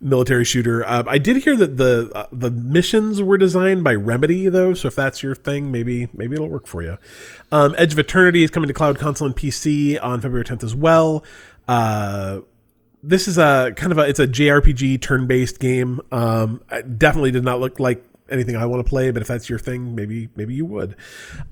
military 0.00 0.44
shooter. 0.44 0.86
Uh, 0.86 1.04
I 1.06 1.18
did 1.18 1.38
hear 1.38 1.56
that 1.56 1.76
the 1.76 2.10
uh, 2.14 2.26
the 2.32 2.50
missions 2.50 3.22
were 3.22 3.38
designed 3.38 3.84
by 3.84 3.94
Remedy 3.94 4.48
though, 4.48 4.74
so 4.74 4.88
if 4.88 4.94
that's 4.94 5.22
your 5.22 5.34
thing, 5.34 5.72
maybe 5.72 6.08
maybe 6.12 6.34
it'll 6.34 6.48
work 6.48 6.66
for 6.66 6.82
you. 6.82 6.98
Um, 7.50 7.74
Edge 7.78 7.92
of 7.92 7.98
Eternity 7.98 8.42
is 8.44 8.50
coming 8.50 8.68
to 8.68 8.74
Cloud 8.74 8.98
Console 8.98 9.26
and 9.26 9.36
PC 9.36 10.02
on 10.02 10.20
February 10.20 10.44
10th 10.44 10.64
as 10.64 10.74
well. 10.74 11.24
Uh, 11.66 12.40
this 13.02 13.28
is 13.28 13.38
a 13.38 13.72
kind 13.76 13.92
of 13.92 13.98
a 13.98 14.02
it's 14.02 14.20
a 14.20 14.26
JRPG 14.26 15.00
turn 15.00 15.26
based 15.26 15.58
game. 15.58 16.00
Um, 16.12 16.62
it 16.70 16.98
definitely 16.98 17.30
did 17.30 17.44
not 17.44 17.60
look 17.60 17.80
like 17.80 18.04
anything 18.30 18.56
I 18.56 18.66
want 18.66 18.84
to 18.84 18.88
play, 18.88 19.10
but 19.10 19.22
if 19.22 19.28
that's 19.28 19.48
your 19.48 19.58
thing, 19.58 19.94
maybe 19.94 20.28
maybe 20.36 20.54
you 20.54 20.66
would. 20.66 20.96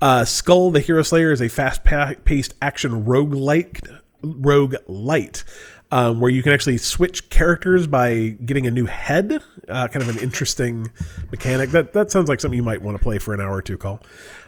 Uh, 0.01 0.21
Skul 0.21 0.71
the 0.71 0.79
Hero 0.79 1.03
Slayer 1.03 1.31
is 1.31 1.41
a 1.41 1.49
fast 1.49 1.83
paced 1.83 2.53
action 2.61 3.05
rogue 3.05 3.33
light 3.33 3.81
rogue 4.21 4.75
light. 4.87 5.43
Um, 5.89 6.19
where 6.19 6.29
you 6.29 6.43
can 6.43 6.51
actually 6.51 6.79
switch 6.79 7.29
characters 7.29 7.87
by 7.87 8.35
getting 8.43 8.67
a 8.67 8.71
new 8.71 8.87
head, 8.87 9.41
uh, 9.69 9.87
kind 9.87 10.03
of 10.03 10.13
an 10.13 10.21
interesting 10.21 10.91
mechanic. 11.31 11.69
That 11.69 11.93
that 11.93 12.11
sounds 12.11 12.27
like 12.27 12.41
something 12.41 12.57
you 12.57 12.63
might 12.63 12.81
want 12.81 12.97
to 12.97 13.01
play 13.03 13.19
for 13.19 13.33
an 13.33 13.39
hour 13.39 13.55
or 13.55 13.61
two. 13.61 13.77
Call. 13.77 14.01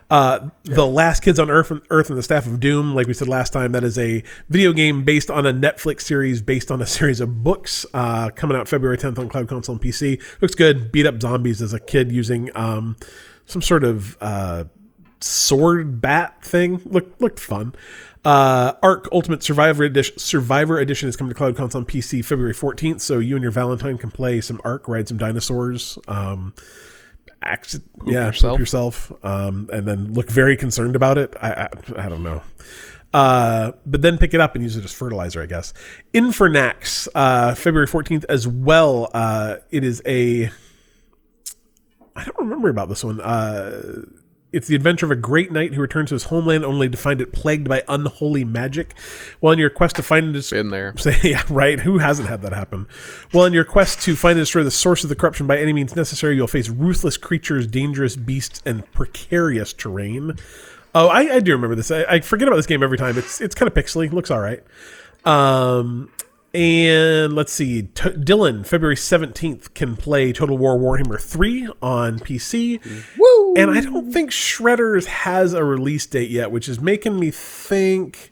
Uh, 0.09 0.49
The 0.63 0.85
Last 0.85 1.21
Kids 1.21 1.39
on 1.39 1.51
Earth, 1.51 1.71
Earth 1.91 2.09
and 2.09 2.17
the 2.17 2.23
Staff 2.23 2.47
of 2.47 2.59
Doom, 2.59 2.95
like 2.95 3.05
we 3.05 3.13
said 3.13 3.27
last 3.27 3.53
time, 3.53 3.73
that 3.73 3.83
is 3.83 3.97
a 3.97 4.23
video 4.49 4.73
game 4.73 5.03
based 5.03 5.29
on 5.29 5.45
a 5.45 5.53
Netflix 5.53 6.01
series, 6.01 6.41
based 6.41 6.71
on 6.71 6.81
a 6.81 6.85
series 6.87 7.21
of 7.21 7.43
books, 7.43 7.85
uh, 7.93 8.29
coming 8.31 8.57
out 8.57 8.67
February 8.67 8.97
10th 8.97 9.19
on 9.19 9.29
Cloud 9.29 9.47
Console 9.47 9.73
and 9.75 9.81
PC. 9.81 10.21
Looks 10.41 10.55
good. 10.55 10.91
Beat 10.91 11.05
up 11.05 11.21
zombies 11.21 11.61
as 11.61 11.73
a 11.73 11.79
kid 11.79 12.11
using 12.11 12.49
um, 12.55 12.95
some 13.45 13.61
sort 13.61 13.83
of 13.83 14.17
uh, 14.19 14.63
sword 15.21 16.01
bat 16.01 16.43
thing. 16.43 16.81
Looked 16.85 17.21
looked 17.21 17.39
fun. 17.39 17.73
Uh, 18.25 18.73
Ark 18.83 19.07
Ultimate 19.13 19.41
Survivor 19.41 19.85
Edition, 19.85 20.17
Survivor 20.17 20.77
Edition 20.77 21.07
is 21.07 21.15
coming 21.15 21.29
to 21.29 21.35
Cloud 21.35 21.55
Console 21.55 21.79
on 21.79 21.85
PC 21.85 22.23
February 22.23 22.53
14th, 22.53 22.99
so 22.99 23.19
you 23.19 23.35
and 23.35 23.43
your 23.43 23.51
Valentine 23.51 23.97
can 23.97 24.11
play 24.11 24.41
some 24.41 24.59
Ark, 24.65 24.89
ride 24.89 25.07
some 25.07 25.17
dinosaurs. 25.17 25.97
Um, 26.07 26.53
act, 27.41 27.79
yeah, 28.05 28.25
yourself. 28.25 28.59
yourself, 28.59 29.11
um, 29.23 29.69
and 29.71 29.87
then 29.87 30.13
look 30.13 30.29
very 30.29 30.57
concerned 30.57 30.97
about 30.97 31.17
it. 31.17 31.33
I, 31.41 31.51
I, 31.51 31.69
I 31.97 32.09
don't 32.09 32.23
know. 32.23 32.41
Uh, 33.13 33.71
but 33.85 34.01
then 34.01 34.17
pick 34.17 34.33
it 34.33 34.41
up 34.41 34.55
and 34.55 34.63
use 34.63 34.75
it 34.75 34.83
as 34.83 34.93
fertilizer, 34.93 35.41
I 35.41 35.45
guess. 35.45 35.73
Infernax, 36.13 37.07
uh, 37.15 37.55
February 37.55 37.87
14th 37.87 38.25
as 38.29 38.47
well. 38.47 39.09
Uh, 39.13 39.57
it 39.71 39.83
is 39.83 40.01
a, 40.05 40.51
I 42.15 42.23
don't 42.25 42.37
remember 42.37 42.69
about 42.69 42.89
this 42.89 43.03
one. 43.03 43.19
Uh, 43.21 44.03
it's 44.51 44.67
the 44.67 44.75
adventure 44.75 45.05
of 45.05 45.11
a 45.11 45.15
great 45.15 45.51
knight 45.51 45.73
who 45.73 45.81
returns 45.81 46.09
to 46.09 46.15
his 46.15 46.25
homeland 46.25 46.65
only 46.65 46.89
to 46.89 46.97
find 46.97 47.21
it 47.21 47.31
plagued 47.31 47.69
by 47.69 47.83
unholy 47.87 48.43
magic. 48.43 48.97
While 49.39 49.53
in 49.53 49.59
your 49.59 49.69
quest 49.69 49.95
to 49.97 50.03
find 50.03 50.25
and 50.25 50.33
destroy, 50.33 50.59
Been 50.59 50.69
there. 50.71 50.93
Say, 50.97 51.17
yeah, 51.23 51.43
right. 51.49 51.79
Who 51.79 51.99
hasn't 51.99 52.29
had 52.29 52.41
that 52.41 52.53
happen? 52.53 52.87
Well, 53.33 53.45
in 53.45 53.53
your 53.53 53.65
quest 53.65 54.01
to 54.01 54.15
find 54.15 54.37
and 54.37 54.41
destroy 54.41 54.63
the 54.63 54.71
source 54.71 55.03
of 55.03 55.09
the 55.09 55.15
corruption 55.15 55.47
by 55.47 55.57
any 55.57 55.73
means 55.73 55.95
necessary, 55.95 56.35
you'll 56.35 56.47
face 56.47 56.69
ruthless 56.69 57.17
creatures, 57.17 57.67
dangerous 57.67 58.15
beasts, 58.15 58.61
and 58.65 58.91
precarious 58.91 59.73
terrain. 59.73 60.37
Oh, 60.95 61.07
I, 61.07 61.35
I 61.35 61.39
do 61.39 61.51
remember 61.51 61.75
this. 61.75 61.91
I, 61.91 62.03
I 62.05 62.19
forget 62.21 62.47
about 62.47 62.57
this 62.57 62.65
game 62.65 62.81
every 62.81 62.97
time. 62.97 63.17
It's 63.17 63.39
it's 63.41 63.53
kind 63.53 63.67
of 63.67 63.75
pixely. 63.75 64.11
Looks 64.11 64.31
all 64.31 64.39
right. 64.39 64.63
Um, 65.25 66.11
and 66.53 67.33
let's 67.33 67.51
see. 67.51 67.83
T- 67.83 68.09
Dylan, 68.09 68.65
February 68.65 68.97
seventeenth, 68.97 69.73
can 69.73 69.95
play 69.95 70.31
Total 70.33 70.57
War 70.57 70.77
Warhammer 70.77 71.19
three 71.21 71.67
on 71.81 72.19
PC. 72.19 72.79
Woo! 73.17 73.53
And 73.55 73.71
I 73.71 73.81
don't 73.81 74.11
think 74.11 74.31
Shredders 74.31 75.05
has 75.05 75.53
a 75.53 75.63
release 75.63 76.05
date 76.05 76.29
yet, 76.29 76.51
which 76.51 76.67
is 76.69 76.79
making 76.79 77.19
me 77.19 77.31
think 77.31 78.31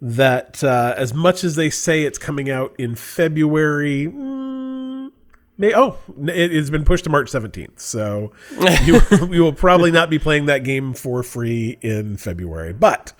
that 0.00 0.62
uh, 0.62 0.94
as 0.96 1.14
much 1.14 1.44
as 1.44 1.56
they 1.56 1.70
say 1.70 2.02
it's 2.02 2.18
coming 2.18 2.50
out 2.50 2.74
in 2.78 2.94
February, 2.94 4.06
mm, 4.06 5.10
may, 5.56 5.72
oh, 5.74 5.96
it 6.26 6.52
has 6.52 6.70
been 6.70 6.84
pushed 6.84 7.04
to 7.04 7.10
March 7.10 7.30
17th. 7.30 7.80
So 7.80 8.32
you, 8.84 9.00
we 9.26 9.40
will 9.40 9.52
probably 9.54 9.90
not 9.90 10.10
be 10.10 10.18
playing 10.18 10.46
that 10.46 10.64
game 10.64 10.92
for 10.92 11.22
free 11.22 11.78
in 11.80 12.18
February. 12.18 12.74
But 12.74 13.14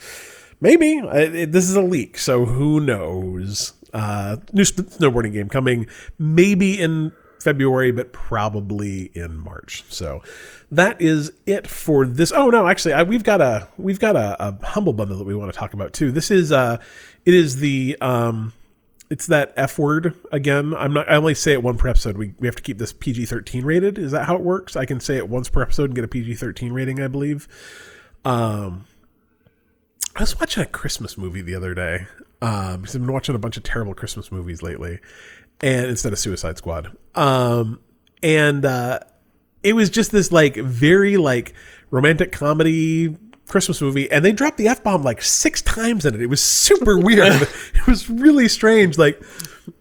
maybe 0.61 0.99
Uh, 1.01 1.17
it, 1.17 1.53
this 1.53 1.71
is 1.71 1.77
a 1.77 1.83
leak, 1.83 2.19
so 2.19 2.45
who 2.45 2.81
knows? 2.81 3.73
Uh, 3.95 4.37
new 4.53 4.65
snowboarding 4.65 5.33
game 5.33 5.49
coming 5.49 5.87
maybe 6.19 6.81
in 6.81 7.13
February, 7.45 7.93
but 7.93 8.13
probably 8.13 9.11
in 9.15 9.37
March. 9.37 9.85
So 9.89 10.23
that 10.73 11.01
is 11.01 11.31
it 11.47 11.67
for 11.67 12.07
this. 12.07 12.33
Oh 12.33 12.51
no, 12.51 12.67
actually, 12.67 12.95
I, 12.95 13.05
we've 13.05 13.23
got 13.23 13.41
a 13.41 13.69
we've 13.77 14.01
got 14.01 14.17
a, 14.17 14.49
a 14.49 14.67
humble 14.67 14.95
bundle 14.95 15.19
that 15.19 15.25
we 15.25 15.35
want 15.35 15.53
to 15.53 15.59
talk 15.59 15.75
about 15.75 15.93
too. 15.93 16.11
This 16.11 16.31
is 16.31 16.51
uh, 16.51 16.79
it 17.25 17.35
is 17.35 17.57
the 17.57 17.97
um, 18.01 18.53
it's 19.11 19.27
that 19.27 19.53
F 19.57 19.79
word 19.79 20.17
again. 20.33 20.75
I'm 20.75 20.95
not. 20.95 21.09
I 21.09 21.17
only 21.17 21.35
say 21.35 21.53
it 21.53 21.63
one 21.63 21.77
per 21.77 21.89
episode. 21.89 22.17
We 22.17 22.35
we 22.41 22.49
have 22.49 22.57
to 22.57 22.63
keep 22.63 22.79
this 22.79 22.93
PG-13 22.93 23.65
rated. 23.65 23.99
Is 23.99 24.11
that 24.13 24.25
how 24.27 24.35
it 24.35 24.41
works? 24.41 24.75
I 24.75 24.87
can 24.87 24.99
say 24.99 25.17
it 25.17 25.29
once 25.29 25.49
per 25.49 25.63
episode 25.63 25.85
and 25.85 25.95
get 25.95 26.05
a 26.05 26.09
PG-13 26.09 26.73
rating, 26.73 27.01
I 27.01 27.09
believe. 27.09 27.47
Um, 28.25 28.87
I 30.17 30.21
was 30.21 30.39
watching 30.39 30.63
a 30.63 30.67
Christmas 30.67 31.19
movie 31.19 31.43
the 31.43 31.55
other 31.55 31.75
day. 31.75 32.07
Um, 32.45 32.83
because 32.83 32.95
I've 32.97 33.03
been 33.03 33.13
watching 33.13 33.35
a 33.35 33.39
bunch 33.39 33.57
of 33.57 33.63
terrible 33.63 33.95
Christmas 33.95 34.31
movies 34.31 34.63
lately, 34.63 34.99
and 35.61 35.87
instead 35.87 36.13
of 36.13 36.19
Suicide 36.19 36.59
Squad. 36.59 36.95
Um, 37.15 37.81
and 38.23 38.65
uh, 38.65 39.01
it 39.63 39.73
was 39.75 39.89
just 39.91 40.13
this 40.13 40.31
like 40.33 40.57
very 40.57 41.17
like 41.17 41.55
romantic 41.91 42.33
comedy 42.33 43.17
Christmas 43.49 43.81
movie, 43.81 44.11
and 44.11 44.25
they 44.25 44.33
dropped 44.33 44.59
the 44.59 44.69
f 44.69 44.83
bomb 44.83 45.03
like 45.03 45.23
six 45.23 45.63
times 45.63 46.05
in 46.05 46.15
it. 46.15 46.21
It 46.21 46.27
was 46.27 46.43
super 46.43 46.99
weird. 47.07 47.43
it 47.43 47.87
was 47.87 48.11
really 48.11 48.49
strange. 48.49 48.99
Like 48.99 49.23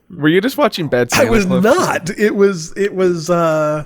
Were 0.10 0.30
you 0.30 0.40
just 0.42 0.58
watching 0.58 0.88
Bad 0.88 1.10
I 1.14 1.26
was 1.30 1.46
Clip? 1.46 1.64
not. 1.64 2.10
It 2.18 2.36
was 2.36 2.74
it 2.78 2.94
was 2.94 3.30
uh 3.30 3.86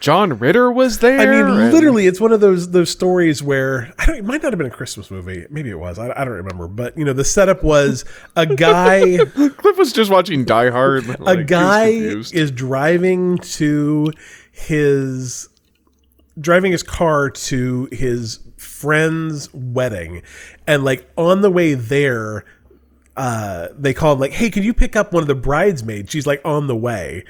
John 0.00 0.38
Ritter 0.38 0.70
was 0.72 0.98
there. 0.98 1.18
I 1.20 1.26
mean, 1.26 1.46
and- 1.46 1.72
literally, 1.72 2.06
it's 2.06 2.20
one 2.20 2.32
of 2.32 2.40
those 2.40 2.70
those 2.70 2.90
stories 2.90 3.42
where 3.42 3.92
I 3.98 4.06
don't, 4.06 4.16
it 4.16 4.24
might 4.24 4.42
not 4.42 4.52
have 4.52 4.58
been 4.58 4.66
a 4.66 4.70
Christmas 4.70 5.10
movie. 5.10 5.46
Maybe 5.50 5.70
it 5.70 5.78
was. 5.78 5.98
I, 5.98 6.10
I 6.10 6.24
don't 6.24 6.34
remember. 6.34 6.68
But 6.68 6.96
you 6.96 7.04
know, 7.04 7.12
the 7.12 7.24
setup 7.24 7.62
was 7.62 8.04
a 8.36 8.46
guy. 8.46 9.18
Cliff 9.26 9.76
was 9.76 9.92
just 9.92 10.10
watching 10.10 10.44
Die 10.44 10.70
Hard. 10.70 11.20
like, 11.20 11.38
a 11.38 11.44
guy 11.44 11.86
is 11.88 12.50
driving 12.50 13.38
to 13.38 14.12
his 14.52 15.48
driving 16.40 16.72
his 16.72 16.82
car 16.82 17.30
to 17.30 17.88
his 17.90 18.40
friend's 18.56 19.52
wedding 19.52 20.22
and 20.66 20.84
like 20.84 21.08
on 21.16 21.40
the 21.40 21.50
way 21.50 21.74
there 21.74 22.44
uh 23.16 23.68
they 23.76 23.92
call 23.92 24.12
him 24.12 24.20
like 24.20 24.32
hey 24.32 24.50
could 24.50 24.64
you 24.64 24.72
pick 24.72 24.94
up 24.94 25.12
one 25.12 25.22
of 25.22 25.26
the 25.26 25.34
bridesmaids 25.34 26.10
she's 26.10 26.26
like 26.26 26.40
on 26.44 26.66
the 26.68 26.76
way 26.76 27.24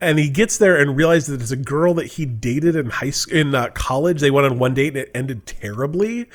and 0.00 0.18
he 0.18 0.28
gets 0.28 0.58
there 0.58 0.76
and 0.76 0.96
realizes 0.96 1.28
that 1.28 1.40
it's 1.40 1.50
a 1.50 1.56
girl 1.56 1.94
that 1.94 2.06
he 2.06 2.26
dated 2.26 2.76
in 2.76 2.86
high 2.90 3.10
school 3.10 3.36
in 3.36 3.54
uh, 3.54 3.68
college 3.70 4.20
they 4.20 4.30
went 4.30 4.46
on 4.46 4.58
one 4.58 4.74
date 4.74 4.88
and 4.88 4.96
it 4.98 5.10
ended 5.14 5.46
terribly 5.46 6.28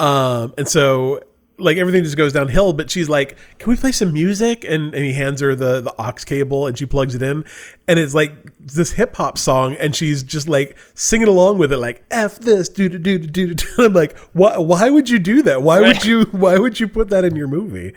um, 0.00 0.54
and 0.56 0.68
so 0.68 1.20
like 1.58 1.76
everything 1.76 2.04
just 2.04 2.16
goes 2.16 2.32
downhill, 2.32 2.72
but 2.72 2.90
she's 2.90 3.08
like, 3.08 3.36
Can 3.58 3.70
we 3.70 3.76
play 3.76 3.92
some 3.92 4.12
music? 4.12 4.64
And 4.64 4.94
and 4.94 5.04
he 5.04 5.12
hands 5.12 5.40
her 5.40 5.54
the, 5.54 5.80
the 5.80 5.94
aux 5.98 6.12
cable 6.24 6.66
and 6.66 6.78
she 6.78 6.86
plugs 6.86 7.14
it 7.14 7.22
in. 7.22 7.44
And 7.86 7.98
it's 7.98 8.14
like 8.14 8.32
this 8.58 8.92
hip 8.92 9.16
hop 9.16 9.36
song, 9.36 9.74
and 9.74 9.94
she's 9.94 10.22
just 10.22 10.48
like 10.48 10.76
singing 10.94 11.28
along 11.28 11.58
with 11.58 11.72
it, 11.72 11.78
like 11.78 12.04
F 12.10 12.38
this, 12.38 12.68
do 12.68 12.88
do 12.88 12.98
do 12.98 13.18
do 13.18 13.54
do. 13.54 13.66
I'm 13.78 13.92
like, 13.92 14.16
why 14.32 14.56
why 14.58 14.88
would 14.88 15.10
you 15.10 15.18
do 15.18 15.42
that? 15.42 15.62
Why 15.62 15.80
would 15.80 16.04
you 16.04 16.24
why 16.26 16.58
would 16.58 16.78
you 16.78 16.88
put 16.88 17.08
that 17.10 17.24
in 17.24 17.34
your 17.36 17.48
movie? 17.48 17.94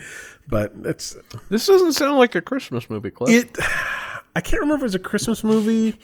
But 0.48 0.74
it's 0.84 1.16
This 1.50 1.68
doesn't 1.68 1.94
sound 1.94 2.18
like 2.18 2.36
a 2.36 2.42
Christmas 2.42 2.90
movie, 2.90 3.12
Cliff. 3.12 3.30
it 3.30 3.58
I 4.36 4.42
can't 4.42 4.62
remember 4.62 4.78
if 4.78 4.82
it 4.82 4.86
was 4.86 4.96
a 4.96 5.00
Christmas 5.00 5.44
movie. 5.44 5.98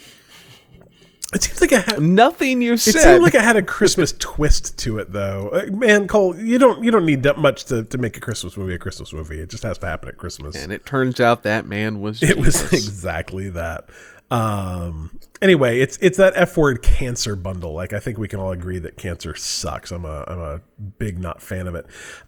It 1.34 1.44
seems 1.44 1.60
like 1.60 1.74
it 1.74 1.84
had 1.84 2.02
Nothing 2.02 2.62
you 2.62 2.78
said. 2.78 2.96
It 2.96 3.02
seemed 3.02 3.22
like 3.24 3.36
it 3.36 3.42
had 3.42 3.58
a 3.58 3.62
Christmas 3.62 4.14
twist 4.20 4.78
to 4.80 4.98
it, 5.00 5.12
though. 5.12 5.50
Uh, 5.50 5.66
Man, 5.72 6.08
Cole, 6.08 6.38
you 6.38 6.58
don't 6.58 6.84
you 6.84 6.90
don't 6.90 7.06
need 7.06 7.24
that 7.24 7.38
much 7.38 7.66
to, 7.66 7.84
to 7.84 7.98
make 7.98 8.16
a 8.16 8.22
Christmas 8.22 8.56
movie 8.56 8.74
a 8.76 8.78
Christmas 8.80 9.12
movie. 9.12 9.40
It 9.40 9.50
just 9.50 9.64
has 9.64 9.78
to 9.80 9.88
happen 9.88 10.08
at 10.08 10.18
Christmas. 10.18 10.56
and 10.56 10.72
it 10.72 10.86
turns 10.86 11.20
out 11.20 11.44
that 11.44 11.66
man 11.66 12.00
was. 12.00 12.24
it 12.24 12.38
was 12.38 12.62
exactly 12.74 13.50
that. 13.50 13.90
Um. 14.30 15.20
Anyway, 15.42 15.80
it's 15.80 15.98
it's 16.02 16.18
that 16.18 16.34
F 16.36 16.58
word 16.58 16.82
cancer 16.82 17.36
bundle. 17.36 17.74
Like 17.74 17.94
I 17.94 18.00
think 18.00 18.18
we 18.18 18.28
can 18.28 18.40
all 18.40 18.52
agree 18.52 18.80
that 18.80 18.98
cancer 18.98 19.36
sucks. 19.36 19.92
I'm 19.92 20.04
a 20.04 20.26
I'm 20.28 20.40
a 20.40 20.62
big 20.98 21.20
not 21.20 21.42
fan 21.42 21.68
of 21.68 21.76
it. 21.76 21.86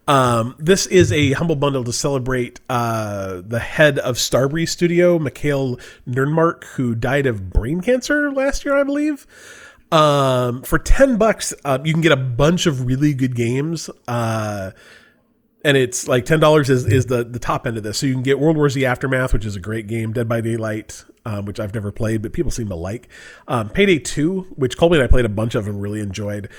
Um. 0.08 0.56
This 0.60 0.86
is 0.86 1.12
a 1.12 1.34
humble 1.34 1.56
bundle 1.56 1.84
to 1.84 1.92
celebrate 1.92 2.62
uh 2.70 3.42
the 3.46 3.60
head 3.60 4.00
of 4.00 4.16
Starbreeze 4.16 4.70
Studio, 4.70 5.20
Mikael 5.20 5.78
Nermark, 6.08 6.64
who 6.76 6.96
died 6.96 7.26
of 7.26 7.50
brain 7.50 7.82
cancer 7.82 8.32
last 8.32 8.64
year, 8.64 8.78
I 8.78 8.84
believe. 8.84 9.28
Um. 9.92 10.62
For 10.62 10.80
ten 10.80 11.18
bucks, 11.18 11.54
uh, 11.66 11.80
you 11.84 11.92
can 11.94 12.02
get 12.02 12.14
a 12.14 12.18
bunch 12.18 12.66
of 12.66 12.86
really 12.86 13.14
good 13.14 13.36
games. 13.36 13.90
Uh 14.08 14.72
and 15.66 15.76
it's 15.76 16.08
like 16.08 16.26
ten 16.26 16.40
dollars 16.40 16.70
is, 16.70 16.86
is 16.86 17.08
the 17.08 17.24
the 17.24 17.40
top 17.40 17.68
end 17.68 17.78
of 17.78 17.84
this. 17.84 17.98
So 17.98 18.06
you 18.06 18.14
can 18.14 18.24
get 18.24 18.40
World 18.40 18.56
War 18.56 18.70
Z 18.70 18.86
Aftermath, 18.86 19.34
which 19.34 19.46
is 19.46 19.56
a 19.56 19.60
great 19.60 19.88
game, 19.88 20.14
Dead 20.14 20.30
by 20.30 20.42
Daylight, 20.42 21.04
um, 21.26 21.46
which 21.46 21.60
I've 21.60 21.74
never 21.74 21.91
played, 21.91 22.22
but 22.22 22.34
people 22.34 22.52
seem 22.52 22.68
to 22.70 22.76
like. 22.76 23.10
Um, 23.48 23.70
Payday 23.70 24.00
Two, 24.00 24.41
which 24.56 24.78
Colby 24.78 24.96
and 24.96 25.04
I 25.04 25.08
played 25.08 25.26
a 25.26 25.30
bunch 25.30 25.56
of 25.56 25.68
and 25.68 25.82
really 25.82 26.00
enjoyed. 26.00 26.50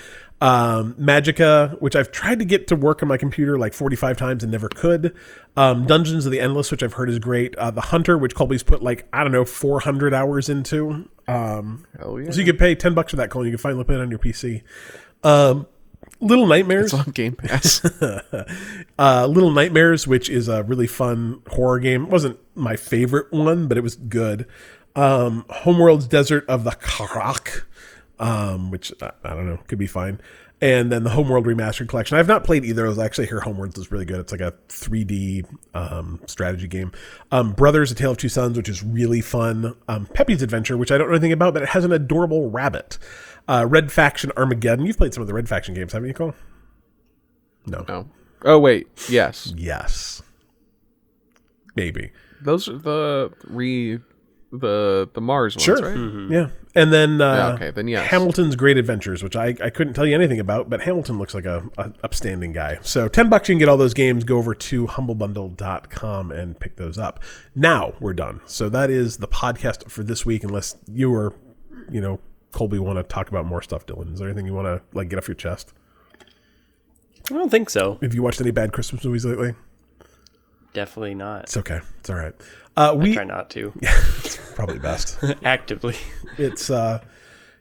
Um, 0.43 0.95
Magicka, 0.95 1.79
which 1.83 1.95
I've 1.95 2.11
tried 2.11 2.39
to 2.39 2.47
get 2.47 2.67
to 2.69 2.77
work 2.77 3.03
on 3.03 3.09
my 3.09 3.19
computer 3.19 3.59
like 3.59 3.75
forty 3.75 3.97
five 3.97 4.17
times 4.17 4.43
and 4.43 4.51
never 4.51 4.69
could. 4.69 5.15
Um, 5.57 5.87
Dungeons 5.87 6.25
of 6.25 6.33
the 6.33 6.41
Endless, 6.41 6.71
which 6.71 6.83
I've 6.83 6.95
heard 6.95 7.11
is 7.11 7.19
great. 7.19 7.55
Uh, 7.57 7.71
the 7.71 7.83
Hunter, 7.83 8.17
which 8.17 8.35
Colby's 8.35 8.63
put 8.63 8.83
like 8.83 9.07
I 9.13 9.23
don't 9.23 9.33
know 9.33 9.45
four 9.45 9.81
hundred 9.81 10.15
hours 10.15 10.49
into. 10.49 11.09
Um, 11.29 11.87
Hell 11.99 12.21
yeah. 12.21 12.31
so 12.31 12.41
you 12.41 12.47
could 12.47 12.59
pay 12.59 12.75
ten 12.75 12.95
bucks 12.95 13.11
for 13.11 13.17
that, 13.17 13.31
Cole. 13.31 13.45
You 13.45 13.53
can 13.53 13.59
finally 13.59 13.85
play 13.85 13.97
it 13.97 14.01
on 14.01 14.11
your 14.11 14.19
PC. 14.19 14.63
Um, 15.23 15.67
Little 16.21 16.47
Nightmares. 16.47 16.93
It's 16.93 17.07
on 17.07 17.13
Game 17.13 17.35
Pass. 17.35 17.85
uh, 18.99 19.27
Little 19.27 19.51
Nightmares, 19.51 20.07
which 20.07 20.29
is 20.29 20.49
a 20.49 20.63
really 20.63 20.87
fun 20.87 21.43
horror 21.49 21.79
game. 21.81 22.05
It 22.05 22.11
wasn't 22.11 22.39
my 22.55 22.77
favorite 22.77 23.33
one, 23.33 23.67
but 23.67 23.79
it 23.79 23.83
was 23.83 23.97
good. 23.97 24.47
Um, 24.95 25.45
Homeworld's 25.49 26.07
Desert 26.07 26.45
of 26.49 26.65
the 26.65 26.73
Kharak, 26.73 27.63
um, 28.19 28.71
which 28.71 28.93
I, 29.01 29.13
I 29.25 29.31
don't 29.31 29.47
know, 29.47 29.59
could 29.67 29.79
be 29.79 29.87
fine. 29.87 30.21
And 30.63 30.93
then 30.93 31.05
the 31.05 31.11
Homeworld 31.11 31.47
Remastered 31.47 31.89
Collection. 31.89 32.19
I've 32.19 32.29
not 32.29 32.45
played 32.45 32.67
either 32.67 32.85
of 32.85 32.97
those. 32.97 33.05
Actually 33.05 33.29
here 33.29 33.41
Homeworlds 33.41 33.79
is 33.79 33.91
really 33.91 34.05
good. 34.05 34.21
It's 34.21 34.31
like 34.31 34.43
a 34.43 34.53
3D 34.69 35.47
um, 35.75 36.21
strategy 36.27 36.69
game. 36.69 36.93
Um, 37.33 37.53
Brothers: 37.53 37.91
A 37.91 37.95
Tale 37.95 38.11
of 38.11 38.19
Two 38.19 38.29
Sons, 38.29 38.59
which 38.59 38.69
is 38.69 38.83
really 38.83 39.23
fun. 39.23 39.75
Um, 39.89 40.07
Peppy's 40.07 40.43
Adventure, 40.43 40.77
which 40.77 40.93
I 40.93 40.99
don't 40.99 41.09
know 41.09 41.15
anything 41.15 41.33
about, 41.33 41.55
but 41.55 41.63
it 41.63 41.71
has 41.71 41.85
an 41.85 41.93
adorable 41.93 42.51
rabbit. 42.51 42.99
Uh, 43.49 43.67
Red 43.69 43.91
Faction 43.91 44.33
Armageddon. 44.37 44.85
You've 44.85 44.99
played 44.99 45.15
some 45.15 45.23
of 45.23 45.29
the 45.29 45.35
Red 45.35 45.49
Faction 45.49 45.75
games, 45.75 45.95
haven't 45.95 46.09
you, 46.09 46.15
Cole? 46.15 46.35
No. 47.67 47.85
no. 47.89 48.09
Oh 48.43 48.59
wait, 48.59 48.89
yes. 49.09 49.53
Yes. 49.57 50.23
Maybe. 51.75 52.13
Those 52.43 52.69
are 52.69 52.79
the 52.79 53.33
re 53.45 54.01
the 54.53 55.09
the 55.15 55.21
Mars 55.21 55.55
ones, 55.57 55.65
Sure. 55.65 55.77
right? 55.77 56.31
Yeah. 56.31 56.49
And 56.75 56.93
then 56.93 57.21
uh, 57.21 57.35
Yeah, 57.35 57.55
okay, 57.55 57.71
then 57.73 57.89
yes. 57.89 58.09
Hamilton's 58.11 58.55
Great 58.57 58.77
Adventures, 58.79 59.23
which 59.23 59.35
I, 59.37 59.57
I 59.63 59.71
couldn't 59.71 59.95
tell 59.95 60.07
you 60.07 60.15
anything 60.15 60.39
about, 60.41 60.71
but 60.71 60.81
Hamilton 60.83 61.19
looks 61.19 61.35
like 61.35 61.45
a, 61.45 61.69
a 61.79 61.93
upstanding 62.05 62.53
guy. 62.53 62.79
So 62.83 63.09
10 63.09 63.29
bucks 63.29 63.49
you 63.49 63.55
can 63.55 63.59
get 63.59 63.69
all 63.69 63.77
those 63.77 63.95
games. 63.95 64.23
Go 64.25 64.39
over 64.39 64.55
to 64.55 64.87
humblebundle.com 64.87 66.31
and 66.31 66.59
pick 66.59 66.77
those 66.77 66.97
up. 66.99 67.21
Now 67.55 67.95
we're 68.01 68.13
done. 68.13 68.41
So 68.47 68.69
that 68.69 68.89
is 68.91 69.17
the 69.19 69.29
podcast 69.29 69.91
for 69.91 70.03
this 70.05 70.25
week, 70.25 70.45
unless 70.45 70.77
you 70.93 71.13
or, 71.15 71.35
you 71.91 72.01
know, 72.01 72.21
Colby 72.53 72.79
want 72.79 72.99
to 72.99 73.03
talk 73.03 73.29
about 73.29 73.47
more 73.47 73.63
stuff, 73.63 73.87
Dylan. 73.87 74.13
Is 74.13 74.19
there 74.21 74.29
anything 74.29 74.47
you 74.47 74.55
want 74.55 74.67
to 74.67 74.83
like 74.97 75.09
get 75.09 75.19
off 75.19 75.29
your 75.29 75.35
chest? 75.37 75.73
I 77.31 77.35
don't 77.35 77.51
think 77.51 77.71
so. 77.71 77.99
Have 78.03 78.15
you 78.15 78.23
watched 78.23 78.41
any 78.41 78.51
bad 78.51 78.73
Christmas 78.73 79.05
movies 79.05 79.25
lately? 79.25 79.55
Definitely 80.73 81.15
not. 81.15 81.45
It's 81.45 81.57
okay. 81.57 81.81
It's 81.99 82.11
all 82.11 82.17
right. 82.17 82.35
Uh, 82.77 82.95
we 82.97 83.15
Try 83.15 83.25
not 83.25 83.51
to. 83.51 83.73
Yeah, 83.81 83.91
it's 84.19 84.37
probably 84.55 84.79
best. 84.79 85.19
Actively. 85.45 85.97
it's 86.39 86.71
uh 86.71 87.01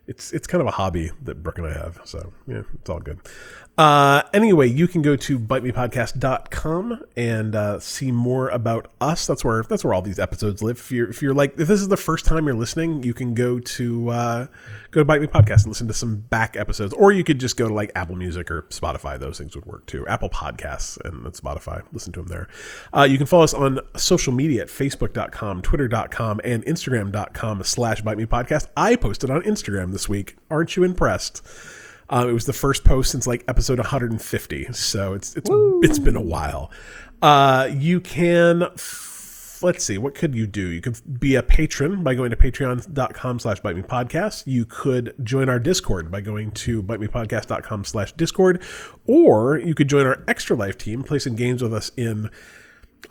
it's 0.07 0.31
it's 0.33 0.47
kind 0.47 0.61
of 0.61 0.67
a 0.67 0.71
hobby 0.71 1.11
that 1.23 1.41
Brooke 1.43 1.57
and 1.57 1.67
I 1.67 1.73
have. 1.73 1.99
So 2.05 2.31
yeah, 2.47 2.61
it's 2.75 2.89
all 2.89 2.99
good. 2.99 3.19
Uh, 3.79 4.23
anyway, 4.33 4.67
you 4.67 4.89
can 4.89 5.01
go 5.01 5.15
to 5.15 5.39
bitemepodcast.com 5.39 7.01
and 7.15 7.55
uh, 7.55 7.79
see 7.79 8.11
more 8.11 8.49
about 8.49 8.91
us. 8.99 9.25
That's 9.25 9.45
where 9.45 9.63
that's 9.63 9.85
where 9.85 9.93
all 9.93 10.01
these 10.01 10.19
episodes 10.19 10.61
live. 10.61 10.75
If 10.75 10.91
you're 10.91 11.09
if 11.09 11.21
you're 11.21 11.33
like 11.33 11.57
if 11.57 11.69
this 11.69 11.79
is 11.79 11.87
the 11.87 11.95
first 11.95 12.25
time 12.25 12.45
you're 12.45 12.57
listening, 12.57 13.03
you 13.03 13.13
can 13.13 13.33
go 13.33 13.57
to 13.57 14.09
uh, 14.09 14.47
go 14.91 14.99
to 14.99 15.05
Bite 15.05 15.21
Me 15.21 15.27
Podcast 15.27 15.59
and 15.59 15.67
listen 15.67 15.87
to 15.87 15.93
some 15.93 16.17
back 16.17 16.57
episodes, 16.57 16.93
or 16.93 17.13
you 17.13 17.23
could 17.23 17.39
just 17.39 17.55
go 17.55 17.69
to 17.69 17.73
like 17.73 17.93
Apple 17.95 18.17
Music 18.17 18.51
or 18.51 18.63
Spotify. 18.63 19.17
Those 19.17 19.37
things 19.37 19.55
would 19.55 19.65
work 19.65 19.85
too. 19.85 20.05
Apple 20.07 20.29
Podcasts 20.29 20.99
and 21.05 21.23
Spotify. 21.27 21.81
Listen 21.93 22.11
to 22.11 22.19
them 22.19 22.27
there. 22.27 22.49
Uh, 22.93 23.03
you 23.03 23.17
can 23.17 23.27
follow 23.27 23.45
us 23.45 23.53
on 23.53 23.79
social 23.95 24.33
media 24.33 24.63
at 24.63 24.67
facebook.com, 24.67 25.61
twitter.com, 25.61 26.41
and 26.43 26.65
instagram.com 26.65 27.63
slash 27.63 28.01
Bite 28.01 28.17
Me 28.17 28.25
Podcast. 28.25 28.67
I 28.75 28.97
posted 28.97 29.29
on 29.29 29.41
Instagram 29.43 29.93
this 29.93 30.09
week. 30.09 30.35
Aren't 30.51 30.75
you 30.75 30.83
impressed? 30.83 31.41
Uh, 32.09 32.25
it 32.27 32.33
was 32.33 32.45
the 32.45 32.53
first 32.53 32.83
post 32.83 33.11
since 33.11 33.27
like 33.27 33.43
episode 33.47 33.77
150, 33.77 34.73
so 34.73 35.13
it's 35.13 35.35
it's 35.35 35.49
it's 35.83 35.99
been 35.99 36.15
a 36.15 36.21
while. 36.21 36.71
Uh, 37.21 37.69
you 37.71 37.99
can 37.99 38.63
f- 38.63 39.59
let's 39.61 39.83
see, 39.83 39.97
what 39.97 40.15
could 40.15 40.33
you 40.33 40.47
do? 40.47 40.67
You 40.69 40.81
could 40.81 41.19
be 41.19 41.35
a 41.35 41.43
patron 41.43 42.03
by 42.03 42.15
going 42.15 42.29
to 42.31 42.35
patreon.com 42.37 43.39
slash 43.39 43.59
bite 43.59 43.75
me 43.75 43.81
podcast. 43.81 44.43
You 44.47 44.65
could 44.65 45.13
join 45.23 45.49
our 45.49 45.59
Discord 45.59 46.09
by 46.09 46.21
going 46.21 46.51
to 46.51 46.81
bite 46.81 46.99
me 46.99 47.07
bitemepodcast.com 47.07 47.83
slash 47.85 48.13
Discord, 48.13 48.63
or 49.05 49.57
you 49.57 49.75
could 49.75 49.89
join 49.89 50.05
our 50.05 50.23
extra 50.27 50.55
life 50.55 50.77
team, 50.77 51.03
play 51.03 51.19
some 51.19 51.35
games 51.35 51.61
with 51.61 51.73
us 51.73 51.91
in 51.97 52.29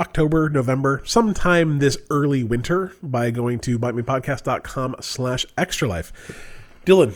October, 0.01 0.49
November, 0.49 1.03
sometime 1.05 1.79
this 1.79 1.99
early 2.11 2.45
winter 2.45 2.93
by 3.03 3.31
going 3.31 3.59
to 3.61 3.79
bitemepodcast.com 3.79 4.97
slash 5.01 5.45
extra 5.57 5.89
life. 5.89 6.13
Dylan, 6.87 7.15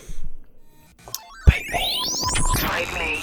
Bite 1.53 2.95
me. 2.95 3.22